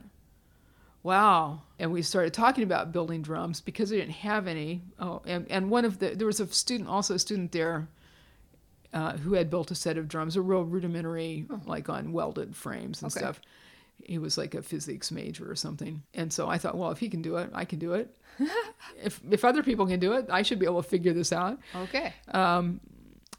wow 1.02 1.62
and 1.78 1.92
we 1.92 2.02
started 2.02 2.32
talking 2.34 2.64
about 2.64 2.92
building 2.92 3.22
drums 3.22 3.60
because 3.60 3.90
we 3.90 3.98
didn't 3.98 4.12
have 4.14 4.46
any 4.46 4.82
oh 4.98 5.22
and, 5.26 5.46
and 5.50 5.70
one 5.70 5.84
of 5.84 5.98
the 5.98 6.10
there 6.14 6.26
was 6.26 6.40
a 6.40 6.46
student 6.48 6.88
also 6.88 7.14
a 7.14 7.18
student 7.18 7.52
there 7.52 7.88
uh, 8.94 9.12
who 9.18 9.34
had 9.34 9.50
built 9.50 9.70
a 9.70 9.74
set 9.74 9.98
of 9.98 10.08
drums, 10.08 10.34
a 10.34 10.40
real 10.40 10.62
rudimentary, 10.64 11.44
like 11.66 11.90
on 11.90 12.10
welded 12.10 12.56
frames 12.56 13.02
and 13.02 13.12
Okay. 13.12 13.20
stuff. 13.20 13.38
He 14.08 14.18
was 14.18 14.36
like 14.38 14.54
a 14.54 14.62
physics 14.62 15.10
major 15.12 15.50
or 15.50 15.54
something, 15.56 16.02
and 16.14 16.32
so 16.32 16.48
I 16.48 16.58
thought, 16.58 16.76
well, 16.76 16.90
if 16.90 16.98
he 16.98 17.08
can 17.08 17.22
do 17.22 17.36
it, 17.36 17.50
I 17.54 17.64
can 17.64 17.78
do 17.78 17.92
it. 17.94 18.16
if 19.02 19.20
if 19.30 19.44
other 19.44 19.62
people 19.62 19.86
can 19.86 20.00
do 20.00 20.12
it, 20.14 20.26
I 20.30 20.42
should 20.42 20.58
be 20.58 20.66
able 20.66 20.82
to 20.82 20.88
figure 20.88 21.12
this 21.12 21.32
out. 21.32 21.58
Okay. 21.74 22.12
Um, 22.32 22.80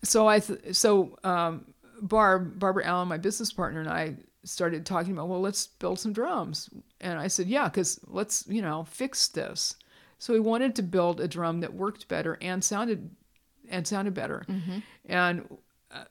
So 0.04 0.28
I 0.28 0.40
th- 0.40 0.76
so 0.76 1.18
um, 1.24 1.66
Barb 2.02 2.60
Barbara 2.60 2.86
Allen, 2.86 3.08
my 3.10 3.18
business 3.18 3.52
partner, 3.52 3.80
and 3.82 3.90
I 3.90 4.16
started 4.46 4.86
talking 4.86 5.12
about, 5.14 5.28
well, 5.28 5.42
let's 5.42 5.68
build 5.68 6.00
some 6.00 6.14
drums, 6.14 6.70
and 7.02 7.20
I 7.20 7.28
said, 7.28 7.48
yeah, 7.48 7.68
because 7.68 8.00
let's 8.08 8.46
you 8.48 8.62
know 8.62 8.86
fix 8.86 9.28
this. 9.28 9.76
So 10.20 10.34
we 10.34 10.40
wanted 10.40 10.76
to 10.76 10.84
build 10.84 11.20
a 11.20 11.28
drum 11.28 11.62
that 11.62 11.74
worked 11.74 12.08
better 12.08 12.38
and 12.42 12.64
sounded 12.64 13.10
and 13.70 13.88
sounded 13.88 14.14
better. 14.14 14.46
And 15.06 15.48
uh, 15.92 16.06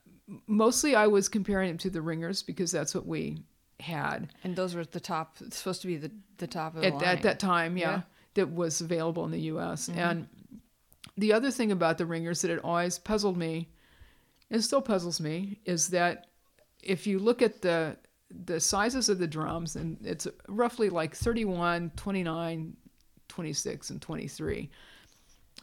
mostly 0.46 0.94
I 0.94 1.06
was 1.06 1.28
comparing 1.28 1.70
it 1.74 1.80
to 1.80 1.90
the 1.90 2.00
ringers 2.00 2.42
because 2.42 2.70
that's 2.72 2.94
what 2.94 3.06
we 3.06 3.42
had 3.80 4.28
And 4.44 4.56
those 4.56 4.74
were 4.74 4.80
at 4.80 4.92
the 4.92 5.00
top. 5.00 5.36
Supposed 5.50 5.82
to 5.82 5.86
be 5.86 5.96
the 5.96 6.10
the 6.38 6.46
top 6.46 6.74
of 6.74 6.80
the 6.82 6.88
at, 6.88 6.94
line. 6.94 7.04
at 7.04 7.22
that 7.22 7.38
time, 7.38 7.76
yeah, 7.76 7.90
Yeah. 7.90 8.00
that 8.34 8.52
was 8.52 8.80
available 8.80 9.24
in 9.24 9.30
the 9.30 9.40
U.S. 9.52 9.88
And 9.88 10.28
the 11.16 11.32
other 11.32 11.50
thing 11.50 11.72
about 11.72 11.98
the 11.98 12.06
ringers 12.06 12.42
that 12.42 12.50
it 12.50 12.60
always 12.64 12.98
puzzled 12.98 13.36
me, 13.36 13.68
and 14.50 14.62
still 14.62 14.80
puzzles 14.82 15.20
me, 15.20 15.58
is 15.64 15.88
that 15.88 16.26
if 16.82 17.06
you 17.06 17.18
look 17.18 17.42
at 17.42 17.62
the 17.62 17.96
the 18.30 18.60
sizes 18.60 19.08
of 19.08 19.18
the 19.18 19.26
drums, 19.26 19.74
and 19.74 19.96
it's 20.04 20.26
roughly 20.48 20.90
like 20.90 21.14
31, 21.14 21.90
29, 21.96 22.76
26, 23.28 23.90
and 23.90 24.02
23. 24.02 24.70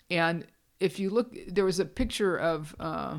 And 0.10 0.46
if 0.80 1.00
you 1.00 1.10
look, 1.10 1.34
there 1.48 1.64
was 1.66 1.80
a 1.80 1.86
picture 1.86 2.36
of 2.38 2.76
uh, 2.80 3.18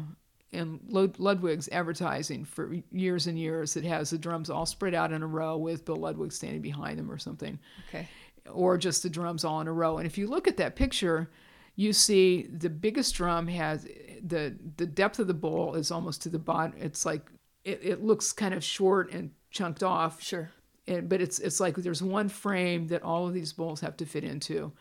Lud- 0.52 1.18
Ludwig's 1.18 1.68
advertising 1.70 2.44
for 2.44 2.74
years 2.90 3.26
and 3.26 3.38
years. 3.38 3.76
It 3.76 3.84
has 3.84 4.10
the 4.10 4.18
drums 4.18 4.48
all 4.50 4.66
spread 4.66 4.94
out 4.94 5.12
in 5.12 5.22
a 5.22 5.26
row 5.26 5.56
with 5.56 5.84
Bill 5.84 5.96
Ludwig 5.96 6.32
standing 6.32 6.62
behind 6.62 6.98
them 6.98 7.10
or 7.10 7.18
something, 7.18 7.58
Okay. 7.88 8.08
or 8.50 8.78
just 8.78 9.02
the 9.02 9.10
drums 9.10 9.44
all 9.44 9.60
in 9.60 9.68
a 9.68 9.72
row. 9.72 9.98
And 9.98 10.06
if 10.06 10.16
you 10.16 10.26
look 10.26 10.48
at 10.48 10.56
that 10.58 10.76
picture, 10.76 11.30
you 11.74 11.92
see 11.92 12.42
the 12.44 12.70
biggest 12.70 13.14
drum 13.16 13.48
has 13.48 13.86
the 14.24 14.56
the 14.78 14.86
depth 14.86 15.18
of 15.18 15.26
the 15.26 15.34
bowl 15.34 15.74
is 15.74 15.90
almost 15.90 16.22
to 16.22 16.28
the 16.30 16.38
bottom. 16.38 16.74
It's 16.80 17.04
like 17.04 17.22
it, 17.64 17.80
it 17.82 18.02
looks 18.02 18.32
kind 18.32 18.54
of 18.54 18.64
short 18.64 19.12
and 19.12 19.30
chunked 19.50 19.82
off 19.82 20.22
Sure. 20.22 20.50
and, 20.86 21.08
but 21.08 21.20
it's 21.20 21.38
it's 21.38 21.60
like 21.60 21.74
there's 21.76 22.02
one 22.02 22.28
frame 22.30 22.86
that 22.88 23.02
all 23.02 23.26
of 23.26 23.34
these 23.34 23.52
bowls 23.52 23.80
have 23.80 23.96
to 23.98 24.06
fit 24.06 24.24
into, 24.24 24.72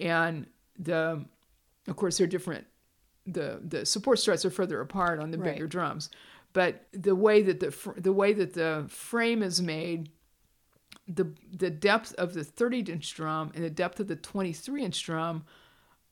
and 0.00 0.46
the 0.78 1.24
of 1.86 1.96
course 1.96 2.18
they're 2.18 2.26
different. 2.26 2.66
The 3.26 3.60
the 3.62 3.86
support 3.86 4.18
struts 4.18 4.44
are 4.44 4.50
further 4.50 4.80
apart 4.80 5.20
on 5.20 5.30
the 5.30 5.38
Right. 5.38 5.54
bigger 5.54 5.66
drums, 5.66 6.10
but 6.52 6.86
the 6.92 7.14
way 7.14 7.42
that 7.42 7.60
the 7.60 7.70
fr- 7.70 7.98
the 7.98 8.12
way 8.12 8.32
that 8.32 8.54
the 8.54 8.86
frame 8.88 9.42
is 9.42 9.62
made, 9.62 10.10
the 11.06 11.32
the 11.52 11.70
depth 11.70 12.14
of 12.14 12.34
the 12.34 12.42
30 12.44 12.80
inch 12.92 13.14
drum 13.14 13.52
and 13.54 13.62
the 13.64 13.70
depth 13.70 14.00
of 14.00 14.08
the 14.08 14.16
23 14.16 14.84
inch 14.84 15.04
drum 15.04 15.44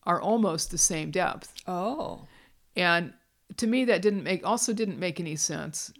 are 0.04 0.20
almost 0.20 0.70
the 0.70 0.78
same 0.78 1.10
depth. 1.10 1.52
Oh. 1.66 2.26
And 2.76 3.12
to 3.56 3.66
me, 3.66 3.84
that 3.86 4.02
didn't 4.02 4.22
make 4.22 4.46
also 4.46 4.72
didn't 4.72 4.98
make 4.98 5.18
any 5.18 5.36
sense 5.36 5.92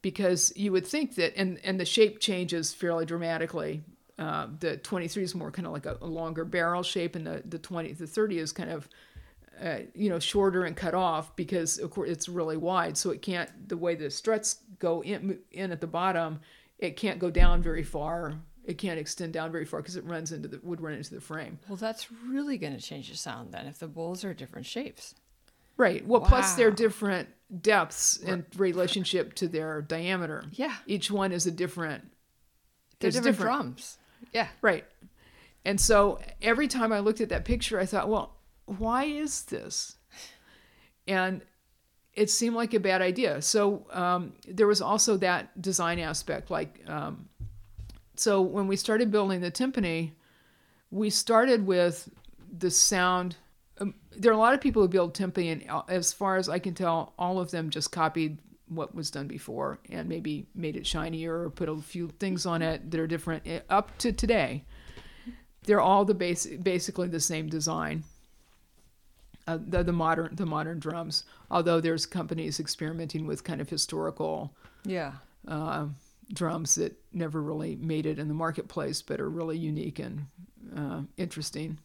because 0.00 0.52
you 0.56 0.70
would 0.72 0.86
think 0.86 1.16
that, 1.16 1.36
and 1.36 1.58
and 1.64 1.78
the 1.80 1.84
shape 1.84 2.20
changes 2.20 2.72
fairly 2.72 3.04
dramatically. 3.04 3.82
Uh, 4.18 4.46
the 4.60 4.76
23 4.76 5.24
is 5.24 5.34
more 5.34 5.50
kind 5.50 5.66
of 5.66 5.72
like 5.72 5.86
a, 5.86 5.98
a 6.00 6.06
longer 6.06 6.44
barrel 6.44 6.84
shape, 6.84 7.16
and 7.16 7.26
the 7.26 7.42
the 7.44 7.58
20 7.58 7.92
the 7.94 8.06
30 8.06 8.38
is 8.38 8.52
kind 8.52 8.70
of 8.70 8.88
uh, 9.62 9.78
you 9.94 10.10
know 10.10 10.18
shorter 10.18 10.64
and 10.64 10.76
cut 10.76 10.94
off 10.94 11.34
because 11.36 11.78
of 11.78 11.90
course 11.90 12.10
it's 12.10 12.28
really 12.28 12.56
wide, 12.56 12.96
so 12.96 13.10
it 13.10 13.22
can't 13.22 13.50
the 13.68 13.76
way 13.76 13.94
the 13.94 14.10
struts 14.10 14.58
go 14.78 15.02
in 15.02 15.38
in 15.52 15.70
at 15.72 15.80
the 15.80 15.86
bottom, 15.86 16.40
it 16.78 16.96
can't 16.96 17.18
go 17.18 17.30
down 17.30 17.62
very 17.62 17.82
far. 17.82 18.34
It 18.64 18.78
can't 18.78 18.98
extend 18.98 19.32
down 19.32 19.50
very 19.50 19.64
far 19.64 19.80
because 19.80 19.96
it 19.96 20.04
runs 20.04 20.32
into 20.32 20.48
the 20.48 20.60
would 20.62 20.80
run 20.80 20.94
into 20.94 21.14
the 21.14 21.20
frame. 21.20 21.58
Well, 21.68 21.76
that's 21.76 22.08
really 22.28 22.58
going 22.58 22.76
to 22.76 22.82
change 22.82 23.10
the 23.10 23.16
sound 23.16 23.52
then 23.52 23.66
if 23.66 23.78
the 23.78 23.88
bowls 23.88 24.24
are 24.24 24.34
different 24.34 24.66
shapes. 24.66 25.14
Right. 25.76 26.06
Well, 26.06 26.20
plus 26.20 26.54
they're 26.54 26.70
different 26.70 27.28
depths 27.60 28.18
in 28.18 28.46
relationship 28.56 29.34
to 29.34 29.48
their 29.48 29.82
diameter. 29.82 30.44
Yeah. 30.52 30.76
Each 30.86 31.10
one 31.10 31.32
is 31.32 31.46
a 31.46 31.50
different. 31.50 32.04
They're 33.00 33.10
there's 33.10 33.24
different, 33.24 33.38
drums. 33.38 33.98
Yeah. 34.32 34.48
Right. 34.60 34.84
And 35.64 35.80
so 35.80 36.20
every 36.40 36.68
time 36.68 36.92
I 36.92 37.00
looked 37.00 37.20
at 37.20 37.30
that 37.30 37.44
picture, 37.44 37.80
I 37.80 37.86
thought, 37.86 38.08
well, 38.08 38.36
why 38.66 39.04
is 39.04 39.42
this? 39.44 39.96
And 41.06 41.42
it 42.14 42.30
seemed 42.30 42.56
like 42.56 42.74
a 42.74 42.80
bad 42.80 43.02
idea. 43.02 43.40
So 43.42 43.86
um, 43.90 44.34
there 44.46 44.66
was 44.66 44.82
also 44.82 45.16
that 45.18 45.60
design 45.60 45.98
aspect. 45.98 46.50
Like, 46.50 46.80
um, 46.86 47.28
so 48.16 48.42
when 48.42 48.66
we 48.66 48.76
started 48.76 49.10
building 49.10 49.40
the 49.40 49.50
timpani, 49.50 50.12
we 50.90 51.08
started 51.10 51.66
with 51.66 52.08
the 52.58 52.70
sound. 52.70 53.36
Um, 53.80 53.94
there 54.16 54.30
are 54.30 54.34
a 54.34 54.38
lot 54.38 54.52
of 54.52 54.60
people 54.60 54.82
who 54.82 54.88
build 54.88 55.14
timpani, 55.14 55.52
and 55.52 55.70
uh, 55.70 55.82
as 55.88 56.12
far 56.12 56.36
as 56.36 56.48
I 56.48 56.58
can 56.58 56.74
tell, 56.74 57.14
all 57.18 57.40
of 57.40 57.50
them 57.50 57.70
just 57.70 57.90
copied 57.90 58.38
what 58.68 58.94
was 58.94 59.10
done 59.10 59.26
before 59.26 59.78
and 59.90 60.08
maybe 60.08 60.46
made 60.54 60.76
it 60.76 60.86
shinier 60.86 61.44
or 61.44 61.50
put 61.50 61.68
a 61.68 61.76
few 61.76 62.08
things 62.18 62.46
on 62.46 62.62
it 62.62 62.90
that 62.90 63.00
are 63.00 63.06
different 63.06 63.42
eh, 63.46 63.60
up 63.68 63.96
to 63.98 64.12
today. 64.12 64.64
They're 65.64 65.80
all 65.80 66.04
the 66.04 66.14
base, 66.14 66.46
basically 66.46 67.08
the 67.08 67.20
same 67.20 67.48
design. 67.48 68.04
Uh, 69.48 69.58
the, 69.68 69.82
the 69.82 69.92
modern 69.92 70.34
the 70.36 70.46
modern 70.46 70.78
drums, 70.78 71.24
although 71.50 71.80
there's 71.80 72.06
companies 72.06 72.60
experimenting 72.60 73.26
with 73.26 73.42
kind 73.42 73.60
of 73.60 73.68
historical 73.68 74.54
Yeah. 74.84 75.14
uh, 75.48 75.86
drums 76.32 76.76
that 76.76 76.92
never 77.12 77.42
really 77.42 77.74
made 77.74 78.06
it 78.06 78.18
in 78.20 78.28
the 78.28 78.34
marketplace, 78.34 79.02
but 79.02 79.20
are 79.20 79.28
really 79.28 79.58
unique 79.58 79.98
and 79.98 80.26
uh, 80.76 81.02
interesting. 81.16 81.78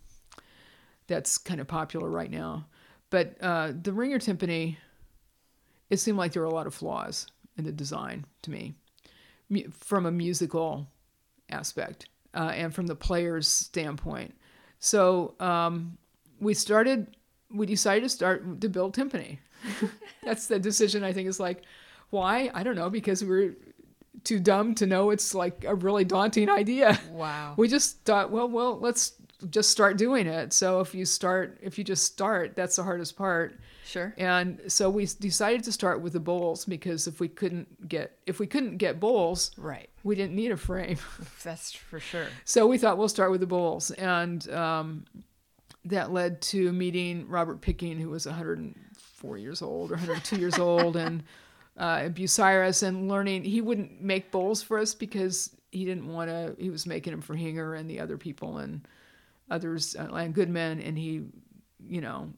That's 1.07 1.37
kind 1.39 1.59
of 1.59 1.67
popular 1.67 2.09
right 2.09 2.29
now. 2.29 2.67
But 3.09 3.37
uh, 3.41 3.71
the 3.81 3.91
Ringer 3.91 4.19
timpani, 4.19 4.77
it 5.89 5.97
seemed 5.97 6.17
like 6.19 6.33
there 6.33 6.43
were 6.43 6.47
a 6.47 6.53
lot 6.53 6.67
of 6.67 6.75
flaws 6.75 7.25
in 7.57 7.63
the 7.63 7.71
design 7.71 8.25
to 8.43 8.51
me, 8.51 8.75
from 9.71 10.05
a 10.05 10.11
musical 10.11 10.85
aspect 11.49 12.07
uh, 12.35 12.51
and 12.53 12.71
from 12.75 12.85
the 12.87 12.95
player's 12.95 13.47
standpoint. 13.47 14.35
So 14.79 15.33
um, 15.39 15.97
we 16.39 16.53
started. 16.53 17.15
We 17.51 17.65
decided 17.65 18.03
to 18.03 18.09
start 18.09 18.61
to 18.61 18.69
build 18.69 18.95
timpani. 18.95 19.37
That's 20.23 20.47
the 20.47 20.59
decision. 20.59 21.03
I 21.03 21.13
think 21.13 21.27
is 21.27 21.39
like, 21.39 21.63
why? 22.09 22.51
I 22.53 22.63
don't 22.63 22.75
know 22.75 22.89
because 22.89 23.23
we 23.23 23.29
were 23.29 23.53
too 24.23 24.39
dumb 24.39 24.75
to 24.75 24.85
know 24.85 25.11
it's 25.11 25.33
like 25.33 25.63
a 25.65 25.75
really 25.75 26.03
daunting 26.03 26.49
idea. 26.49 26.99
Wow. 27.11 27.53
We 27.57 27.67
just 27.67 28.03
thought, 28.03 28.31
well, 28.31 28.49
well, 28.49 28.77
let's 28.79 29.13
just 29.49 29.69
start 29.69 29.97
doing 29.97 30.25
it. 30.27 30.51
So 30.51 30.79
if 30.81 30.93
you 30.95 31.05
start, 31.05 31.59
if 31.61 31.77
you 31.77 31.83
just 31.83 32.03
start, 32.03 32.55
that's 32.55 32.75
the 32.75 32.83
hardest 32.83 33.15
part. 33.15 33.59
Sure. 33.85 34.13
And 34.17 34.59
so 34.67 34.89
we 34.89 35.05
decided 35.05 35.63
to 35.63 35.71
start 35.71 36.01
with 36.01 36.11
the 36.13 36.19
bowls 36.19 36.65
because 36.65 37.07
if 37.07 37.19
we 37.21 37.29
couldn't 37.29 37.87
get 37.87 38.17
if 38.25 38.39
we 38.39 38.47
couldn't 38.47 38.77
get 38.77 38.99
bowls, 38.99 39.51
Right. 39.57 39.89
we 40.03 40.15
didn't 40.15 40.35
need 40.35 40.51
a 40.51 40.57
frame. 40.57 40.97
That's 41.43 41.71
for 41.71 41.99
sure. 41.99 42.27
So 42.43 42.67
we 42.67 42.77
thought 42.77 42.97
we'll 42.97 43.07
start 43.09 43.31
with 43.31 43.39
the 43.39 43.47
bowls, 43.47 43.91
and 43.91 44.49
um, 44.51 45.05
that 45.89 46.11
led 46.11 46.41
to 46.41 46.71
meeting 46.71 47.27
Robert 47.27 47.61
Picking, 47.61 47.99
who 47.99 48.09
was 48.09 48.25
104 48.25 49.37
years 49.37 49.61
old 49.61 49.91
or 49.91 49.95
102 49.95 50.37
years 50.37 50.57
old, 50.59 50.95
and 50.95 51.23
uh, 51.77 52.09
Bucyrus, 52.09 52.83
and 52.83 53.07
learning 53.09 53.43
he 53.43 53.61
wouldn't 53.61 54.01
make 54.01 54.31
bowls 54.31 54.61
for 54.63 54.77
us 54.79 54.93
because 54.95 55.55
he 55.71 55.85
didn't 55.85 56.07
want 56.07 56.29
to. 56.29 56.55
He 56.57 56.69
was 56.69 56.85
making 56.85 57.11
them 57.11 57.21
for 57.21 57.35
Hinger 57.35 57.73
and 57.73 57.89
the 57.89 57.99
other 57.99 58.17
people 58.17 58.57
and 58.57 58.87
others 59.49 59.95
uh, 59.95 60.13
and 60.13 60.33
Goodman, 60.33 60.81
and 60.81 60.97
he, 60.97 61.23
you 61.87 62.01
know, 62.01 62.33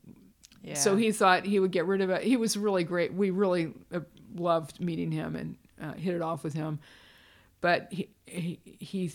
Yeah. 0.63 0.75
so 0.75 0.95
he 0.95 1.11
thought 1.11 1.45
he 1.45 1.59
would 1.59 1.71
get 1.71 1.85
rid 1.85 2.01
of 2.01 2.09
it. 2.09 2.23
He 2.23 2.37
was 2.37 2.55
really 2.57 2.83
great. 2.83 3.13
We 3.13 3.29
really 3.31 3.73
uh, 3.93 4.01
loved 4.35 4.79
meeting 4.79 5.11
him 5.11 5.35
and 5.35 5.55
uh, 5.81 5.93
hit 5.93 6.13
it 6.15 6.21
off 6.21 6.43
with 6.43 6.53
him. 6.53 6.79
But 7.61 7.87
he, 7.91 8.09
he, 8.25 8.59
he, 8.63 9.11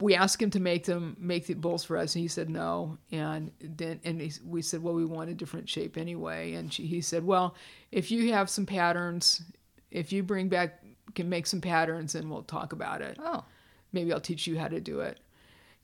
we 0.00 0.14
asked 0.14 0.42
him 0.42 0.50
to 0.50 0.60
make 0.60 0.84
them, 0.84 1.16
make 1.18 1.46
the 1.46 1.54
bowls 1.54 1.84
for 1.84 1.96
us, 1.96 2.14
and 2.14 2.22
he 2.22 2.28
said 2.28 2.50
no. 2.50 2.98
And 3.10 3.52
then, 3.60 4.00
and 4.04 4.20
he, 4.20 4.32
we 4.44 4.62
said, 4.62 4.82
well, 4.82 4.94
we 4.94 5.04
want 5.04 5.30
a 5.30 5.34
different 5.34 5.68
shape 5.68 5.96
anyway. 5.96 6.54
And 6.54 6.72
she, 6.72 6.86
he 6.86 7.00
said, 7.00 7.24
well, 7.24 7.54
if 7.90 8.10
you 8.10 8.32
have 8.32 8.50
some 8.50 8.66
patterns, 8.66 9.42
if 9.90 10.12
you 10.12 10.22
bring 10.22 10.48
back, 10.48 10.82
can 11.14 11.28
make 11.28 11.46
some 11.46 11.60
patterns, 11.60 12.14
and 12.14 12.30
we'll 12.30 12.42
talk 12.42 12.72
about 12.72 13.02
it 13.02 13.18
Oh. 13.22 13.44
maybe 13.92 14.12
I'll 14.12 14.20
teach 14.20 14.46
you 14.46 14.58
how 14.58 14.68
to 14.68 14.80
do 14.80 15.00
it. 15.00 15.20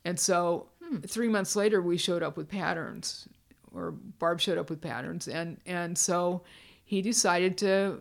And 0.05 0.19
so 0.19 0.69
hmm. 0.83 1.01
three 1.01 1.29
months 1.29 1.55
later, 1.55 1.83
we 1.83 1.99
showed 1.99 2.23
up 2.23 2.37
with 2.37 2.49
patterns, 2.49 3.29
or 3.73 3.91
Barb 3.91 4.41
showed 4.41 4.59
up 4.59 4.71
with 4.71 4.81
patterns, 4.81 5.29
and 5.29 5.61
and 5.67 5.99
so 5.99 6.43
he 6.85 7.03
decided 7.03 7.59
to 7.59 8.01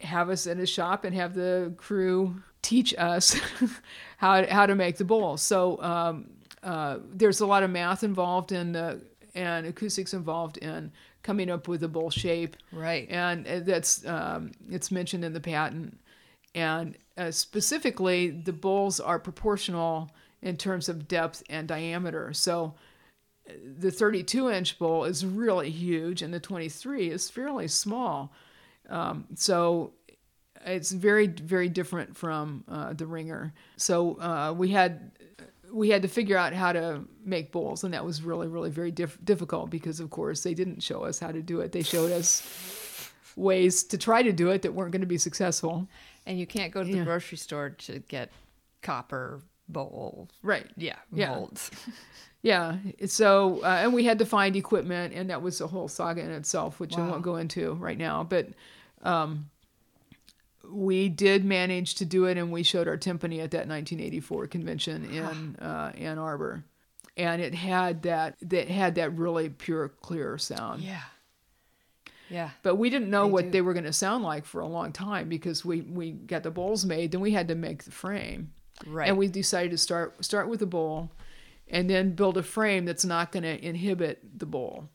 have 0.00 0.28
us 0.28 0.46
in 0.46 0.58
his 0.58 0.68
shop 0.68 1.04
and 1.04 1.14
have 1.14 1.34
the 1.34 1.72
crew 1.76 2.42
teach 2.64 2.94
us 2.98 3.36
how 4.16 4.44
how 4.46 4.66
to 4.66 4.74
make 4.74 4.96
the 4.96 5.04
bowl. 5.04 5.36
So 5.36 5.80
um, 5.82 6.30
uh, 6.62 6.98
there's 7.12 7.40
a 7.40 7.46
lot 7.46 7.62
of 7.62 7.70
math 7.70 8.02
involved 8.02 8.50
in 8.50 8.72
the 8.72 9.00
and 9.36 9.66
acoustics 9.66 10.14
involved 10.14 10.58
in 10.58 10.92
coming 11.22 11.50
up 11.50 11.66
with 11.68 11.82
a 11.82 11.88
bowl 11.88 12.10
shape 12.10 12.56
Right. 12.72 13.08
and 13.10 13.46
uh, 13.46 13.60
that's 13.60 14.06
um, 14.06 14.52
it's 14.70 14.90
mentioned 14.90 15.24
in 15.24 15.32
the 15.32 15.40
patent 15.40 15.98
and 16.54 16.96
uh, 17.16 17.30
specifically 17.32 18.30
the 18.30 18.52
bowls 18.52 19.00
are 19.00 19.18
proportional 19.18 20.10
in 20.42 20.56
terms 20.56 20.88
of 20.88 21.08
depth 21.08 21.42
and 21.50 21.66
diameter 21.66 22.32
so 22.32 22.74
uh, 23.48 23.52
the 23.78 23.90
32 23.90 24.50
inch 24.50 24.78
bowl 24.78 25.04
is 25.04 25.26
really 25.26 25.70
huge 25.70 26.22
and 26.22 26.32
the 26.32 26.38
23 26.40 27.10
is 27.10 27.28
fairly 27.28 27.66
small 27.66 28.32
um, 28.90 29.24
so 29.34 29.92
it's 30.64 30.92
very 30.92 31.26
very 31.26 31.68
different 31.68 32.16
from 32.16 32.64
uh, 32.68 32.92
the 32.92 33.06
ringer 33.06 33.52
so 33.76 34.14
uh, 34.20 34.52
we 34.56 34.68
had 34.70 35.10
we 35.72 35.90
had 35.90 36.02
to 36.02 36.08
figure 36.08 36.36
out 36.36 36.52
how 36.52 36.72
to 36.72 37.02
make 37.24 37.50
bowls 37.52 37.84
and 37.84 37.92
that 37.94 38.04
was 38.04 38.22
really 38.22 38.46
really 38.48 38.70
very 38.70 38.90
diff- 38.90 39.18
difficult 39.24 39.70
because 39.70 40.00
of 40.00 40.10
course 40.10 40.42
they 40.42 40.54
didn't 40.54 40.82
show 40.82 41.04
us 41.04 41.18
how 41.18 41.30
to 41.32 41.42
do 41.42 41.60
it 41.60 41.72
they 41.72 41.82
showed 41.82 42.12
us 42.12 43.10
ways 43.36 43.82
to 43.84 43.98
try 43.98 44.22
to 44.22 44.32
do 44.32 44.50
it 44.50 44.62
that 44.62 44.72
weren't 44.72 44.92
going 44.92 45.00
to 45.00 45.06
be 45.08 45.18
successful 45.18 45.88
And 46.26 46.38
you 46.38 46.46
can't 46.46 46.72
go 46.72 46.82
to 46.84 46.90
the 46.90 46.98
Yeah. 46.98 47.04
grocery 47.04 47.36
store 47.38 47.70
to 47.70 47.98
get 48.08 48.30
copper 48.82 49.40
bowl. 49.68 50.28
right 50.42 50.66
Yeah. 50.76 50.96
Yeah. 51.12 51.30
Molds. 51.30 51.70
yeah 52.42 52.76
so 53.06 53.60
uh, 53.64 53.80
and 53.82 53.92
we 53.94 54.04
had 54.04 54.18
to 54.20 54.26
find 54.26 54.54
equipment 54.54 55.14
and 55.14 55.30
that 55.30 55.42
was 55.42 55.60
a 55.60 55.66
whole 55.66 55.88
saga 55.88 56.20
in 56.22 56.30
itself 56.30 56.78
which 56.78 56.96
i 56.96 57.00
won't 57.08 57.22
go 57.22 57.36
into 57.36 57.72
right 57.74 57.96
now 57.98 58.22
but 58.22 58.48
um, 59.02 59.48
we 60.70 61.08
did 61.08 61.44
manage 61.44 61.94
to 61.96 62.04
do 62.04 62.24
it 62.26 62.36
and 62.38 62.50
we 62.52 62.62
showed 62.62 62.88
our 62.88 62.96
timpani 62.96 63.42
at 63.42 63.50
that 63.52 63.68
1984 63.68 64.46
convention 64.48 65.04
in 65.12 65.56
uh, 65.56 65.92
ann 65.96 66.18
arbor 66.18 66.64
and 67.16 67.40
it 67.40 67.54
had 67.54 68.02
that 68.02 68.36
that 68.42 68.68
had 68.68 68.94
that 68.96 69.16
really 69.16 69.48
pure 69.48 69.88
clear 69.88 70.36
sound 70.38 70.82
Yeah. 70.82 71.00
Yeah. 72.30 72.50
But 72.62 72.76
we 72.76 72.88
didn't 72.90 73.10
know 73.10 73.26
They 73.26 73.32
what 73.32 73.44
do. 73.44 73.50
they 73.50 73.60
were 73.60 73.74
going 73.74 73.84
to 73.84 73.92
sound 73.92 74.24
like 74.24 74.44
for 74.46 74.60
a 74.62 74.66
long 74.66 74.92
time 74.92 75.28
because 75.28 75.64
we, 75.64 75.82
we 75.82 76.12
got 76.12 76.42
the 76.42 76.50
bowls 76.50 76.84
made, 76.84 77.12
then 77.12 77.20
we 77.20 77.32
had 77.32 77.48
to 77.48 77.54
make 77.54 77.84
the 77.84 77.90
frame. 77.90 78.50
Right. 78.86 79.08
And 79.08 79.18
we 79.18 79.28
decided 79.28 79.70
to 79.72 79.78
start 79.78 80.24
start 80.24 80.48
with 80.48 80.60
the 80.60 80.66
bowl 80.66 81.10
and 81.68 81.88
then 81.88 82.12
build 82.14 82.36
a 82.38 82.42
frame 82.42 82.86
that's 82.86 83.04
not 83.04 83.30
going 83.30 83.42
to 83.42 83.62
inhibit 83.64 84.38
the 84.38 84.46
bowl. 84.46 84.88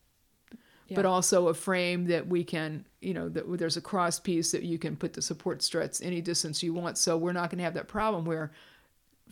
But 0.95 1.06
also 1.06 1.48
a 1.48 1.53
frame 1.53 2.06
that 2.06 2.28
we 2.28 2.44
can, 2.44 2.86
you 3.02 3.14
know, 3.14 3.30
that 3.30 3.45
there's 3.57 3.78
a 3.78 3.82
cross 3.82 4.20
piece 4.20 4.52
that 4.52 4.64
you 4.64 4.78
can 4.80 4.95
put 4.95 5.14
the 5.14 5.22
support 5.22 5.61
struts 5.61 6.02
any 6.02 6.22
distance 6.22 6.64
you 6.64 6.74
want. 6.74 6.98
So 6.98 7.18
we're 7.18 7.34
not 7.34 7.49
going 7.49 7.60
to 7.60 7.64
have 7.64 7.76
that 7.76 7.88
problem 7.88 8.26
where 8.26 8.52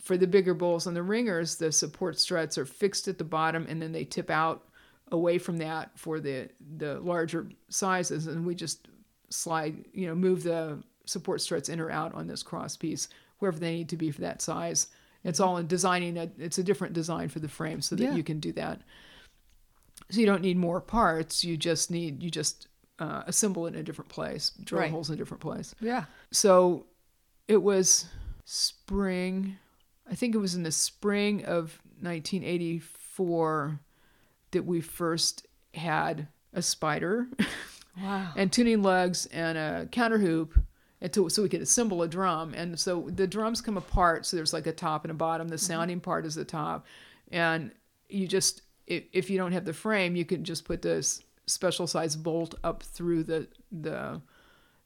for 0.00 0.16
the 0.16 0.26
bigger 0.26 0.54
bowls 0.54 0.86
and 0.86 0.96
the 0.96 1.02
ringers, 1.02 1.56
the 1.56 1.72
support 1.72 2.18
struts 2.18 2.56
are 2.56 2.64
fixed 2.64 3.08
at 3.08 3.18
the 3.18 3.24
bottom 3.24 3.66
and 3.68 3.82
then 3.82 3.92
they 3.92 4.04
tip 4.04 4.30
out 4.30 4.64
away 5.10 5.38
from 5.38 5.56
that 5.58 5.90
for 5.98 6.20
the 6.20 6.48
the 6.76 7.00
larger 7.00 7.48
sizes 7.68 8.26
and 8.26 8.44
we 8.44 8.54
just 8.54 8.88
slide, 9.30 9.84
you 9.92 10.06
know, 10.06 10.14
move 10.14 10.42
the 10.42 10.78
support 11.06 11.40
struts 11.40 11.68
in 11.68 11.80
or 11.80 11.90
out 11.90 12.14
on 12.14 12.26
this 12.26 12.42
cross 12.42 12.76
piece 12.76 13.08
wherever 13.38 13.58
they 13.58 13.72
need 13.72 13.88
to 13.88 13.96
be 13.96 14.10
for 14.10 14.20
that 14.20 14.42
size. 14.42 14.88
It's 15.24 15.40
mm-hmm. 15.40 15.48
all 15.48 15.56
in 15.56 15.66
designing 15.66 16.16
a 16.16 16.30
it's 16.38 16.58
a 16.58 16.62
different 16.62 16.94
design 16.94 17.28
for 17.28 17.40
the 17.40 17.48
frame 17.48 17.80
so 17.80 17.96
that 17.96 18.04
Yeah. 18.04 18.14
you 18.14 18.22
can 18.22 18.40
do 18.40 18.52
that. 18.52 18.82
So 20.10 20.20
you 20.20 20.26
don't 20.26 20.42
need 20.42 20.56
more 20.56 20.80
parts, 20.80 21.44
you 21.44 21.56
just 21.56 21.90
need 21.90 22.22
you 22.22 22.30
just 22.30 22.68
uh, 22.98 23.22
assemble 23.26 23.66
it 23.66 23.74
in 23.74 23.80
a 23.80 23.82
different 23.82 24.08
place, 24.08 24.52
drill 24.64 24.80
Right. 24.82 24.90
holes 24.90 25.08
in 25.10 25.14
a 25.14 25.16
different 25.18 25.40
place. 25.40 25.74
yeah. 25.80 26.04
So 26.32 26.86
it 27.46 27.62
was 27.62 28.06
spring, 28.44 29.56
I 30.10 30.14
think 30.14 30.34
it 30.34 30.38
was 30.38 30.54
in 30.54 30.62
the 30.62 30.72
spring 30.72 31.44
of 31.44 31.78
1984 32.00 33.80
that 34.52 34.64
we 34.64 34.80
first 34.80 35.46
had 35.74 36.28
a 36.52 36.62
spider 36.62 37.26
Wow. 38.00 38.32
and 38.36 38.52
tuning 38.52 38.82
lugs 38.82 39.26
and 39.26 39.58
a 39.58 39.88
counter 39.90 40.18
hoop 40.18 40.58
and 41.00 41.12
to, 41.12 41.28
so 41.28 41.42
we 41.42 41.48
could 41.48 41.60
assemble 41.62 42.02
a 42.02 42.08
drum. 42.08 42.54
And 42.54 42.78
so 42.78 43.08
the 43.14 43.26
drums 43.26 43.60
come 43.60 43.76
apart. 43.76 44.26
So 44.26 44.36
there's 44.36 44.52
like 44.52 44.66
a 44.66 44.72
top 44.72 45.04
and 45.04 45.10
a 45.12 45.14
bottom. 45.14 45.46
The 45.48 45.58
sounding 45.58 46.00
part 46.00 46.26
is 46.26 46.34
the 46.34 46.44
top. 46.44 46.86
And 47.30 47.70
you 48.08 48.26
just, 48.26 48.62
if, 48.88 49.04
if 49.12 49.30
you 49.30 49.38
don't 49.38 49.52
have 49.52 49.64
the 49.64 49.72
frame, 49.72 50.16
you 50.16 50.24
can 50.24 50.42
just 50.42 50.64
put 50.64 50.82
this 50.82 51.22
special 51.46 51.86
size 51.86 52.16
bolt 52.16 52.54
up 52.64 52.82
through 52.82 53.22
the, 53.22 53.46
the, 53.70 54.20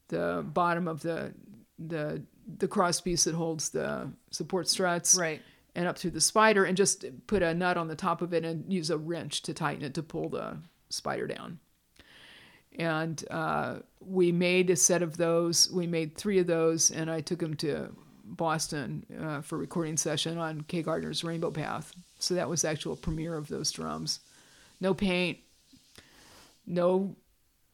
the 0.08 0.44
bottom 0.48 0.88
of 0.88 1.02
the, 1.02 1.32
the, 1.78 2.22
the 2.58 2.68
cross 2.68 3.00
piece 3.00 3.24
that 3.24 3.34
holds 3.34 3.70
the 3.70 4.10
support 4.30 4.68
struts 4.68 5.16
right. 5.16 5.40
and 5.74 5.86
up 5.86 5.96
through 5.96 6.10
the 6.10 6.20
spider 6.20 6.64
and 6.64 6.76
just 6.76 7.04
put 7.26 7.42
a 7.42 7.54
nut 7.54 7.76
on 7.76 7.88
the 7.88 7.96
top 7.96 8.20
of 8.20 8.34
it 8.34 8.44
and 8.44 8.70
use 8.70 8.90
a 8.90 8.98
wrench 8.98 9.42
to 9.42 9.54
tighten 9.54 9.84
it 9.84 9.94
to 9.94 10.02
pull 10.02 10.28
the 10.28 10.56
spider 10.90 11.26
down. 11.26 11.58
And 12.78 13.22
uh, 13.30 13.76
we 14.00 14.32
made 14.32 14.70
a 14.70 14.76
set 14.76 15.02
of 15.02 15.16
those. 15.16 15.70
We 15.70 15.86
made 15.86 16.16
three 16.16 16.38
of 16.38 16.46
those, 16.46 16.90
and 16.90 17.10
I 17.10 17.20
took 17.20 17.38
them 17.38 17.54
to 17.56 17.90
Boston 18.24 19.04
uh, 19.20 19.42
for 19.42 19.58
recording 19.58 19.98
session 19.98 20.38
on 20.38 20.62
Kay 20.62 20.82
Gardner's 20.82 21.22
Rainbow 21.22 21.50
Path. 21.50 21.92
So 22.22 22.34
that 22.34 22.48
was 22.48 22.62
the 22.62 22.68
actual 22.68 22.96
premiere 22.96 23.36
of 23.36 23.48
those 23.48 23.70
drums. 23.72 24.20
No 24.80 24.94
paint, 24.94 25.38
no 26.66 27.16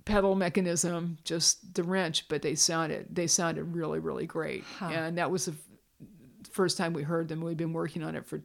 pedal 0.05 0.35
mechanism, 0.35 1.19
just 1.25 1.75
the 1.75 1.83
wrench, 1.83 2.29
but 2.29 2.43
they 2.43 2.55
sounded 2.55 3.07
they 3.11 3.27
sounded 3.27 3.75
really 3.75 3.99
really 3.99 4.27
great. 4.27 4.65
Huh. 4.79 4.87
And 4.87 5.19
that 5.19 5.31
was 5.31 5.47
the 5.47 5.53
f- 5.53 6.49
first 6.51 6.79
time 6.79 6.93
we 6.93 7.03
heard 7.03 7.29
them. 7.29 7.43
We've 7.43 7.57
been 7.57 7.73
working 7.73 8.03
on 8.03 8.17
it 8.17 8.27
for 8.27 8.41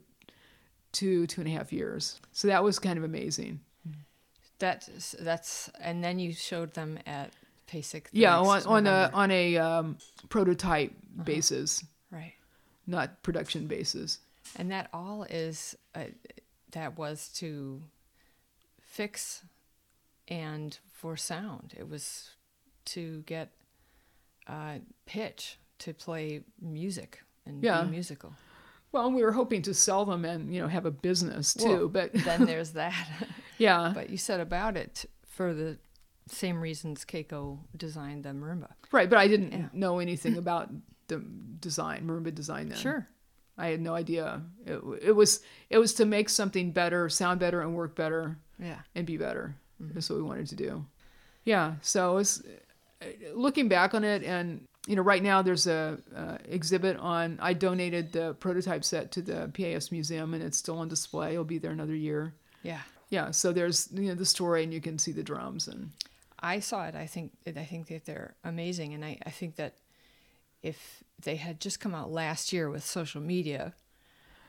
two 0.91 1.25
two 1.27 1.41
and 1.41 1.49
a 1.49 1.53
half 1.53 1.71
years. 1.71 2.19
So 2.33 2.49
that 2.49 2.63
was 2.63 2.79
kind 2.79 2.97
of 2.97 3.03
amazing. 3.03 3.61
That's 4.59 5.15
that's 5.19 5.69
and 5.79 6.03
then 6.03 6.19
you 6.19 6.33
showed 6.33 6.73
them 6.73 6.99
at 7.05 7.31
PASIC. 7.67 8.11
the 8.11 8.19
yeah, 8.19 8.37
on, 8.37 8.63
on 8.65 8.87
a 8.87 9.09
on 9.13 9.31
a 9.31 9.57
um, 9.57 9.97
prototype 10.29 10.93
basis, 11.23 11.83
right. 12.11 12.33
not 12.87 13.23
production 13.23 13.67
basis. 13.67 14.19
And 14.57 14.71
that 14.71 14.89
all 14.93 15.23
is 15.23 15.75
uh, 15.95 16.05
that 16.71 16.97
was 16.97 17.29
to 17.35 17.81
fix 18.81 19.43
and 20.27 20.77
for 20.91 21.17
sound. 21.17 21.73
It 21.77 21.89
was 21.89 22.31
to 22.85 23.23
get 23.25 23.51
uh, 24.47 24.79
pitch 25.05 25.57
to 25.79 25.93
play 25.93 26.41
music 26.61 27.23
and 27.45 27.63
Yeah. 27.63 27.83
be 27.83 27.91
musical. 27.91 28.33
Well, 28.91 29.11
we 29.11 29.23
were 29.23 29.31
hoping 29.31 29.61
to 29.63 29.73
sell 29.73 30.05
them 30.05 30.23
and 30.25 30.53
you 30.53 30.61
know 30.61 30.67
have 30.67 30.85
a 30.85 30.91
business 30.91 31.53
too, 31.53 31.65
Well, 31.65 31.87
but 31.89 32.13
then 32.25 32.45
there's 32.45 32.71
that. 32.71 33.07
yeah, 33.57 33.91
but 33.93 34.09
you 34.09 34.17
said 34.17 34.39
about 34.39 34.77
it 34.77 35.05
for 35.27 35.53
the 35.53 35.77
same 36.27 36.61
reasons 36.61 37.03
Keiko 37.03 37.59
designed 37.75 38.23
the 38.23 38.29
marimba. 38.29 38.69
right. 38.91 39.09
But 39.09 39.19
I 39.19 39.27
didn't 39.27 39.51
Yeah. 39.51 39.69
know 39.73 39.99
anything 39.99 40.37
about 40.37 40.69
the 41.07 41.17
design, 41.59 42.05
marimba 42.07 42.33
design. 42.33 42.69
Then 42.69 42.77
Sure. 42.77 43.07
I 43.57 43.67
had 43.67 43.81
no 43.81 43.93
idea. 43.95 44.41
It, 44.65 44.81
it 45.01 45.11
was 45.11 45.41
it 45.69 45.77
was 45.77 45.93
to 45.95 46.05
make 46.05 46.29
something 46.29 46.71
better, 46.71 47.09
sound 47.09 47.39
better, 47.39 47.61
and 47.61 47.75
work 47.75 47.95
better, 47.95 48.37
Yeah. 48.59 48.79
and 48.95 49.05
be 49.05 49.17
better. 49.17 49.55
That's 49.79 50.09
what 50.09 50.17
we 50.17 50.23
wanted 50.23 50.47
to 50.47 50.55
do. 50.55 50.85
Yeah. 51.43 51.75
So 51.81 52.17
it's 52.17 52.41
looking 53.33 53.67
back 53.67 53.93
on 53.93 54.03
it, 54.03 54.23
and 54.23 54.67
you 54.87 54.95
know, 54.95 55.01
right 55.01 55.23
now 55.23 55.41
there's 55.41 55.67
a 55.67 55.97
uh, 56.15 56.37
exhibit 56.49 56.97
on. 56.97 57.37
I 57.41 57.53
donated 57.53 58.11
the 58.11 58.33
prototype 58.35 58.83
set 58.83 59.11
to 59.13 59.21
the 59.21 59.51
PAS 59.53 59.91
museum, 59.91 60.33
and 60.33 60.43
it's 60.43 60.57
still 60.57 60.79
on 60.79 60.87
display. 60.87 61.33
It'll 61.33 61.43
be 61.43 61.57
there 61.57 61.71
another 61.71 61.95
year. 61.95 62.33
Yeah. 62.63 62.81
Yeah. 63.09 63.31
So 63.31 63.51
there's 63.51 63.89
you 63.93 64.09
know 64.09 64.15
the 64.15 64.25
story, 64.25 64.63
and 64.63 64.73
you 64.73 64.81
can 64.81 64.97
see 64.97 65.11
the 65.11 65.23
drums, 65.23 65.67
and 65.67 65.91
I 66.39 66.59
saw 66.59 66.85
it. 66.87 66.95
I 66.95 67.05
think 67.07 67.31
I 67.45 67.63
think 67.65 67.87
that 67.87 68.05
they're 68.05 68.35
amazing, 68.43 68.93
and 68.93 69.05
I, 69.05 69.19
I 69.25 69.29
think 69.29 69.55
that 69.57 69.75
if 70.61 71.03
they 71.23 71.35
had 71.37 71.59
just 71.59 71.79
come 71.79 71.95
out 71.95 72.11
last 72.11 72.53
year 72.53 72.69
with 72.69 72.83
social 72.85 73.21
media, 73.21 73.73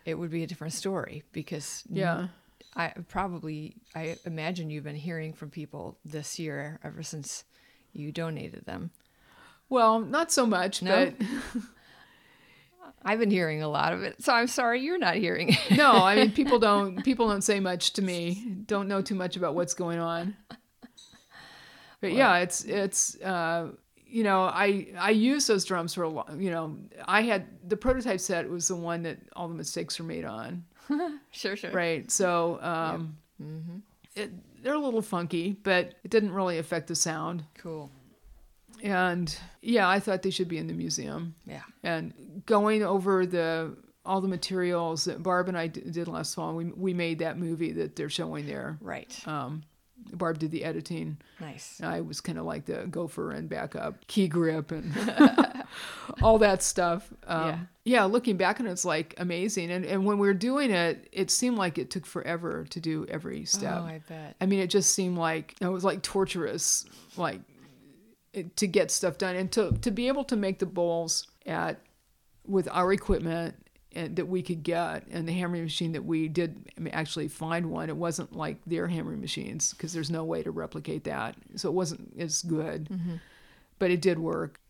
it 0.04 0.14
would 0.14 0.30
be 0.30 0.42
a 0.42 0.46
different 0.46 0.72
story 0.74 1.22
because 1.32 1.82
yeah. 1.88 2.28
I 2.76 2.92
probably 3.08 3.76
I 3.94 4.16
imagine 4.24 4.70
you've 4.70 4.84
been 4.84 4.96
hearing 4.96 5.32
from 5.32 5.50
people 5.50 5.98
this 6.04 6.38
year 6.38 6.78
ever 6.84 7.02
since 7.02 7.44
you 7.92 8.12
donated 8.12 8.66
them. 8.66 8.90
Well, 9.68 10.00
not 10.00 10.30
so 10.30 10.46
much, 10.46 10.82
No? 10.82 11.12
but 11.18 11.26
I've 13.06 13.18
been 13.18 13.30
hearing 13.30 13.62
a 13.62 13.68
lot 13.68 13.92
of 13.92 14.02
it, 14.02 14.22
so 14.22 14.32
I'm 14.32 14.46
sorry 14.46 14.80
you're 14.80 14.98
not 14.98 15.16
hearing 15.16 15.50
it. 15.50 15.76
no, 15.76 15.92
I 15.92 16.16
mean 16.16 16.32
people 16.40 16.58
don't 16.58 17.02
people 17.04 17.28
don't 17.28 17.42
say 17.44 17.60
much 17.60 17.92
to 17.94 18.02
me. 18.02 18.56
Don't 18.66 18.88
know 18.88 19.02
too 19.02 19.14
much 19.14 19.36
about 19.36 19.54
what's 19.54 19.74
going 19.74 19.98
on. 19.98 20.36
But 22.00 22.12
yeah, 22.12 22.38
it's 22.38 22.64
it's 22.64 23.18
uh, 23.22 23.68
you 24.14 24.22
know 24.22 24.42
I 24.42 24.86
I 24.96 25.10
used 25.10 25.48
those 25.48 25.64
drums 25.64 25.92
for 25.92 26.04
a 26.04 26.08
long. 26.08 26.40
You 26.40 26.52
know 26.52 26.76
I 27.08 27.22
had 27.22 27.46
the 27.68 27.76
prototype 27.76 28.20
set 28.20 28.48
was 28.48 28.68
the 28.68 28.76
one 28.76 29.02
that 29.02 29.18
all 29.34 29.48
the 29.48 29.56
mistakes 29.56 29.98
were 29.98 30.04
made 30.04 30.24
on. 30.24 30.64
sure, 31.32 31.56
sure. 31.56 31.72
Right. 31.72 32.08
So 32.12 32.60
um, 32.62 33.16
it, 34.14 34.30
they're 34.62 34.74
a 34.74 34.78
little 34.78 35.02
funky, 35.02 35.56
but 35.64 35.94
it 36.04 36.10
didn't 36.10 36.32
really 36.32 36.58
affect 36.58 36.86
the 36.86 36.94
sound. 36.94 37.42
Cool. 37.58 37.90
And 38.84 39.36
yeah, 39.62 39.88
I 39.88 39.98
thought 39.98 40.22
they 40.22 40.30
should 40.30 40.48
be 40.48 40.58
in 40.58 40.68
the 40.68 40.74
museum. 40.74 41.34
Yeah. 41.44 41.62
and 41.82 42.12
going 42.46 42.84
over 42.84 43.26
the 43.26 43.76
all 44.06 44.20
the 44.20 44.28
materials 44.28 45.06
that 45.06 45.24
Barb 45.24 45.48
and 45.48 45.58
I 45.58 45.66
d- 45.66 45.80
did 45.90 46.06
last 46.06 46.36
fall. 46.36 46.54
We 46.54 46.66
we 46.66 46.94
made 46.94 47.18
that 47.18 47.36
movie 47.36 47.72
that 47.72 47.96
they're 47.96 48.08
showing 48.10 48.46
there. 48.46 48.78
Right. 48.80 49.12
Um, 49.26 49.64
Barb 50.12 50.38
did 50.38 50.50
the 50.50 50.64
editing. 50.64 51.16
Nice. 51.40 51.80
I 51.82 52.00
was 52.02 52.20
kind 52.20 52.38
of 52.38 52.44
like 52.44 52.66
the 52.66 52.86
gopher 52.90 53.32
and 53.32 53.48
backup, 53.48 54.06
key 54.06 54.28
grip, 54.28 54.70
and 54.70 54.92
all 56.22 56.38
that 56.38 56.62
stuff. 56.62 57.12
Um, 57.26 57.48
Yeah. 57.48 57.58
yeah. 57.84 58.04
looking 58.04 58.36
back 58.36 58.60
on 58.60 58.66
it, 58.66 58.70
it's 58.72 58.84
like 58.84 59.14
amazing. 59.18 59.70
And 59.70 59.84
and 59.84 60.04
when 60.04 60.18
we 60.18 60.26
were 60.28 60.34
doing 60.34 60.70
it, 60.70 61.08
it 61.12 61.30
seemed 61.30 61.56
like 61.56 61.78
it 61.78 61.90
took 61.90 62.06
forever 62.06 62.64
to 62.70 62.80
do 62.80 63.06
every 63.08 63.44
step. 63.44 63.78
Oh, 63.80 63.84
I 63.86 64.00
bet. 64.08 64.36
I 64.40 64.46
mean, 64.46 64.60
it 64.60 64.70
just 64.70 64.94
seemed 64.94 65.18
like 65.18 65.54
it 65.60 65.66
was 65.68 65.84
like 65.84 66.02
torturous, 66.02 66.84
like 67.16 67.40
it, 68.32 68.56
to 68.56 68.66
get 68.66 68.90
stuff 68.90 69.18
done 69.18 69.36
and 69.36 69.50
to 69.52 69.72
to 69.72 69.90
be 69.90 70.08
able 70.08 70.24
to 70.24 70.36
make 70.36 70.58
the 70.58 70.66
bowls 70.66 71.26
at 71.46 71.80
with 72.46 72.68
our 72.70 72.92
equipment 72.92 73.54
that 73.94 74.26
we 74.26 74.42
could 74.42 74.62
get 74.62 75.06
and 75.10 75.28
the 75.28 75.32
hammering 75.32 75.62
machine 75.62 75.92
that 75.92 76.04
we 76.04 76.28
did 76.28 76.68
actually 76.92 77.28
find 77.28 77.70
one. 77.70 77.88
It 77.88 77.96
wasn't 77.96 78.34
like 78.34 78.58
their 78.66 78.88
hammering 78.88 79.20
machines 79.20 79.72
because 79.72 79.92
there's 79.92 80.10
no 80.10 80.24
way 80.24 80.42
to 80.42 80.50
replicate 80.50 81.04
that, 81.04 81.36
so 81.56 81.68
it 81.68 81.74
wasn't 81.74 82.12
as 82.18 82.42
good, 82.42 82.88
but 83.78 83.90
it 83.90 84.00
did 84.00 84.18
work 84.18 84.60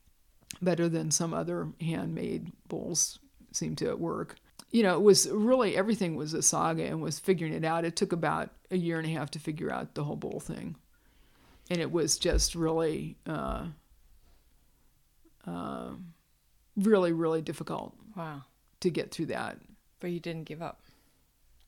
better 0.63 0.89
than 0.89 1.11
some 1.11 1.35
other 1.35 1.69
handmade 1.81 2.53
bowls 2.69 3.19
seem 3.53 3.75
to 3.77 3.95
work. 3.95 4.37
You 4.71 4.83
know, 4.83 4.95
it 4.95 5.03
was 5.03 5.29
really 5.29 5.77
everything 5.77 6.17
was 6.17 6.35
a 6.35 6.43
saga 6.43 6.85
and 6.85 7.01
was 7.01 7.19
figuring 7.19 7.53
it 7.55 7.65
out. 7.65 7.85
It 7.85 7.97
took 7.97 8.13
about 8.13 8.51
a 8.71 8.77
year 8.77 8.99
and 8.99 9.07
a 9.07 9.11
half 9.11 9.31
to 9.33 9.39
figure 9.39 9.71
out 9.73 9.95
the 9.95 10.05
whole 10.05 10.17
bowl 10.17 10.41
thing, 10.41 10.77
and 11.71 11.81
it 11.81 11.91
was 11.91 12.19
just 12.19 12.55
really, 12.55 13.17
uh, 13.27 13.67
uh, 15.47 15.91
really, 16.77 17.13
really 17.13 17.43
difficult 17.43 17.95
Wow. 18.17 18.43
To 18.85 18.91
get 18.91 19.11
through 19.11 19.27
that. 19.27 19.59
But 20.01 20.11
you 20.11 20.21
didn't 20.21 20.45
give 20.45 20.63
up. 20.63 20.81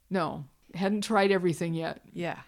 No, 0.08 0.44
hadn't 0.74 1.02
tried 1.02 1.32
everything 1.32 1.74
yet. 1.74 2.00
Yeah. 2.12 2.38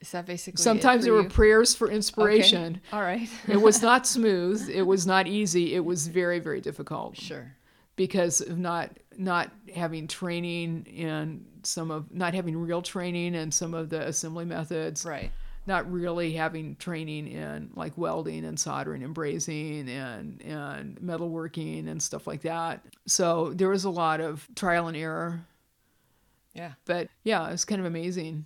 Is 0.00 0.10
that 0.10 0.26
basically? 0.26 0.62
Sometimes 0.62 1.04
there 1.04 1.14
you? 1.14 1.22
were 1.22 1.28
prayers 1.28 1.74
for 1.74 1.90
inspiration. 1.90 2.80
Okay. 2.88 2.96
All 2.96 3.02
right. 3.02 3.28
it 3.48 3.60
was 3.60 3.80
not 3.80 4.06
smooth. 4.16 4.68
It 4.68 4.82
was 4.82 5.06
not 5.06 5.26
easy. 5.26 5.74
It 5.74 5.84
was 5.84 6.08
very, 6.08 6.38
very 6.38 6.60
difficult. 6.60 7.16
Sure. 7.16 7.54
Because 7.94 8.42
of 8.42 8.58
not 8.58 8.90
not 9.16 9.50
having 9.74 10.06
training 10.06 10.84
in 10.84 11.46
some 11.62 11.90
of 11.90 12.12
not 12.12 12.34
having 12.34 12.56
real 12.58 12.82
training 12.82 13.34
and 13.34 13.54
some 13.54 13.72
of 13.72 13.88
the 13.88 14.06
assembly 14.06 14.44
methods. 14.44 15.04
Right. 15.04 15.32
Not 15.66 15.90
really 15.90 16.32
having 16.32 16.76
training 16.76 17.26
in 17.26 17.70
like 17.74 17.98
welding 17.98 18.44
and 18.44 18.58
soldering 18.58 19.02
and 19.02 19.14
brazing 19.14 19.88
and 19.88 20.40
and 20.42 21.00
metalworking 21.00 21.88
and 21.88 22.02
stuff 22.02 22.26
like 22.26 22.42
that. 22.42 22.84
So 23.06 23.52
there 23.54 23.68
was 23.68 23.84
a 23.84 23.90
lot 23.90 24.20
of 24.20 24.46
trial 24.54 24.86
and 24.86 24.96
error. 24.96 25.44
Yeah. 26.54 26.72
But 26.84 27.08
yeah, 27.24 27.50
it's 27.50 27.64
kind 27.64 27.80
of 27.80 27.86
amazing. 27.86 28.44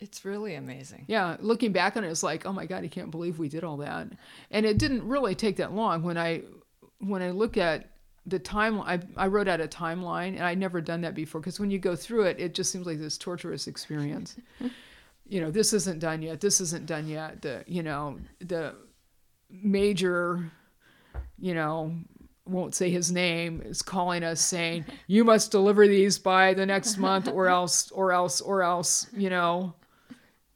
It's 0.00 0.24
really 0.24 0.54
amazing. 0.54 1.04
Yeah, 1.08 1.36
looking 1.40 1.72
back 1.72 1.96
on 1.96 2.04
it, 2.04 2.10
it's 2.10 2.22
like, 2.22 2.46
oh 2.46 2.52
my 2.52 2.64
god, 2.64 2.84
I 2.84 2.88
can't 2.88 3.10
believe 3.10 3.38
we 3.38 3.50
did 3.50 3.64
all 3.64 3.76
that. 3.78 4.08
And 4.50 4.64
it 4.64 4.78
didn't 4.78 5.06
really 5.06 5.34
take 5.34 5.56
that 5.56 5.74
long. 5.74 6.02
When 6.02 6.16
I 6.16 6.42
when 6.98 7.20
I 7.22 7.30
look 7.30 7.58
at 7.58 7.90
the 8.26 8.38
time, 8.38 8.80
I 8.80 9.00
I 9.16 9.26
wrote 9.26 9.46
out 9.46 9.60
a 9.60 9.68
timeline, 9.68 10.34
and 10.36 10.42
I'd 10.42 10.58
never 10.58 10.80
done 10.80 11.02
that 11.02 11.14
before. 11.14 11.40
Because 11.40 11.60
when 11.60 11.70
you 11.70 11.78
go 11.78 11.94
through 11.94 12.22
it, 12.24 12.40
it 12.40 12.54
just 12.54 12.72
seems 12.72 12.86
like 12.86 12.98
this 12.98 13.18
torturous 13.18 13.66
experience. 13.66 14.36
you 15.30 15.40
know, 15.40 15.50
this 15.50 15.72
isn't 15.72 16.00
done 16.00 16.20
yet. 16.22 16.40
This 16.40 16.60
isn't 16.60 16.86
done 16.86 17.06
yet. 17.08 17.40
The 17.40 17.64
you 17.66 17.82
know 17.82 18.18
the 18.40 18.74
major, 19.50 20.50
you 21.38 21.54
know, 21.54 21.94
won't 22.46 22.74
say 22.74 22.90
his 22.90 23.12
name 23.12 23.62
is 23.64 23.82
calling 23.82 24.22
us 24.24 24.40
saying 24.40 24.84
you 25.06 25.24
must 25.24 25.50
deliver 25.50 25.86
these 25.86 26.18
by 26.18 26.54
the 26.54 26.66
next 26.66 26.98
month 26.98 27.28
or 27.28 27.48
else 27.48 27.90
or 27.92 28.12
else 28.12 28.40
or 28.40 28.62
else 28.62 29.06
you 29.16 29.30
know 29.30 29.72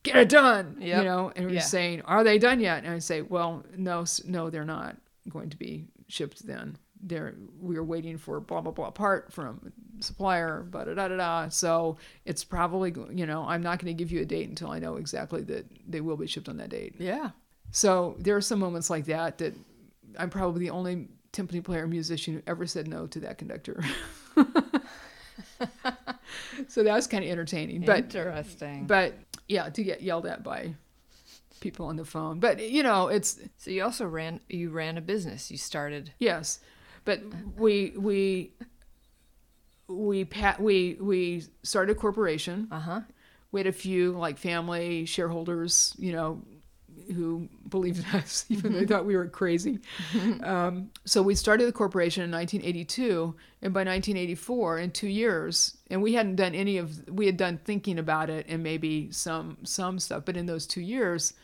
get 0.02 0.16
it 0.16 0.28
done 0.28 0.76
Yep. 0.80 0.98
you 0.98 1.04
know 1.04 1.32
and 1.36 1.46
we're 1.46 1.52
Yeah. 1.54 1.60
saying 1.60 2.02
are 2.02 2.24
they 2.24 2.38
done 2.38 2.58
yet 2.60 2.82
and 2.84 2.92
i 2.92 2.98
say 2.98 3.22
well 3.22 3.64
no 3.76 4.04
no 4.26 4.50
they're 4.50 4.64
not 4.64 4.96
going 5.28 5.50
to 5.50 5.56
be 5.56 5.86
shipped 6.08 6.44
then 6.46 6.76
they're 7.06 7.34
we 7.60 7.76
are 7.76 7.84
waiting 7.84 8.16
for 8.16 8.40
blah 8.40 8.60
blah 8.62 8.72
blah 8.72 8.90
part 8.90 9.30
from 9.32 9.70
supplier 10.00 10.62
blah 10.70 10.84
da 10.84 10.94
da 10.94 11.08
da 11.08 11.16
da 11.16 11.48
so 11.50 11.96
it's 12.24 12.42
probably 12.42 12.94
you 13.12 13.26
know 13.26 13.44
i'm 13.46 13.62
not 13.62 13.78
going 13.78 13.94
to 13.94 14.02
give 14.02 14.10
you 14.10 14.22
a 14.22 14.24
date 14.24 14.48
until 14.48 14.70
i 14.70 14.78
know 14.78 14.96
exactly 14.96 15.42
that 15.42 15.66
they 15.86 16.00
will 16.00 16.16
be 16.16 16.26
shipped 16.26 16.48
on 16.48 16.56
that 16.56 16.70
date 16.70 16.94
Yeah. 16.98 17.30
so 17.70 18.16
there 18.18 18.34
are 18.36 18.40
some 18.40 18.58
moments 18.58 18.88
like 18.90 19.04
that 19.06 19.38
that 19.38 19.54
I'm 20.18 20.30
probably 20.30 20.60
the 20.60 20.70
only 20.70 21.08
timpani 21.32 21.62
player 21.62 21.86
musician 21.88 22.34
who 22.34 22.42
ever 22.46 22.66
said 22.66 22.86
no 22.86 23.06
to 23.08 23.18
that 23.20 23.36
conductor. 23.36 23.82
so 26.68 26.82
that 26.82 26.94
was 26.94 27.06
kind 27.06 27.24
of 27.24 27.30
entertaining, 27.30 27.82
but 27.82 27.98
Interesting. 28.14 28.86
but 28.86 29.14
yeah, 29.48 29.68
to 29.70 29.82
get 29.82 30.02
yelled 30.02 30.26
at 30.26 30.42
by 30.44 30.74
people 31.60 31.86
on 31.86 31.96
the 31.96 32.04
phone. 32.04 32.38
But 32.40 32.60
you 32.70 32.82
know, 32.82 33.08
it's 33.08 33.40
so 33.58 33.70
you 33.70 33.82
also 33.82 34.06
ran. 34.06 34.40
You 34.48 34.70
ran 34.70 34.96
a 34.96 35.00
business. 35.00 35.50
You 35.50 35.58
started. 35.58 36.12
yes, 36.18 36.60
but 37.04 37.20
we 37.56 37.92
we 37.96 38.52
we 39.88 40.24
pa- 40.24 40.56
we 40.58 40.96
we 41.00 41.44
started 41.62 41.96
a 41.96 41.98
corporation. 41.98 42.68
Uh 42.70 42.80
huh. 42.80 43.00
we 43.52 43.60
had 43.60 43.66
a 43.66 43.72
few 43.72 44.12
like 44.12 44.38
family 44.38 45.04
shareholders, 45.04 45.94
you 45.98 46.12
know, 46.12 46.42
who 47.14 47.48
believed 47.68 47.98
in 47.98 48.18
us, 48.18 48.46
even 48.50 48.72
though 48.72 48.78
they 48.80 48.86
thought 48.86 49.04
we 49.04 49.16
were 49.16 49.26
crazy. 49.28 49.78
um, 50.42 50.90
so 51.04 51.22
we 51.22 51.34
started 51.34 51.66
the 51.66 51.72
corporation 51.72 52.22
in 52.24 52.30
1982, 52.30 53.34
and 53.62 53.74
by 53.74 53.80
1984, 53.80 54.78
in 54.78 54.90
two 54.90 55.08
years, 55.08 55.76
and 55.90 56.02
we 56.02 56.14
hadn't 56.14 56.36
done 56.36 56.54
any 56.54 56.78
of, 56.78 57.06
we 57.08 57.26
had 57.26 57.36
done 57.36 57.58
thinking 57.64 57.98
about 57.98 58.30
it 58.30 58.46
and 58.48 58.62
maybe 58.62 59.10
some 59.12 59.58
some 59.64 59.98
stuff, 59.98 60.24
but 60.24 60.36
in 60.36 60.46
those 60.46 60.66
two 60.66 60.80
years, 60.80 61.34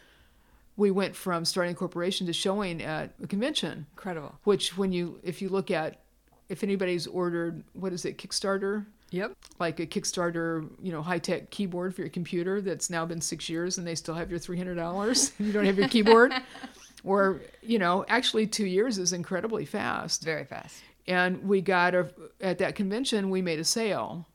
we 0.81 0.91
went 0.91 1.15
from 1.15 1.45
starting 1.45 1.73
a 1.73 1.77
corporation 1.77 2.27
to 2.27 2.33
showing 2.33 2.83
at 2.83 3.13
a 3.23 3.27
convention. 3.27 3.87
Incredible. 3.93 4.35
Which, 4.45 4.79
when 4.79 4.93
you, 4.93 5.21
if 5.23 5.43
you 5.43 5.51
look 5.51 5.71
at, 5.71 6.01
if 6.49 6.65
anybody's 6.65 7.07
ordered, 7.07 7.63
what 7.75 7.93
is 7.93 8.07
it, 8.07 8.17
Kickstarter? 8.17 8.87
Yep. 9.11 9.33
like 9.59 9.81
a 9.81 9.87
Kickstarter, 9.87 10.67
you 10.81 10.93
know, 10.93 11.03
high 11.03 11.19
tech 11.19 11.51
keyboard 11.51 11.95
for 11.95 12.01
your 12.01 12.11
computer 12.11 12.61
that's 12.61 12.89
now 12.91 13.05
been 13.05 13.21
six 13.21 13.49
years 13.49 13.77
and 13.77 13.87
they 13.87 13.97
still 13.97 14.15
have 14.15 14.31
your 14.31 14.39
three 14.39 14.57
hundred 14.57 14.77
dollars. 14.77 15.33
you 15.41 15.53
don't 15.53 15.67
have 15.67 15.77
your 15.77 15.89
keyboard, 15.89 16.33
or 17.05 17.43
you 17.61 17.81
know, 17.81 18.05
actually 18.09 18.47
two 18.47 18.67
years 18.67 18.99
is 18.99 19.13
incredibly 19.13 19.65
fast. 19.65 20.23
Very 20.23 20.45
fast. 20.45 20.81
And 21.09 21.43
we 21.43 21.61
got 21.61 21.97
a 21.97 22.09
at 22.41 22.59
that 22.59 22.77
convention 22.77 23.31
we 23.31 23.43
made 23.43 23.59
a 23.59 23.65
sale, 23.65 24.29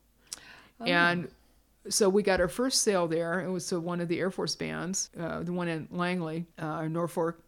oh. 0.82 0.84
and 0.84 1.28
so 1.88 2.08
we 2.08 2.22
got 2.22 2.40
our 2.40 2.48
first 2.48 2.82
sale 2.82 3.06
there. 3.08 3.40
It 3.40 3.50
was 3.50 3.66
to 3.68 3.80
one 3.80 4.00
of 4.00 4.08
the 4.08 4.18
Air 4.20 4.30
Force 4.30 4.54
bands, 4.56 5.10
uh, 5.18 5.42
the 5.42 5.52
one 5.52 5.68
in 5.68 5.88
Langley, 5.90 6.46
uh, 6.58 6.86
Norfolk, 6.88 7.40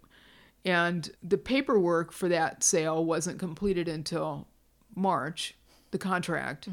and 0.64 1.10
the 1.22 1.38
paperwork 1.38 2.12
for 2.12 2.28
that 2.28 2.62
sale 2.62 3.04
wasn't 3.04 3.38
completed 3.38 3.88
until 3.88 4.48
March. 4.94 5.54
The 5.90 5.98
contract. 5.98 6.68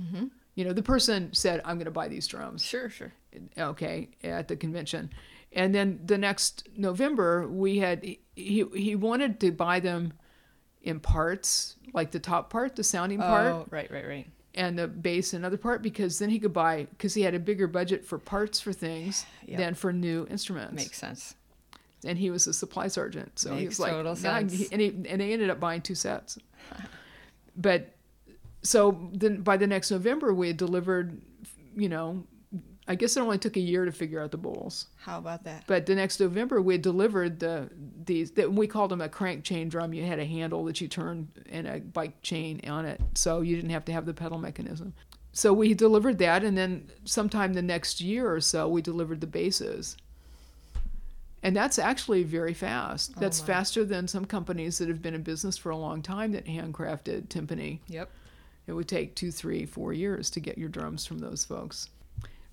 You 0.55 0.63
know, 0.65 0.73
the 0.73 0.83
person 0.83 1.29
said, 1.33 1.61
"I'm 1.63 1.77
going 1.77 1.85
to 1.85 1.91
buy 1.91 2.07
these 2.09 2.27
drums." 2.27 2.63
Sure. 2.63 2.89
Sure. 2.89 3.13
okay 3.57 4.09
at 4.23 4.47
the 4.47 4.55
convention 4.55 5.09
and 5.51 5.75
then 5.75 5.99
the 6.05 6.17
next 6.17 6.69
november 6.77 7.45
we 7.49 7.79
had 7.79 8.01
he 8.03 8.63
he 8.73 8.95
wanted 8.95 9.41
to 9.41 9.51
buy 9.51 9.77
them 9.81 10.13
in 10.81 11.01
parts 11.01 11.75
like 11.93 12.11
the 12.11 12.19
top 12.19 12.49
part 12.49 12.77
the 12.77 12.83
sounding 12.83 13.19
part 13.19 13.47
Oh, 13.51 13.67
right. 13.69 13.91
Right. 13.91 14.07
Right. 14.07 14.27
And 14.55 14.79
the 14.79 14.87
bass 14.87 15.33
another 15.33 15.57
part 15.57 15.81
because 15.81 16.17
then 16.19 16.29
he 16.29 16.39
could 16.39 16.53
buy 16.53 16.87
because 16.91 17.13
he 17.13 17.21
had 17.21 17.35
a 17.35 17.39
bigger 17.39 17.67
budget 17.67 18.03
for 18.05 18.17
parts 18.17 18.59
for 18.59 18.73
things 18.73 19.25
Yep. 19.47 19.57
than 19.59 19.73
for 19.75 19.93
new 19.93 20.25
instruments 20.29 20.73
Makes 20.73 20.97
sense. 20.97 21.35
and 22.05 22.17
he 22.17 22.29
was 22.31 22.47
a 22.47 22.53
supply 22.53 22.87
sergeant 22.87 23.37
so 23.37 23.55
he 23.55 23.65
was 23.67 23.79
like 23.79 23.91
total 23.91 24.13
"Nah," 24.13 24.39
sense. 24.39 24.69
and, 24.71 24.81
he, 24.81 24.87
and 24.87 25.21
they 25.21 25.33
ended 25.33 25.49
up 25.49 25.59
buying 25.59 25.81
two 25.81 25.95
sets 25.95 26.37
but 27.57 27.93
so 28.63 29.09
then 29.13 29.41
by 29.41 29.57
the 29.57 29.67
next 29.67 29.91
november 29.91 30.33
we 30.33 30.47
had 30.47 30.57
delivered 30.57 31.21
you 31.75 31.89
know 31.89 32.23
i 32.87 32.95
guess 32.95 33.17
it 33.17 33.21
only 33.21 33.37
took 33.37 33.55
a 33.57 33.59
year 33.61 33.85
to 33.85 33.91
figure 33.91 34.21
out 34.21 34.31
the 34.31 34.37
bowls 34.37 34.87
How 34.97 35.17
about 35.17 35.43
that? 35.45 35.63
but 35.67 35.85
the 35.85 35.95
next 35.95 36.19
november 36.19 36.61
we 36.61 36.77
delivered 36.77 37.39
the 37.39 37.69
these 38.05 38.31
that 38.31 38.51
we 38.51 38.67
called 38.67 38.91
them 38.91 39.01
a 39.01 39.09
crank 39.09 39.43
chain 39.43 39.69
drum 39.69 39.93
you 39.93 40.03
had 40.05 40.19
a 40.19 40.25
handle 40.25 40.63
that 40.65 40.79
you 40.81 40.87
turned 40.87 41.27
and 41.49 41.67
a 41.67 41.79
bike 41.79 42.21
chain 42.21 42.61
on 42.67 42.85
it 42.85 43.01
so 43.15 43.41
you 43.41 43.55
didn't 43.55 43.71
have 43.71 43.85
to 43.85 43.91
have 43.91 44.05
the 44.05 44.13
pedal 44.13 44.37
mechanism 44.37 44.93
so 45.31 45.51
we 45.51 45.73
delivered 45.73 46.17
that 46.19 46.43
and 46.43 46.57
then 46.57 46.89
sometime 47.03 47.53
the 47.53 47.61
next 47.61 47.99
year 48.01 48.31
or 48.31 48.39
so 48.39 48.69
we 48.69 48.81
delivered 48.81 49.19
the 49.19 49.27
bases. 49.27 49.97
and 51.43 51.55
that's 51.55 51.77
actually 51.77 52.23
very 52.23 52.53
fast 52.53 53.13
oh, 53.17 53.19
that's 53.19 53.41
my. 53.41 53.47
faster 53.47 53.83
than 53.83 54.07
some 54.07 54.25
companies 54.25 54.77
that 54.77 54.87
have 54.87 55.01
been 55.01 55.13
in 55.13 55.23
business 55.23 55.57
for 55.57 55.71
a 55.71 55.77
long 55.77 56.01
time 56.01 56.31
that 56.31 56.45
handcrafted 56.45 57.27
timpani 57.27 57.79
Yep. 57.89 58.09
it 58.67 58.73
would 58.73 58.87
take 58.87 59.13
two, 59.15 59.31
three, 59.31 59.65
four 59.65 59.91
years 59.93 60.29
to 60.31 60.39
get 60.39 60.57
your 60.57 60.69
drums 60.69 61.05
from 61.05 61.19
those 61.19 61.43
folks, 61.45 61.89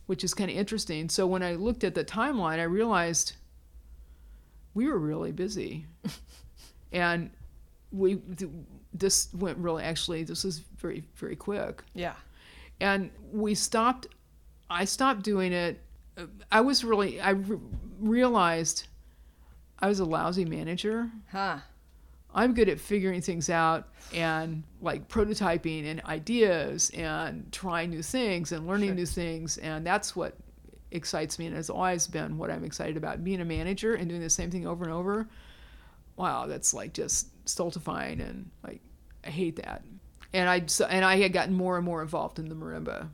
which 0.07 0.25
is 0.25 0.35
kind 0.35 0.51
of 0.51 0.57
interesting. 0.57 1.09
So 1.09 1.27
when 1.27 1.43
I 1.43 1.55
looked 1.55 1.85
at 1.85 1.95
the 1.95 2.05
timeline, 2.05 2.59
I 2.59 2.65
realized 2.65 3.33
we 4.75 4.87
were 4.89 4.99
really 4.99 5.33
busy, 5.33 5.87
and 6.93 7.31
we 7.91 8.17
th- 8.17 8.51
this 8.95 9.29
went 9.35 9.59
really 9.59 9.83
actually 9.85 10.25
this 10.25 10.45
was 10.45 10.59
very 10.79 11.05
very 11.17 11.37
quick, 11.37 11.83
Yeah. 11.95 12.15
and 12.81 13.11
we 13.33 13.55
stopped. 13.55 14.07
I 14.71 14.85
stopped 14.87 15.23
doing 15.23 15.53
it. 15.53 15.81
I 16.51 16.61
was 16.63 16.85
really 16.85 17.21
I 17.21 17.31
re- 17.31 17.59
realized 18.01 18.87
I 19.79 19.89
was 19.89 20.01
a 20.01 20.05
lousy 20.05 20.45
manager. 20.45 21.11
Huh. 21.31 21.59
I'm 22.35 22.55
good 22.55 22.69
at 22.69 22.81
figuring 22.81 23.21
things 23.21 23.51
out 23.51 23.89
and 24.15 24.63
like 24.81 25.09
prototyping 25.09 25.85
and 25.91 26.01
ideas 26.05 26.91
and 26.95 27.51
trying 27.53 27.91
new 27.91 28.03
things 28.03 28.53
and 28.53 28.67
learning 28.67 28.89
Sure. 28.91 28.95
new 28.97 29.07
things. 29.07 29.59
And 29.59 29.87
that's 29.87 30.17
what 30.17 30.37
excites 30.91 31.39
me 31.39 31.47
and 31.47 31.57
has 31.57 31.69
always 31.71 32.07
been 32.07 32.39
what 32.39 32.51
I'm 32.51 32.65
excited 32.65 32.97
about. 32.97 33.23
Being 33.25 33.41
a 33.41 33.45
manager 33.45 33.95
and 33.95 34.09
doing 34.09 34.21
the 34.23 34.31
same 34.31 34.51
thing 34.51 34.67
over 34.67 34.85
and 34.85 34.93
over. 34.93 35.29
Wow, 36.17 36.47
that's 36.47 36.73
like 36.75 36.93
just 36.93 37.29
stultifying 37.49 38.21
and 38.21 38.51
like 38.63 38.81
I 39.25 39.31
hate 39.31 39.57
that. 39.57 39.83
And 40.33 40.49
I 40.49 40.65
and 40.89 41.05
I 41.05 41.17
had 41.17 41.33
gotten 41.33 41.55
more 41.55 41.77
and 41.77 41.85
more 41.85 42.01
involved 42.03 42.39
in 42.39 42.49
the 42.49 42.55
marimba 42.55 43.09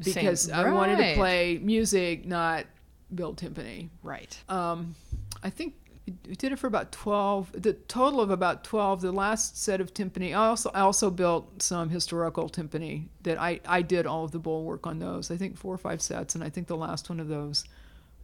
Same- 0.00 0.14
because 0.14 0.50
I 0.50 0.70
wanted 0.70 0.96
to 0.98 1.14
play 1.14 1.58
music, 1.62 2.26
not 2.26 2.66
build 3.14 3.38
timpani. 3.38 3.88
Right. 4.02 4.36
Um, 4.48 4.94
I 5.42 5.50
think 5.50 5.74
we 6.06 6.34
did 6.34 6.52
it 6.52 6.58
for 6.58 6.66
about 6.66 6.92
12 6.92 7.52
the 7.62 7.72
total 7.72 8.20
of 8.20 8.30
about 8.30 8.62
12 8.64 9.00
the 9.00 9.12
last 9.12 9.56
set 9.62 9.80
of 9.80 9.94
timpani 9.94 10.30
i 10.30 10.48
also 10.48 10.70
i 10.74 10.80
also 10.80 11.10
built 11.10 11.62
some 11.62 11.88
historical 11.88 12.48
timpani 12.48 13.06
that 13.22 13.40
i 13.40 13.58
i 13.66 13.80
did 13.82 14.06
all 14.06 14.24
of 14.24 14.30
the 14.32 14.38
bowl 14.38 14.64
work 14.64 14.86
on 14.86 14.98
those 14.98 15.30
i 15.30 15.36
think 15.36 15.56
four 15.56 15.74
or 15.74 15.78
five 15.78 16.02
sets 16.02 16.34
and 16.34 16.44
i 16.44 16.48
think 16.50 16.66
the 16.66 16.76
last 16.76 17.08
one 17.08 17.20
of 17.20 17.28
those 17.28 17.64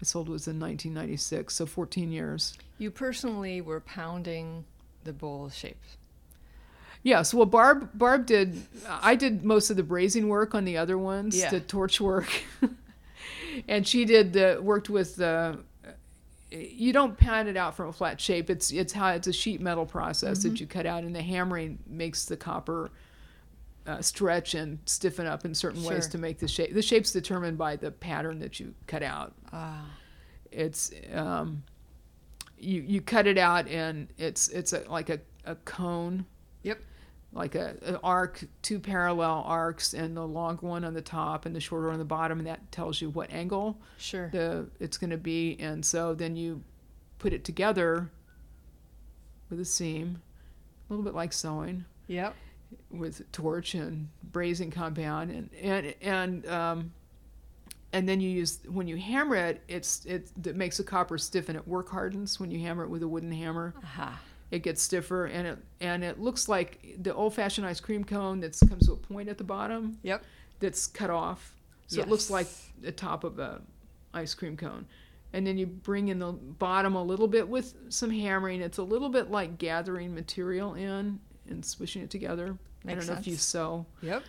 i 0.01 0.05
sold 0.05 0.29
was 0.29 0.47
in 0.47 0.61
1996 0.61 1.55
so 1.55 1.65
14 1.67 2.13
years 2.13 2.55
You 2.79 2.91
personally 2.91 3.61
were 3.61 3.81
pounding 3.81 4.65
the 5.05 5.13
bowl 5.15 5.49
shapes. 5.49 5.97
yes 7.03 7.33
well 7.33 7.47
barb 7.47 7.89
barb 7.95 8.27
did 8.27 8.63
i 8.89 9.15
did 9.15 9.43
most 9.43 9.71
of 9.71 9.77
the 9.77 9.83
brazing 9.83 10.27
work 10.29 10.55
on 10.55 10.67
the 10.67 10.77
other 10.77 10.99
ones 10.99 11.35
Yeah. 11.39 11.49
the 11.51 11.61
torch 11.61 11.99
work 12.01 12.29
and 13.69 13.87
she 13.87 14.05
did 14.05 14.33
the 14.35 14.59
worked 14.63 14.91
with 14.91 15.17
the. 15.17 15.59
You 16.51 16.93
don't 16.93 17.17
pan 17.17 17.47
it 17.47 17.57
out 17.57 17.77
from 17.77 17.89
a 17.89 17.93
flat 17.93 18.21
shape. 18.21 18.51
It's 18.51 18.73
it's 18.73 18.93
how 18.93 19.11
it's 19.11 19.27
a 19.29 19.33
sheet 19.33 19.61
metal 19.61 19.87
process 19.87 20.41
Mm-hmm. 20.41 20.49
that 20.49 20.61
you 20.61 20.67
cut 20.67 20.87
out, 20.87 21.05
and 21.05 21.15
the 21.15 21.23
hammering 21.23 21.79
makes 21.87 22.25
the 22.25 22.37
copper 22.37 22.91
uh, 23.87 24.03
stretch 24.03 24.55
and 24.55 24.79
stiffen 24.85 25.27
up 25.27 25.45
in 25.45 25.55
certain 25.55 25.83
ways 25.85 26.07
to 26.09 26.19
make 26.19 26.39
the 26.39 26.49
shape. 26.49 26.75
The 26.75 26.83
shape's 26.83 27.13
determined 27.13 27.57
by 27.57 27.77
the 27.77 27.91
pattern 27.91 28.41
that 28.41 28.59
you 28.61 28.75
cut 28.87 29.03
out. 29.03 29.33
Ah, 29.53 29.85
It's 30.51 30.91
um, 31.15 31.63
you 32.59 32.83
you 32.83 33.01
cut 33.01 33.27
it 33.27 33.39
out, 33.39 33.69
and 33.69 34.09
it's 34.19 34.49
it's 34.49 34.73
a, 34.73 34.81
like 34.89 35.09
a, 35.09 35.21
a 35.45 35.55
cone. 35.55 36.27
Like 37.33 37.55
a 37.55 37.77
an 37.85 37.97
arc, 38.03 38.43
two 38.63 38.79
parallel 38.81 39.45
arcs, 39.47 39.95
and 39.95 40.17
the 40.17 40.27
long 40.27 40.57
one 40.59 40.85
on 40.85 40.95
the 40.95 41.03
top 41.03 41.47
and 41.47 41.55
the 41.55 41.61
shorter 41.61 41.87
one 41.87 41.95
on 41.95 41.99
the 41.99 42.05
bottom, 42.05 42.39
and 42.39 42.47
that 42.47 42.71
tells 42.73 43.01
you 43.01 43.11
what 43.11 43.31
angle 43.31 43.79
Sure. 43.99 44.29
the 44.31 44.67
it's 44.81 44.99
going 44.99 45.11
to 45.11 45.17
be. 45.17 45.57
And 45.61 45.85
so 45.85 46.15
then 46.15 46.35
you 46.37 46.63
put 47.19 47.33
it 47.33 47.45
together 47.45 48.11
with 49.49 49.61
a 49.61 49.65
seam, 49.65 50.21
a 50.89 50.93
little 50.93 51.05
bit 51.05 51.15
like 51.15 51.33
sewing, 51.33 51.85
Yep. 52.09 52.35
with 52.91 53.31
torch 53.33 53.75
and 53.75 54.09
brazing 54.33 54.73
compound, 54.73 55.31
and 55.31 55.51
and 55.63 55.95
and 56.03 56.47
um, 56.49 56.93
and 57.93 58.09
then 58.09 58.21
you 58.21 58.31
use 58.31 58.59
when 58.69 58.89
you 58.89 58.97
hammer 58.97 59.37
it, 59.37 59.61
it's 59.69 60.05
it 60.05 60.31
that 60.43 60.57
makes 60.57 60.77
the 60.79 60.85
copper 60.85 61.19
stiff 61.19 61.49
and 61.49 61.57
it 61.59 61.67
work 61.69 61.89
hardens 61.91 62.39
when 62.41 62.51
you 62.51 62.59
hammer 62.61 62.83
it 62.85 62.89
with 62.89 63.03
a 63.03 63.09
wooden 63.09 63.33
hammer 63.33 63.75
Aha. 63.83 64.21
It 64.51 64.63
gets 64.63 64.83
stiffer 64.83 65.27
and 65.27 65.47
it 65.47 65.59
and 65.81 66.03
it 66.05 66.19
looks 66.21 66.49
like 66.49 66.97
the 67.01 67.15
old 67.15 67.35
fashioned 67.35 67.67
ice 67.67 67.81
cream 67.81 68.05
cone 68.05 68.41
that 68.41 68.59
comes 68.69 68.87
to 68.87 68.93
a 68.93 68.97
point 68.97 69.29
at 69.29 69.39
the 69.39 69.45
bottom 69.45 69.99
Yep. 70.03 70.25
that's 70.61 70.87
cut 70.87 71.11
off. 71.11 71.55
So 71.87 72.01
it 72.01 72.09
looks 72.09 72.31
like 72.31 72.47
the 72.81 72.93
top 72.93 73.25
of 73.25 73.39
a 73.39 73.61
ice 74.15 74.35
cream 74.35 74.57
cone. 74.57 74.87
And 75.33 75.47
then 75.47 75.59
you 75.59 75.67
bring 75.67 76.09
in 76.09 76.19
the 76.19 76.33
bottom 76.33 76.95
a 76.97 77.03
little 77.03 77.29
bit 77.29 77.49
with 77.49 77.75
some 77.89 78.11
hammering. 78.11 78.61
It's 78.61 78.79
a 78.79 78.83
little 78.83 79.09
bit 79.09 79.31
like 79.31 79.59
gathering 79.59 80.15
material 80.15 80.75
in 80.75 81.19
and 81.49 81.65
squishing 81.65 82.03
it 82.03 82.11
together. 82.11 82.57
Makes 82.85 83.05
I 83.05 83.07
don't 83.07 83.15
know 83.15 83.21
if 83.21 83.27
you 83.27 83.37
sew. 83.37 83.87
Yep. 84.03 84.23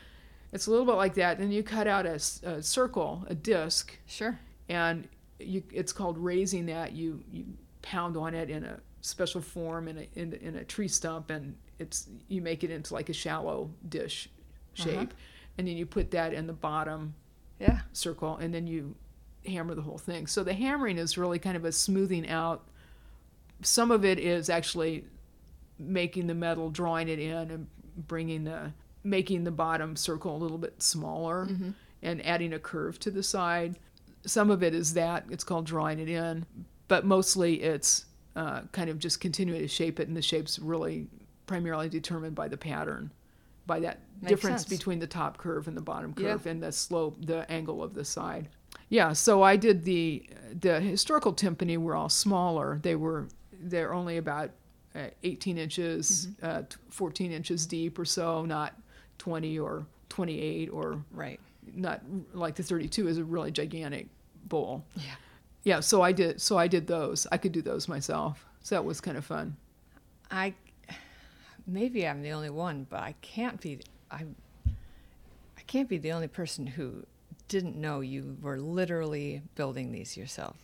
It's 0.54 0.68
a 0.68 0.72
little 0.72 0.86
bit 0.86 0.94
like 0.96 1.14
that. 1.16 1.38
Then 1.40 1.52
you 1.52 1.64
cut 1.64 1.88
out 1.88 2.06
a 2.06 2.20
circle, 2.62 3.26
a 3.28 3.34
disc, 3.36 3.98
Sure. 4.08 4.38
and 4.70 5.08
you 5.40 5.64
it's 5.72 5.92
called 5.94 6.18
raising 6.20 6.68
that 6.68 6.92
you 6.94 7.24
you 7.32 7.46
pound 7.82 8.16
on 8.18 8.34
it 8.36 8.50
in 8.52 8.64
a 8.64 8.80
special 9.02 9.42
form 9.42 9.88
in 9.88 9.98
a 9.98 10.08
in, 10.16 10.34
in 10.34 10.56
a 10.56 10.64
tree 10.64 10.88
stump 10.88 11.30
and 11.30 11.56
it's 11.80 12.08
you 12.28 12.42
make 12.42 12.64
it 12.64 12.70
into 12.70 12.94
like 12.94 13.10
a 13.10 13.14
shallow 13.14 13.70
dish 13.90 14.30
shape 14.74 14.96
Uh-huh. 14.98 15.06
and 15.58 15.68
then 15.68 15.76
you 15.78 15.86
put 15.86 16.12
that 16.12 16.34
in 16.34 16.46
the 16.48 16.54
bottom 16.54 17.14
Yeah. 17.60 17.80
circle 17.94 18.38
and 18.38 18.54
then 18.54 18.68
you 18.68 18.96
hammer 19.46 19.74
the 19.74 19.82
whole 19.82 19.98
thing 19.98 20.28
so 20.28 20.44
the 20.44 20.54
hammering 20.54 20.98
is 21.00 21.18
really 21.18 21.40
kind 21.40 21.58
of 21.58 21.66
a 21.66 21.72
smoothing 21.72 22.30
out 22.30 22.64
some 23.64 23.90
of 23.92 24.06
it 24.06 24.20
is 24.20 24.50
actually 24.50 25.06
making 25.80 26.28
the 26.28 26.36
metal 26.36 26.70
drawing 26.70 27.08
it 27.08 27.18
in 27.20 27.50
and 27.52 27.68
bringing 28.08 28.44
the 28.44 28.72
making 29.04 29.44
the 29.44 29.52
bottom 29.52 29.96
circle 29.96 30.36
a 30.36 30.38
little 30.38 30.60
bit 30.60 30.82
smaller 30.82 31.48
Mm-hmm. 31.50 31.72
and 32.04 32.26
adding 32.26 32.54
a 32.54 32.60
curve 32.60 33.00
to 33.00 33.10
the 33.12 33.24
side 33.24 33.80
some 34.28 34.52
of 34.52 34.62
it 34.62 34.76
is 34.76 34.94
that 34.94 35.26
it's 35.32 35.44
called 35.44 35.66
drawing 35.66 35.98
it 35.98 36.08
in 36.08 36.46
but 36.88 37.04
mostly 37.06 37.64
it's 37.64 38.06
uh, 38.36 38.62
kind 38.72 38.90
of 38.90 38.98
just 39.00 39.20
continuing 39.20 39.62
to 39.62 39.68
shape 39.68 40.00
it 40.00 40.08
and 40.08 40.16
the 40.16 40.22
shape's 40.22 40.58
really 40.60 41.08
primarily 41.48 41.90
determined 41.90 42.36
by 42.36 42.48
the 42.48 42.58
pattern 42.58 43.12
by 43.68 43.80
that 43.80 44.00
Makes 44.22 44.30
difference 44.30 44.62
sense. 44.64 44.78
between 44.78 45.00
the 45.00 45.08
top 45.08 45.38
curve 45.38 45.68
and 45.68 45.76
the 45.78 45.82
bottom 45.82 46.14
Yeah. 46.18 46.30
curve 46.32 46.46
and 46.48 46.62
the 46.64 46.72
slope 46.72 47.18
the 47.26 47.50
angle 47.52 47.84
of 47.84 47.94
the 47.94 48.06
side 48.06 48.48
yeah 48.90 49.12
so 49.14 49.42
i 49.44 49.56
did 49.58 49.84
the 49.84 50.24
the 50.62 50.80
historical 50.80 51.34
timpani 51.34 51.78
were 51.78 51.96
all 51.96 52.10
smaller 52.10 52.80
they 52.84 52.96
were 52.96 53.28
they're 53.64 53.94
only 53.94 54.18
about 54.18 54.52
uh, 54.96 55.08
18 55.24 55.58
inches 55.58 56.28
Mm-hmm. 56.42 56.46
uh, 56.46 56.62
14 56.90 57.32
inches 57.32 57.66
deep 57.66 58.00
or 58.00 58.06
so 58.06 58.46
not 58.46 58.74
20 59.18 59.60
or 59.60 59.86
28 60.10 60.70
or 60.70 61.04
Right. 61.12 61.40
not 61.76 62.02
like 62.34 62.56
the 62.56 62.64
32 62.64 63.08
is 63.08 63.18
a 63.18 63.24
really 63.24 63.52
gigantic 63.52 64.08
bowl 64.46 64.84
Yeah. 64.96 65.04
Yeah 65.64 65.80
so 65.80 66.02
i 66.02 66.12
did 66.12 66.42
so 66.42 66.58
i 66.58 66.68
did 66.68 66.88
those 66.88 67.28
i 67.32 67.38
could 67.38 67.52
do 67.52 67.62
those 67.62 67.88
myself 67.88 68.46
so 68.62 68.76
that 68.76 68.84
was 68.84 69.02
kind 69.02 69.18
of 69.18 69.26
fun 69.26 69.56
I 70.32 70.54
maybe 71.68 72.08
I'm 72.08 72.22
the 72.22 72.32
only 72.32 72.50
one, 72.50 72.88
but 72.90 73.02
I 73.02 73.16
can't 73.22 73.60
be. 73.60 73.82
I 74.10 74.26
I 74.66 75.62
can't 75.68 75.90
be 75.90 75.98
the 75.98 76.12
only 76.14 76.28
person 76.28 76.66
who 76.66 77.06
didn't 77.48 77.76
know 77.76 78.00
you 78.00 78.38
were 78.42 78.58
literally 78.58 79.42
building 79.56 79.92
these 79.92 80.16
yourself. 80.16 80.56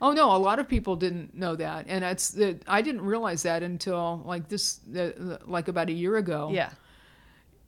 Oh 0.00 0.12
no, 0.12 0.34
a 0.34 0.38
lot 0.38 0.58
of 0.58 0.68
people 0.68 0.96
didn't 0.96 1.34
know 1.34 1.54
that, 1.56 1.86
and 1.88 2.04
it's 2.04 2.36
I 2.66 2.82
didn't 2.82 3.02
realize 3.02 3.44
that 3.44 3.62
until 3.62 4.22
like 4.24 4.48
this, 4.48 4.80
uh, 4.96 5.38
like 5.46 5.68
about 5.68 5.88
a 5.88 5.92
year 5.92 6.16
ago. 6.16 6.50
Yeah. 6.52 6.70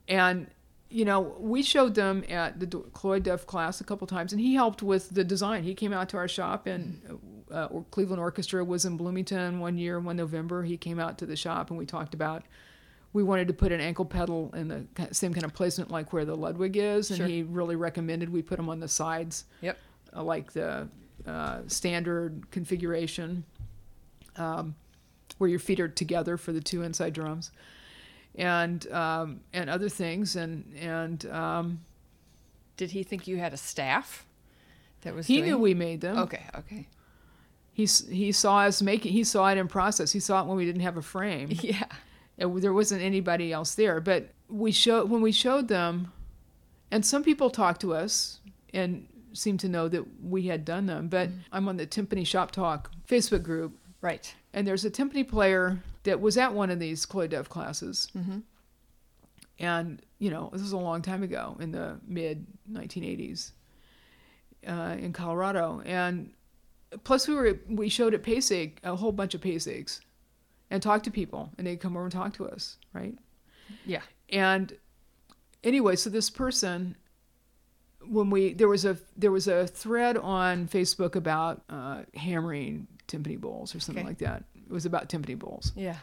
and 0.07 0.47
you 0.89 1.03
know 1.05 1.35
we 1.39 1.63
showed 1.63 1.95
them 1.95 2.23
at 2.29 2.59
the 2.59 2.67
Cloyd 2.67 3.23
Duff 3.23 3.45
class 3.45 3.81
a 3.81 3.83
couple 3.83 4.05
times, 4.07 4.31
and 4.31 4.39
he 4.41 4.53
helped 4.55 4.81
with 4.83 5.09
the 5.09 5.23
design. 5.23 5.63
He 5.63 5.73
came 5.73 5.93
out 5.93 6.09
to 6.09 6.17
our 6.17 6.27
shop, 6.27 6.67
and 6.67 7.19
uh, 7.51 7.67
Cleveland 7.91 8.19
Orchestra 8.21 8.63
was 8.63 8.85
in 8.85 8.97
Bloomington 8.97 9.59
one 9.59 9.77
year, 9.77 9.99
one 9.99 10.15
November. 10.17 10.63
He 10.63 10.77
came 10.77 10.99
out 10.99 11.17
to 11.19 11.25
the 11.25 11.35
shop, 11.35 11.69
and 11.69 11.77
we 11.79 11.85
talked 11.85 12.13
about. 12.13 12.43
We 13.13 13.23
wanted 13.23 13.47
to 13.47 13.53
put 13.53 13.71
an 13.71 13.79
ankle 13.79 14.03
pedal 14.03 14.51
in 14.55 14.67
the 14.67 14.85
same 15.13 15.33
kind 15.33 15.45
of 15.45 15.53
placement 15.53 15.89
like 15.89 16.11
where 16.11 16.25
the 16.25 16.35
Ludwig 16.35 16.75
is, 16.75 17.11
and 17.11 17.17
Sure. 17.17 17.27
he 17.27 17.43
really 17.43 17.77
recommended 17.77 18.29
we 18.29 18.41
put 18.41 18.57
them 18.57 18.67
on 18.67 18.81
the 18.81 18.89
sides 18.89 19.45
Yep. 19.61 19.77
uh, 20.13 20.21
like 20.23 20.51
the 20.51 20.89
uh, 21.25 21.61
standard 21.67 22.51
configuration, 22.51 23.45
um, 24.35 24.75
where 25.37 25.49
your 25.49 25.59
feet 25.59 25.79
are 25.79 25.87
together 25.87 26.35
for 26.35 26.51
the 26.51 26.59
two 26.59 26.81
inside 26.83 27.13
drums, 27.13 27.51
and 28.37 28.89
um, 28.91 29.39
and 29.53 29.69
other 29.69 29.89
things, 29.89 30.35
and 30.35 30.73
and 30.79 31.25
um, 31.27 31.81
Did 32.77 32.91
he 32.91 33.03
think 33.03 33.27
you 33.27 33.37
had 33.37 33.53
a 33.53 33.57
staff 33.57 34.25
that 35.01 35.15
was? 35.15 35.27
he 35.27 35.37
doing- 35.37 35.49
knew 35.51 35.57
we 35.57 35.73
made 35.73 36.01
them. 36.01 36.17
Okay. 36.19 36.43
Okay. 36.57 36.87
He 37.73 37.85
he 37.85 38.31
saw 38.31 38.59
us 38.59 38.81
making. 38.81 39.11
He 39.13 39.23
saw 39.23 39.47
it 39.49 39.57
in 39.57 39.67
process. 39.67 40.11
He 40.11 40.19
saw 40.19 40.41
it 40.41 40.47
when 40.47 40.57
we 40.57 40.65
didn't 40.65 40.81
have 40.81 40.97
a 40.97 41.01
frame. 41.01 41.49
Yeah. 41.61 41.83
There 42.37 42.73
wasn't 42.73 43.01
anybody 43.01 43.53
else 43.53 43.75
there 43.75 44.01
but 44.01 44.27
we 44.49 44.73
showed 44.73 45.09
when 45.09 45.21
we 45.21 45.31
showed 45.31 45.69
them 45.69 46.11
and 46.91 47.05
some 47.05 47.23
people 47.23 47.49
talked 47.49 47.79
to 47.79 47.93
us 47.93 48.41
and 48.73 49.07
seemed 49.31 49.61
to 49.61 49.69
know 49.69 49.87
that 49.87 50.03
we 50.21 50.47
had 50.47 50.65
done 50.65 50.85
them 50.85 51.07
but 51.07 51.29
i'm 51.53 51.69
on 51.69 51.77
the 51.77 51.87
timpani 51.87 52.27
shop 52.27 52.51
talk 52.51 52.91
facebook 53.07 53.41
group 53.41 53.77
Right. 54.01 54.35
and 54.53 54.67
there's 54.67 54.83
a 54.83 54.91
timpani 54.91 55.25
player 55.25 55.79
that 56.05 56.19
was 56.21 56.37
at 56.37 56.53
one 56.53 56.69
of 56.71 56.79
these 56.79 57.05
Cloyd 57.05 57.29
Duff 57.31 57.47
classes 57.49 58.07
Mm-hmm. 58.17 58.39
and 59.59 60.01
you 60.19 60.29
know 60.29 60.49
this 60.53 60.61
was 60.61 60.71
a 60.71 60.77
long 60.77 61.01
time 61.01 61.23
ago 61.23 61.55
in 61.59 61.71
the 61.71 61.99
mid 62.07 62.45
1980s 62.71 63.51
uh, 64.67 64.95
in 64.99 65.13
colorado 65.13 65.81
and 65.85 66.31
plus 67.03 67.27
we 67.27 67.35
were 67.35 67.59
we 67.69 67.89
showed 67.89 68.13
at 68.13 68.23
PASIC 68.23 68.79
a 68.83 68.95
whole 68.95 69.11
bunch 69.11 69.33
of 69.35 69.41
PASICs 69.41 69.99
and 70.71 70.81
talked 70.81 71.03
to 71.05 71.11
people 71.11 71.51
and 71.57 71.67
they'd 71.67 71.79
come 71.79 71.95
over 71.95 72.05
and 72.05 72.11
talk 72.11 72.33
to 72.35 72.47
us 72.47 72.77
right 72.93 73.15
Yeah. 73.85 74.01
and 74.29 74.73
anyway 75.63 75.95
so 75.95 76.09
this 76.09 76.29
person 76.29 76.95
when 78.07 78.29
we 78.29 78.53
there 78.53 78.67
was 78.67 78.85
a 78.85 78.97
there 79.17 79.31
was 79.31 79.47
a 79.47 79.67
thread 79.67 80.17
on 80.17 80.67
facebook 80.67 81.15
about 81.15 81.63
uh, 81.69 82.03
hammering 82.15 82.87
timpani 83.07 83.39
bowls 83.39 83.73
or 83.75 83.79
something 83.79 84.03
Okay. 84.03 84.09
like 84.09 84.17
that 84.19 84.43
it 84.69 84.73
was 84.73 84.85
about 84.85 85.09
timpani 85.09 85.37
bowls 85.37 85.71
Yeah. 85.75 85.97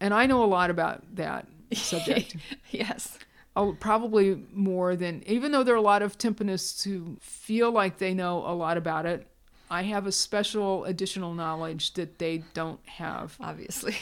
and 0.00 0.12
i 0.14 0.26
know 0.26 0.42
a 0.44 0.46
lot 0.46 0.70
about 0.70 1.02
that 1.16 1.46
subject 1.72 2.36
yes. 2.70 3.18
Oh, 3.58 3.74
probably 3.80 4.38
more 4.52 4.96
than 4.96 5.22
even 5.26 5.50
though 5.50 5.62
there 5.62 5.74
are 5.74 5.78
a 5.78 5.80
lot 5.82 6.02
of 6.02 6.18
timpanists 6.18 6.84
who 6.84 7.16
feel 7.20 7.70
like 7.72 7.96
they 7.98 8.12
know 8.12 8.38
a 8.46 8.52
lot 8.54 8.76
about 8.76 9.06
it 9.06 9.26
i 9.70 9.82
have 9.82 10.06
a 10.06 10.12
special 10.12 10.84
additional 10.84 11.32
knowledge 11.34 11.94
that 11.94 12.18
they 12.18 12.44
don't 12.54 12.80
have 12.86 13.34
Obviously. 13.40 13.96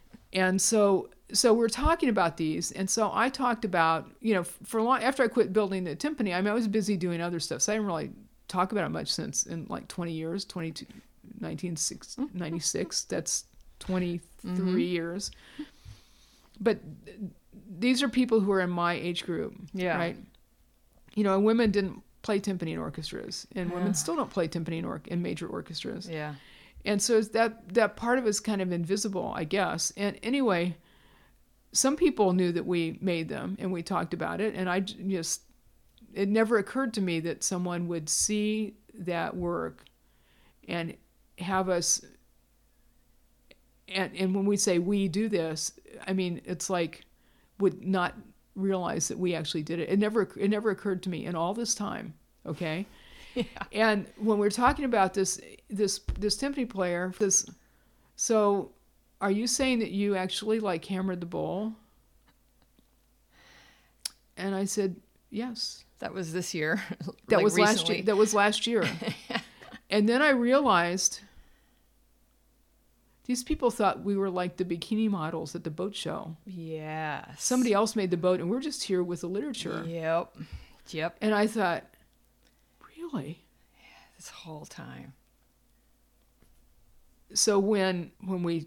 and 0.32 0.60
so 0.60 1.08
so 1.32 1.54
we're 1.54 1.68
talking 1.68 2.08
about 2.08 2.36
these 2.36 2.72
and 2.72 2.90
so 2.90 3.10
i 3.14 3.28
talked 3.28 3.64
about 3.64 4.10
you 4.20 4.34
know 4.34 4.42
for 4.42 4.78
a 4.78 4.82
long 4.82 5.00
after 5.02 5.22
i 5.22 5.28
quit 5.28 5.52
building 5.52 5.84
the 5.84 5.94
timpani 5.96 6.34
i 6.34 6.40
mean 6.40 6.48
i 6.50 6.54
was 6.54 6.66
busy 6.68 6.96
doing 6.96 7.20
other 7.20 7.38
stuff 7.40 7.62
so 7.62 7.72
i 7.72 7.76
didn't 7.76 7.86
really 7.86 8.10
talk 8.48 8.72
about 8.72 8.84
it 8.84 8.90
much 8.90 9.08
since 9.12 9.44
in 9.44 9.66
like 9.68 9.86
20 9.88 10.12
years 10.12 10.44
22 10.44 10.84
1996 11.40 12.16
mm-hmm. 12.16 12.38
mm-hmm. 12.38 13.14
that's 13.14 13.44
23 13.78 14.50
mm-hmm. 14.50 14.78
years. 14.78 15.30
But 16.60 16.78
these 17.78 18.02
are 18.02 18.08
people 18.08 18.40
who 18.40 18.52
are 18.52 18.60
in 18.60 18.70
my 18.70 18.94
age 18.94 19.24
group 19.24 19.54
Yeah. 19.72 19.96
right? 19.96 20.16
You 21.14 21.24
know 21.24 21.38
women 21.40 21.70
didn't 21.70 22.02
play 22.22 22.40
timpani 22.40 22.72
in 22.72 22.78
orchestras 22.78 23.46
and 23.54 23.70
Yeah. 23.70 23.76
women 23.76 23.94
still 23.94 24.16
don't 24.16 24.30
play 24.30 24.48
timpani 24.48 24.78
in, 24.78 24.84
or- 24.84 25.02
in 25.06 25.22
major 25.22 25.46
orchestras. 25.46 26.08
Yeah. 26.08 26.34
and 26.84 27.00
so 27.02 27.20
that 27.20 27.74
that 27.74 27.96
part 27.96 28.18
of 28.18 28.26
it's 28.26 28.40
kind 28.40 28.62
of 28.62 28.72
invisible 28.72 29.32
i 29.34 29.44
guess. 29.44 29.92
And 29.96 30.18
anyway 30.22 30.76
some 31.72 31.96
people 31.96 32.32
knew 32.32 32.52
that 32.52 32.64
we 32.66 32.98
made 33.00 33.28
them 33.28 33.56
and 33.58 33.70
we 33.70 33.82
talked 33.82 34.14
about 34.14 34.40
it 34.40 34.54
and 34.54 34.68
I 34.68 34.80
just 34.80 35.42
it 36.14 36.28
never 36.28 36.56
occurred 36.56 36.94
to 36.94 37.02
me 37.02 37.20
that 37.20 37.44
someone 37.44 37.88
would 37.88 38.08
see 38.08 38.74
that 38.94 39.36
work 39.36 39.84
and 40.66 40.94
have 41.38 41.68
us 41.68 42.04
and 43.88 44.14
and 44.16 44.34
when 44.34 44.46
we 44.46 44.56
say 44.56 44.78
we 44.78 45.08
do 45.08 45.28
this 45.28 45.72
i 46.06 46.12
mean 46.12 46.40
it's 46.44 46.70
like 46.70 47.04
would 47.58 47.84
not 47.86 48.14
realize 48.54 49.08
that 49.08 49.18
we 49.18 49.34
actually 49.34 49.62
did 49.62 49.78
it. 49.78 49.88
It 49.88 49.98
never 49.98 50.28
it 50.36 50.48
never 50.48 50.70
occurred 50.70 51.02
to 51.04 51.10
me 51.10 51.26
in 51.26 51.34
all 51.34 51.54
this 51.54 51.74
time 51.74 52.14
okay? 52.46 52.86
Yeah. 53.34 53.44
and 53.70 54.06
when 54.16 54.38
we're 54.38 54.48
talking 54.48 54.86
about 54.86 55.12
this 55.12 55.38
this 55.68 56.00
this 56.18 56.38
timpani 56.38 56.66
player 56.66 57.12
this 57.18 57.46
so 58.14 58.72
are 59.20 59.30
you 59.30 59.46
saying 59.46 59.80
that 59.80 59.90
you 59.90 60.16
actually 60.16 60.58
like 60.58 60.82
hammered 60.86 61.20
the 61.20 61.26
bowl 61.26 61.74
and 64.38 64.54
i 64.54 64.64
said 64.64 64.96
yes. 65.30 65.84
That 65.98 66.12
was 66.12 66.32
this 66.32 66.52
year. 66.54 66.82
that 67.28 67.36
like 67.36 67.44
was 67.44 67.58
last 67.58 67.88
year 67.88 68.02
that 68.02 68.16
was 68.16 68.32
last 68.34 68.66
year 68.66 68.88
and 69.90 70.08
then 70.08 70.20
i 70.22 70.30
realized 70.30 71.20
these 73.26 73.42
people 73.42 73.70
thought 73.70 74.04
we 74.04 74.16
were 74.16 74.30
like 74.30 74.56
the 74.56 74.64
bikini 74.64 75.08
models 75.10 75.54
at 75.54 75.64
the 75.64 75.70
boat 75.70 75.94
show 75.94 76.36
Yeah. 76.46 77.24
somebody 77.38 77.72
else 77.72 77.96
made 77.96 78.10
the 78.10 78.16
boat 78.16 78.40
and 78.40 78.48
we're 78.50 78.60
just 78.60 78.84
here 78.84 79.02
with 79.02 79.20
the 79.22 79.26
literature 79.28 79.84
Yep. 79.86 80.36
Yep. 80.90 81.16
and 81.20 81.34
i 81.34 81.46
thought 81.46 81.84
really 82.98 83.42
This 84.16 84.28
whole 84.28 84.64
time. 84.66 85.12
so 87.34 87.58
when 87.58 88.10
when 88.24 88.42
we 88.42 88.66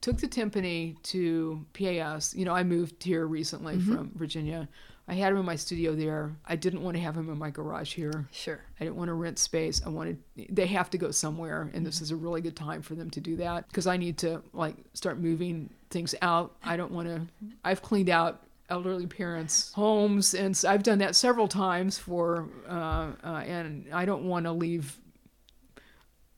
took 0.00 0.18
the 0.18 0.28
timpani 0.28 1.00
to 1.02 1.66
PAS, 1.72 2.32
you 2.32 2.44
know, 2.44 2.54
I 2.54 2.62
moved 2.62 3.02
here 3.02 3.26
recently 3.26 3.74
Mm-hmm. 3.76 3.94
from 3.96 4.12
Virginia. 4.14 4.68
I 5.10 5.14
had 5.14 5.32
him 5.32 5.38
in 5.38 5.46
my 5.46 5.56
studio 5.56 5.94
there. 5.94 6.32
I 6.46 6.54
didn't 6.54 6.82
want 6.82 6.96
to 6.96 7.02
have 7.02 7.16
him 7.16 7.30
in 7.30 7.38
my 7.38 7.48
garage 7.50 7.94
here. 7.94 8.28
Sure. 8.30 8.60
I 8.78 8.84
didn't 8.84 8.96
want 8.96 9.08
to 9.08 9.14
rent 9.14 9.38
space. 9.38 9.80
I 9.84 9.88
wanted 9.88 10.18
they 10.50 10.66
have 10.66 10.90
to 10.90 10.98
go 10.98 11.10
somewhere 11.10 11.62
and 11.62 11.72
Mm-hmm. 11.72 11.84
this 11.84 12.00
is 12.02 12.10
a 12.10 12.16
really 12.16 12.40
good 12.42 12.56
time 12.56 12.82
for 12.82 12.94
them 12.94 13.08
to 13.10 13.20
do 13.20 13.36
that 13.36 13.66
because 13.68 13.86
I 13.86 13.96
need 13.96 14.18
to 14.18 14.42
like 14.52 14.76
start 14.92 15.18
moving 15.18 15.70
things 15.90 16.14
out. 16.20 16.54
I 16.62 16.76
don't 16.76 16.92
want 16.92 17.08
to 17.08 17.22
I've 17.64 17.80
cleaned 17.80 18.10
out 18.10 18.42
elderly 18.68 19.06
parents 19.06 19.72
homes 19.72 20.34
and 20.34 20.60
I've 20.68 20.82
done 20.82 20.98
that 20.98 21.16
several 21.16 21.48
times 21.48 21.98
for 21.98 22.46
uh, 22.68 23.12
uh, 23.24 23.42
and 23.46 23.86
I 23.94 24.04
don't 24.04 24.24
want 24.24 24.44
to 24.44 24.52
leave 24.52 24.98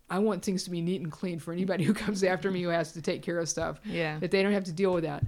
I 0.08 0.18
want 0.18 0.44
things 0.44 0.64
to 0.64 0.70
be 0.70 0.80
neat 0.80 1.00
and 1.00 1.10
clean 1.10 1.38
for 1.38 1.52
anybody 1.52 1.84
who 1.84 1.94
comes 1.94 2.24
after 2.24 2.50
me 2.50 2.62
who 2.62 2.68
has 2.68 2.92
to 2.92 3.02
take 3.02 3.22
care 3.22 3.38
of 3.38 3.48
stuff 3.48 3.80
Yeah. 3.84 4.18
that 4.18 4.30
they 4.30 4.42
don't 4.42 4.52
have 4.52 4.64
to 4.64 4.72
deal 4.72 4.92
with 4.92 5.04
that. 5.04 5.24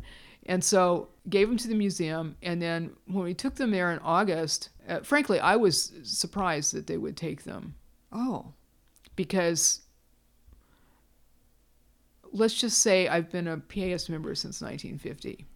And 0.46 0.62
so 0.64 1.08
gave 1.28 1.48
them 1.48 1.56
to 1.58 1.68
the 1.68 1.74
museum. 1.74 2.36
And 2.42 2.60
then 2.60 2.90
when 3.06 3.24
we 3.24 3.34
took 3.34 3.54
them 3.54 3.70
there 3.70 3.92
in 3.92 3.98
August, 4.00 4.70
uh, 4.88 5.00
frankly, 5.00 5.38
I 5.38 5.56
was 5.56 5.92
surprised 6.02 6.74
that 6.74 6.86
they 6.88 6.96
would 6.96 7.16
take 7.16 7.44
them 7.44 7.74
Oh. 8.12 8.52
because 9.14 9.80
let's 12.32 12.54
just 12.54 12.78
say 12.80 13.08
I've 13.08 13.30
been 13.30 13.46
a 13.48 13.58
PAS 13.58 14.08
member 14.08 14.34
since 14.34 14.60
1950. 14.60 15.46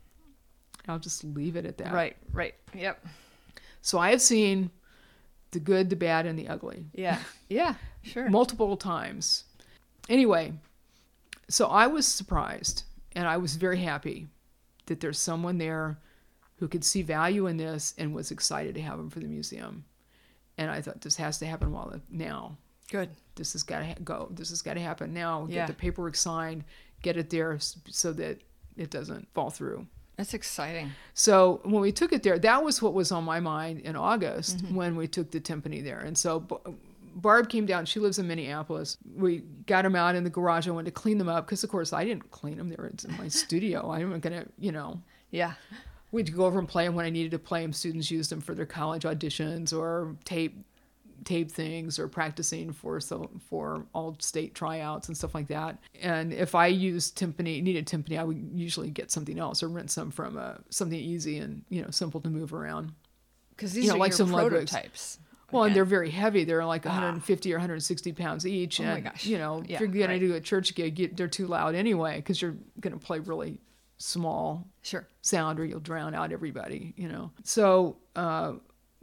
I'll 0.88 0.98
just 0.98 1.24
leave 1.24 1.56
it 1.56 1.66
at 1.66 1.78
that. 1.78 1.92
Right. 1.92 2.16
Right. 2.32 2.54
Yep. 2.74 3.04
So 3.82 3.98
I 3.98 4.10
have 4.10 4.22
seen 4.22 4.70
the 5.50 5.58
good, 5.60 5.90
the 5.90 5.96
bad, 5.96 6.26
and 6.26 6.38
the 6.38 6.48
ugly. 6.48 6.84
Yeah. 6.94 7.18
Yeah. 7.48 7.74
Sure. 8.02 8.28
multiple 8.28 8.76
times. 8.76 9.44
Anyway, 10.08 10.52
so 11.48 11.66
I 11.66 11.86
was 11.88 12.06
surprised 12.06 12.82
and 13.16 13.26
I 13.26 13.36
was 13.36 13.56
very 13.56 13.78
happy 13.78 14.26
that 14.86 15.00
there's 15.00 15.18
someone 15.18 15.58
there 15.58 15.98
who 16.58 16.68
could 16.68 16.84
see 16.84 17.02
value 17.02 17.46
in 17.46 17.56
this 17.58 17.94
and 17.98 18.14
was 18.14 18.30
excited 18.30 18.74
to 18.74 18.80
have 18.82 18.96
them 18.98 19.10
for 19.10 19.20
the 19.20 19.26
museum. 19.26 19.84
And 20.58 20.70
I 20.70 20.80
thought 20.80 21.02
this 21.02 21.16
has 21.16 21.38
to 21.40 21.46
happen 21.46 21.70
while 21.72 22.00
now. 22.10 22.56
Good. 22.90 23.10
This 23.34 23.52
has 23.52 23.62
got 23.62 23.80
to 23.80 23.84
ha- 23.86 23.94
go. 24.02 24.28
This 24.30 24.48
has 24.50 24.62
got 24.62 24.74
to 24.74 24.80
happen 24.80 25.12
now. 25.12 25.44
Get 25.46 25.54
Yeah. 25.54 25.66
the 25.66 25.74
paperwork 25.74 26.16
signed. 26.16 26.64
Get 27.02 27.16
it 27.18 27.28
there 27.30 27.58
so 27.60 28.12
that 28.14 28.40
it 28.76 28.90
doesn't 28.90 29.28
fall 29.34 29.50
through. 29.50 29.86
That's 30.16 30.32
exciting. 30.32 30.92
So 31.12 31.60
when 31.64 31.82
we 31.82 31.92
took 31.92 32.10
it 32.14 32.22
there, 32.22 32.38
that 32.38 32.64
was 32.64 32.80
what 32.80 32.94
was 32.94 33.12
on 33.12 33.24
my 33.24 33.38
mind 33.38 33.80
in 33.80 33.96
August 33.96 34.58
Mm-hmm. 34.64 34.74
when 34.74 34.96
we 34.96 35.06
took 35.08 35.30
the 35.30 35.40
timpani 35.40 35.84
there. 35.84 35.98
And 35.98 36.16
so 36.16 36.40
Barb 37.16 37.48
came 37.48 37.64
down. 37.64 37.86
She 37.86 37.98
lives 37.98 38.18
in 38.18 38.28
Minneapolis. 38.28 38.98
We 39.16 39.38
got 39.66 39.82
them 39.82 39.96
out 39.96 40.14
in 40.14 40.22
the 40.22 40.30
garage. 40.30 40.68
I 40.68 40.70
wanted 40.70 40.94
to 40.94 41.00
clean 41.00 41.16
them 41.16 41.30
up 41.30 41.46
because, 41.46 41.64
of 41.64 41.70
course, 41.70 41.92
I 41.92 42.04
didn't 42.04 42.30
clean 42.30 42.58
them. 42.58 42.68
They 42.68 42.76
were 42.76 42.88
in 42.88 43.16
my 43.16 43.28
studio. 43.28 43.90
I 43.90 44.04
wasn't 44.04 44.22
gonna, 44.22 44.46
you 44.58 44.70
know. 44.70 45.00
Yeah. 45.30 45.54
We'd 46.12 46.34
go 46.34 46.44
over 46.44 46.58
and 46.58 46.68
play 46.68 46.84
them 46.84 46.94
when 46.94 47.06
I 47.06 47.10
needed 47.10 47.32
to 47.32 47.38
play 47.38 47.62
them. 47.62 47.72
Students 47.72 48.10
used 48.10 48.30
them 48.30 48.40
for 48.42 48.54
their 48.54 48.66
college 48.66 49.02
auditions 49.02 49.76
or 49.76 50.14
tape 50.24 50.62
tape 51.24 51.50
things 51.50 51.98
or 51.98 52.06
practicing 52.06 52.72
for 52.72 53.00
so 53.00 53.28
for 53.48 53.84
all 53.94 54.16
state 54.20 54.54
tryouts 54.54 55.08
and 55.08 55.16
stuff 55.16 55.34
like 55.34 55.48
that. 55.48 55.78
And 56.00 56.32
if 56.32 56.54
I 56.54 56.66
used 56.68 57.18
timpani, 57.18 57.62
needed 57.62 57.86
timpani, 57.86 58.18
I 58.18 58.24
would 58.24 58.50
usually 58.54 58.90
get 58.90 59.10
something 59.10 59.38
else 59.38 59.62
or 59.62 59.68
rent 59.68 59.90
some 59.90 60.10
from 60.10 60.36
uh, 60.36 60.54
something 60.70 60.98
easy 60.98 61.38
and 61.38 61.64
you 61.70 61.82
know 61.82 61.90
simple 61.90 62.20
to 62.20 62.28
move 62.28 62.52
around. 62.52 62.92
Because 63.50 63.72
these 63.72 63.84
You 63.84 63.90
know, 63.90 63.96
are 63.96 64.00
like 64.00 64.10
your 64.10 64.18
some 64.18 64.30
prototypes. 64.30 65.18
Well, 65.52 65.64
and 65.64 65.74
they're 65.76 65.84
very 65.84 66.10
heavy. 66.10 66.44
They're 66.44 66.64
like 66.64 66.84
Ah. 66.86 66.90
150 66.90 67.52
or 67.52 67.56
160 67.56 68.12
pounds 68.12 68.46
each. 68.46 68.80
Oh 68.80 68.84
my 68.84 68.94
and, 68.96 69.04
gosh. 69.04 69.24
You 69.26 69.38
know, 69.38 69.62
Yeah, 69.66 69.74
if 69.76 69.80
you're 69.80 69.88
going 69.88 70.08
right. 70.10 70.18
to 70.18 70.26
do 70.28 70.34
a 70.34 70.40
church 70.40 70.74
gig, 70.74 70.98
you, 70.98 71.08
they're 71.08 71.28
too 71.28 71.46
loud 71.46 71.74
anyway 71.74 72.16
because 72.16 72.42
you're 72.42 72.56
going 72.80 72.92
to 72.98 72.98
play 73.04 73.18
really 73.20 73.58
small 73.98 74.66
Sure. 74.82 75.06
sound 75.22 75.58
or 75.60 75.64
you'll 75.64 75.80
drown 75.80 76.14
out 76.14 76.32
everybody, 76.32 76.94
you 76.96 77.08
know. 77.08 77.30
So 77.44 77.96
uh, 78.14 78.54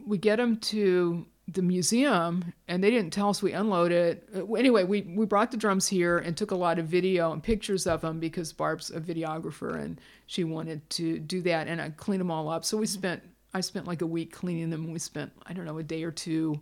we 0.06 0.18
get 0.18 0.36
them 0.38 0.58
to 0.58 1.26
the 1.48 1.62
museum 1.62 2.54
and 2.70 2.82
they 2.84 2.90
didn't 2.90 3.12
tell 3.12 3.30
us 3.30 3.42
we 3.42 3.52
unloaded. 3.52 4.22
Uh, 4.36 4.46
Anyway, 4.54 4.84
we, 4.84 5.02
we 5.02 5.26
brought 5.26 5.52
the 5.52 5.58
drums 5.58 5.88
here 5.88 6.18
and 6.18 6.38
took 6.38 6.52
a 6.52 6.56
lot 6.56 6.80
of 6.80 6.88
video 6.88 7.32
and 7.34 7.44
pictures 7.44 7.86
of 7.88 8.02
them 8.02 8.20
because 8.20 8.54
Barb's 8.54 8.92
a 8.92 9.00
videographer 9.02 9.78
and 9.82 10.00
she 10.26 10.44
wanted 10.46 10.90
to 10.92 11.20
do 11.20 11.42
that 11.42 11.68
and 11.68 11.82
I 11.82 11.90
cleaned 11.90 12.22
them 12.22 12.32
all 12.32 12.48
up. 12.50 12.64
So 12.64 12.78
we 12.78 12.86
spent, 12.86 13.24
I 13.54 13.62
spent 13.62 13.88
like 13.88 14.02
a 14.02 14.08
week 14.08 14.32
cleaning 14.32 14.70
them. 14.70 14.92
We 14.92 15.00
spent, 15.00 15.32
I 15.46 15.54
don't 15.54 15.66
know, 15.66 15.78
a 15.78 15.84
day 15.84 16.04
or 16.04 16.12
two 16.12 16.60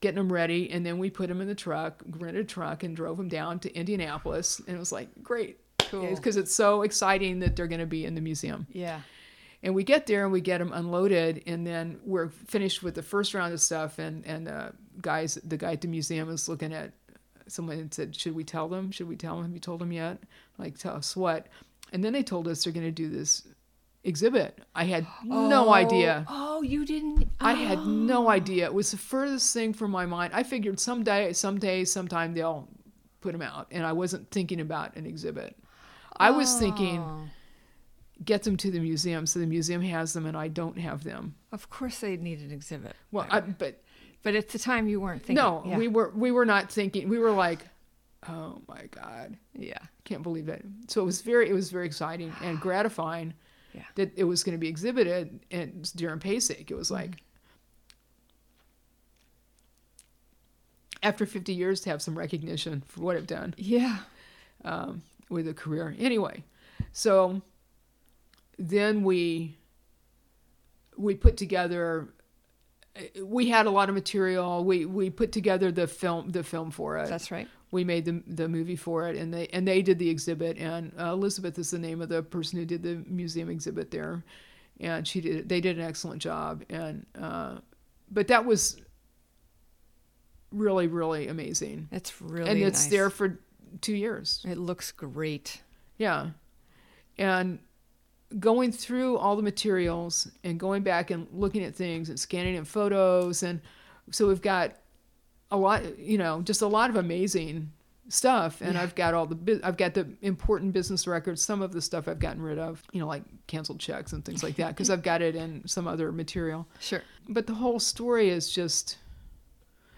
getting 0.00 0.16
them 0.16 0.32
ready 0.32 0.70
and 0.70 0.86
then 0.86 0.98
we 0.98 1.10
put 1.10 1.28
them 1.28 1.40
in 1.40 1.48
the 1.48 1.54
truck, 1.54 2.02
rented 2.06 2.44
a 2.44 2.48
truck 2.48 2.84
and 2.84 2.94
drove 2.94 3.16
them 3.16 3.28
down 3.28 3.58
to 3.60 3.74
Indianapolis 3.74 4.60
and 4.60 4.76
it 4.76 4.78
was 4.78 4.92
like, 4.92 5.08
great. 5.22 5.58
Cool. 5.90 6.14
Because 6.14 6.36
it's 6.36 6.54
so 6.54 6.82
exciting 6.82 7.40
that 7.40 7.56
they're 7.56 7.66
going 7.66 7.80
to 7.80 7.86
be 7.86 8.04
in 8.04 8.14
the 8.14 8.20
museum. 8.20 8.66
Yeah. 8.72 9.00
And 9.62 9.74
we 9.74 9.82
get 9.82 10.06
there 10.06 10.22
and 10.22 10.32
we 10.32 10.40
get 10.40 10.58
them 10.58 10.72
unloaded, 10.72 11.42
and 11.46 11.66
then 11.66 11.98
we're 12.04 12.28
finished 12.28 12.82
with 12.82 12.94
the 12.94 13.02
first 13.02 13.34
round 13.34 13.52
of 13.52 13.60
stuff. 13.60 13.98
And 13.98 14.24
and 14.24 14.46
uh, 14.46 14.70
guys, 15.00 15.34
the 15.42 15.56
guy 15.56 15.72
at 15.72 15.80
the 15.80 15.88
museum 15.88 16.30
is 16.30 16.48
looking 16.48 16.72
at 16.72 16.92
someone 17.48 17.78
and 17.78 17.92
said, 17.92 18.14
"Should 18.14 18.36
we 18.36 18.44
tell 18.44 18.68
them? 18.68 18.92
Should 18.92 19.08
we 19.08 19.16
tell 19.16 19.34
them? 19.36 19.46
Have 19.46 19.52
you 19.52 19.58
told 19.58 19.80
them 19.80 19.90
yet? 19.90 20.18
Like, 20.58 20.78
tell 20.78 20.94
us 20.94 21.16
what?" 21.16 21.48
And 21.92 22.04
then 22.04 22.12
they 22.12 22.22
told 22.22 22.46
us 22.46 22.62
they're 22.62 22.72
going 22.72 22.86
to 22.86 22.92
do 22.92 23.08
this 23.08 23.48
exhibit. 24.04 24.58
I 24.74 24.84
had 24.84 25.06
no 25.24 25.66
Oh, 25.68 25.72
idea. 25.72 26.24
Oh, 26.28 26.62
you 26.62 26.84
didn't. 26.84 27.28
I 27.40 27.52
had 27.54 27.78
oh. 27.78 27.84
no 27.84 28.28
idea. 28.30 28.64
It 28.66 28.74
was 28.74 28.90
the 28.90 28.96
furthest 28.96 29.52
thing 29.52 29.72
from 29.72 29.90
my 29.90 30.06
mind. 30.06 30.32
I 30.34 30.42
figured 30.42 30.78
someday, 30.80 31.32
someday, 31.32 31.84
sometime 31.84 32.34
they'll 32.34 32.68
put 33.20 33.32
them 33.32 33.42
out, 33.42 33.66
and 33.70 33.84
I 33.84 33.92
wasn't 33.92 34.30
thinking 34.30 34.60
about 34.60 34.96
an 34.96 35.04
exhibit. 35.06 35.56
I 36.16 36.30
was 36.30 36.58
thinking 36.58 36.98
Oh. 37.00 37.28
get 38.24 38.42
them 38.42 38.56
to 38.56 38.70
the 38.70 38.80
museum 38.80 39.24
so 39.26 39.38
the 39.38 39.46
museum 39.46 39.80
has 39.82 40.12
them 40.12 40.26
and 40.26 40.36
I 40.36 40.48
don't 40.48 40.78
have 40.78 41.04
them. 41.04 41.34
Of 41.52 41.70
course, 41.70 42.00
they 42.00 42.16
need 42.16 42.40
an 42.40 42.50
exhibit. 42.50 42.96
Well, 43.12 43.26
I, 43.30 43.40
but 43.40 43.82
But 44.24 44.34
at 44.34 44.48
the 44.48 44.58
time, 44.58 44.88
you 44.88 45.00
weren't 45.00 45.20
thinking. 45.22 45.36
no, 45.36 45.62
yeah. 45.64 45.76
we 45.78 45.86
were 45.88 46.12
we 46.16 46.32
were 46.32 46.44
not 46.44 46.72
thinking. 46.72 47.08
We 47.08 47.18
were 47.20 47.30
like, 47.30 47.60
oh 48.28 48.60
my 48.66 48.86
god, 48.90 49.36
Yeah. 49.54 49.78
can't 50.04 50.22
believe 50.24 50.48
it. 50.48 50.64
So 50.88 51.00
it 51.02 51.04
was 51.04 51.20
very 51.22 51.48
it 51.48 51.52
was 51.52 51.70
very 51.70 51.86
exciting 51.86 52.32
and 52.42 52.58
gratifying 52.60 53.34
Yeah. 53.74 53.82
that 53.96 54.12
it 54.16 54.24
was 54.24 54.42
going 54.42 54.54
to 54.56 54.58
be 54.58 54.68
exhibited 54.68 55.40
and 55.50 55.90
during 55.94 56.18
PASIC. 56.20 56.70
It 56.70 56.74
was 56.74 56.90
like. 56.90 57.22
After 61.02 61.26
50 61.26 61.52
years, 61.54 61.80
to 61.82 61.90
have 61.90 62.02
some 62.02 62.18
recognition 62.18 62.82
for 62.88 63.02
what 63.02 63.16
I've 63.16 63.26
done. 63.26 63.54
Yeah. 63.56 63.98
um, 64.64 65.02
with 65.28 65.46
a 65.46 65.54
career. 65.54 65.94
Anyway, 65.98 66.42
so 66.92 67.42
then 68.58 69.02
we 69.04 69.56
we 70.96 71.14
put 71.14 71.36
together. 71.36 72.08
We 73.22 73.48
had 73.48 73.66
a 73.66 73.70
lot 73.70 73.88
of 73.88 73.94
material. 73.94 74.64
We 74.64 74.84
we 74.86 75.10
put 75.10 75.30
together 75.32 75.70
the 75.70 75.86
film 75.86 76.30
the 76.30 76.42
film 76.42 76.70
for 76.70 76.98
it. 76.98 77.08
That's 77.08 77.30
right. 77.30 77.48
We 77.70 77.84
made 77.84 78.04
the 78.04 78.22
the 78.26 78.48
movie 78.48 78.76
for 78.76 79.08
it, 79.08 79.16
and 79.16 79.32
they 79.32 79.46
and 79.48 79.66
they 79.66 79.82
did 79.82 79.98
the 79.98 80.08
exhibit. 80.08 80.58
And 80.58 80.92
uh, 80.98 81.12
Elizabeth 81.12 81.58
is 81.58 81.70
the 81.70 81.78
name 81.78 82.00
of 82.00 82.08
the 82.08 82.22
person 82.22 82.58
who 82.58 82.64
did 82.64 82.82
the 82.82 83.02
museum 83.06 83.50
exhibit 83.50 83.90
there, 83.90 84.24
and 84.80 85.06
she 85.06 85.20
did 85.20 85.48
they 85.48 85.60
did 85.60 85.78
an 85.78 85.84
excellent 85.84 86.22
job. 86.22 86.64
And 86.70 87.06
uh, 87.20 87.58
but 88.10 88.28
that 88.28 88.44
was 88.44 88.80
really 90.50 90.86
really 90.86 91.28
amazing, 91.28 91.88
It's 91.92 92.20
really 92.22 92.50
and 92.50 92.58
it's 92.62 92.84
nice. 92.84 92.90
there 92.90 93.10
for 93.10 93.38
two 93.80 93.94
years. 93.94 94.44
It 94.48 94.58
looks 94.58 94.92
great. 94.92 95.62
Yeah. 95.98 96.30
And 97.18 97.58
going 98.38 98.72
through 98.72 99.16
all 99.18 99.36
the 99.36 99.42
materials 99.42 100.30
and 100.44 100.60
going 100.60 100.82
back 100.82 101.10
and 101.10 101.26
looking 101.32 101.64
at 101.64 101.74
things 101.74 102.08
and 102.08 102.20
scanning 102.20 102.54
in 102.56 102.64
photos 102.64 103.42
and 103.42 103.60
so 104.10 104.28
we've 104.28 104.42
got 104.42 104.76
a 105.50 105.56
lot 105.56 105.98
you 105.98 106.18
know 106.18 106.42
just 106.42 106.62
a 106.62 106.66
lot 106.66 106.90
of 106.90 106.96
amazing 106.96 107.72
stuff 108.10 108.60
and 108.62 108.74
Yeah. 108.74 108.82
i've 108.82 108.94
got 108.94 109.12
all 109.14 109.26
the 109.26 109.60
i've 109.62 109.76
got 109.76 109.92
the 109.94 110.06
important 110.22 110.72
business 110.72 111.06
records 111.06 111.42
some 111.42 111.60
of 111.62 111.72
the 111.72 111.82
stuff 111.82 112.08
i've 112.08 112.18
gotten 112.18 112.40
rid 112.42 112.58
of 112.58 112.82
you 112.92 113.00
know 113.00 113.06
like 113.06 113.22
canceled 113.46 113.78
checks 113.80 114.12
and 114.12 114.24
things 114.24 114.42
like 114.42 114.56
that 114.56 114.68
because 114.68 114.88
i've 114.90 115.02
got 115.02 115.20
it 115.22 115.36
in 115.36 115.66
some 115.66 115.86
other 115.86 116.10
material 116.12 116.66
Sure. 116.80 117.02
but 117.28 117.46
the 117.46 117.54
whole 117.54 117.78
story 117.80 118.30
is 118.30 118.50
just 118.50 118.96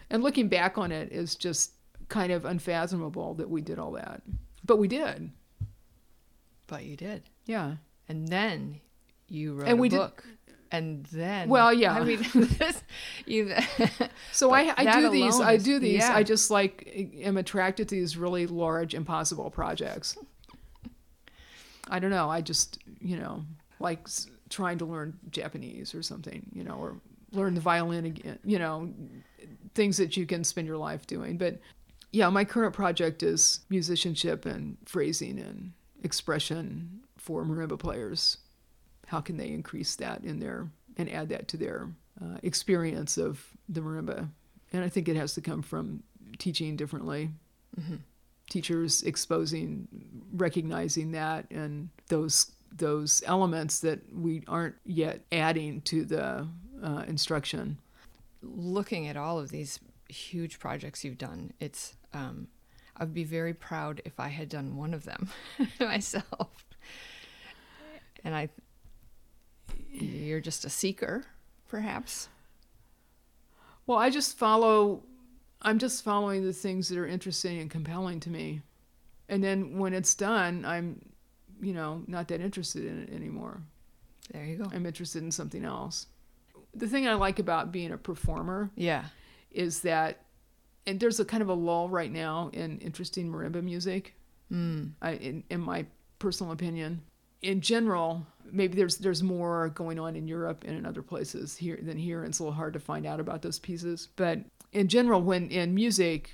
and 0.09 0.23
looking 0.25 0.49
back 0.49 0.77
on 0.79 0.91
it 0.93 1.13
is 1.13 1.37
just 1.37 1.73
kind 2.09 2.33
of 2.33 2.45
unfathomable 2.45 3.35
that 3.35 3.49
we 3.49 3.61
did 3.61 3.79
all 3.79 3.93
that 3.93 4.23
but 4.65 4.77
we 4.79 4.89
did 4.89 5.31
But 6.67 6.85
you 6.85 6.97
did. 6.97 7.23
yeah 7.47 7.77
And 8.09 8.27
then 8.29 8.81
you 9.29 9.55
wrote 9.55 9.69
And 9.69 9.79
a 9.79 9.83
we 9.83 9.89
did- 9.89 9.99
book. 9.99 10.25
And 10.73 11.05
then 11.07 11.49
Well, 11.49 11.73
yeah. 11.73 11.95
I 11.95 12.05
mean 12.05 12.21
this, 12.35 12.83
you 13.27 13.55
So 14.33 14.53
I, 14.53 14.73
I 14.77 15.01
do 15.01 15.11
these. 15.11 15.35
alone 15.37 15.49
I 15.49 15.57
do 15.57 15.79
these. 15.79 15.99
yeah. 15.99 16.15
I 16.15 16.23
just 16.23 16.51
like 16.51 16.89
am 17.23 17.37
attracted 17.37 17.89
to 17.89 17.95
these 17.95 18.17
really 18.17 18.47
large, 18.47 18.95
impossible 18.95 19.51
projects. 19.51 20.17
I 21.89 21.99
don't 21.99 22.11
know. 22.11 22.31
I 22.31 22.41
just 22.41 22.79
you 23.01 23.17
know 23.17 23.45
like 23.79 24.07
trying 24.49 24.79
to 24.79 24.85
learn 24.85 25.19
Japanese 25.31 25.95
or 25.95 26.03
something. 26.03 26.47
You 26.53 26.65
know, 26.65 26.75
or 26.75 27.01
learn 27.33 27.55
the 27.55 27.61
violin 27.61 28.05
again. 28.07 28.39
You 28.45 28.59
know, 28.59 28.93
things 29.75 29.97
that 29.97 30.17
you 30.17 30.27
can 30.27 30.45
spend 30.45 30.67
your 30.67 30.77
life 30.79 31.07
doing. 31.07 31.37
But 31.37 31.59
yeah, 32.13 32.29
my 32.29 32.45
current 32.45 32.75
project 32.75 33.23
is 33.23 33.61
musicianship 33.69 34.47
and 34.47 34.77
phrasing 34.85 35.39
and 35.39 35.73
expression 36.03 37.01
for 37.17 37.45
marimba 37.45 37.79
players. 37.79 38.39
How 39.11 39.21
can 39.21 39.37
they 39.37 39.49
increase 39.49 39.97
that 39.97 40.23
in 40.25 40.39
their 40.39 40.69
and 40.97 41.11
add 41.11 41.31
that 41.31 41.49
to 41.49 41.57
their 41.57 41.89
uh, 42.23 42.39
experience 42.45 43.19
of 43.19 43.45
the 43.69 43.81
marimba? 43.81 44.29
And 44.73 44.85
I 44.85 44.89
think 44.89 45.09
it 45.09 45.17
has 45.17 45.35
to 45.35 45.41
come 45.41 45.63
from 45.63 46.05
teaching 46.39 46.77
differently, 46.77 47.31
teachers 48.49 49.03
exposing, 49.03 49.89
recognizing 50.33 51.13
that, 51.13 51.51
and 51.51 51.89
those 52.09 52.53
those 52.73 53.21
elements 53.27 53.81
that 53.81 54.01
we 54.15 54.45
aren't 54.47 54.77
yet 54.85 55.23
adding 55.33 55.81
to 55.83 56.05
the 56.05 56.47
uh, 56.83 57.05
instruction. 57.09 57.79
looking 58.43 59.09
at 59.09 59.17
all 59.17 59.41
of 59.41 59.51
these 59.51 59.81
huge 60.09 60.61
projects 60.61 61.05
you've 61.05 61.19
done, 61.19 61.53
it's 61.59 61.95
um, 62.15 62.47
I'd 62.97 63.13
be 63.13 63.25
very 63.25 63.55
proud 63.55 64.03
if 64.05 64.21
I 64.21 64.29
had 64.29 64.49
done 64.49 64.77
one 64.77 64.95
of 64.95 65.05
them 65.05 65.31
myself. 65.81 66.65
And 68.25 68.35
I, 68.37 68.51
you're 69.93 70.41
just 70.41 70.65
a 70.65 70.71
seeker, 70.71 71.25
perhaps. 71.69 72.29
Well, 73.87 73.99
I 73.99 74.11
just 74.11 74.37
follow. 74.39 75.03
I'm 75.63 75.79
just 75.79 76.05
following 76.05 76.45
the 76.45 76.53
things 76.53 76.89
that 76.89 76.99
are 76.99 77.07
interesting 77.07 77.59
and 77.61 77.71
compelling 77.71 78.21
to 78.21 78.31
me, 78.31 78.63
and 79.29 79.43
then 79.45 79.79
when 79.79 79.93
it's 79.93 80.15
done, 80.15 80.65
I'm, 80.65 81.01
you 81.61 81.75
know, 81.75 82.03
not 82.07 82.29
that 82.29 82.41
interested 82.41 82.85
in 82.87 83.03
it 83.03 83.13
anymore. 83.13 83.61
There 84.33 84.45
you 84.45 84.57
go. 84.57 84.71
I'm 84.73 84.87
interested 84.87 85.23
in 85.23 85.31
something 85.31 85.65
else. 85.65 86.07
The 86.75 86.87
thing 86.87 87.07
I 87.09 87.15
like 87.15 87.39
about 87.41 87.73
being 87.73 87.91
a 87.93 87.99
performer 87.99 88.71
Yeah. 88.77 89.07
is 89.51 89.81
that, 89.81 90.23
and 90.87 91.01
there's 91.01 91.19
a 91.21 91.25
kind 91.25 91.43
of 91.43 91.49
a 91.49 91.55
lull 91.55 91.89
right 91.89 92.13
now 92.13 92.49
in 92.53 92.79
interesting 92.79 93.31
marimba 93.31 93.63
music. 93.63 94.15
Mm. 94.53 94.93
I, 95.03 95.13
in, 95.15 95.45
in 95.51 95.61
my 95.61 95.85
personal 96.21 96.53
opinion, 96.53 97.03
in 97.43 97.61
general, 97.61 98.27
maybe 98.51 98.77
there's 98.77 98.99
there's 98.99 99.23
more 99.23 99.71
going 99.71 99.99
on 99.99 100.17
in 100.17 100.27
Europe 100.27 100.65
and 100.67 100.77
in 100.77 100.87
other 100.87 101.03
places 101.03 101.57
here 101.57 101.79
than 101.81 101.97
here, 101.97 102.21
and 102.21 102.29
it's 102.29 102.39
a 102.39 102.43
little 102.43 102.55
hard 102.55 102.75
to 102.75 102.81
find 102.81 103.07
out 103.07 103.21
about 103.21 103.43
those 103.43 103.59
pieces. 103.59 104.09
But 104.17 104.41
in 104.73 104.89
general, 104.89 105.23
when 105.23 105.49
in 105.49 105.75
music, 105.75 106.31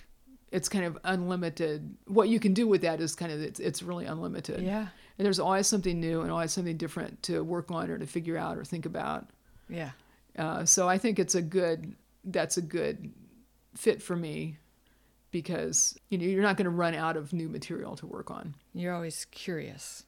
it's 0.50 0.68
kind 0.68 0.84
of 0.84 0.98
unlimited. 1.04 1.96
What 2.06 2.28
you 2.28 2.40
can 2.40 2.54
do 2.54 2.66
with 2.66 2.82
that 2.82 3.00
is 3.00 3.14
kind 3.14 3.32
of 3.32 3.40
it's, 3.40 3.60
it's 3.60 3.82
really 3.82 4.06
unlimited. 4.06 4.62
Yeah. 4.62 4.86
And 5.18 5.24
there's 5.24 5.38
always 5.38 5.66
something 5.66 5.98
new 5.98 6.20
and 6.22 6.30
always 6.30 6.52
something 6.52 6.76
different 6.76 7.22
to 7.24 7.42
work 7.42 7.70
on 7.70 7.90
or 7.90 7.98
to 7.98 8.06
figure 8.06 8.36
out 8.36 8.58
or 8.58 8.64
think 8.64 8.84
about. 8.84 9.26
Yeah. 9.68 9.90
Uh, 10.38 10.64
so 10.64 10.88
I 10.88 10.98
think 10.98 11.18
it's 11.18 11.34
a 11.34 11.42
good 11.42 11.94
that's 12.24 12.56
a 12.56 12.62
good 12.62 13.12
fit 13.76 14.02
for 14.02 14.16
me 14.16 14.58
because 15.30 15.98
you 16.08 16.18
know 16.18 16.24
you're 16.24 16.42
not 16.42 16.56
going 16.56 16.64
to 16.64 16.70
run 16.70 16.94
out 16.94 17.16
of 17.16 17.32
new 17.32 17.48
material 17.48 17.96
to 17.96 18.06
work 18.06 18.30
on. 18.30 18.54
You're 18.74 18.94
always 18.94 19.26
curious. 19.26 20.04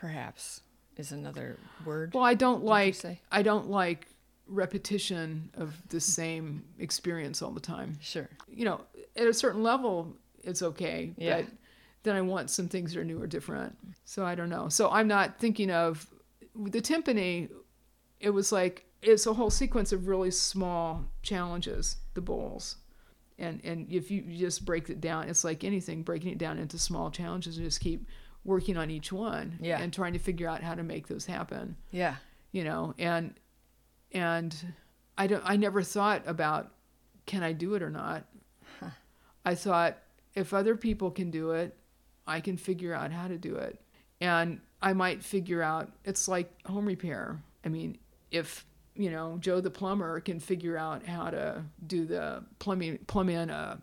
Perhaps 0.00 0.62
is 0.96 1.12
another 1.12 1.58
word. 1.84 2.14
Well, 2.14 2.24
I 2.24 2.32
don't 2.32 2.64
like? 2.64 2.96
I 3.30 3.42
don't 3.42 3.68
like 3.68 4.06
repetition 4.46 5.50
of 5.58 5.76
the 5.90 6.00
same 6.18 6.64
experience 6.78 7.42
all 7.42 7.50
the 7.50 7.60
time. 7.60 7.98
Sure. 8.00 8.28
You 8.48 8.64
know, 8.64 8.80
at 9.14 9.26
a 9.26 9.34
certain 9.34 9.62
level, 9.62 10.16
it's 10.42 10.62
okay, 10.62 11.12
Yeah. 11.18 11.42
but 11.42 11.50
then 12.02 12.16
I 12.16 12.22
want 12.22 12.48
some 12.48 12.66
things 12.66 12.94
that 12.94 13.00
are 13.00 13.04
new 13.04 13.20
or 13.20 13.26
different. 13.26 13.76
So 14.06 14.24
I 14.24 14.34
don't 14.34 14.48
know. 14.48 14.70
So 14.70 14.88
I'm 14.90 15.06
not 15.06 15.38
thinking 15.38 15.70
of 15.70 16.06
the 16.56 16.80
timpani. 16.80 17.50
It 18.20 18.30
was 18.30 18.52
like 18.52 18.86
it's 19.02 19.26
a 19.26 19.34
whole 19.34 19.50
sequence 19.50 19.92
of 19.92 20.08
really 20.08 20.30
small 20.30 21.04
challenges, 21.22 21.98
the 22.14 22.22
bowls. 22.22 22.76
And 23.38 23.60
and 23.64 23.92
if 23.92 24.10
you 24.10 24.22
just 24.22 24.64
break 24.64 24.88
it 24.88 25.02
down, 25.02 25.28
it's 25.28 25.44
like 25.44 25.62
anything, 25.62 26.02
breaking 26.02 26.32
it 26.32 26.38
down 26.38 26.56
into 26.58 26.78
small 26.78 27.10
challenges 27.10 27.58
and 27.58 27.66
just 27.66 27.80
keep 27.80 28.06
working 28.44 28.76
on 28.76 28.90
each 28.90 29.12
one 29.12 29.58
Yeah. 29.60 29.80
and 29.80 29.92
trying 29.92 30.12
to 30.14 30.18
figure 30.18 30.48
out 30.48 30.62
how 30.62 30.74
to 30.74 30.82
make 30.82 31.08
those 31.08 31.26
happen 31.26 31.76
Yeah. 31.90 32.16
you 32.52 32.64
know 32.64 32.94
and 32.98 33.34
and 34.12 34.54
i 35.18 35.26
don't 35.26 35.42
i 35.46 35.56
never 35.56 35.82
thought 35.82 36.22
about 36.26 36.72
can 37.26 37.42
i 37.42 37.52
do 37.52 37.74
it 37.74 37.82
or 37.82 37.90
not 37.90 38.24
i 39.44 39.54
thought 39.54 39.98
if 40.34 40.52
other 40.54 40.76
people 40.76 41.10
can 41.10 41.30
do 41.30 41.52
it 41.52 41.76
i 42.26 42.40
can 42.40 42.56
figure 42.56 42.94
out 42.94 43.12
how 43.12 43.28
to 43.28 43.38
do 43.38 43.56
it 43.56 43.80
and 44.20 44.60
i 44.82 44.92
might 44.92 45.22
figure 45.22 45.62
out 45.62 45.90
it's 46.04 46.26
like 46.28 46.50
home 46.66 46.86
repair 46.86 47.40
i 47.64 47.68
mean 47.68 47.96
if 48.30 48.64
you 48.94 49.10
know 49.10 49.36
joe 49.40 49.60
the 49.60 49.70
plumber 49.70 50.18
can 50.20 50.40
figure 50.40 50.76
out 50.76 51.06
how 51.06 51.30
to 51.30 51.62
do 51.86 52.04
the 52.04 52.42
plumbing 52.58 52.98
plumb 53.06 53.28
in 53.28 53.50
a 53.50 53.80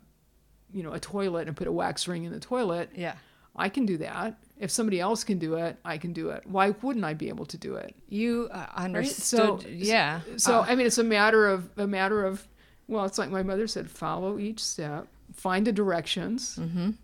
you 0.72 0.82
know 0.82 0.92
a 0.92 1.00
toilet 1.00 1.46
and 1.48 1.56
put 1.56 1.66
a 1.66 1.72
wax 1.72 2.06
ring 2.06 2.24
in 2.24 2.32
the 2.32 2.40
toilet 2.40 2.90
Yeah. 2.94 3.14
i 3.56 3.68
can 3.68 3.86
do 3.86 3.96
that 3.98 4.38
if 4.60 4.70
somebody 4.70 4.98
else 5.00 5.24
can 5.24 5.38
do 5.38 5.54
it 5.54 5.76
i 5.84 5.96
can 5.98 6.12
do 6.12 6.30
it 6.30 6.42
why 6.46 6.70
wouldn't 6.82 7.04
i 7.04 7.14
be 7.14 7.28
able 7.28 7.46
to 7.46 7.56
do 7.58 7.74
it 7.76 7.94
You 8.08 8.48
uh, 8.52 8.66
So- 8.66 8.82
understood. 8.84 9.64
yeah. 9.70 10.20
so 10.36 10.58
Uh, 10.60 10.66
I 10.68 10.74
mean, 10.76 10.86
it's 10.86 10.98
a 10.98 11.04
matter 11.04 11.46
of 11.48 11.68
a 11.76 11.86
matter 11.86 12.24
of 12.24 12.46
well, 12.88 13.04
it's 13.04 13.18
like 13.18 13.30
my 13.30 13.42
mother 13.42 13.66
said: 13.66 13.90
follow 13.90 14.38
each 14.38 14.60
step, 14.64 15.08
find 15.34 15.66
the 15.66 15.72
directions, 15.72 16.56
mhm. 16.58 16.94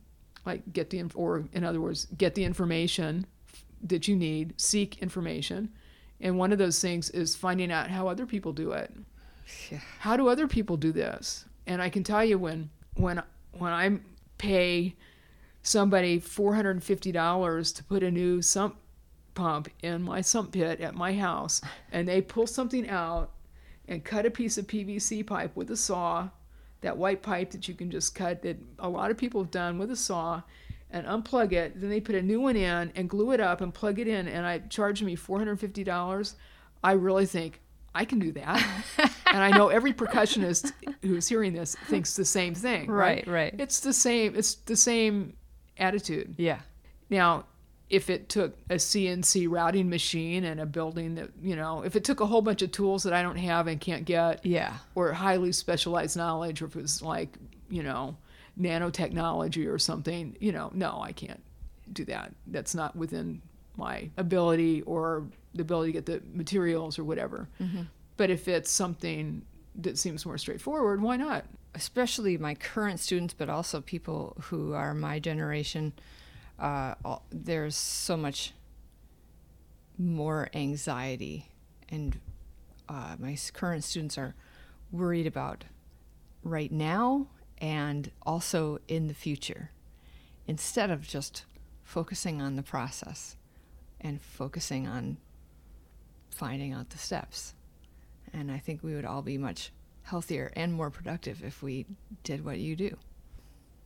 like 0.47 0.73
get 0.73 0.89
the 0.91 1.03
or 1.15 1.45
in 1.53 1.63
other 1.63 1.79
words, 1.81 2.07
get 2.17 2.35
the 2.35 2.43
information 2.45 3.27
that 3.89 4.09
you 4.09 4.17
need, 4.17 4.59
seek 4.59 4.99
information, 5.03 5.69
and 6.23 6.39
one 6.39 6.53
of 6.53 6.59
those 6.59 6.81
things 6.81 7.11
is 7.11 7.37
finding 7.37 7.71
out 7.71 7.91
how 7.91 8.09
other 8.09 8.25
people 8.25 8.53
do 8.55 8.73
it. 8.73 8.91
Yeah. 9.71 9.81
How 9.99 10.17
do 10.17 10.29
other 10.29 10.49
people 10.49 10.79
do 10.79 10.91
this? 10.91 11.45
And 11.67 11.83
I 11.83 11.91
can 11.91 12.03
tell 12.03 12.25
you 12.25 12.39
when 12.39 12.71
when 12.97 13.23
when 13.59 13.73
I 13.73 13.99
pay 14.39 14.95
somebody 15.65 16.21
four 16.21 16.55
hundred 16.55 16.73
and 16.73 16.85
fifty 16.85 17.11
dollars 17.11 17.73
to 17.73 17.83
put 17.83 18.05
a 18.05 18.11
new 18.11 18.41
sump 18.41 18.77
pump 19.35 19.69
in 19.83 20.03
my 20.03 20.21
sump 20.21 20.53
pit 20.53 20.81
at 20.81 20.95
my 20.95 21.15
house, 21.15 21.61
and 21.91 22.07
they 22.07 22.21
pull 22.21 22.47
something 22.47 22.89
out 22.89 23.33
and 23.89 24.05
cut 24.05 24.27
a 24.27 24.31
piece 24.31 24.57
of 24.57 24.67
PVC 24.67 25.27
pipe 25.27 25.57
with 25.57 25.71
a 25.71 25.77
saw, 25.77 26.29
that 26.83 26.97
white 26.97 27.23
pipe 27.23 27.51
that 27.51 27.67
you 27.67 27.75
can 27.75 27.91
just 27.91 28.15
cut 28.15 28.43
that 28.43 28.57
a 28.79 28.89
lot 28.89 29.11
of 29.11 29.19
people 29.19 29.43
have 29.43 29.51
done 29.51 29.79
with 29.79 29.91
a 29.91 29.97
saw, 29.97 30.43
and 30.91 31.07
unplug 31.07 31.53
it. 31.53 31.81
Then 31.81 31.91
they 31.91 32.01
put 32.01 32.15
a 32.15 32.23
new 32.23 32.41
one 32.41 32.57
in 32.57 32.93
and 32.95 33.11
glue 33.11 33.33
it 33.33 33.41
up 33.41 33.61
and 33.61 33.75
plug 33.75 33.99
it 33.99 34.07
in, 34.07 34.29
and 34.29 34.47
I 34.47 34.59
charge 34.59 35.03
me 35.03 35.17
four 35.17 35.39
hundred 35.39 35.59
fifty 35.59 35.83
dollars. 35.83 36.37
I 36.83 36.93
really 36.93 37.27
think 37.27 37.63
I 37.95 38.05
can 38.05 38.19
do 38.19 38.33
that, 38.33 38.63
and 39.27 39.39
I 39.43 39.51
know 39.51 39.69
every 39.69 39.95
percussionist 39.95 40.73
who's 41.03 41.27
hearing 41.27 41.55
this 41.55 41.75
thinks 41.87 42.15
the 42.17 42.25
same 42.25 42.55
thing. 42.55 42.91
Right, 42.91 43.27
right. 43.27 43.55
It's 43.59 43.81
the 43.81 43.95
same. 43.95 44.35
It's 44.37 44.57
the 44.57 44.77
same 44.77 45.35
attitude. 45.79 46.35
Yeah. 46.39 46.61
Now, 47.11 47.45
if 47.91 48.09
it 48.09 48.29
took 48.29 48.57
a 48.71 48.75
CNC 48.77 49.47
routing 49.51 49.91
machine 49.91 50.45
and 50.45 50.59
a 50.59 50.67
building 50.67 51.17
that, 51.17 51.31
you 51.43 51.55
know, 51.55 51.83
if 51.83 51.95
it 51.97 52.03
took 52.05 52.21
a 52.21 52.27
whole 52.27 52.41
bunch 52.43 52.63
of 52.63 52.73
tools 52.73 53.03
that 53.03 53.13
I 53.13 53.23
don't 53.23 53.37
have 53.37 53.67
and 53.67 53.81
can't 53.81 54.05
get, 54.05 54.45
Yeah. 54.45 54.79
or 54.95 55.13
highly 55.13 55.53
specialized 55.53 56.17
knowledge, 56.17 56.63
or 56.63 56.67
if 56.67 56.77
it 56.77 56.83
was 56.83 57.03
like, 57.03 57.37
you 57.69 57.83
know, 57.83 58.17
nanotechnology 58.59 59.67
or 59.73 59.79
something, 59.79 60.37
you 60.41 60.53
know, 60.53 60.71
no, 60.75 61.01
I 61.03 61.13
can't 61.13 61.43
do 61.93 62.05
that. 62.07 62.33
That's 62.47 62.75
not 62.75 62.97
within 62.97 63.43
my 63.77 64.11
ability 64.17 64.83
or 64.83 65.27
the 65.55 65.63
ability 65.63 65.93
to 65.93 66.01
get 66.01 66.07
the 66.07 66.23
materials 66.37 66.99
or 66.99 67.05
whatever. 67.05 67.49
Mm-hmm. 67.61 67.83
But 68.17 68.31
if 68.31 68.49
it's 68.49 68.71
something 68.71 69.43
that 69.77 69.99
seems 69.99 70.25
more 70.25 70.39
straightforward, 70.39 71.03
why 71.03 71.17
not? 71.17 71.45
Especially 71.75 72.39
my 72.39 72.55
current 72.55 73.01
students, 73.01 73.35
but 73.35 73.49
also 73.49 73.81
people 73.81 74.37
who 74.45 74.73
are 74.75 74.95
my 74.95 75.19
generation, 75.19 75.93
uh, 76.59 76.95
all- 77.05 77.25
there's 77.31 77.77
so 77.77 78.17
much 78.17 78.53
more 79.99 80.49
anxiety, 80.55 81.49
and 81.89 82.19
uh, 82.89 83.17
my 83.19 83.37
current 83.53 83.85
students 83.85 84.19
are 84.19 84.35
worried 84.91 85.27
about 85.27 85.65
right 86.43 86.73
now 86.73 87.27
and 87.59 88.11
also 88.23 88.79
in 88.89 89.09
the 89.09 89.15
future, 89.15 89.71
instead 90.47 90.91
of 90.91 91.07
just 91.07 91.45
focusing 91.83 92.43
on 92.43 92.57
the 92.57 92.63
process 92.63 93.37
and 94.01 94.21
focusing 94.21 94.87
on 94.87 95.17
finding 96.29 96.73
out 96.73 96.91
the 96.91 96.99
steps. 96.99 97.55
And 98.33 98.51
I 98.51 98.59
think 98.59 98.83
we 98.83 98.95
would 98.95 99.05
all 99.05 99.23
be 99.23 99.39
much 99.39 99.71
healthier 100.05 100.53
and 100.55 100.73
more 100.73 100.91
productive 100.91 101.43
if 101.43 101.63
we 101.63 101.87
did 102.23 102.45
what 102.45 102.59
you 102.59 102.77
do. 102.77 102.97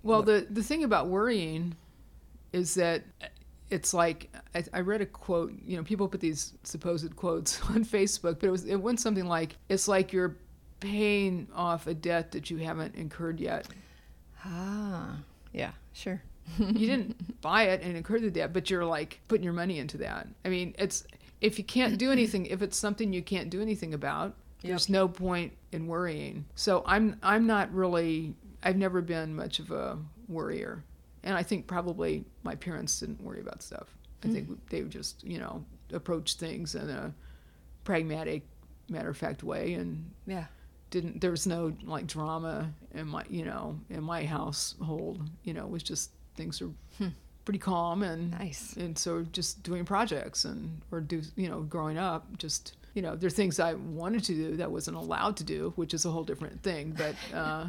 Well, 0.03 0.23
the 0.23 0.47
the 0.49 0.63
thing 0.63 0.85
about 0.85 1.09
worrying 1.09 1.75
is 2.53 2.75
that 2.75 3.03
it's 3.71 3.93
like 3.93 4.31
I, 4.55 4.65
I 4.73 4.81
read 4.81 5.01
a 5.01 5.07
quote. 5.07 5.53
You 5.65 5.77
know, 5.77 5.83
people 5.83 6.09
put 6.09 6.21
these 6.21 6.55
supposed 6.63 7.17
quotes 7.17 7.61
on 7.71 7.85
Facebook, 7.85 8.39
but 8.41 8.45
it 8.45 8.51
was 8.51 8.65
it 8.65 8.77
went 8.77 9.01
something 9.01 9.27
like, 9.27 9.57
"It's 9.69 9.89
like 9.89 10.13
you're 10.13 10.37
paying 10.81 11.49
off 11.55 11.87
a 11.87 11.95
debt 11.95 12.33
that 12.33 12.51
you 12.51 12.59
haven't 12.59 12.95
incurred 12.95 13.41
yet. 13.41 13.67
Ah, 14.45 15.17
yeah, 15.53 15.73
sure. 15.93 16.23
you 16.59 16.87
didn't 16.87 17.41
buy 17.41 17.65
it 17.65 17.83
and 17.83 17.97
incur 17.97 18.21
the 18.21 18.31
debt, 18.31 18.53
but 18.53 18.71
you're 18.71 18.85
like 18.85 19.21
putting 19.29 19.45
your 19.45 19.53
money 19.53 19.79
into 19.79 19.99
that. 19.99 20.29
I 20.45 20.49
mean, 20.49 20.75
it's 20.79 21.05
if 21.41 21.59
you 21.59 21.65
can't 21.65 21.99
do 21.99 22.11
anything, 22.11 22.47
if 22.47 22.63
it's 22.63 22.77
something 22.77 23.13
you 23.13 23.23
can't 23.23 23.51
do 23.51 23.61
anything 23.61 23.95
about, 23.95 24.35
there's 24.63 24.89
no 24.89 25.09
point 25.09 25.53
in 25.73 25.87
worrying. 25.87 26.45
So 26.55 26.83
I'm 26.87 27.17
I'm 27.23 27.47
not 27.47 27.73
really 27.73 28.35
I've 28.63 28.77
never 28.77 29.01
been 29.01 29.35
much 29.35 29.59
of 29.59 29.71
a 29.71 29.99
worrier. 30.29 30.85
And 31.23 31.37
I 31.37 31.43
think 31.43 31.67
probably 31.67 32.25
my 32.43 32.55
parents 32.55 33.01
didn't 33.01 33.23
worry 33.23 33.41
about 33.41 33.63
stuff. 33.63 33.89
I 34.23 34.29
hmm. 34.29 34.35
think 34.35 34.71
they 34.71 34.83
just, 34.83 35.23
you 35.25 35.39
know, 35.39 35.65
approach 35.93 36.35
things 36.35 36.75
in 36.75 36.89
a 36.89 37.13
pragmatic, 37.85 38.43
matter 38.89 39.11
of 39.11 39.17
fact 39.17 39.43
way 39.43 39.75
and 39.75 40.11
Yeah. 40.27 40.47
didn't 40.91 41.21
there 41.21 41.31
was 41.31 41.47
no 41.47 41.75
like 41.85 42.07
drama 42.07 42.73
in 42.93 43.07
my 43.09 43.23
you 43.29 43.45
know 43.45 43.79
in 43.91 44.03
my 44.03 44.25
household 44.25 45.29
you 45.45 45.53
know 45.53 45.65
it 45.65 45.71
was 45.71 45.83
just 45.83 46.11
things 46.37 46.63
are 46.63 46.71
hmm. 46.97 47.09
pretty 47.45 47.59
calm 47.59 48.03
and 48.03 48.31
Nice. 48.31 48.75
and 48.79 48.97
so 48.97 49.25
just 49.25 49.63
doing 49.63 49.85
projects 49.85 50.47
and 50.47 50.81
or 50.91 51.03
do 51.03 51.21
you 51.37 51.51
know 51.51 51.61
growing 51.61 51.99
up 51.99 52.39
just 52.39 52.78
you 52.95 53.03
know 53.03 53.17
there 53.17 53.27
are 53.29 53.31
things 53.31 53.61
I 53.61 53.75
wanted 53.75 54.25
to 54.25 54.35
do 54.35 54.57
that 54.57 54.71
wasn't 54.71 54.97
allowed 54.97 55.37
to 55.39 55.45
do 55.45 55.73
which 55.77 55.95
is 55.95 56.05
a 56.05 56.11
whole 56.11 56.25
different 56.25 56.63
thing 56.63 56.95
but 56.97 57.15
uh, 57.35 57.69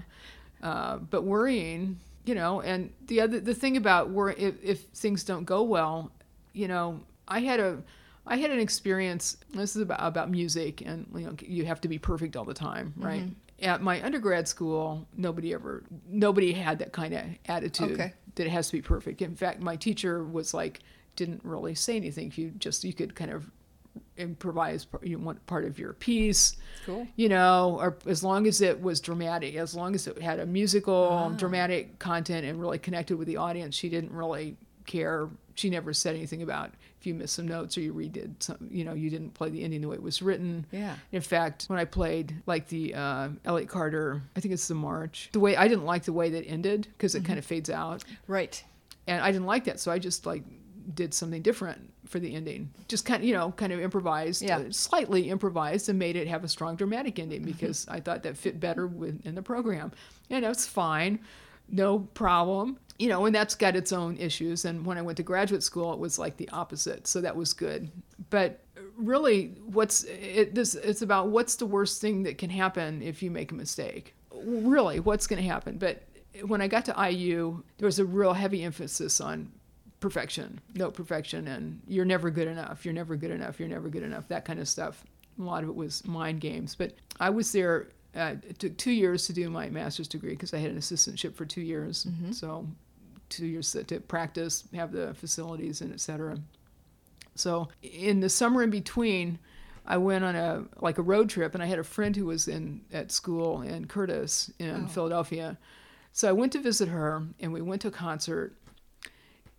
uh, 0.64 0.98
but 0.98 1.24
worrying 1.24 2.00
you 2.26 2.36
know 2.36 2.62
and 2.62 2.92
the 3.08 3.22
other 3.22 3.40
the 3.40 3.54
thing 3.54 3.78
about 3.78 4.10
worry 4.10 4.36
if, 4.38 4.56
if 4.64 4.82
things 4.94 5.24
don't 5.24 5.46
go 5.46 5.64
well 5.64 6.12
you 6.54 6.68
know 6.68 7.00
I 7.28 7.40
had 7.40 7.60
a 7.60 7.84
I 8.26 8.38
had 8.38 8.52
an 8.52 8.60
experience. 8.60 9.38
This 9.54 9.76
is 9.76 9.82
about 9.82 10.00
about 10.02 10.30
music, 10.30 10.82
and 10.82 11.08
you 11.16 11.22
know, 11.22 11.36
you 11.42 11.66
have 11.66 11.82
to 11.82 11.88
be 11.88 11.98
perfect 11.98 12.36
all 12.36 12.46
the 12.46 12.54
time, 12.54 12.94
right? 12.98 13.24
At 13.62 13.82
my 13.82 14.04
undergrad 14.04 14.48
school, 14.48 15.06
nobody 15.18 15.54
ever, 15.54 15.84
nobody 16.08 16.54
had 16.54 16.80
that 16.80 16.92
kind 16.92 17.14
of 17.14 17.24
attitude 17.48 17.92
Okay. 17.94 18.14
that 18.36 18.46
it 18.46 18.50
has 18.50 18.68
to 18.68 18.74
be 18.74 18.82
perfect. 18.82 19.22
In 19.22 19.36
fact, 19.36 19.62
my 19.62 19.76
teacher 19.76 20.24
was 20.24 20.54
like, 20.54 20.80
didn't 21.16 21.42
really 21.44 21.76
say 21.76 21.98
anything. 21.98 22.32
You 22.36 22.52
just 22.52 22.84
you 22.84 22.94
could 22.94 23.16
kind 23.16 23.32
of 23.32 23.50
improvise 24.20 24.86
part- 24.86 25.06
you 25.06 25.18
want 25.18 25.46
part 25.48 25.66
of 25.66 25.80
your 25.80 25.94
piece 25.94 26.58
Cool. 26.86 27.08
you 27.16 27.30
know, 27.30 27.78
or 27.80 27.98
as 28.06 28.24
long 28.24 28.46
as 28.48 28.62
it 28.62 28.82
was 28.82 29.00
dramatic, 29.00 29.56
as 29.56 29.74
long 29.76 29.96
as 29.96 30.08
it 30.08 30.22
had 30.22 30.40
a 30.40 30.46
musical, 30.46 31.10
Ah. 31.12 31.30
dramatic 31.30 31.98
content 32.00 32.46
and 32.46 32.60
really 32.60 32.78
connected 32.80 33.18
with 33.18 33.28
the 33.28 33.38
audience, 33.38 33.76
she 33.76 33.90
didn't 33.90 34.12
really 34.12 34.58
care. 34.86 35.30
She 35.56 35.70
never 35.70 35.94
said 35.94 36.16
anything 36.16 36.42
about 36.42 36.72
if 37.00 37.06
you 37.08 37.14
missed 37.14 37.36
some 37.36 37.48
notes 37.48 37.78
or 37.78 37.82
you 37.82 37.94
redid 37.94 38.32
some, 38.42 38.58
you 38.72 38.84
know, 38.84 38.94
you 38.94 39.10
didn't 39.10 39.34
play 39.34 39.50
the 39.50 39.64
ending 39.64 39.82
the 39.82 39.88
way 39.88 39.96
it 39.96 40.02
was 40.04 40.22
written. 40.22 40.66
Yeah. 40.72 40.96
In 41.12 41.22
fact, 41.22 41.66
when 41.68 41.78
I 41.80 41.86
played 41.86 42.36
like 42.46 42.68
the 42.70 42.94
uh, 42.96 43.30
Elliott 43.46 43.70
Carter, 43.70 44.22
I 44.36 44.40
think 44.42 44.54
it's 44.54 44.68
the 44.68 44.76
March, 44.76 45.30
the 45.32 45.40
way 45.40 45.56
I 45.56 45.68
didn't 45.68 45.86
like 45.86 46.04
the 46.04 46.14
way 46.14 46.30
that 46.32 46.46
ended 46.46 46.88
because 46.98 47.16
it 47.16 47.24
kind 47.26 47.40
of 47.40 47.46
fades 47.46 47.70
out 47.70 48.04
Right. 48.28 48.62
and 49.08 49.22
I 49.22 49.32
didn't 49.32 49.48
like 49.48 49.66
that, 49.66 49.80
so 49.80 49.92
I 49.92 50.00
just 50.00 50.26
like 50.26 50.44
did 50.94 51.14
something 51.14 51.42
different 51.42 51.94
for 52.10 52.20
the 52.20 52.36
ending. 52.36 52.70
Just 52.88 53.06
kind 53.06 53.22
of, 53.24 53.28
you 53.28 53.34
know, 53.34 53.52
kind 53.52 53.72
of 53.72 53.80
improvised, 53.80 54.42
Yeah. 54.42 54.58
uh, 54.58 54.64
slightly 54.72 55.30
improvised, 55.30 55.88
and 55.90 55.98
made 55.98 56.16
it 56.16 56.28
have 56.28 56.44
a 56.44 56.48
strong 56.48 56.76
dramatic 56.76 57.20
ending 57.20 57.44
because 57.44 57.88
I 57.88 58.00
thought 58.02 58.24
that 58.24 58.36
fit 58.36 58.60
better 58.60 58.88
within 58.88 59.36
the 59.36 59.42
program, 59.42 59.92
and 60.30 60.44
that's 60.44 60.66
fine, 60.66 61.20
no 61.70 62.00
problem. 62.00 62.78
You 62.98 63.08
know, 63.08 63.26
and 63.26 63.34
that's 63.34 63.56
got 63.56 63.78
its 63.78 63.94
own 63.94 64.18
issues. 64.18 64.66
And 64.66 64.86
when 64.86 64.98
I 64.98 65.02
went 65.02 65.16
to 65.18 65.24
graduate 65.24 65.64
school, 65.64 65.94
it 65.94 66.00
was 66.00 66.20
like 66.20 66.36
the 66.36 66.50
opposite, 66.50 67.08
so 67.08 67.22
that 67.22 67.34
was 67.34 67.54
good. 67.54 67.90
But 68.30 68.60
really, 68.98 69.56
what's 69.68 70.04
it? 70.04 70.54
This 70.54 70.76
it's 70.76 71.02
about 71.02 71.30
what's 71.30 71.56
the 71.56 71.66
worst 71.66 72.02
thing 72.02 72.24
that 72.24 72.38
can 72.38 72.50
happen 72.50 73.02
if 73.02 73.24
you 73.24 73.32
make 73.32 73.54
a 73.54 73.56
mistake. 73.56 74.16
Really, 74.36 75.00
what's 75.00 75.28
going 75.28 75.42
to 75.42 75.48
happen? 75.48 75.78
But 75.78 76.04
when 76.46 76.60
I 76.62 76.68
got 76.68 76.84
to 76.86 77.10
IU, 77.10 77.64
there 77.78 77.86
was 77.86 78.00
a 78.00 78.06
real 78.06 78.34
heavy 78.34 78.64
emphasis 78.64 79.22
on 79.22 79.50
perfection, 80.00 80.60
no 80.76 80.92
perfection, 80.92 81.48
and 81.48 81.82
you're 81.88 82.06
never 82.06 82.30
good 82.30 82.48
enough, 82.48 82.86
you're 82.86 82.94
never 82.94 83.16
good 83.16 83.32
enough, 83.32 83.60
you're 83.60 83.70
never 83.70 83.90
good 83.90 84.04
enough, 84.04 84.28
that 84.30 84.46
kind 84.46 84.60
of 84.60 84.68
stuff. 84.68 85.04
A 85.40 85.42
lot 85.42 85.64
of 85.64 85.70
it 85.70 85.76
was 85.76 86.06
mind 86.06 86.42
games. 86.42 86.76
But 86.76 86.94
I 87.20 87.30
was 87.30 87.52
there, 87.52 87.90
uh, 88.16 88.36
it 88.48 88.60
took 88.60 88.78
two 88.78 88.92
years 88.92 89.28
to 89.28 89.34
do 89.34 89.50
my 89.50 89.70
master's 89.70 90.08
degree 90.08 90.32
because 90.32 90.54
I 90.54 90.58
had 90.58 90.72
an 90.72 90.78
assistantship 90.78 91.36
for 91.36 91.46
two 91.46 91.62
years. 91.62 92.06
So 92.32 92.68
two 93.30 93.46
years 93.46 93.72
to, 93.72 94.00
practice, 94.00 94.64
have 94.74 94.92
the 94.92 95.14
facilities, 95.14 95.82
and 95.82 95.94
et 95.94 96.00
cetera. 96.00 96.38
So 97.36 97.70
in 97.82 98.20
the 98.20 98.30
summer 98.30 98.64
in 98.64 98.70
between, 98.70 99.40
I 99.86 99.98
went 99.98 100.24
on 100.24 100.36
a 100.36 100.66
like 100.82 100.98
a 100.98 101.02
road 101.02 101.30
trip, 101.30 101.54
and 101.54 101.64
I 101.64 101.68
had 101.68 101.80
a 101.80 101.84
friend 101.84 102.16
who 102.16 102.26
was 102.26 102.48
in 102.48 102.82
at 102.92 103.12
school 103.12 103.62
in 103.62 103.86
Curtis 103.86 104.52
in 104.60 104.88
Philadelphia. 104.88 105.58
So 106.12 106.28
I 106.28 106.32
went 106.32 106.52
to 106.54 106.60
visit 106.60 106.90
her, 106.90 107.24
and 107.40 107.54
we 107.54 107.62
went 107.62 107.82
to 107.84 107.88
a 107.88 107.92
concert, 107.92 108.56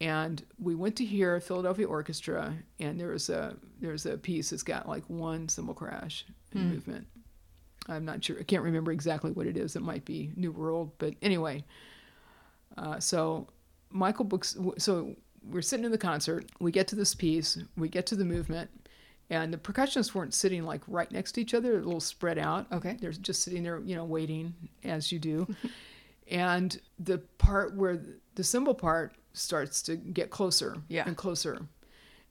and 0.00 0.42
we 0.58 0.74
went 0.74 0.96
to 0.96 1.04
hear 1.04 1.38
Philadelphia 1.40 1.86
orchestra, 1.86 2.54
and 2.78 2.98
there 2.98 3.08
was 3.08 3.28
a 3.28 3.56
there's 3.80 4.06
a 4.06 4.16
piece 4.16 4.50
that's 4.50 4.62
got 4.62 4.88
like 4.88 5.04
one 5.08 5.48
cymbal 5.48 5.74
crash 5.74 6.24
in 6.52 6.70
movement. 6.70 7.06
I'm 7.88 8.04
not 8.04 8.24
sure. 8.24 8.36
I 8.38 8.44
can't 8.44 8.62
remember 8.62 8.92
exactly 8.92 9.30
what 9.32 9.46
it 9.46 9.56
is. 9.56 9.76
It 9.76 9.82
might 9.82 10.04
be 10.04 10.30
New 10.36 10.52
World, 10.52 10.92
but 10.98 11.14
anyway. 11.22 11.64
Uh, 12.78 12.98
so 12.98 13.48
Michael 13.90 14.24
books. 14.24 14.56
So 14.78 15.16
we're 15.44 15.62
sitting 15.62 15.84
in 15.84 15.90
the 15.90 15.98
concert. 15.98 16.46
We 16.60 16.72
get 16.72 16.88
to 16.88 16.96
this 16.96 17.14
piece. 17.14 17.58
We 17.76 17.88
get 17.88 18.06
to 18.06 18.16
the 18.16 18.24
movement, 18.24 18.70
and 19.28 19.52
the 19.52 19.58
percussionists 19.58 20.14
weren't 20.14 20.34
sitting 20.34 20.64
like 20.64 20.82
right 20.86 21.10
next 21.12 21.32
to 21.32 21.42
each 21.42 21.52
other. 21.52 21.74
A 21.74 21.82
little 21.82 22.00
spread 22.00 22.38
out. 22.38 22.66
Okay. 22.72 22.96
They're 23.00 23.12
just 23.12 23.42
sitting 23.42 23.62
there, 23.62 23.80
you 23.80 23.96
know, 23.96 24.04
waiting 24.04 24.54
as 24.82 25.12
you 25.12 25.18
do. 25.18 25.46
and 26.30 26.80
the 26.98 27.18
part 27.38 27.74
where 27.74 28.00
the 28.34 28.44
cymbal 28.44 28.74
part 28.74 29.14
starts 29.32 29.82
to 29.82 29.96
get 29.96 30.30
closer 30.30 30.76
Yeah. 30.88 31.04
and 31.06 31.16
closer. 31.16 31.66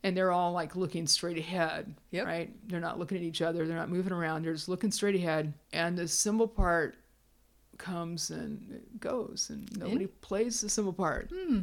And 0.04 0.16
they're 0.16 0.32
all 0.32 0.54
like 0.54 0.76
looking 0.76 1.08
straight 1.08 1.38
ahead, 1.38 1.94
Yep. 2.12 2.26
right? 2.26 2.68
They're 2.70 2.80
not 2.80 2.98
looking 3.00 3.18
at 3.18 3.24
each 3.24 3.42
other. 3.42 3.68
They're 3.68 3.76
not 3.78 3.90
moving 3.90 4.14
around. 4.14 4.44
They're 4.44 4.54
just 4.54 4.70
looking 4.70 4.92
straight 4.92 5.16
ahead. 5.16 5.54
And 5.74 5.98
the 5.98 6.08
cymbal 6.08 6.48
part 6.48 6.96
comes 7.78 8.30
and 8.30 8.82
goes, 9.00 9.48
and 9.50 9.70
nobody 9.78 10.08
plays 10.08 10.62
the 10.62 10.70
cymbal 10.70 10.94
part. 10.94 11.30
Hmm. 11.34 11.62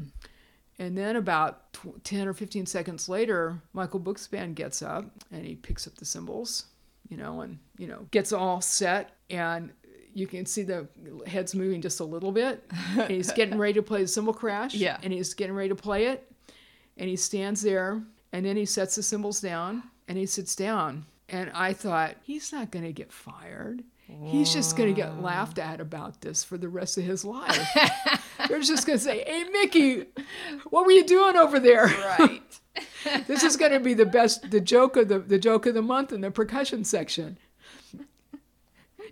And 0.79 0.97
then 0.97 1.17
about 1.17 1.73
tw- 1.73 2.03
10 2.05 2.29
or 2.29 2.35
15 2.35 2.67
seconds 2.67 3.09
later, 3.09 3.61
Michael 3.73 4.01
Bookspan 4.01 4.55
gets 4.55 4.83
up 4.83 5.07
and 5.31 5.47
he 5.47 5.55
picks 5.55 5.87
up 5.87 5.95
the 5.97 6.05
cymbals, 6.05 6.67
you 7.09 7.17
know, 7.17 7.41
and, 7.41 7.59
you 7.79 7.87
know, 7.87 8.07
gets 8.11 8.33
all 8.33 8.61
set. 8.61 9.17
And 9.31 9.73
you 10.17 10.27
can 10.27 10.47
see 10.47 10.63
the 10.63 10.89
heads 11.27 11.55
moving 11.55 11.83
just 11.83 12.01
a 12.01 12.05
little 12.05 12.33
bit. 12.33 12.65
And 12.97 13.11
he's 13.11 13.31
getting 13.33 13.59
ready 13.59 13.75
to 13.75 13.83
play 13.83 14.01
the 14.01 14.09
cymbal 14.09 14.33
crash. 14.33 14.75
Yeah. 14.87 14.99
And 15.03 15.13
he's 15.13 15.35
getting 15.35 15.55
ready 15.55 15.69
to 15.69 15.75
play 15.75 16.07
it. 16.07 16.33
And 16.97 17.09
he 17.09 17.17
stands 17.17 17.61
there 17.61 18.03
and 18.33 18.47
then 18.47 18.57
he 18.57 18.65
sets 18.65 18.97
the 18.97 19.03
cymbals 19.03 19.41
down 19.41 19.83
and 20.09 20.17
he 20.17 20.25
sits 20.25 20.57
down. 20.57 21.05
And 21.29 21.51
I 21.55 21.75
thought, 21.75 22.17
he's 22.23 22.51
not 22.51 22.71
going 22.71 22.85
to 22.85 22.93
get 22.93 23.13
fired. 23.13 23.83
He's 24.23 24.53
just 24.53 24.77
going 24.77 24.95
to 24.95 24.99
get 24.99 25.21
laughed 25.21 25.59
at 25.59 25.81
about 25.81 26.21
this 26.21 26.45
for 26.45 26.57
the 26.57 26.69
rest 26.69 26.97
of 26.97 27.05
his 27.05 27.25
life. 27.25 27.69
They're 28.49 28.61
just 28.61 28.87
going 28.87 28.99
to 28.99 29.05
say, 29.05 29.25
"Hey, 29.27 29.45
Mickey, 29.51 30.05
what 30.71 30.87
were 30.87 30.93
you 30.93 31.05
doing 31.05 31.37
over 31.37 31.59
there?" 31.59 31.87
Right. 31.87 32.61
this 33.27 33.43
is 33.43 33.57
going 33.57 33.73
to 33.73 33.81
be 33.81 33.95
the 33.95 34.07
best, 34.07 34.49
the 34.53 34.61
joke 34.61 34.97
of 34.97 35.09
the 35.09 35.19
the 35.19 35.41
joke 35.41 35.67
of 35.67 35.75
the 35.75 35.83
month 35.83 36.13
in 36.13 36.21
the 36.21 36.31
percussion 36.31 36.85
section. 36.85 37.37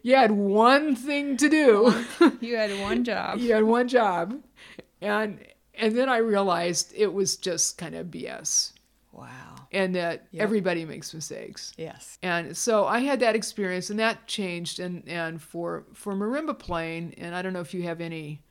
You 0.05 0.15
had 0.17 0.31
one 0.33 0.95
thing 0.95 1.37
to 1.39 1.49
do. 1.49 2.05
you 2.41 2.57
had 2.57 2.79
one 2.81 3.05
job. 3.05 3.39
you 3.39 3.53
had 3.55 3.65
one 3.65 3.89
job, 3.89 4.39
and 5.01 5.41
and 5.75 5.97
then 5.97 6.09
I 6.11 6.19
realized 6.19 6.93
it 6.95 7.13
was 7.13 7.37
just 7.39 7.79
kind 7.79 7.95
of 7.95 8.09
BS, 8.09 8.73
Wow. 9.13 9.55
and 9.73 9.95
that 9.95 10.27
Yep. 10.31 10.43
everybody 10.43 10.85
makes 10.85 11.13
mistakes. 11.15 11.73
Yes. 11.79 12.19
And 12.23 12.55
so 12.57 12.85
I 12.87 13.01
had 13.01 13.19
that 13.21 13.35
experience, 13.35 13.89
and 13.89 13.99
that 13.99 14.27
changed. 14.27 14.79
And, 14.79 15.09
and 15.09 15.41
for 15.41 15.85
for 15.95 16.15
marimba 16.15 16.59
playing, 16.59 17.15
and 17.17 17.35
I 17.35 17.41
don't 17.41 17.55
know 17.55 17.61
if 17.63 17.73
you 17.73 17.83
have 17.85 18.03
any 18.03 18.43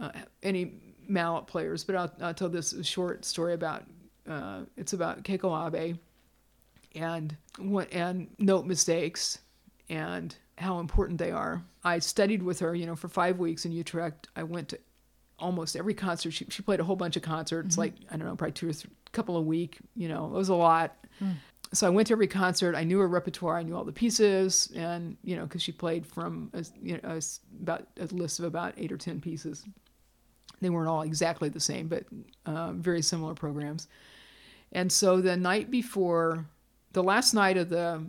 uh, 0.00 0.10
any 0.42 0.72
mallet 1.06 1.46
players, 1.46 1.84
but 1.84 1.94
I'll, 1.94 2.12
I'll 2.20 2.34
tell 2.34 2.48
this 2.48 2.74
short 2.82 3.24
story 3.24 3.54
about 3.54 3.84
uh, 4.28 4.62
it's 4.76 4.94
about 4.94 5.22
Keiko 5.22 5.72
Abe. 5.72 5.96
and 6.96 7.36
what 7.58 7.92
and 7.92 8.28
note 8.40 8.66
mistakes 8.66 9.38
and 9.88 10.34
how 10.58 10.78
important 10.78 11.18
they 11.18 11.30
are. 11.30 11.62
I 11.84 11.98
studied 11.98 12.42
with 12.42 12.60
her, 12.60 12.74
you 12.74 12.86
know, 12.86 12.96
for 12.96 13.08
five 13.08 13.38
weeks 13.38 13.64
in 13.64 13.72
Utrecht. 13.72 14.28
I 14.36 14.42
went 14.42 14.68
to 14.70 14.78
almost 15.38 15.76
every 15.76 15.94
concert. 15.94 16.30
She, 16.30 16.46
she 16.48 16.62
played 16.62 16.80
a 16.80 16.84
whole 16.84 16.96
bunch 16.96 17.16
of 17.16 17.22
concerts, 17.22 17.76
like 17.76 17.94
I 18.10 18.16
don't 18.16 18.26
know, 18.26 18.36
probably 18.36 18.52
two 18.52 18.68
or 18.68 18.72
three, 18.72 18.90
couple 19.12 19.36
a 19.36 19.40
week. 19.42 19.78
You 19.96 20.08
know, 20.08 20.26
it 20.26 20.32
was 20.32 20.48
a 20.48 20.54
lot. 20.54 20.96
So 21.74 21.86
I 21.86 21.90
went 21.90 22.08
to 22.08 22.12
every 22.12 22.26
concert. 22.26 22.74
I 22.74 22.84
knew 22.84 22.98
her 22.98 23.08
repertoire. 23.08 23.58
I 23.58 23.62
knew 23.62 23.74
all 23.74 23.84
the 23.84 23.92
pieces, 23.92 24.70
and 24.76 25.16
you 25.24 25.36
know, 25.36 25.44
because 25.44 25.62
she 25.62 25.72
played 25.72 26.06
from 26.06 26.50
a, 26.52 26.64
you 26.82 26.94
know 26.94 27.00
a 27.04 27.20
about 27.62 27.86
a 27.98 28.04
list 28.14 28.38
of 28.38 28.44
about 28.44 28.74
eight 28.76 28.92
or 28.92 28.98
ten 28.98 29.20
pieces. 29.20 29.64
They 30.60 30.70
weren't 30.70 30.88
all 30.88 31.02
exactly 31.02 31.48
the 31.48 31.60
same, 31.60 31.88
but 31.88 32.04
uh, 32.46 32.72
very 32.72 33.02
similar 33.02 33.34
programs. 33.34 33.88
And 34.72 34.92
so 34.92 35.20
the 35.20 35.36
night 35.36 35.70
before, 35.70 36.46
the 36.92 37.02
last 37.02 37.34
night 37.34 37.56
of 37.56 37.68
the 37.68 38.06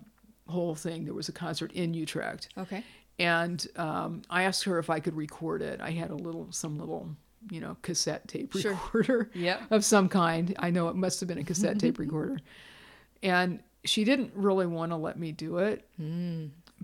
whole 0.47 0.75
thing, 0.75 1.05
there 1.05 1.13
was 1.13 1.29
a 1.29 1.31
concert 1.31 1.71
in 1.73 1.93
Utrecht 1.93 2.49
Okay. 2.57 2.83
and 3.19 3.65
um, 3.77 4.21
I 4.29 4.43
asked 4.43 4.63
her 4.65 4.77
if 4.79 4.89
I 4.89 4.99
could 4.99 5.15
record 5.15 5.61
it. 5.61 5.79
I 5.81 5.91
had 5.91 6.09
a 6.11 6.15
little, 6.15 6.47
some 6.51 6.77
little, 6.77 7.09
you 7.51 7.59
know, 7.61 7.77
cassette 7.81 8.27
tape 8.27 8.53
Sure. 8.53 8.71
recorder 8.73 9.29
Yep. 9.35 9.61
of 9.71 9.85
some 9.85 10.09
kind. 10.09 10.55
I 10.59 10.69
know 10.69 10.89
it 10.89 10.95
must 10.95 11.19
have 11.21 11.27
been 11.29 11.37
a 11.37 11.43
cassette 11.43 11.79
tape 11.79 11.97
recorder, 12.05 12.39
and 13.21 13.59
she 13.85 14.03
didn't 14.03 14.31
really 14.35 14.65
want 14.67 14.91
to 14.91 14.95
let 14.95 15.17
me 15.19 15.31
do 15.31 15.57
it, 15.57 15.87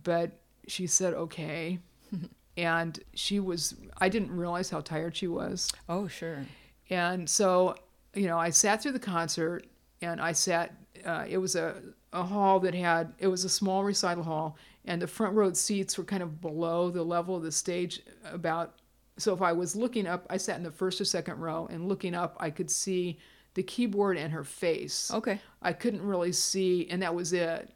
but 0.04 0.32
she 0.68 0.86
said 0.88 1.14
okay, 1.14 1.80
and 2.58 3.00
she 3.14 3.40
was. 3.40 3.76
I 4.00 4.10
didn't 4.10 4.32
realize 4.36 4.70
how 4.70 4.82
tired 4.82 5.16
she 5.16 5.28
was. 5.28 5.72
Oh, 5.88 6.08
sure. 6.08 6.46
And 6.90 7.30
so, 7.30 7.76
you 8.14 8.28
know, 8.28 8.38
I 8.38 8.50
sat 8.50 8.82
through 8.82 8.94
the 8.94 9.00
concert 9.00 9.66
and 10.02 10.20
I 10.20 10.32
sat, 10.32 10.74
uh, 11.06 11.26
it 11.28 11.38
was 11.38 11.56
a, 11.56 11.76
a 12.14 12.24
hall 12.24 12.60
that 12.62 12.74
had, 12.74 13.14
it 13.20 13.28
was 13.28 13.46
a 13.46 13.50
small 13.50 13.84
recital 13.84 14.24
hall, 14.24 14.58
and 14.86 15.02
the 15.02 15.08
front 15.08 15.36
row 15.36 15.52
seats 15.54 15.98
were 15.98 16.04
kind 16.04 16.24
of 16.24 16.42
below 16.42 16.90
the 16.90 17.04
level 17.04 17.36
of 17.36 17.44
the 17.44 17.52
stage 17.52 18.02
about. 18.26 18.76
So 19.18 19.34
if 19.34 19.42
I 19.42 19.52
was 19.52 19.76
looking 19.76 20.08
up, 20.08 20.26
I 20.30 20.38
sat 20.38 20.58
in 20.58 20.64
the 20.64 20.72
first 20.72 21.00
or 21.00 21.06
second 21.06 21.40
row, 21.40 21.68
and 21.70 21.88
looking 21.88 22.16
up, 22.16 22.38
I 22.40 22.50
could 22.50 22.72
see 22.72 23.20
the 23.54 23.64
keyboard 23.64 24.18
and 24.18 24.32
her 24.32 24.44
face. 24.44 25.12
Okay. 25.14 25.40
I 25.62 25.74
couldn't 25.74 26.02
really 26.02 26.32
see, 26.32 26.88
and 26.90 27.02
that 27.02 27.14
was 27.14 27.34
it. 27.34 27.70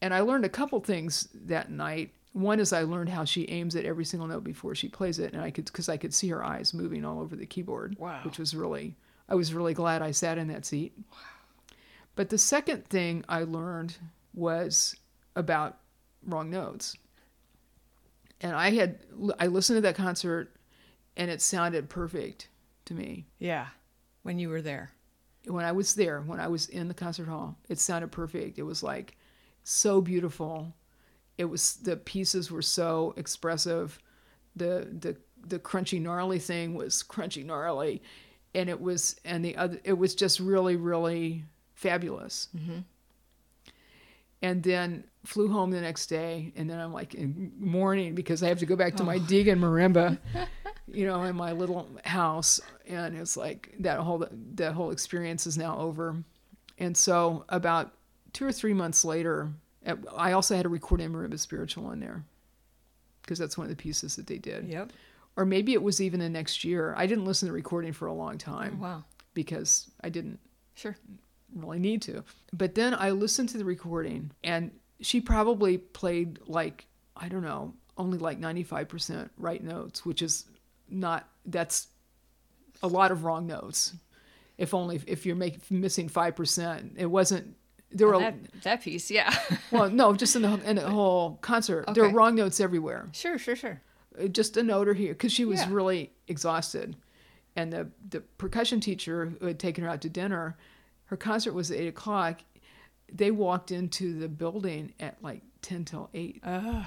And 0.00 0.14
I 0.14 0.20
learned 0.20 0.44
a 0.44 0.48
couple 0.48 0.80
things 0.80 1.28
that 1.46 1.70
night. 1.70 2.12
One 2.32 2.60
is 2.60 2.72
I 2.72 2.82
learned 2.82 3.08
how 3.08 3.24
she 3.24 3.48
aims 3.48 3.76
at 3.76 3.84
every 3.84 4.04
single 4.04 4.28
note 4.28 4.44
before 4.44 4.74
she 4.74 4.88
plays 4.88 5.18
it, 5.18 5.32
and 5.32 5.42
I 5.42 5.50
could 5.50 5.66
because 5.66 5.88
I 5.88 5.96
could 5.96 6.12
see 6.12 6.28
her 6.28 6.44
eyes 6.44 6.74
moving 6.74 7.04
all 7.04 7.20
over 7.20 7.34
the 7.36 7.46
keyboard. 7.46 7.96
Wow. 7.98 8.20
Which 8.24 8.38
was 8.38 8.54
really, 8.54 8.94
I 9.28 9.34
was 9.34 9.54
really 9.54 9.74
glad 9.74 10.02
I 10.02 10.10
sat 10.10 10.38
in 10.38 10.48
that 10.48 10.64
seat. 10.66 10.92
But 12.16 12.30
the 12.30 12.38
second 12.38 12.86
thing 12.88 13.24
I 13.28 13.44
learned 13.44 13.96
was 14.34 14.96
about 15.36 15.78
wrong 16.26 16.50
notes. 16.50 16.96
And 18.40 18.54
I 18.54 18.70
had 18.70 18.98
I 19.38 19.46
listened 19.46 19.76
to 19.76 19.80
that 19.82 19.94
concert, 19.94 20.56
and 21.16 21.30
it 21.30 21.40
sounded 21.40 21.88
perfect 21.88 22.48
to 22.86 22.94
me 22.94 23.26
Yeah. 23.38 23.68
When 24.22 24.38
you 24.38 24.48
were 24.48 24.62
there. 24.62 24.90
when 25.46 25.64
I 25.64 25.72
was 25.72 25.94
there, 25.94 26.20
when 26.22 26.40
I 26.40 26.48
was 26.48 26.68
in 26.68 26.88
the 26.88 26.94
concert 26.94 27.28
hall, 27.28 27.56
it 27.68 27.78
sounded 27.78 28.10
perfect. 28.10 28.58
It 28.58 28.64
was 28.64 28.82
like 28.82 29.16
so 29.62 30.00
beautiful. 30.00 30.74
It 31.38 31.44
was 31.44 31.74
the 31.76 31.96
pieces 31.96 32.50
were 32.50 32.62
so 32.62 33.14
expressive. 33.16 33.98
The 34.56 34.88
the 35.00 35.16
the 35.46 35.58
crunchy 35.58 36.00
gnarly 36.00 36.38
thing 36.38 36.74
was 36.74 37.04
crunchy 37.06 37.44
gnarly, 37.44 38.02
and 38.54 38.68
it 38.68 38.80
was 38.80 39.16
and 39.24 39.44
the 39.44 39.56
other 39.56 39.78
it 39.84 39.92
was 39.98 40.14
just 40.14 40.40
really 40.40 40.76
really 40.76 41.44
fabulous. 41.76 42.48
Mm-hmm. 42.56 42.78
And 44.42 44.62
then 44.62 45.04
flew 45.24 45.48
home 45.48 45.70
the 45.70 45.80
next 45.80 46.06
day, 46.06 46.52
and 46.56 46.68
then 46.68 46.78
I'm 46.78 46.92
like 46.92 47.14
in 47.14 47.52
mourning 47.58 48.14
because 48.14 48.42
I 48.42 48.48
have 48.48 48.58
to 48.58 48.66
go 48.66 48.76
back 48.76 48.96
to 48.96 49.04
my 49.04 49.16
oh. 49.16 49.20
Deagan 49.20 49.58
marimba 49.58 50.18
you 50.88 51.06
know, 51.06 51.22
in 51.24 51.34
my 51.36 51.52
little 51.52 51.88
house, 52.04 52.60
and 52.86 53.16
it's 53.16 53.36
like 53.36 53.74
that 53.80 53.98
whole 53.98 54.26
that 54.54 54.72
whole 54.72 54.90
experience 54.90 55.46
is 55.46 55.56
now 55.58 55.78
over. 55.78 56.16
And 56.78 56.96
so, 56.96 57.44
about 57.48 57.92
two 58.32 58.46
or 58.46 58.52
three 58.52 58.74
months 58.74 59.04
later, 59.04 59.50
I 60.14 60.32
also 60.32 60.54
had 60.54 60.66
a 60.66 60.68
recording 60.68 61.10
marimba 61.10 61.38
spiritual 61.38 61.90
in 61.92 62.00
there 62.00 62.22
because 63.22 63.38
that's 63.38 63.56
one 63.58 63.64
of 63.64 63.70
the 63.70 63.82
pieces 63.82 64.16
that 64.16 64.26
they 64.26 64.38
did. 64.38 64.68
Yep. 64.68 64.92
Or 65.36 65.44
maybe 65.44 65.72
it 65.72 65.82
was 65.82 66.00
even 66.00 66.20
the 66.20 66.28
next 66.28 66.62
year. 66.64 66.94
I 66.96 67.06
didn't 67.06 67.24
listen 67.24 67.46
to 67.46 67.52
the 67.52 67.56
recording 67.56 67.92
for 67.92 68.06
a 68.06 68.12
long 68.12 68.34
Oh, 68.34 68.38
time 68.38 68.78
wow. 68.80 69.04
because 69.34 69.90
I 70.02 70.08
didn't 70.08 70.38
Sure. 70.74 70.96
Really 71.62 71.78
need 71.78 72.02
to. 72.02 72.24
But 72.52 72.74
then 72.74 72.94
I 72.94 73.10
listened 73.10 73.48
to 73.50 73.58
the 73.58 73.64
recording, 73.64 74.30
and 74.44 74.70
she 75.00 75.20
probably 75.20 75.78
played 75.78 76.38
like, 76.46 76.86
I 77.16 77.28
don't 77.28 77.42
know, 77.42 77.74
only 77.98 78.18
like 78.18 78.40
95% 78.40 79.30
right 79.38 79.62
notes, 79.62 80.04
which 80.04 80.22
is 80.22 80.44
not, 80.88 81.28
that's 81.46 81.88
a 82.82 82.88
lot 82.88 83.10
of 83.10 83.24
wrong 83.24 83.46
notes. 83.46 83.94
If 84.58 84.72
only, 84.74 85.00
if 85.06 85.26
you're 85.26 85.36
making, 85.36 85.60
missing 85.70 86.08
5%, 86.08 86.92
it 86.96 87.06
wasn't, 87.06 87.56
there 87.90 88.08
were, 88.08 88.18
that, 88.18 88.34
that 88.62 88.82
piece, 88.82 89.10
yeah. 89.10 89.34
well, 89.70 89.88
no, 89.90 90.12
just 90.14 90.34
in 90.36 90.42
the, 90.42 90.60
in 90.68 90.76
the 90.76 90.88
whole 90.88 91.38
concert, 91.40 91.84
there 91.94 92.04
were 92.04 92.10
wrong 92.10 92.34
notes 92.34 92.60
everywhere 92.60 93.08
sure, 93.12 93.38
sure, 93.38 93.54
sure. 93.56 93.80
uh, 94.22 94.26
just 94.26 94.56
a 94.56 94.62
note 94.62 94.88
or 94.88 94.94
here 94.94 95.12
because 95.12 95.32
she 95.32 95.44
was 95.44 95.60
Yeah. 95.60 95.68
really 95.70 96.12
exhausted 96.26 96.96
and 97.54 97.72
the 97.72 97.88
the 98.10 98.20
percussion 98.38 98.80
teacher 98.80 99.32
who 99.40 99.46
had 99.46 99.58
taken 99.58 99.84
her 99.84 99.88
out 99.90 100.00
to 100.02 100.10
dinner 100.10 100.56
her 101.06 101.16
concert 101.16 101.52
was 101.54 101.70
at 101.70 101.78
eight 101.78 101.88
o'clock 101.88 102.40
they 103.12 103.30
walked 103.30 103.70
into 103.70 104.18
the 104.18 104.28
building 104.28 104.92
at 104.98 105.16
like 105.22 105.42
10 105.62 105.84
till 105.84 106.10
8 106.12 106.40
Ugh. 106.44 106.84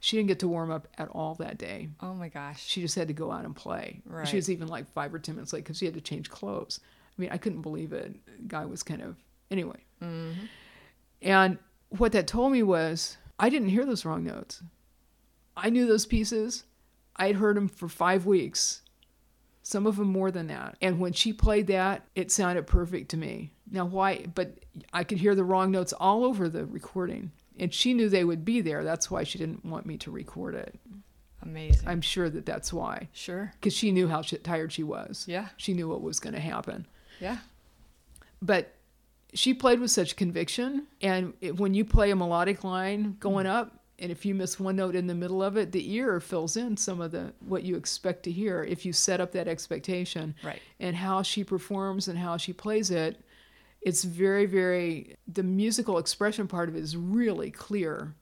she 0.00 0.16
didn't 0.16 0.28
get 0.28 0.38
to 0.40 0.48
warm 0.48 0.70
up 0.70 0.88
at 0.98 1.08
all 1.08 1.34
that 1.36 1.58
day 1.58 1.88
Oh 2.00 2.14
my 2.14 2.28
gosh. 2.28 2.64
she 2.64 2.80
just 2.80 2.94
had 2.96 3.08
to 3.08 3.14
go 3.14 3.30
out 3.30 3.44
and 3.44 3.54
play 3.54 4.00
Right. 4.06 4.26
she 4.26 4.36
was 4.36 4.50
even 4.50 4.68
like 4.68 4.92
five 4.92 5.14
or 5.14 5.18
ten 5.18 5.36
minutes 5.36 5.52
late 5.52 5.62
because 5.64 5.78
she 5.78 5.84
had 5.84 5.94
to 5.94 6.00
change 6.00 6.28
clothes 6.30 6.80
i 7.16 7.20
mean 7.20 7.30
i 7.32 7.36
couldn't 7.38 7.62
believe 7.62 7.92
it 7.92 8.16
guy 8.48 8.64
was 8.64 8.82
kind 8.82 9.02
of 9.02 9.16
anyway 9.50 9.78
Mm-hmm. 10.02 10.46
and 11.22 11.58
what 11.90 12.12
that 12.12 12.26
told 12.26 12.50
me 12.52 12.62
was 12.62 13.16
I 13.38 13.48
didn't 13.48 13.68
hear 13.70 13.84
those 13.84 14.04
wrong 14.04 14.22
notes. 14.24 14.62
I 15.56 15.70
knew 15.70 15.86
those 15.86 16.06
pieces. 16.06 16.64
I 17.16 17.26
had 17.28 17.36
heard 17.36 17.56
them 17.56 17.68
for 17.68 17.88
five 17.88 18.26
weeks, 18.26 18.82
some 19.64 19.86
of 19.86 19.96
them 19.96 20.08
more 20.08 20.30
than 20.30 20.46
that. 20.48 20.76
And 20.82 21.00
when 21.00 21.14
she 21.14 21.32
played 21.32 21.68
that, 21.68 22.06
it 22.14 22.30
sounded 22.30 22.66
perfect 22.66 23.10
to 23.10 23.16
me. 23.16 23.50
Now, 23.70 23.86
why? 23.86 24.26
But 24.34 24.58
I 24.92 25.04
could 25.04 25.18
hear 25.18 25.34
the 25.34 25.42
wrong 25.42 25.70
notes 25.70 25.94
all 25.94 26.22
over 26.22 26.50
the 26.50 26.66
recording. 26.66 27.32
And 27.58 27.72
she 27.72 27.94
knew 27.94 28.10
they 28.10 28.24
would 28.24 28.44
be 28.44 28.60
there. 28.60 28.84
That's 28.84 29.10
why 29.10 29.24
she 29.24 29.38
didn't 29.38 29.64
want 29.64 29.86
me 29.86 29.96
to 29.98 30.10
record 30.10 30.54
it. 30.54 30.78
Amazing. 31.42 31.88
I'm 31.88 32.02
sure 32.02 32.28
that 32.28 32.44
that's 32.44 32.74
why. 32.74 33.08
sure. 33.12 33.52
Because 33.54 33.72
she 33.72 33.90
knew 33.90 34.06
how 34.06 34.20
tired 34.20 34.70
she 34.70 34.82
was. 34.82 35.24
Yeah. 35.26 35.48
She 35.56 35.72
knew 35.72 35.88
what 35.88 36.02
was 36.02 36.20
going 36.20 36.34
to 36.34 36.40
happen. 36.40 36.86
Yeah. 37.20 37.38
but 38.42 38.74
she 39.32 39.54
played 39.54 39.80
with 39.80 39.90
such 39.90 40.16
conviction 40.16 40.86
and 41.00 41.32
it, 41.40 41.56
when 41.58 41.74
you 41.74 41.84
play 41.84 42.10
a 42.10 42.16
melodic 42.16 42.64
line 42.64 43.16
going 43.18 43.46
mm-hmm. 43.46 43.56
up 43.56 43.83
and 44.04 44.12
if 44.12 44.26
you 44.26 44.34
miss 44.34 44.60
one 44.60 44.76
note 44.76 44.94
in 44.94 45.06
the 45.06 45.14
middle 45.14 45.42
of 45.42 45.56
it 45.56 45.72
the 45.72 45.92
ear 45.94 46.20
fills 46.20 46.58
in 46.58 46.76
some 46.76 47.00
of 47.00 47.10
the 47.10 47.32
what 47.40 47.62
you 47.62 47.74
expect 47.74 48.22
to 48.24 48.30
hear 48.30 48.62
if 48.62 48.84
you 48.84 48.92
set 48.92 49.18
up 49.18 49.32
that 49.32 49.48
expectation. 49.48 50.34
Right. 50.44 50.60
and 50.78 50.94
how 50.94 51.22
she 51.22 51.42
performs 51.42 52.06
and 52.06 52.18
how 52.18 52.36
she 52.36 52.52
plays 52.52 52.90
it 52.90 53.18
it's 53.80 54.04
very 54.04 54.44
very 54.44 55.16
the 55.26 55.42
musical 55.42 55.96
expression 55.96 56.46
part 56.46 56.68
of 56.68 56.76
it 56.76 56.82
is 56.82 56.96
really 56.96 57.50
clear 57.50 58.14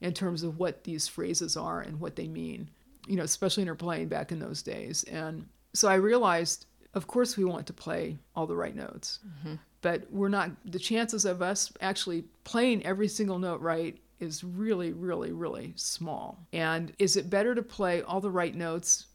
in 0.00 0.12
terms 0.12 0.44
of 0.44 0.58
what 0.58 0.84
these 0.84 1.08
phrases 1.08 1.56
are 1.56 1.80
and 1.80 1.98
what 1.98 2.14
they 2.14 2.28
mean 2.28 2.68
you 3.08 3.16
know 3.16 3.24
especially 3.24 3.62
in 3.62 3.68
her 3.68 3.74
playing 3.74 4.08
back 4.08 4.30
in 4.32 4.38
those 4.38 4.62
days. 4.62 5.04
And 5.04 5.46
so 5.72 5.88
i 5.88 5.94
realized 5.94 6.66
of 6.94 7.06
course 7.08 7.36
we 7.36 7.44
want 7.44 7.66
to 7.66 7.72
play 7.72 8.18
all 8.36 8.46
the 8.46 8.56
right 8.56 8.74
notes. 8.74 9.18
Mm-hmm. 9.26 9.54
But 9.82 10.04
we're 10.10 10.28
not 10.28 10.50
the 10.64 10.78
chances 10.78 11.24
of 11.24 11.42
us 11.42 11.72
actually 11.80 12.24
playing 12.44 12.86
every 12.86 13.08
single 13.08 13.38
note 13.38 13.60
right 13.60 13.98
is 14.24 14.42
really 14.42 14.92
really 14.92 15.32
really 15.32 15.72
small. 15.76 16.46
And 16.52 16.92
is 16.98 17.16
it 17.16 17.30
better 17.30 17.54
to 17.54 17.62
play 17.62 18.02
all 18.02 18.20
the 18.20 18.30
right 18.30 18.54
notes 18.54 19.06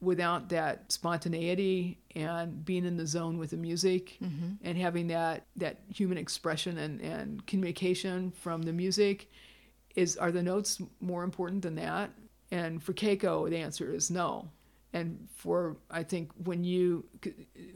without 0.00 0.50
that 0.50 0.92
spontaneity 0.92 1.98
and 2.14 2.64
being 2.64 2.84
in 2.84 2.98
the 2.98 3.06
zone 3.06 3.38
with 3.38 3.50
the 3.50 3.56
music 3.56 4.18
mm-hmm. 4.22 4.50
and 4.62 4.76
having 4.76 5.06
that 5.08 5.46
that 5.56 5.78
human 5.92 6.18
expression 6.18 6.76
and, 6.78 7.00
and 7.00 7.46
communication 7.46 8.30
from 8.32 8.62
the 8.62 8.72
music? 8.72 9.30
Is 9.94 10.18
are 10.18 10.32
the 10.32 10.42
notes 10.42 10.82
more 11.00 11.24
important 11.24 11.62
than 11.62 11.76
that? 11.76 12.10
And 12.50 12.82
for 12.82 12.92
keiko 12.92 13.48
the 13.48 13.56
answer 13.56 13.94
is 13.94 14.10
no 14.10 14.50
and 14.96 15.28
for 15.34 15.76
i 15.90 16.02
think 16.02 16.30
when 16.44 16.64
you 16.64 17.04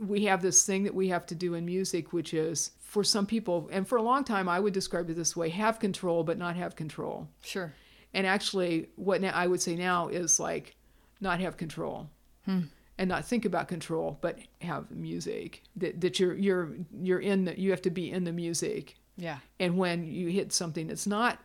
we 0.00 0.24
have 0.24 0.40
this 0.42 0.64
thing 0.64 0.82
that 0.84 0.94
we 0.94 1.08
have 1.08 1.26
to 1.26 1.34
do 1.34 1.54
in 1.54 1.64
music 1.64 2.12
which 2.12 2.32
is 2.34 2.70
for 2.80 3.04
some 3.04 3.26
people 3.26 3.68
and 3.72 3.86
for 3.88 3.98
a 3.98 4.02
long 4.02 4.24
time 4.24 4.48
i 4.48 4.58
would 4.58 4.72
describe 4.72 5.08
it 5.10 5.14
this 5.16 5.36
way 5.36 5.48
have 5.48 5.78
control 5.78 6.24
but 6.24 6.38
not 6.38 6.56
have 6.56 6.74
control 6.76 7.28
Sure. 7.42 7.72
and 8.14 8.26
actually 8.26 8.88
what 8.96 9.20
now 9.20 9.32
i 9.34 9.46
would 9.46 9.60
say 9.60 9.74
now 9.76 10.08
is 10.08 10.40
like 10.40 10.76
not 11.20 11.40
have 11.40 11.56
control 11.56 12.08
hmm. 12.44 12.60
and 12.98 13.08
not 13.08 13.24
think 13.24 13.44
about 13.44 13.68
control 13.68 14.18
but 14.20 14.38
have 14.60 14.90
music 14.90 15.62
that, 15.76 16.00
that 16.00 16.18
you're 16.18 16.34
you're 16.34 16.70
you're 17.02 17.20
in 17.20 17.44
the, 17.44 17.60
you 17.60 17.70
have 17.70 17.82
to 17.82 17.90
be 17.90 18.10
in 18.10 18.24
the 18.24 18.32
music 18.32 18.96
Yeah. 19.16 19.38
And 19.58 19.76
when 19.76 20.04
you 20.06 20.28
hit 20.28 20.50
something 20.52 20.86
that's 20.88 21.06
not 21.06 21.38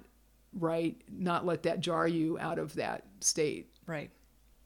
right, 0.57 0.95
not 1.09 1.45
let 1.45 1.63
that 1.63 1.81
jar 1.81 2.07
you 2.07 2.39
out 2.39 2.59
of 2.59 2.75
that 2.75 3.03
state 3.19 3.65
Right. 3.85 4.09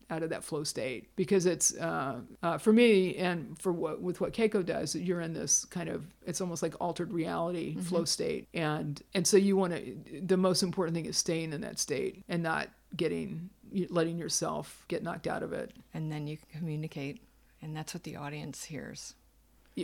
Out 0.10 0.24
of 0.24 0.30
that 0.30 0.44
flow 0.44 0.64
state 0.64 1.10
because 1.16 1.46
it's 1.46 1.76
uh, 1.78 2.20
uh, 2.42 2.58
for 2.58 2.74
me 2.74 3.16
and 3.16 3.60
for 3.60 3.72
what 3.72 4.02
with 4.02 4.22
what 4.22 4.34
Keiko 4.34 4.66
does 4.66 4.96
you're 4.96 5.22
in 5.22 5.34
this 5.34 5.66
kind 5.66 5.90
of 5.90 6.06
it's 6.26 6.42
almost 6.42 6.64
like 6.64 6.74
altered 6.80 7.14
reality 7.14 7.76
flow 7.76 8.06
state 8.06 8.48
and 8.54 9.02
and 9.14 9.26
so 9.26 9.38
you 9.38 9.56
want 9.56 9.76
to 9.76 10.22
the 10.22 10.38
most 10.38 10.64
important 10.64 10.96
thing 10.96 11.06
is 11.06 11.18
staying 11.18 11.54
in 11.54 11.62
that 11.62 11.80
state 11.80 12.24
and 12.28 12.42
not 12.42 12.70
getting 12.96 13.50
letting 13.90 14.18
yourself 14.18 14.84
get 14.88 15.04
knocked 15.04 15.28
out 15.28 15.44
of 15.44 15.54
it 15.54 15.72
And 15.94 16.12
then 16.12 16.28
you 16.28 16.38
can 16.38 16.48
communicate, 16.60 17.22
and 17.62 17.76
that's 17.76 17.94
what 17.94 18.04
the 18.04 18.16
audience 18.16 18.64
hears. 18.64 19.16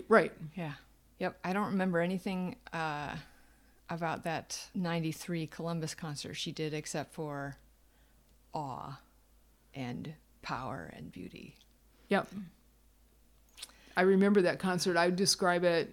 Right 0.08 0.34
Yeah. 0.56 0.74
Yep. 1.20 1.40
I 1.44 1.54
don't 1.54 1.68
remember 1.68 2.00
anything 2.00 2.58
uh, 2.74 3.16
about 3.90 4.24
that 4.24 4.70
93 4.76 5.48
Columbus 5.48 5.94
concert 5.94 6.34
she 6.34 6.52
did 6.52 6.74
except 6.74 7.14
for 7.14 7.56
awe 8.54 9.00
and 9.76 10.14
power 10.42 10.92
and 10.96 11.12
beauty. 11.12 11.56
Yep. 12.10 12.28
I 13.98 14.02
remember 14.02 14.42
that 14.44 14.60
concert. 14.60 14.98
I 14.98 15.06
would 15.08 15.16
describe 15.16 15.64
it. 15.64 15.90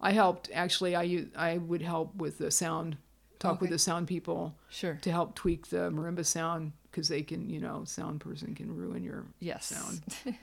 I 0.00 0.12
helped 0.12 0.50
actually. 0.52 0.96
I 0.96 1.26
I 1.36 1.58
would 1.58 1.82
help 1.82 2.14
with 2.16 2.38
the 2.38 2.50
sound, 2.50 2.96
talk 3.38 3.60
with 3.60 3.70
the 3.70 3.78
sound 3.78 4.08
people 4.08 4.54
Sure. 4.70 4.98
to 5.02 5.10
help 5.10 5.34
tweak 5.34 5.68
the 5.68 5.90
marimba 5.90 6.24
sound 6.24 6.72
because 6.90 7.08
they 7.08 7.22
can, 7.22 7.48
you 7.50 7.60
know, 7.60 7.84
sound 7.84 8.20
person 8.20 8.54
can 8.54 8.74
ruin 8.74 9.02
your 9.04 9.26
Yes. 9.40 9.66
sound. 9.66 10.02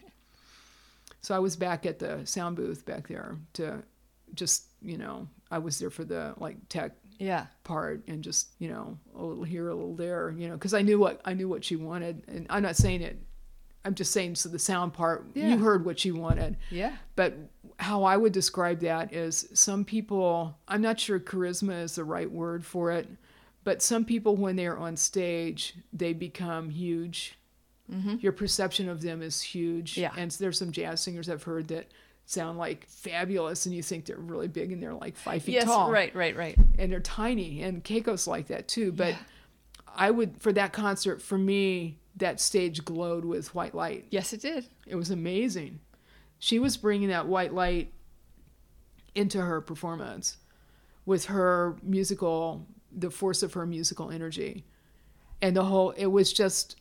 So 1.21 1.35
I 1.35 1.39
was 1.39 1.57
back 1.57 1.85
at 1.85 1.99
the 1.99 2.21
sound 2.25 2.55
booth 2.55 2.85
back 2.85 3.07
there 3.07 3.35
to 3.53 3.83
just, 4.33 4.65
you 4.81 4.97
know, 4.97 5.27
I 5.51 5.57
was 5.57 5.77
there 5.79 5.89
for 5.89 6.05
the 6.05 6.33
like 6.37 6.55
tech 6.69 6.93
Yeah. 7.19 7.47
part 7.63 8.03
and 8.07 8.23
just 8.23 8.49
you 8.59 8.69
know 8.69 8.97
a 9.17 9.23
little 9.23 9.43
here 9.43 9.69
a 9.69 9.75
little 9.75 9.95
there 9.95 10.33
you 10.37 10.47
know 10.47 10.53
because 10.55 10.73
i 10.73 10.81
knew 10.81 10.99
what 10.99 11.19
i 11.25 11.33
knew 11.33 11.47
what 11.49 11.63
she 11.63 11.75
wanted 11.75 12.23
and 12.27 12.45
i'm 12.49 12.63
not 12.63 12.75
saying 12.75 13.01
it 13.01 13.19
i'm 13.85 13.95
just 13.95 14.11
saying 14.11 14.35
so 14.35 14.49
the 14.49 14.59
sound 14.59 14.93
part 14.93 15.25
Yeah. 15.33 15.49
you 15.49 15.57
heard 15.57 15.83
what 15.85 15.99
she 15.99 16.11
wanted 16.11 16.57
Yeah. 16.69 16.95
but 17.15 17.33
how 17.77 18.03
i 18.03 18.15
would 18.17 18.33
describe 18.33 18.79
that 18.81 19.13
is 19.13 19.49
some 19.53 19.83
people 19.85 20.57
i'm 20.67 20.81
not 20.81 20.99
sure 20.99 21.19
charisma 21.19 21.81
is 21.83 21.95
the 21.95 22.03
right 22.03 22.31
word 22.31 22.65
for 22.65 22.91
it 22.91 23.07
but 23.63 23.81
some 23.81 24.05
people 24.05 24.35
when 24.35 24.55
they're 24.55 24.77
on 24.77 24.95
stage 24.95 25.75
they 25.93 26.13
become 26.13 26.69
huge 26.69 27.33
your 28.19 28.33
perception 28.33 28.89
of 28.89 29.01
them 29.01 29.21
is 29.21 29.41
huge 29.41 29.93
Mm-hmm. 29.93 30.01
Yeah. 30.01 30.11
and 30.21 30.29
there's 30.31 30.59
some 30.59 30.71
jazz 30.71 31.01
singers 31.01 31.29
i've 31.29 31.43
heard 31.43 31.67
that 31.69 31.87
sound 32.27 32.57
like 32.59 32.85
fabulous 32.87 33.65
and 33.65 33.73
you 33.73 33.81
think 33.81 34.05
they're 34.05 34.17
really 34.17 34.49
big 34.49 34.71
and 34.73 34.83
they're 34.83 34.93
like 34.93 35.15
five 35.15 35.41
feet 35.41 35.53
Yes. 35.53 35.63
tall 35.63 35.89
Right. 35.89 36.13
Right. 36.13 36.35
Right. 36.35 36.57
and 36.77 36.91
they're 36.91 36.99
tiny 36.99 37.63
and 37.63 37.81
Keiko's 37.83 38.27
like 38.27 38.47
that 38.47 38.67
too 38.67 38.91
but 38.91 39.09
Yeah. 39.13 39.17
I 39.95 40.11
would 40.11 40.39
for 40.41 40.51
that 40.53 40.73
concert 40.73 41.21
for 41.21 41.37
me 41.37 41.97
that 42.17 42.41
stage 42.41 42.83
glowed 42.83 43.23
with 43.23 43.55
white 43.55 43.73
light 43.73 44.05
Yes, 44.11 44.33
it 44.33 44.41
did. 44.41 44.67
it 44.85 44.95
was 44.95 45.09
amazing 45.09 45.79
she 46.37 46.59
was 46.59 46.75
bringing 46.75 47.07
that 47.07 47.27
white 47.27 47.53
light 47.53 47.93
into 49.15 49.41
her 49.41 49.61
performance 49.61 50.37
with 51.05 51.25
her 51.25 51.77
musical 51.81 52.67
the 52.91 53.09
force 53.09 53.41
of 53.41 53.53
her 53.53 53.65
musical 53.65 54.11
energy 54.11 54.65
and 55.41 55.55
the 55.55 55.63
whole 55.63 55.91
it 55.91 56.07
was 56.07 56.33
just 56.33 56.75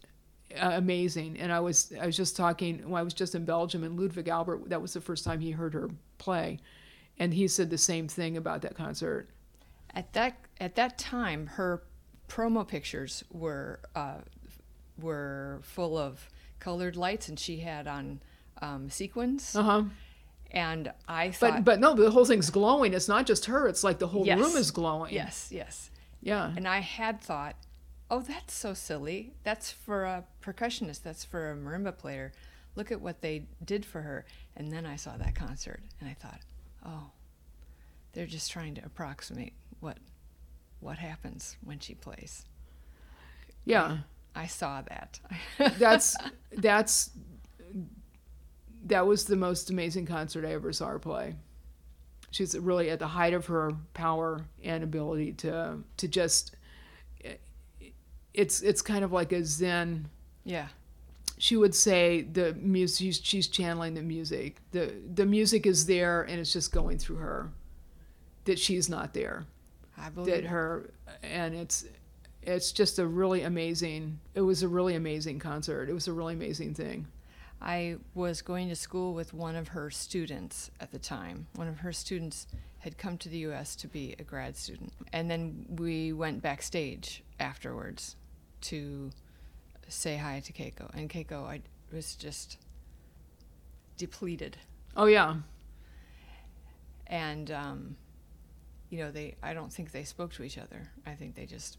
uh, 0.56 0.72
amazing 0.74 1.38
and 1.38 1.52
i 1.52 1.60
was 1.60 1.92
i 2.00 2.06
was 2.06 2.16
just 2.16 2.36
talking 2.36 2.82
i 2.94 3.02
was 3.02 3.14
just 3.14 3.34
in 3.34 3.44
belgium 3.44 3.82
and 3.84 3.98
ludwig 3.98 4.28
albert 4.28 4.68
that 4.68 4.80
was 4.82 4.92
the 4.92 5.00
first 5.00 5.24
time 5.24 5.40
he 5.40 5.50
heard 5.52 5.74
her 5.74 5.88
play 6.18 6.58
and 7.18 7.32
he 7.34 7.46
said 7.48 7.70
the 7.70 7.78
same 7.78 8.08
thing 8.08 8.36
about 8.36 8.62
that 8.62 8.74
concert 8.74 9.28
At 9.94 10.12
that 10.12 10.34
at 10.60 10.74
that 10.76 10.96
time, 10.98 11.46
her 11.58 11.82
promo 12.28 12.66
pictures 12.66 13.22
were 13.30 13.80
uh, 13.94 14.20
were 14.98 15.60
full 15.62 15.96
of 15.98 16.28
colored 16.58 16.96
lights, 16.96 17.28
and 17.28 17.38
she 17.38 17.58
had 17.58 17.86
on 17.86 18.20
um, 18.62 18.88
sequins. 18.90 19.54
uh-huh 19.54 19.84
And 20.50 20.92
I 21.08 21.28
But 21.28 21.34
thought, 21.34 21.64
but 21.64 21.80
no, 21.80 21.94
the 21.94 22.10
whole 22.10 22.24
thing's 22.24 22.50
glowing. 22.50 22.94
It's 22.94 23.08
not 23.08 23.26
just 23.26 23.44
her. 23.46 23.68
It's 23.68 23.84
like 23.84 23.98
the 23.98 24.06
whole 24.08 24.24
Yes. 24.26 24.38
room 24.38 24.56
is 24.56 24.70
glowing. 24.70 25.12
yes, 25.12 25.48
yes. 25.52 25.90
Yeah. 26.22 26.52
And 26.56 26.66
I 26.66 26.78
had 26.80 27.20
thought, 27.20 27.56
oh, 28.10 28.20
that's 28.20 28.54
so 28.54 28.74
silly. 28.74 29.34
That's 29.44 29.70
for 29.70 30.04
a 30.04 30.24
percussionist. 30.42 31.02
That's 31.02 31.24
for 31.24 31.50
a 31.50 31.56
marimba 31.56 31.96
player. 31.96 32.32
Look 32.74 32.92
at 32.92 33.00
what 33.00 33.22
they 33.22 33.46
did 33.64 33.84
for 33.84 34.02
her. 34.02 34.24
And 34.56 34.72
then 34.72 34.86
I 34.86 34.96
saw 34.96 35.16
that 35.16 35.34
concert, 35.34 35.80
and 36.00 36.08
I 36.08 36.14
thought, 36.14 36.40
oh, 36.84 37.10
they're 38.12 38.26
just 38.26 38.50
trying 38.50 38.74
to 38.74 38.84
approximate 38.84 39.52
what 39.80 39.98
what 40.80 40.98
happens 40.98 41.56
when 41.64 41.78
she 41.78 41.94
plays. 41.94 42.44
Yeah. 43.64 43.98
I 44.34 44.46
saw 44.46 44.82
that. 44.82 45.18
That's 45.78 46.16
that's 46.52 47.10
that 48.84 49.06
was 49.06 49.24
the 49.24 49.36
most 49.36 49.70
amazing 49.70 50.06
concert 50.06 50.44
I 50.44 50.52
ever 50.52 50.72
saw 50.72 50.88
her 50.88 50.98
play. 50.98 51.34
She's 52.30 52.56
really 52.56 52.90
at 52.90 52.98
the 52.98 53.08
height 53.08 53.34
of 53.34 53.46
her 53.46 53.72
power 53.94 54.44
and 54.62 54.84
ability 54.84 55.32
to 55.32 55.78
to 55.96 56.08
just 56.08 56.55
it's 58.36 58.60
it's 58.60 58.82
kind 58.82 59.02
of 59.02 59.12
like 59.12 59.32
a 59.32 59.44
zen 59.44 60.08
yeah. 60.44 60.68
she 61.38 61.56
would 61.56 61.74
say 61.74 62.22
the 62.22 62.54
music 62.54 62.98
she's, 63.04 63.20
she's 63.22 63.48
channeling 63.48 63.94
the 63.94 64.02
music 64.02 64.56
the 64.70 64.92
the 65.14 65.26
music 65.26 65.66
is 65.66 65.86
there 65.86 66.22
and 66.22 66.38
it's 66.38 66.52
just 66.52 66.70
going 66.72 66.98
through 66.98 67.16
her 67.16 67.50
that 68.44 68.58
she's 68.58 68.88
not 68.88 69.12
there 69.14 69.44
I 69.98 70.10
believe 70.10 70.34
that 70.34 70.44
her 70.44 70.90
and 71.22 71.54
it's 71.54 71.86
it's 72.42 72.70
just 72.70 72.98
a 72.98 73.06
really 73.06 73.42
amazing 73.42 74.20
it 74.34 74.42
was 74.42 74.62
a 74.62 74.68
really 74.68 74.94
amazing 74.94 75.38
concert 75.38 75.88
it 75.88 75.94
was 75.94 76.06
a 76.06 76.12
really 76.12 76.34
amazing 76.34 76.74
thing 76.74 77.06
I 77.60 77.96
was 78.14 78.42
going 78.42 78.68
to 78.68 78.76
school 78.76 79.14
with 79.14 79.32
one 79.32 79.56
of 79.56 79.68
her 79.68 79.90
students 79.90 80.70
at 80.78 80.92
the 80.92 80.98
time. 80.98 81.46
One 81.54 81.68
of 81.68 81.78
her 81.78 81.92
students 81.92 82.46
had 82.80 82.98
come 82.98 83.16
to 83.18 83.28
the 83.28 83.38
U.S. 83.38 83.74
to 83.76 83.88
be 83.88 84.14
a 84.18 84.22
grad 84.22 84.56
student. 84.56 84.92
And 85.12 85.30
then 85.30 85.64
we 85.68 86.12
went 86.12 86.42
backstage 86.42 87.22
afterwards 87.40 88.16
to 88.62 89.10
say 89.88 90.16
hi 90.16 90.40
to 90.40 90.52
Keiko. 90.52 90.90
And 90.94 91.08
Keiko, 91.08 91.44
I 91.44 91.60
was 91.92 92.14
just 92.16 92.58
depleted. 93.96 94.56
oh 94.96 95.06
yeah 95.06 95.36
And, 97.06 97.50
um, 97.50 97.96
you 98.90 98.98
know, 98.98 99.10
they, 99.10 99.36
I 99.42 99.54
don't 99.54 99.72
think 99.72 99.92
they 99.92 100.04
spoke 100.04 100.32
to 100.34 100.42
each 100.42 100.58
other. 100.58 100.88
I 101.06 101.12
think 101.14 101.34
they 101.34 101.46
just 101.46 101.78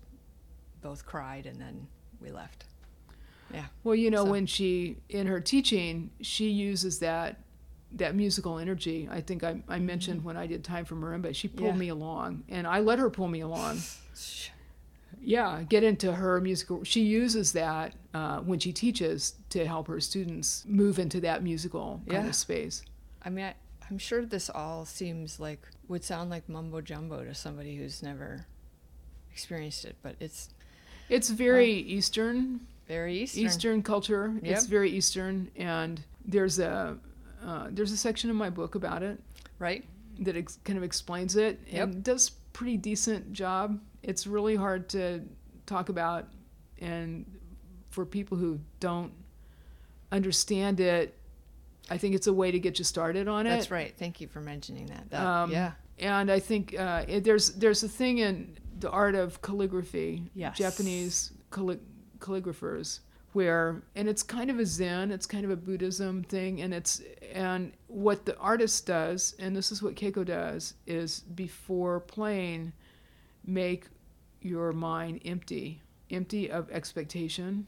both 0.81 1.05
cried 1.05 1.45
and 1.45 1.59
then 1.59 1.87
we 2.21 2.31
left. 2.31 2.65
Yeah. 3.53 3.65
well 3.85 3.95
you 3.95 4.11
know 4.11 4.25
So- 4.25 4.31
when 4.31 4.45
she 4.45 4.97
in 5.07 5.25
her 5.27 5.39
teaching 5.39 6.09
she 6.21 6.49
uses 6.49 6.99
that 6.99 7.37
that 7.93 8.13
musical 8.13 8.59
energy 8.59 9.07
i 9.09 9.21
think 9.21 9.41
i, 9.41 9.61
I 9.69 9.79
mentioned 9.79 10.25
when 10.25 10.35
i 10.35 10.45
did 10.47 10.65
time 10.65 10.83
for 10.83 10.95
marimba 10.95 11.33
she 11.33 11.47
pulled 11.47 11.69
Yeah. 11.75 11.77
me 11.79 11.87
along 11.87 12.43
and 12.49 12.67
i 12.67 12.81
let 12.81 12.99
her 12.99 13.09
pull 13.09 13.29
me 13.29 13.39
along 13.39 13.79
yeah 15.21 15.63
get 15.67 15.83
into 15.83 16.11
her 16.13 16.39
musical 16.41 16.83
she 16.83 17.01
uses 17.01 17.51
that 17.53 17.93
uh, 18.13 18.39
when 18.39 18.59
she 18.59 18.71
teaches 18.71 19.35
to 19.49 19.65
help 19.65 19.87
her 19.87 19.99
students 19.99 20.63
move 20.67 20.99
into 20.99 21.19
that 21.21 21.43
musical 21.43 22.01
kind 22.07 22.23
Yeah. 22.23 22.29
of 22.29 22.35
space 22.35 22.83
I 23.23 23.29
mean, 23.29 23.45
I, 23.45 23.55
I'm 23.89 23.97
sure 23.97 24.25
this 24.25 24.49
all 24.49 24.85
seems 24.85 25.39
like 25.39 25.59
would 25.89 26.03
sound 26.03 26.29
like 26.29 26.47
mumbo 26.47 26.79
jumbo 26.81 27.23
to 27.25 27.33
somebody 27.35 27.75
who's 27.75 28.01
never 28.03 28.45
experienced 29.31 29.85
it, 29.85 29.95
but 30.01 30.15
it's 30.19 30.49
it's 31.09 31.29
very 31.29 31.71
eastern 31.71 32.61
very 32.87 33.17
Eastern. 33.23 33.43
Eastern 33.45 33.83
culture. 33.83 34.33
It's 34.41 34.65
very 34.65 34.89
Eastern, 34.91 35.51
and 35.57 36.01
there's 36.25 36.57
a 36.57 36.97
uh, 37.45 37.67
there's 37.69 37.91
a 37.91 37.97
section 37.97 38.29
in 38.29 38.35
my 38.37 38.49
book 38.49 38.75
about 38.75 39.03
it 39.03 39.19
right? 39.59 39.83
that 40.19 40.35
ex- 40.37 40.57
kind 40.63 40.77
of 40.77 40.83
explains 40.83 41.35
it 41.35 41.59
and 41.71 41.95
Yep. 41.95 42.03
does 42.03 42.31
pretty 42.57 42.75
decent 42.77 43.33
job. 43.33 43.79
It's 44.01 44.25
really 44.25 44.55
hard 44.55 44.89
to 44.89 45.21
talk 45.67 45.89
about, 45.89 46.25
and 46.81 47.23
for 47.91 48.03
people 48.03 48.35
who 48.35 48.59
don't 48.79 49.11
understand 50.11 50.79
it, 50.79 51.13
I 51.89 51.97
think 51.97 52.15
it's 52.15 52.25
a 52.27 52.33
way 52.33 52.49
to 52.51 52.59
get 52.59 52.79
you 52.79 52.85
started 52.85 53.27
on 53.27 53.45
it. 53.45 53.51
That's 53.51 53.69
right. 53.71 53.93
Thank 53.97 54.19
you 54.21 54.27
for 54.27 54.41
mentioning 54.41 54.87
that. 54.87 55.09
that 55.11 55.23
Um, 55.25 55.51
yeah. 55.51 55.73
And 55.99 56.31
I 56.31 56.39
think 56.39 56.77
uh, 56.79 57.05
it, 57.07 57.23
there's 57.23 57.49
there's 57.53 57.83
a 57.83 57.87
thing 57.89 58.17
in 58.19 58.57
the 58.79 58.89
art 58.89 59.15
of 59.15 59.41
calligraphy, 59.41 60.23
Yes. 60.33 60.57
Japanese 60.57 61.31
calli- 61.51 61.79
calligraphers, 62.19 62.99
where 63.37 63.83
and 63.95 64.09
it's 64.09 64.23
kind 64.23 64.49
of 64.49 64.57
a 64.57 64.65
Zen, 64.65 65.11
it's 65.11 65.27
kind 65.27 65.45
of 65.45 65.51
a 65.51 65.55
Buddhism 65.55 66.23
thing, 66.23 66.61
and 66.61 66.73
it's 66.73 67.03
and 67.31 67.71
what 67.85 68.25
the 68.25 68.35
artist 68.37 68.87
does, 68.87 69.35
and 69.37 69.55
this 69.55 69.71
is 69.71 69.83
what 69.83 69.93
Keiko 69.93 70.25
does, 70.25 70.73
is 70.87 71.19
before 71.19 71.99
playing, 71.99 72.73
make 73.45 73.85
your 74.41 74.73
mind 74.73 75.21
empty, 75.23 75.83
empty 76.09 76.49
of 76.49 76.71
expectation, 76.71 77.67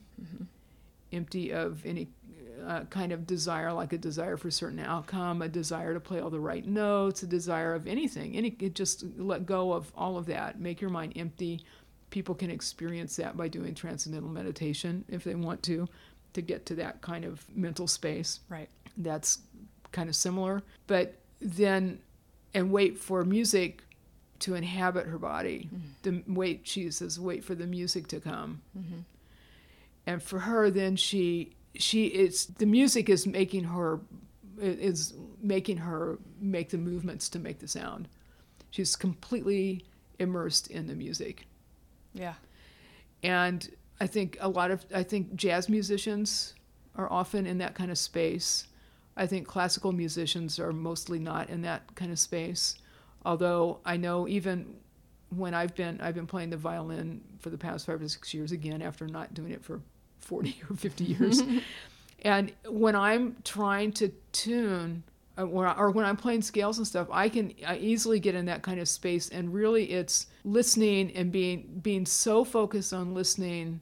empty 1.14 1.54
of 1.54 1.86
any 1.86 2.08
uh, 2.68 2.86
kind 2.86 3.12
of 3.12 3.28
desire, 3.28 3.72
like 3.72 3.94
a 3.94 3.98
desire 3.98 4.38
for 4.38 4.48
a 4.48 4.52
certain 4.52 4.80
outcome, 4.80 5.44
a 5.44 5.48
desire 5.48 5.94
to 5.94 6.00
play 6.00 6.20
all 6.20 6.32
the 6.32 6.40
right 6.40 6.66
notes, 6.66 7.22
a 7.22 7.28
desire 7.28 7.76
of 7.76 7.86
anything. 7.86 8.36
Any, 8.36 8.56
it 8.60 8.74
just 8.74 9.06
let 9.18 9.46
go 9.46 9.72
of 9.72 9.92
all 9.96 10.18
of 10.18 10.26
that. 10.26 10.60
Make 10.60 10.82
your 10.82 10.90
mind 10.90 11.14
empty. 11.16 11.64
People 12.10 12.36
can 12.36 12.50
experience 12.50 13.16
that 13.18 13.38
by 13.38 13.48
doing 13.48 13.76
transcendental 13.76 14.30
meditation 14.30 15.06
if 15.08 15.24
they 15.24 15.36
want 15.36 15.64
to, 15.64 15.88
to 16.34 16.42
get 16.42 16.66
to 16.68 16.76
that 16.76 17.02
kind 17.02 17.26
of 17.26 17.44
mental 17.56 17.88
space. 17.88 18.40
Right. 18.50 18.70
That's 18.98 19.40
kind 19.92 20.10
of 20.10 20.16
similar. 20.16 20.64
But 20.88 21.16
then, 21.42 22.00
and 22.54 22.72
wait 22.72 22.98
for 22.98 23.24
music 23.24 23.84
to 24.40 24.56
inhabit 24.56 25.06
her 25.08 25.18
body. 25.18 25.70
Mm-hmm. 25.74 26.24
The 26.24 26.34
wait, 26.34 26.62
she 26.64 26.90
says, 26.92 27.20
wait 27.20 27.44
for 27.44 27.56
the 27.56 27.68
music 27.68 28.08
to 28.08 28.20
come. 28.20 28.62
Mm-hmm. 28.78 29.00
And 30.06 30.24
for 30.24 30.40
her, 30.40 30.72
then 30.72 30.96
she 30.96 31.56
she 31.76 32.08
it's 32.08 32.46
the 32.46 32.66
music 32.66 33.10
is 33.10 33.28
making 33.28 33.66
her 33.66 34.00
is 34.60 35.14
making 35.42 35.78
her 35.78 36.18
make 36.42 36.70
the 36.70 36.78
movements 36.78 37.30
to 37.30 37.40
make 37.40 37.60
the 37.60 37.68
sound. 37.68 38.08
She's 38.72 38.96
completely 38.96 39.86
immersed 40.18 40.68
in 40.68 40.88
the 40.88 40.96
music. 40.96 41.48
Yeah. 42.14 42.34
And 43.24 43.70
I 44.00 44.08
think 44.08 44.38
a 44.40 44.50
lot 44.50 44.72
of 44.72 44.86
I 44.94 45.04
think 45.04 45.36
jazz 45.36 45.70
musicians 45.70 46.54
are 46.96 47.12
often 47.12 47.46
in 47.46 47.58
that 47.60 47.76
kind 47.76 47.92
of 47.92 47.98
space. 47.98 48.68
I 49.18 49.28
think 49.28 49.48
classical 49.48 49.92
musicians 49.92 50.60
are 50.60 50.72
mostly 50.72 51.20
not 51.20 51.50
in 51.50 51.62
that 51.64 51.96
kind 51.96 52.12
of 52.12 52.20
space. 52.20 52.76
Although 53.26 53.80
I 53.86 53.98
know 53.98 54.28
even 54.28 54.76
when 55.30 55.54
I've 55.54 55.76
been 55.76 56.00
I've 56.02 56.16
been 56.16 56.28
playing 56.28 56.50
the 56.50 56.58
violin 56.58 57.22
for 57.40 57.50
the 57.50 57.58
past 57.58 57.86
five 57.86 58.02
or 58.02 58.08
six 58.08 58.34
years 58.34 58.52
again 58.52 58.82
after 58.82 59.08
not 59.08 59.34
doing 59.34 59.52
it 59.52 59.64
for 59.64 59.82
forty 60.20 60.62
or 60.70 60.76
fifty 60.76 61.04
years. 61.04 61.42
and 62.22 62.54
when 62.68 62.96
I'm 62.96 63.36
trying 63.44 63.92
to 63.94 64.12
tune 64.32 65.04
or, 65.44 65.78
or 65.78 65.92
when 65.92 66.06
I'm 66.06 66.18
playing 66.18 66.42
scales 66.42 66.78
and 66.78 66.86
stuff, 66.88 67.08
I 67.12 67.30
can 67.30 67.54
I 67.66 67.78
easily 67.78 68.20
get 68.20 68.36
in 68.36 68.46
that 68.46 68.62
kind 68.62 68.80
of 68.80 68.88
space. 68.88 69.30
And 69.30 69.54
really, 69.54 69.92
it's 69.92 70.28
listening 70.44 71.12
and 71.16 71.32
being 71.32 71.80
being 71.82 72.06
so 72.06 72.44
focused 72.44 72.94
on 72.94 73.14
listening 73.14 73.82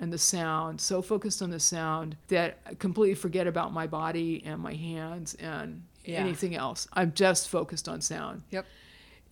and 0.00 0.12
the 0.12 0.18
sound, 0.18 0.80
so 0.80 1.02
focused 1.02 1.42
on 1.42 1.50
the 1.50 1.58
sound 1.60 2.16
that 2.28 2.58
I 2.66 2.74
completely 2.74 3.14
forget 3.16 3.46
about 3.46 3.72
my 3.72 3.86
body 3.86 4.42
and 4.46 4.60
my 4.60 4.74
hands 4.74 5.34
and 5.34 5.82
Yeah. 6.04 6.20
anything 6.20 6.54
else. 6.54 6.86
I'm 6.92 7.12
just 7.14 7.48
focused 7.48 7.88
on 7.88 8.00
sound. 8.00 8.42
Yep. 8.50 8.66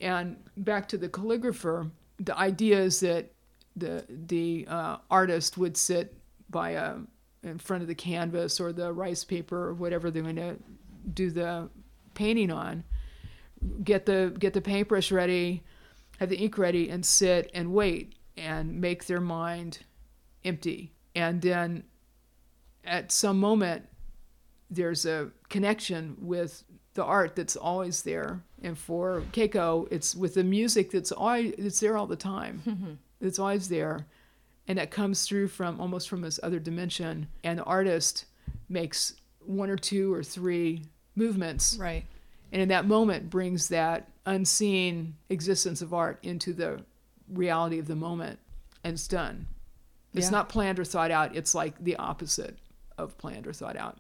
And 0.00 0.36
back 0.56 0.88
to 0.88 0.98
the 0.98 1.08
calligrapher, 1.08 1.90
the 2.18 2.36
idea 2.36 2.80
is 2.80 3.00
that 3.00 3.32
the 3.76 4.04
the 4.08 4.66
uh, 4.68 4.96
artist 5.10 5.56
would 5.58 5.76
sit 5.76 6.14
by 6.50 6.70
a 6.70 6.96
in 7.42 7.58
front 7.58 7.82
of 7.82 7.86
the 7.88 7.94
canvas 7.94 8.58
or 8.58 8.72
the 8.72 8.92
rice 8.92 9.22
paper 9.22 9.68
or 9.68 9.74
whatever 9.74 10.10
they're 10.10 10.22
going 10.22 10.36
to 10.36 10.56
do 11.12 11.30
the 11.30 11.68
painting 12.14 12.50
on. 12.50 12.84
Get 13.82 14.06
the 14.06 14.34
get 14.38 14.52
the 14.52 14.60
paintbrush 14.60 15.10
ready, 15.10 15.62
have 16.18 16.28
the 16.28 16.36
ink 16.36 16.58
ready, 16.58 16.88
and 16.90 17.04
sit 17.04 17.50
and 17.54 17.72
wait 17.72 18.14
and 18.36 18.80
make 18.80 19.06
their 19.06 19.20
mind 19.20 19.80
empty. 20.44 20.92
And 21.14 21.40
then 21.40 21.84
at 22.84 23.10
some 23.10 23.40
moment, 23.40 23.88
there's 24.70 25.06
a 25.06 25.30
connection 25.48 26.16
with 26.20 26.64
the 26.94 27.04
art 27.04 27.36
that's 27.36 27.56
always 27.56 28.02
there. 28.02 28.42
And 28.62 28.76
for 28.76 29.22
Keiko, 29.32 29.88
it's 29.90 30.14
with 30.14 30.34
the 30.34 30.44
music 30.44 30.90
that's 30.90 31.12
always 31.12 31.54
it's 31.58 31.80
there 31.80 31.96
all 31.96 32.06
the 32.06 32.16
time. 32.16 32.62
Mm-hmm. 32.76 32.92
It's 33.18 33.38
always 33.38 33.70
there, 33.70 34.06
and 34.68 34.76
that 34.76 34.90
comes 34.90 35.24
through 35.26 35.48
from 35.48 35.80
almost 35.80 36.06
from 36.06 36.20
this 36.20 36.38
other 36.42 36.58
dimension. 36.58 37.28
And 37.42 37.58
the 37.58 37.64
artist 37.64 38.26
makes 38.68 39.14
one 39.40 39.70
or 39.70 39.78
two 39.78 40.12
or 40.12 40.22
three 40.22 40.82
movements, 41.16 41.76
Right. 41.78 42.04
and 42.52 42.62
in 42.62 42.68
that 42.68 42.86
moment 42.86 43.30
brings 43.30 43.68
that 43.68 44.08
unseen 44.24 45.16
existence 45.28 45.82
of 45.82 45.92
art 45.94 46.18
into 46.22 46.52
the 46.52 46.82
reality 47.28 47.78
of 47.78 47.86
the 47.86 47.96
moment, 47.96 48.38
and 48.84 48.94
it's 48.94 49.08
done. 49.08 49.46
It's 50.14 50.26
Yeah. 50.26 50.30
not 50.30 50.48
planned 50.48 50.78
or 50.78 50.84
thought 50.84 51.10
out. 51.10 51.34
It's 51.36 51.54
like 51.54 51.82
the 51.82 51.96
opposite 51.96 52.58
of 52.96 53.18
planned 53.18 53.46
or 53.46 53.52
thought 53.52 53.76
out. 53.76 53.98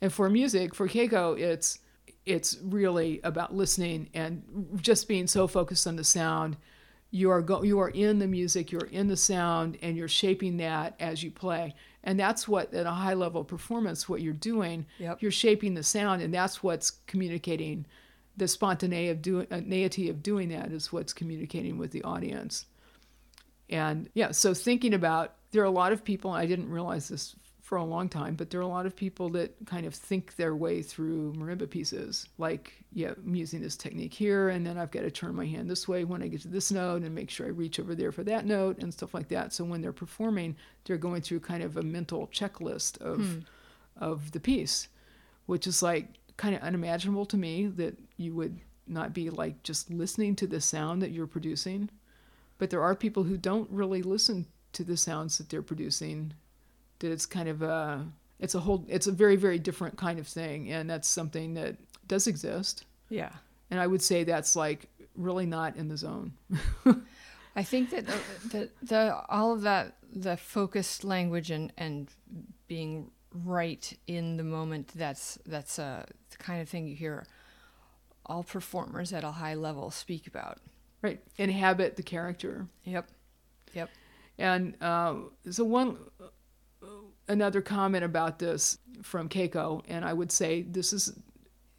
And 0.00 0.12
for 0.12 0.28
music, 0.30 0.74
for 0.74 0.88
Keiko, 0.88 1.38
it's 1.38 1.78
it's 2.24 2.58
really 2.60 3.20
about 3.22 3.54
listening 3.54 4.10
and 4.12 4.42
just 4.82 5.06
being 5.06 5.28
so 5.28 5.46
focused 5.46 5.86
on 5.86 5.94
the 5.94 6.02
sound. 6.02 6.56
You 7.12 7.30
are 7.30 7.40
go, 7.40 7.62
you 7.62 7.78
are 7.78 7.88
in 7.90 8.18
the 8.18 8.26
music, 8.26 8.72
you're 8.72 8.86
in 8.86 9.06
the 9.06 9.16
sound, 9.16 9.78
and 9.80 9.96
you're 9.96 10.08
shaping 10.08 10.56
that 10.56 10.96
as 10.98 11.22
you 11.22 11.30
play. 11.30 11.72
And 12.06 12.18
that's 12.18 12.46
what 12.46 12.72
at 12.72 12.86
a 12.86 12.90
high 12.90 13.14
level 13.14 13.44
performance, 13.44 14.08
what 14.08 14.22
you're 14.22 14.32
doing. 14.32 14.86
Yep. 14.98 15.20
You're 15.20 15.32
shaping 15.32 15.74
the 15.74 15.82
sound, 15.82 16.22
and 16.22 16.32
that's 16.32 16.62
what's 16.62 16.92
communicating. 17.06 17.84
The 18.36 18.46
spontaneity 18.46 19.10
of 19.10 19.22
doing 19.22 19.46
uh, 19.50 20.10
of 20.10 20.22
doing 20.22 20.50
that 20.50 20.70
is 20.70 20.92
what's 20.92 21.12
communicating 21.12 21.78
with 21.78 21.90
the 21.90 22.04
audience. 22.04 22.66
And 23.68 24.08
yeah, 24.14 24.30
so 24.30 24.54
thinking 24.54 24.94
about 24.94 25.34
there 25.50 25.62
are 25.62 25.66
a 25.66 25.70
lot 25.70 25.92
of 25.92 26.04
people, 26.04 26.30
I 26.30 26.46
didn't 26.46 26.70
realize 26.70 27.08
this 27.08 27.34
for 27.66 27.78
a 27.78 27.84
long 27.84 28.08
time, 28.08 28.36
but 28.36 28.48
there 28.48 28.60
are 28.60 28.62
a 28.62 28.68
lot 28.68 28.86
of 28.86 28.94
people 28.94 29.28
that 29.28 29.52
kind 29.66 29.86
of 29.86 29.92
think 29.92 30.36
their 30.36 30.54
way 30.54 30.82
through 30.82 31.32
marimba 31.32 31.68
pieces. 31.68 32.28
Like, 32.38 32.84
yeah, 32.92 33.14
I'm 33.16 33.34
using 33.34 33.60
this 33.60 33.74
technique 33.74 34.14
here, 34.14 34.50
and 34.50 34.64
then 34.64 34.78
I've 34.78 34.92
got 34.92 35.00
to 35.00 35.10
turn 35.10 35.34
my 35.34 35.46
hand 35.46 35.68
this 35.68 35.88
way 35.88 36.04
when 36.04 36.22
I 36.22 36.28
get 36.28 36.42
to 36.42 36.48
this 36.48 36.70
note 36.70 37.02
and 37.02 37.12
make 37.12 37.28
sure 37.28 37.44
I 37.44 37.50
reach 37.50 37.80
over 37.80 37.96
there 37.96 38.12
for 38.12 38.22
that 38.22 38.46
note 38.46 38.78
and 38.78 38.94
stuff 38.94 39.14
like 39.14 39.26
that. 39.30 39.52
So 39.52 39.64
when 39.64 39.80
they're 39.80 39.92
performing, 39.92 40.54
they're 40.84 40.96
going 40.96 41.22
through 41.22 41.40
kind 41.40 41.64
of 41.64 41.76
a 41.76 41.82
mental 41.82 42.28
checklist 42.28 43.00
of 43.00 43.18
hmm. 43.18 43.38
of 43.96 44.30
the 44.30 44.38
piece, 44.38 44.86
which 45.46 45.66
is 45.66 45.82
like 45.82 46.06
kind 46.36 46.54
of 46.54 46.62
unimaginable 46.62 47.26
to 47.26 47.36
me 47.36 47.66
that 47.66 47.98
you 48.16 48.32
would 48.34 48.60
not 48.86 49.12
be 49.12 49.28
like 49.28 49.64
just 49.64 49.90
listening 49.90 50.36
to 50.36 50.46
the 50.46 50.60
sound 50.60 51.02
that 51.02 51.10
you're 51.10 51.26
producing. 51.26 51.90
But 52.58 52.70
there 52.70 52.84
are 52.84 52.94
people 52.94 53.24
who 53.24 53.36
don't 53.36 53.68
really 53.72 54.02
listen 54.02 54.46
to 54.74 54.84
the 54.84 54.96
sounds 54.96 55.38
that 55.38 55.48
they're 55.48 55.62
producing. 55.62 56.34
That 57.00 57.12
it's 57.12 57.26
kind 57.26 57.48
of 57.48 57.62
a 57.62 58.06
it's 58.38 58.54
a 58.54 58.60
whole 58.60 58.84
it's 58.88 59.06
a 59.06 59.12
very 59.12 59.36
very 59.36 59.58
different 59.58 59.96
kind 59.96 60.18
of 60.18 60.26
thing, 60.26 60.70
and 60.70 60.88
that's 60.88 61.08
something 61.08 61.54
that 61.54 61.76
does 62.06 62.26
exist. 62.26 62.84
Yeah. 63.08 63.32
And 63.70 63.80
I 63.80 63.86
would 63.86 64.02
say 64.02 64.24
that's 64.24 64.54
like 64.54 64.88
really 65.16 65.46
not 65.46 65.76
in 65.76 65.88
the 65.88 65.96
zone. 65.96 66.32
I 67.56 67.62
think 67.62 67.90
that 67.90 68.06
the, 68.06 68.20
the, 68.48 68.70
the 68.82 69.24
all 69.28 69.52
of 69.52 69.62
that 69.62 69.96
the 70.12 70.36
focused 70.36 71.04
language 71.04 71.50
and 71.50 71.72
and 71.76 72.08
being 72.68 73.10
right 73.44 73.96
in 74.06 74.36
the 74.36 74.44
moment 74.44 74.88
that's 74.94 75.38
that's 75.46 75.78
uh, 75.78 76.04
the 76.30 76.36
kind 76.36 76.60
of 76.60 76.68
thing 76.68 76.86
you 76.86 76.94
hear 76.94 77.26
all 78.26 78.42
performers 78.42 79.12
at 79.12 79.24
a 79.24 79.30
high 79.30 79.54
level 79.54 79.90
speak 79.90 80.26
about. 80.26 80.58
Right. 81.02 81.20
Inhabit 81.36 81.96
the 81.96 82.02
character. 82.02 82.66
Yep. 82.84 83.08
Yep. 83.74 83.90
And 84.38 84.74
uh, 84.82 85.14
so 85.50 85.64
one 85.64 85.96
another 87.28 87.60
comment 87.60 88.04
about 88.04 88.38
this 88.38 88.78
from 89.02 89.28
Keiko, 89.28 89.82
and 89.88 90.04
I 90.04 90.12
would 90.12 90.32
say 90.32 90.62
this 90.62 90.92
is 90.92 91.12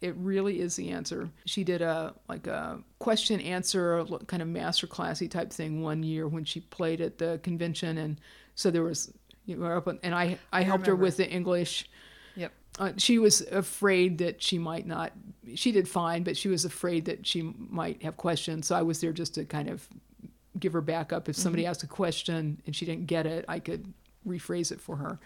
it 0.00 0.14
really 0.16 0.60
is 0.60 0.76
the 0.76 0.90
answer. 0.90 1.28
She 1.44 1.64
did 1.64 1.82
a 1.82 2.14
like 2.28 2.46
a 2.46 2.78
question 2.98 3.40
answer 3.40 4.04
kind 4.26 4.42
of 4.42 4.48
master 4.48 4.86
classy 4.86 5.28
type 5.28 5.52
thing 5.52 5.82
one 5.82 6.02
year 6.02 6.28
when 6.28 6.44
she 6.44 6.60
played 6.60 7.00
at 7.00 7.18
the 7.18 7.40
convention, 7.42 7.98
and 7.98 8.20
so 8.54 8.70
there 8.70 8.84
was 8.84 9.12
you 9.44 9.56
know, 9.56 9.66
up 9.66 9.86
and 9.86 10.14
I 10.14 10.38
I 10.52 10.62
helped 10.62 10.86
her 10.86 10.94
with 10.94 11.16
the 11.16 11.28
English. 11.28 11.88
Yep. 12.36 12.52
Uh, 12.78 12.92
she 12.96 13.18
was 13.18 13.40
afraid 13.40 14.18
that 14.18 14.42
she 14.42 14.58
might 14.58 14.86
not. 14.86 15.12
She 15.54 15.72
did 15.72 15.88
fine, 15.88 16.22
but 16.22 16.36
she 16.36 16.48
was 16.48 16.64
afraid 16.64 17.06
that 17.06 17.26
she 17.26 17.42
might 17.42 18.02
have 18.02 18.16
questions. 18.16 18.66
So 18.66 18.76
I 18.76 18.82
was 18.82 19.00
there 19.00 19.12
just 19.12 19.34
to 19.34 19.44
kind 19.44 19.68
of 19.68 19.88
give 20.60 20.72
her 20.74 20.80
backup. 20.80 21.28
If 21.28 21.36
somebody 21.36 21.66
asked 21.66 21.82
a 21.82 21.86
question 21.86 22.60
and 22.66 22.76
she 22.76 22.84
didn't 22.84 23.06
get 23.06 23.26
it, 23.26 23.44
I 23.48 23.58
could 23.58 23.92
rephrase 24.28 24.72
it 24.72 24.80
for 24.80 24.96
her 24.96 25.18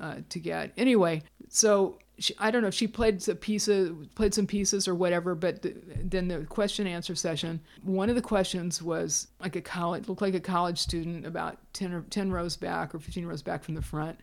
uh, 0.00 0.16
to 0.28 0.38
get. 0.38 0.72
Anyway, 0.76 1.22
so 1.48 1.98
she, 2.18 2.34
I 2.38 2.50
don't 2.50 2.62
know. 2.62 2.70
She 2.70 2.86
played 2.86 3.22
some 3.22 3.36
pieces, 3.36 3.92
played 4.14 4.34
some 4.34 4.46
pieces 4.46 4.86
or 4.86 4.94
whatever. 4.94 5.34
But 5.34 5.62
the, 5.62 5.74
then 6.02 6.28
the 6.28 6.44
question 6.44 6.86
answer 6.86 7.14
session. 7.14 7.60
One 7.82 8.08
of 8.08 8.16
the 8.16 8.22
questions 8.22 8.82
was 8.82 9.28
like 9.40 9.56
a 9.56 9.60
college, 9.60 10.08
looked 10.08 10.22
like 10.22 10.34
a 10.34 10.40
college 10.40 10.78
student, 10.78 11.26
about 11.26 11.58
10 11.72 11.92
or 11.92 12.02
10 12.02 12.30
rows 12.32 12.56
back 12.56 12.94
or 12.94 12.98
15 12.98 13.26
rows 13.26 13.42
back 13.42 13.64
from 13.64 13.74
the 13.74 13.82
front 13.82 14.20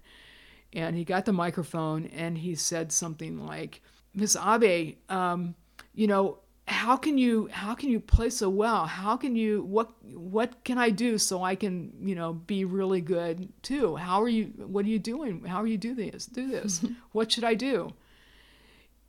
and 0.74 0.96
he 0.96 1.04
got 1.04 1.26
the 1.26 1.34
microphone 1.34 2.08
and 2.08 2.38
he 2.38 2.56
said 2.56 2.92
something 2.92 3.46
like, 3.46 3.82
"Miss 4.14 4.36
Abe, 4.36 4.98
um, 5.10 5.56
you 5.94 6.08
know, 6.08 6.40
how 6.66 6.96
can 6.96 7.18
you 7.18 7.50
how 7.52 7.76
can 7.76 7.90
you 7.90 8.00
play 8.00 8.30
so 8.30 8.50
well? 8.50 8.86
How 8.86 9.18
can 9.18 9.36
you 9.36 9.64
what 9.64 9.92
what 10.14 10.64
can 10.64 10.78
I 10.78 10.90
do 10.90 11.18
so 11.18 11.44
I 11.44 11.56
can 11.56 11.94
you 12.02 12.16
know 12.16 12.34
be 12.34 12.64
really 12.64 13.02
good 13.02 13.50
too? 13.64 13.96
How 13.96 14.22
are 14.22 14.30
you? 14.30 14.46
What 14.58 14.86
are 14.86 14.90
you 14.90 15.00
doing? 15.00 15.44
How 15.46 15.62
are 15.62 15.68
you 15.68 15.78
do 15.78 15.94
this? 15.94 16.26
Do 16.26 16.48
this? 16.48 16.86
what 17.12 17.32
should 17.32 17.44
I 17.44 17.54
do?" 17.54 17.94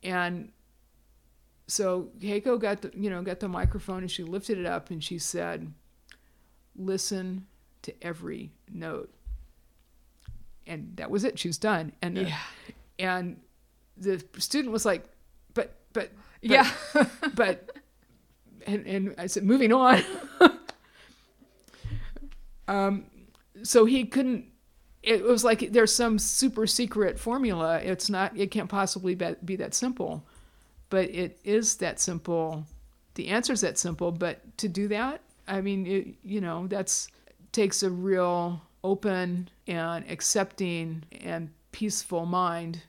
And 0.03 0.51
so 1.67 2.09
Keiko 2.19 2.59
got 2.59 2.81
the 2.81 2.91
you 2.95 3.09
know 3.09 3.21
got 3.21 3.39
the 3.39 3.47
microphone 3.47 3.99
and 3.99 4.11
she 4.11 4.23
lifted 4.23 4.57
it 4.57 4.65
up 4.65 4.89
and 4.89 5.01
she 5.01 5.17
said, 5.17 5.71
"Listen 6.75 7.47
to 7.83 7.93
every 8.01 8.51
note." 8.69 9.13
And 10.67 10.93
that 10.97 11.09
was 11.09 11.23
it. 11.23 11.39
She 11.39 11.47
was 11.47 11.57
done. 11.57 11.93
And 12.01 12.17
Yeah. 12.17 12.37
And 12.97 13.39
the 13.97 14.23
student 14.37 14.71
was 14.71 14.85
like, 14.85 15.05
but, 15.53 15.75
but, 15.93 16.11
but 16.47 16.51
yeah. 16.51 17.05
but, 17.35 17.71
and, 18.67 18.85
and 18.85 19.15
I 19.17 19.27
said, 19.27 19.43
moving 19.43 19.73
on. 19.73 20.03
um, 22.67 23.05
so 23.63 23.85
he 23.85 24.05
couldn't, 24.05 24.45
it 25.03 25.23
was 25.23 25.43
like 25.43 25.71
there's 25.71 25.93
some 25.93 26.17
super 26.17 26.65
secret 26.65 27.19
formula. 27.19 27.79
It's 27.79 28.09
not, 28.09 28.35
it 28.37 28.51
can't 28.51 28.69
possibly 28.69 29.15
be, 29.15 29.35
be 29.43 29.55
that 29.57 29.73
simple, 29.73 30.23
but 30.89 31.09
it 31.09 31.39
is 31.43 31.75
that 31.77 31.99
simple. 31.99 32.65
The 33.15 33.27
answer 33.27 33.53
is 33.53 33.61
that 33.61 33.77
simple, 33.77 34.11
but 34.11 34.57
to 34.57 34.67
do 34.67 34.87
that, 34.89 35.21
I 35.47 35.61
mean, 35.61 35.85
it, 35.85 36.07
you 36.23 36.41
know, 36.41 36.67
that's 36.67 37.07
takes 37.51 37.83
a 37.83 37.89
real 37.89 38.61
open 38.83 39.49
and 39.67 40.03
accepting 40.11 41.03
and 41.23 41.49
peaceful 41.71 42.25
mind 42.25 42.81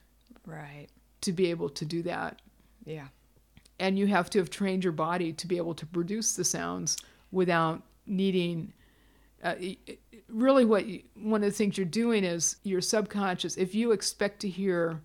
right. 0.45 0.89
to 1.21 1.33
be 1.33 1.51
able 1.51 1.69
to 1.69 1.85
do 1.85 2.03
that. 2.03 2.41
Yeah. 2.85 3.07
And 3.79 3.99
you 3.99 4.07
have 4.07 4.31
to 4.31 4.39
have 4.39 4.51
trained 4.51 4.85
your 4.85 4.93
body 4.93 5.33
to 5.35 5.47
be 5.47 5.57
able 5.57 5.75
to 5.75 5.87
produce 5.87 6.35
the 6.35 6.45
sounds 6.45 6.97
without 7.31 7.83
needing. 8.07 8.73
Uh, 9.43 9.55
really, 10.29 10.65
what 10.65 10.87
you, 10.87 11.03
one 11.15 11.43
of 11.43 11.51
the 11.51 11.57
things 11.57 11.77
you're 11.77 11.85
doing 11.85 12.25
is 12.25 12.57
your 12.63 12.81
subconscious. 12.81 13.57
If 13.57 13.75
you 13.75 13.93
expect 13.93 14.41
to 14.41 14.49
hear, 14.49 15.01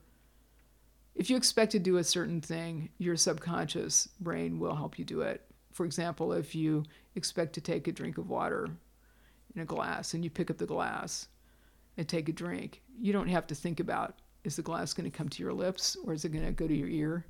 if 1.16 1.30
you 1.30 1.36
expect 1.36 1.74
to 1.74 1.80
do 1.80 1.98
a 1.98 2.04
certain 2.04 2.40
thing, 2.40 2.90
your 2.98 3.18
subconscious 3.18 4.08
brain 4.20 4.60
will 4.60 4.76
help 4.76 4.98
you 4.98 5.06
do 5.06 5.22
it. 5.22 5.42
For 5.74 5.86
example, 5.86 6.34
if 6.34 6.56
you 6.56 6.84
expect 7.16 7.54
to 7.54 7.62
take 7.62 7.88
a 7.88 7.92
drink 7.92 8.18
of 8.18 8.30
water 8.30 8.70
in 9.56 9.62
a 9.62 9.66
glass 9.66 10.14
and 10.14 10.24
you 10.24 10.30
pick 10.30 10.50
up 10.50 10.58
the 10.58 10.66
glass 10.66 11.28
and 11.98 12.08
take 12.08 12.30
a 12.30 12.34
drink, 12.34 12.82
you 13.00 13.12
don't 13.14 13.28
have 13.28 13.48
to 13.48 13.56
think 13.56 13.80
about 13.80 14.20
is 14.44 14.56
the 14.56 14.62
glass 14.62 14.94
going 14.94 15.10
to 15.10 15.16
come 15.16 15.30
to 15.30 15.44
your 15.44 15.54
lips 15.54 15.96
or 16.04 16.14
is 16.14 16.26
it 16.26 16.30
going 16.30 16.46
to 16.46 16.52
go 16.52 16.68
to 16.68 16.76
your 16.76 16.88
ear 16.88 17.26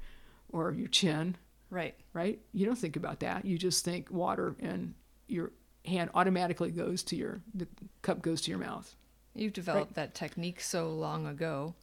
or 0.52 0.72
your 0.72 0.88
chin? 0.88 1.36
Right. 1.69 1.95
Right? 2.14 2.40
You 2.53 2.65
don't 2.65 2.78
think 2.78 2.95
about 2.95 3.19
that. 3.22 3.45
You 3.45 3.57
just 3.57 3.86
think 3.86 4.11
water 4.11 4.56
and 4.60 4.94
your 5.28 5.52
hand 5.86 6.10
automatically 6.14 6.69
goes 6.72 7.02
to 7.03 7.15
your 7.15 7.41
the 7.53 7.68
cup 8.02 8.22
goes 8.22 8.41
to 8.41 8.52
your 8.52 8.60
mouth. 8.60 8.95
You've 9.34 9.53
developed 9.53 9.91
right. 9.91 9.95
that 9.95 10.14
technique 10.14 10.60
so 10.60 10.90
long 10.90 11.26
ago. 11.26 11.76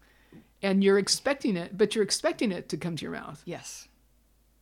And 0.63 0.83
you're 0.83 0.99
expecting 0.99 1.57
it, 1.57 1.79
but 1.79 1.95
you're 1.95 2.05
expecting 2.05 2.53
it 2.53 2.69
to 2.69 2.77
come 2.77 2.97
to 2.97 3.03
your 3.03 3.13
mouth. 3.13 3.43
Yes. 3.45 3.89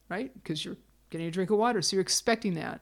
Right? 0.08 0.32
Because 0.34 0.64
you're 0.64 0.76
getting 1.10 1.26
a 1.26 1.30
drink 1.30 1.50
of 1.50 1.58
water, 1.58 1.82
so 1.82 1.96
you're 1.96 2.02
expecting 2.02 2.54
that. 2.54 2.80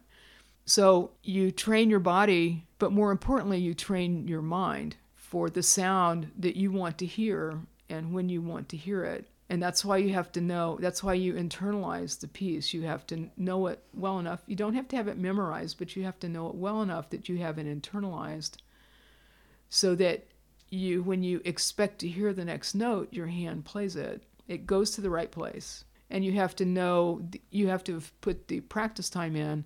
So 0.66 1.12
you 1.22 1.50
train 1.50 1.90
your 1.90 2.00
body, 2.00 2.66
but 2.78 2.92
more 2.92 3.12
importantly, 3.12 3.58
you 3.58 3.74
train 3.74 4.26
your 4.26 4.42
mind 4.42 4.96
for 5.14 5.48
the 5.48 5.62
sound 5.62 6.30
that 6.38 6.56
you 6.56 6.70
want 6.70 6.98
to 6.98 7.06
hear 7.06 7.60
and 7.88 8.12
when 8.12 8.28
you 8.28 8.40
want 8.40 8.68
to 8.70 8.76
hear 8.76 9.04
it. 9.04 9.28
And 9.50 9.62
that's 9.62 9.84
why 9.84 9.98
you 9.98 10.14
have 10.14 10.32
to 10.32 10.40
know, 10.40 10.78
that's 10.80 11.02
why 11.02 11.14
you 11.14 11.34
internalize 11.34 12.18
the 12.18 12.28
piece. 12.28 12.72
You 12.72 12.82
have 12.82 13.06
to 13.08 13.30
know 13.36 13.66
it 13.66 13.82
well 13.92 14.18
enough. 14.18 14.40
You 14.46 14.56
don't 14.56 14.74
have 14.74 14.88
to 14.88 14.96
have 14.96 15.06
it 15.06 15.18
memorized, 15.18 15.78
but 15.78 15.94
you 15.94 16.04
have 16.04 16.18
to 16.20 16.28
know 16.28 16.48
it 16.48 16.54
well 16.54 16.80
enough 16.80 17.10
that 17.10 17.28
you 17.28 17.36
have 17.38 17.58
it 17.58 17.66
internalized 17.66 18.56
so 19.68 19.94
that 19.96 20.26
you, 20.70 21.02
when 21.02 21.22
you 21.22 21.42
expect 21.44 21.98
to 22.00 22.08
hear 22.08 22.32
the 22.32 22.44
next 22.44 22.74
note, 22.74 23.12
your 23.12 23.26
hand 23.26 23.64
plays 23.64 23.96
it. 23.96 24.22
It 24.48 24.66
goes 24.66 24.92
to 24.92 25.00
the 25.00 25.10
right 25.10 25.30
place. 25.30 25.84
And 26.10 26.24
you 26.24 26.32
have 26.32 26.56
to 26.56 26.64
know, 26.64 27.26
you 27.50 27.68
have 27.68 27.84
to 27.84 28.00
put 28.20 28.48
the 28.48 28.60
practice 28.60 29.10
time 29.10 29.36
in 29.36 29.64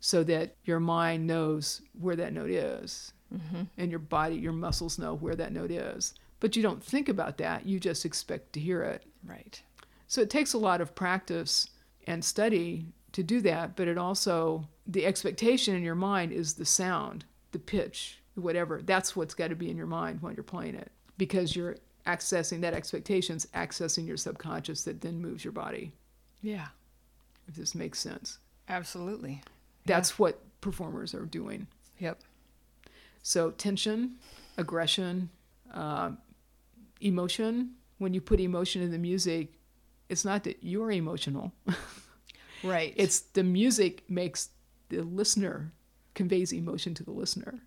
so 0.00 0.24
that 0.24 0.56
your 0.64 0.80
mind 0.80 1.26
knows 1.26 1.80
where 1.98 2.16
that 2.16 2.32
note 2.32 2.50
is 2.50 3.12
mm-hmm. 3.32 3.62
and 3.78 3.90
your 3.90 4.00
body, 4.00 4.36
your 4.36 4.52
muscles 4.52 4.98
know 4.98 5.14
where 5.14 5.34
that 5.34 5.52
note 5.52 5.70
is. 5.70 6.14
But 6.42 6.56
you 6.56 6.62
don't 6.62 6.82
think 6.82 7.08
about 7.08 7.38
that, 7.38 7.66
you 7.66 7.78
just 7.78 8.04
expect 8.04 8.52
to 8.54 8.60
hear 8.60 8.82
it. 8.82 9.04
Right. 9.24 9.62
So 10.08 10.20
it 10.20 10.28
takes 10.28 10.54
a 10.54 10.58
lot 10.58 10.80
of 10.80 10.92
practice 10.92 11.70
and 12.08 12.24
study 12.24 12.86
to 13.12 13.22
do 13.22 13.40
that, 13.42 13.76
but 13.76 13.86
it 13.86 13.96
also, 13.96 14.66
the 14.84 15.06
expectation 15.06 15.76
in 15.76 15.84
your 15.84 15.94
mind 15.94 16.32
is 16.32 16.54
the 16.54 16.64
sound, 16.64 17.24
the 17.52 17.60
pitch, 17.60 18.18
whatever. 18.34 18.82
That's 18.82 19.14
what's 19.14 19.34
got 19.34 19.50
to 19.50 19.54
be 19.54 19.70
in 19.70 19.76
your 19.76 19.86
mind 19.86 20.20
when 20.20 20.34
you're 20.34 20.42
playing 20.42 20.74
it 20.74 20.90
because 21.16 21.54
you're 21.54 21.76
accessing 22.08 22.60
that 22.62 22.74
expectations, 22.74 23.46
accessing 23.54 24.04
your 24.04 24.16
subconscious 24.16 24.82
that 24.82 25.00
then 25.00 25.22
moves 25.22 25.44
your 25.44 25.52
body. 25.52 25.92
Yeah. 26.40 26.66
If 27.46 27.54
this 27.54 27.76
makes 27.76 28.00
sense. 28.00 28.40
Absolutely. 28.68 29.42
That's 29.86 30.10
yeah. 30.10 30.16
what 30.16 30.60
performers 30.60 31.14
are 31.14 31.24
doing. 31.24 31.68
Yep. 32.00 32.18
So 33.22 33.52
tension, 33.52 34.16
aggression, 34.58 35.30
uh, 35.72 36.10
emotion. 37.04 37.72
When 37.98 38.14
you 38.14 38.20
put 38.20 38.40
emotion 38.40 38.82
in 38.82 38.90
the 38.90 38.98
music, 38.98 39.54
it's 40.08 40.24
not 40.24 40.44
that 40.44 40.58
you're 40.62 40.90
emotional. 40.90 41.52
right. 42.64 42.92
It's 42.96 43.20
the 43.20 43.44
music 43.44 44.04
makes 44.08 44.50
the 44.88 45.02
listener 45.02 45.72
conveys 46.14 46.52
emotion 46.52 46.94
to 46.94 47.04
the 47.04 47.12
listener. 47.12 47.60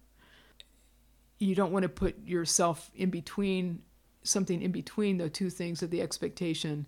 You 1.40 1.56
don't 1.56 1.72
want 1.72 1.84
to 1.84 1.90
put 1.90 2.28
yourself 2.28 2.92
in 2.96 3.10
between 3.10 3.82
something 4.24 4.62
in 4.62 4.72
between 4.72 5.18
the 5.18 5.30
two 5.30 5.50
things 5.50 5.84
of 5.84 5.92
the 5.92 6.02
expectation 6.02 6.88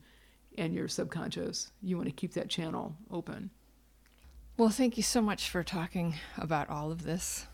and 0.58 0.74
your 0.74 0.88
subconscious. 0.88 1.72
You 1.82 1.98
want 1.98 2.10
to 2.10 2.16
keep 2.16 2.34
that 2.34 2.50
channel 2.50 2.96
open. 3.12 3.52
Well, 4.58 4.70
thank 4.70 4.98
you 4.98 5.04
so 5.04 5.22
much 5.22 5.50
for 5.50 5.64
talking 5.64 6.16
about 6.38 6.70
all 6.70 6.92
of 6.92 7.04
this. 7.04 7.46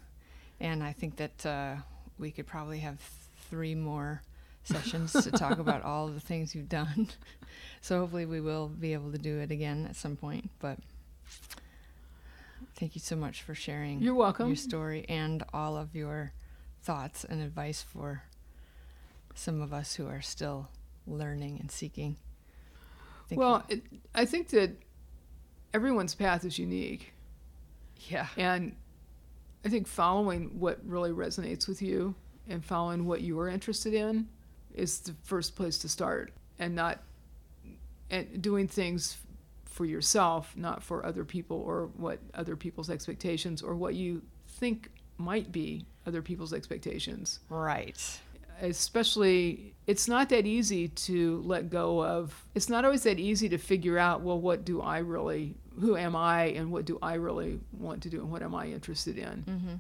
And 0.60 0.82
I 0.82 0.94
think 0.94 1.18
that 1.18 1.46
uh, 1.46 1.76
we 2.18 2.32
could 2.32 2.48
probably 2.48 2.80
have 2.80 3.00
three 3.50 3.76
more 3.76 4.22
sessions 4.64 5.12
to 5.14 5.32
talk 5.32 5.60
about 5.60 5.82
all 5.84 6.08
the 6.08 6.20
things 6.20 6.56
you've 6.56 6.70
done. 6.70 7.10
so 7.82 8.00
hopefully 8.00 8.26
we 8.26 8.42
will 8.42 8.68
be 8.68 8.94
able 8.94 9.12
to 9.12 9.18
do 9.18 9.40
it 9.40 9.52
again 9.52 9.86
at 9.90 9.96
some 9.96 10.16
point. 10.16 10.50
But 10.60 10.80
thank 12.76 12.96
you 12.96 13.02
so 13.02 13.16
much 13.16 13.42
for 13.42 13.54
sharing 13.54 14.02
You're 14.02 14.16
welcome. 14.16 14.48
your 14.48 14.56
story 14.56 15.06
and 15.10 15.44
all 15.54 15.78
of 15.78 15.96
your 15.96 16.34
thoughts 16.82 17.24
and 17.24 17.42
advice 17.42 17.82
for 17.82 18.24
some 19.36 19.62
of 19.62 19.74
us 19.74 19.96
who 19.96 20.08
are 20.08 20.22
still 20.22 20.70
learning 21.08 21.60
and 21.60 21.72
seeking. 21.72 22.18
Thank 23.30 23.40
well, 23.40 23.64
it, 23.70 23.84
I 24.14 24.26
think 24.26 24.50
that 24.50 24.72
everyone's 25.74 26.16
path 26.16 26.46
is 26.46 26.60
unique. 26.60 27.14
Yeah. 28.10 28.28
And 28.38 28.76
I 29.66 29.70
think 29.70 29.88
following 29.88 30.60
what 30.60 30.80
really 30.86 31.12
resonates 31.12 31.68
with 31.68 31.82
you 31.82 32.16
and 32.48 32.64
following 32.64 33.06
what 33.06 33.22
you 33.22 33.40
are 33.40 33.48
interested 33.48 33.94
in 33.94 34.28
is 34.74 35.00
the 35.00 35.14
first 35.24 35.56
place 35.56 35.78
to 35.80 35.90
start 35.90 36.34
and 36.60 36.76
not 36.76 37.00
and 38.10 38.42
doing 38.42 38.68
things 38.68 39.18
for 39.66 39.86
yourself, 39.86 40.54
not 40.56 40.84
for 40.84 41.06
other 41.06 41.26
people 41.26 41.58
or 41.58 41.90
what 41.98 42.20
other 42.36 42.56
people's 42.56 42.90
expectations 42.90 43.62
or 43.62 43.76
what 43.76 43.96
you 43.96 44.22
think 44.48 44.90
might 45.18 45.52
be 45.52 45.86
other 46.06 46.22
people's 46.22 46.54
expectations. 46.54 47.40
Right 47.50 48.20
especially 48.62 49.74
it's 49.88 50.08
not 50.08 50.30
that 50.30 50.46
easy 50.46 50.88
to 50.88 51.42
let 51.46 51.70
go 51.70 52.04
of 52.04 52.46
it's 52.56 52.70
not 52.70 52.86
always 52.86 53.04
that 53.04 53.20
easy 53.20 53.50
to 53.50 53.58
figure 53.58 53.98
out 53.98 54.22
well 54.22 54.40
what 54.40 54.64
do 54.64 54.82
i 54.82 55.00
really 55.00 55.56
who 55.80 55.98
am 55.98 56.16
i 56.16 56.46
and 56.46 56.72
what 56.72 56.86
do 56.86 56.98
i 57.02 57.16
really 57.16 57.60
want 57.72 58.02
to 58.02 58.10
do 58.10 58.22
and 58.22 58.32
what 58.32 58.42
am 58.42 58.54
i 58.54 58.68
interested 58.68 59.18
in 59.18 59.44
mm-hmm. 59.48 59.76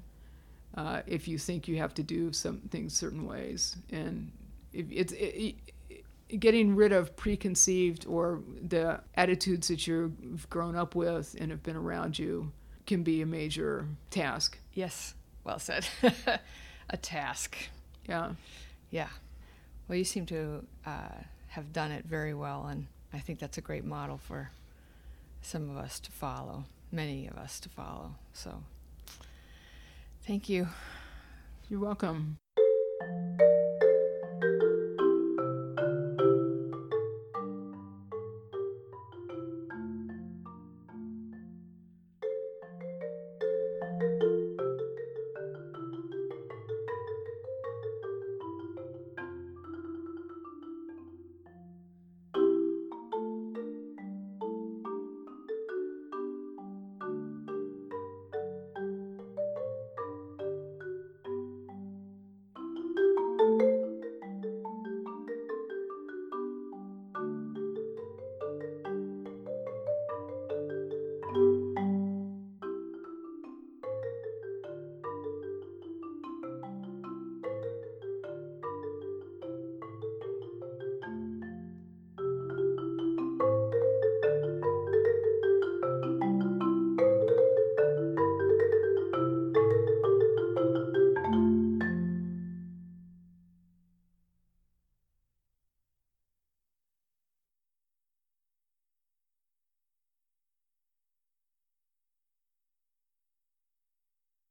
uh, 0.75 1.01
if 1.05 1.27
you 1.27 1.37
think 1.37 1.67
you 1.67 1.77
have 1.77 1.93
to 1.93 2.03
do 2.03 2.33
some 2.33 2.57
things 2.71 2.93
certain 2.93 3.25
ways 3.25 3.77
and 3.91 4.31
it's 4.73 5.13
it, 5.13 5.55
it, 5.89 6.39
getting 6.39 6.75
rid 6.75 6.91
of 6.91 7.15
preconceived 7.15 8.05
or 8.07 8.41
the 8.61 8.99
attitudes 9.15 9.67
that 9.67 9.85
you've 9.85 10.49
grown 10.49 10.75
up 10.75 10.95
with 10.95 11.35
and 11.39 11.51
have 11.51 11.61
been 11.61 11.75
around 11.75 12.17
you 12.17 12.51
can 12.87 13.03
be 13.03 13.21
a 13.21 13.25
major 13.25 13.87
task 14.09 14.57
yes 14.73 15.13
well 15.43 15.59
said 15.59 15.87
a 16.89 16.97
task 16.97 17.55
yeah 18.09 18.31
yeah. 18.93 19.09
Well, 19.87 19.97
you 19.97 20.03
seem 20.03 20.27
to 20.27 20.63
uh, 20.85 21.17
have 21.47 21.73
done 21.73 21.91
it 21.91 22.05
very 22.05 22.35
well, 22.35 22.67
and 22.67 22.85
I 23.11 23.17
think 23.17 23.39
that's 23.39 23.57
a 23.57 23.61
great 23.61 23.83
model 23.83 24.19
for 24.19 24.51
some 25.41 25.67
of 25.67 25.77
us 25.77 25.99
to 26.01 26.11
follow, 26.11 26.65
many 26.91 27.25
of 27.27 27.35
us 27.35 27.59
to 27.61 27.69
follow. 27.69 28.13
So, 28.33 28.61
thank 30.27 30.47
you. 30.47 30.67
You're 31.69 31.79
welcome. 31.79 32.37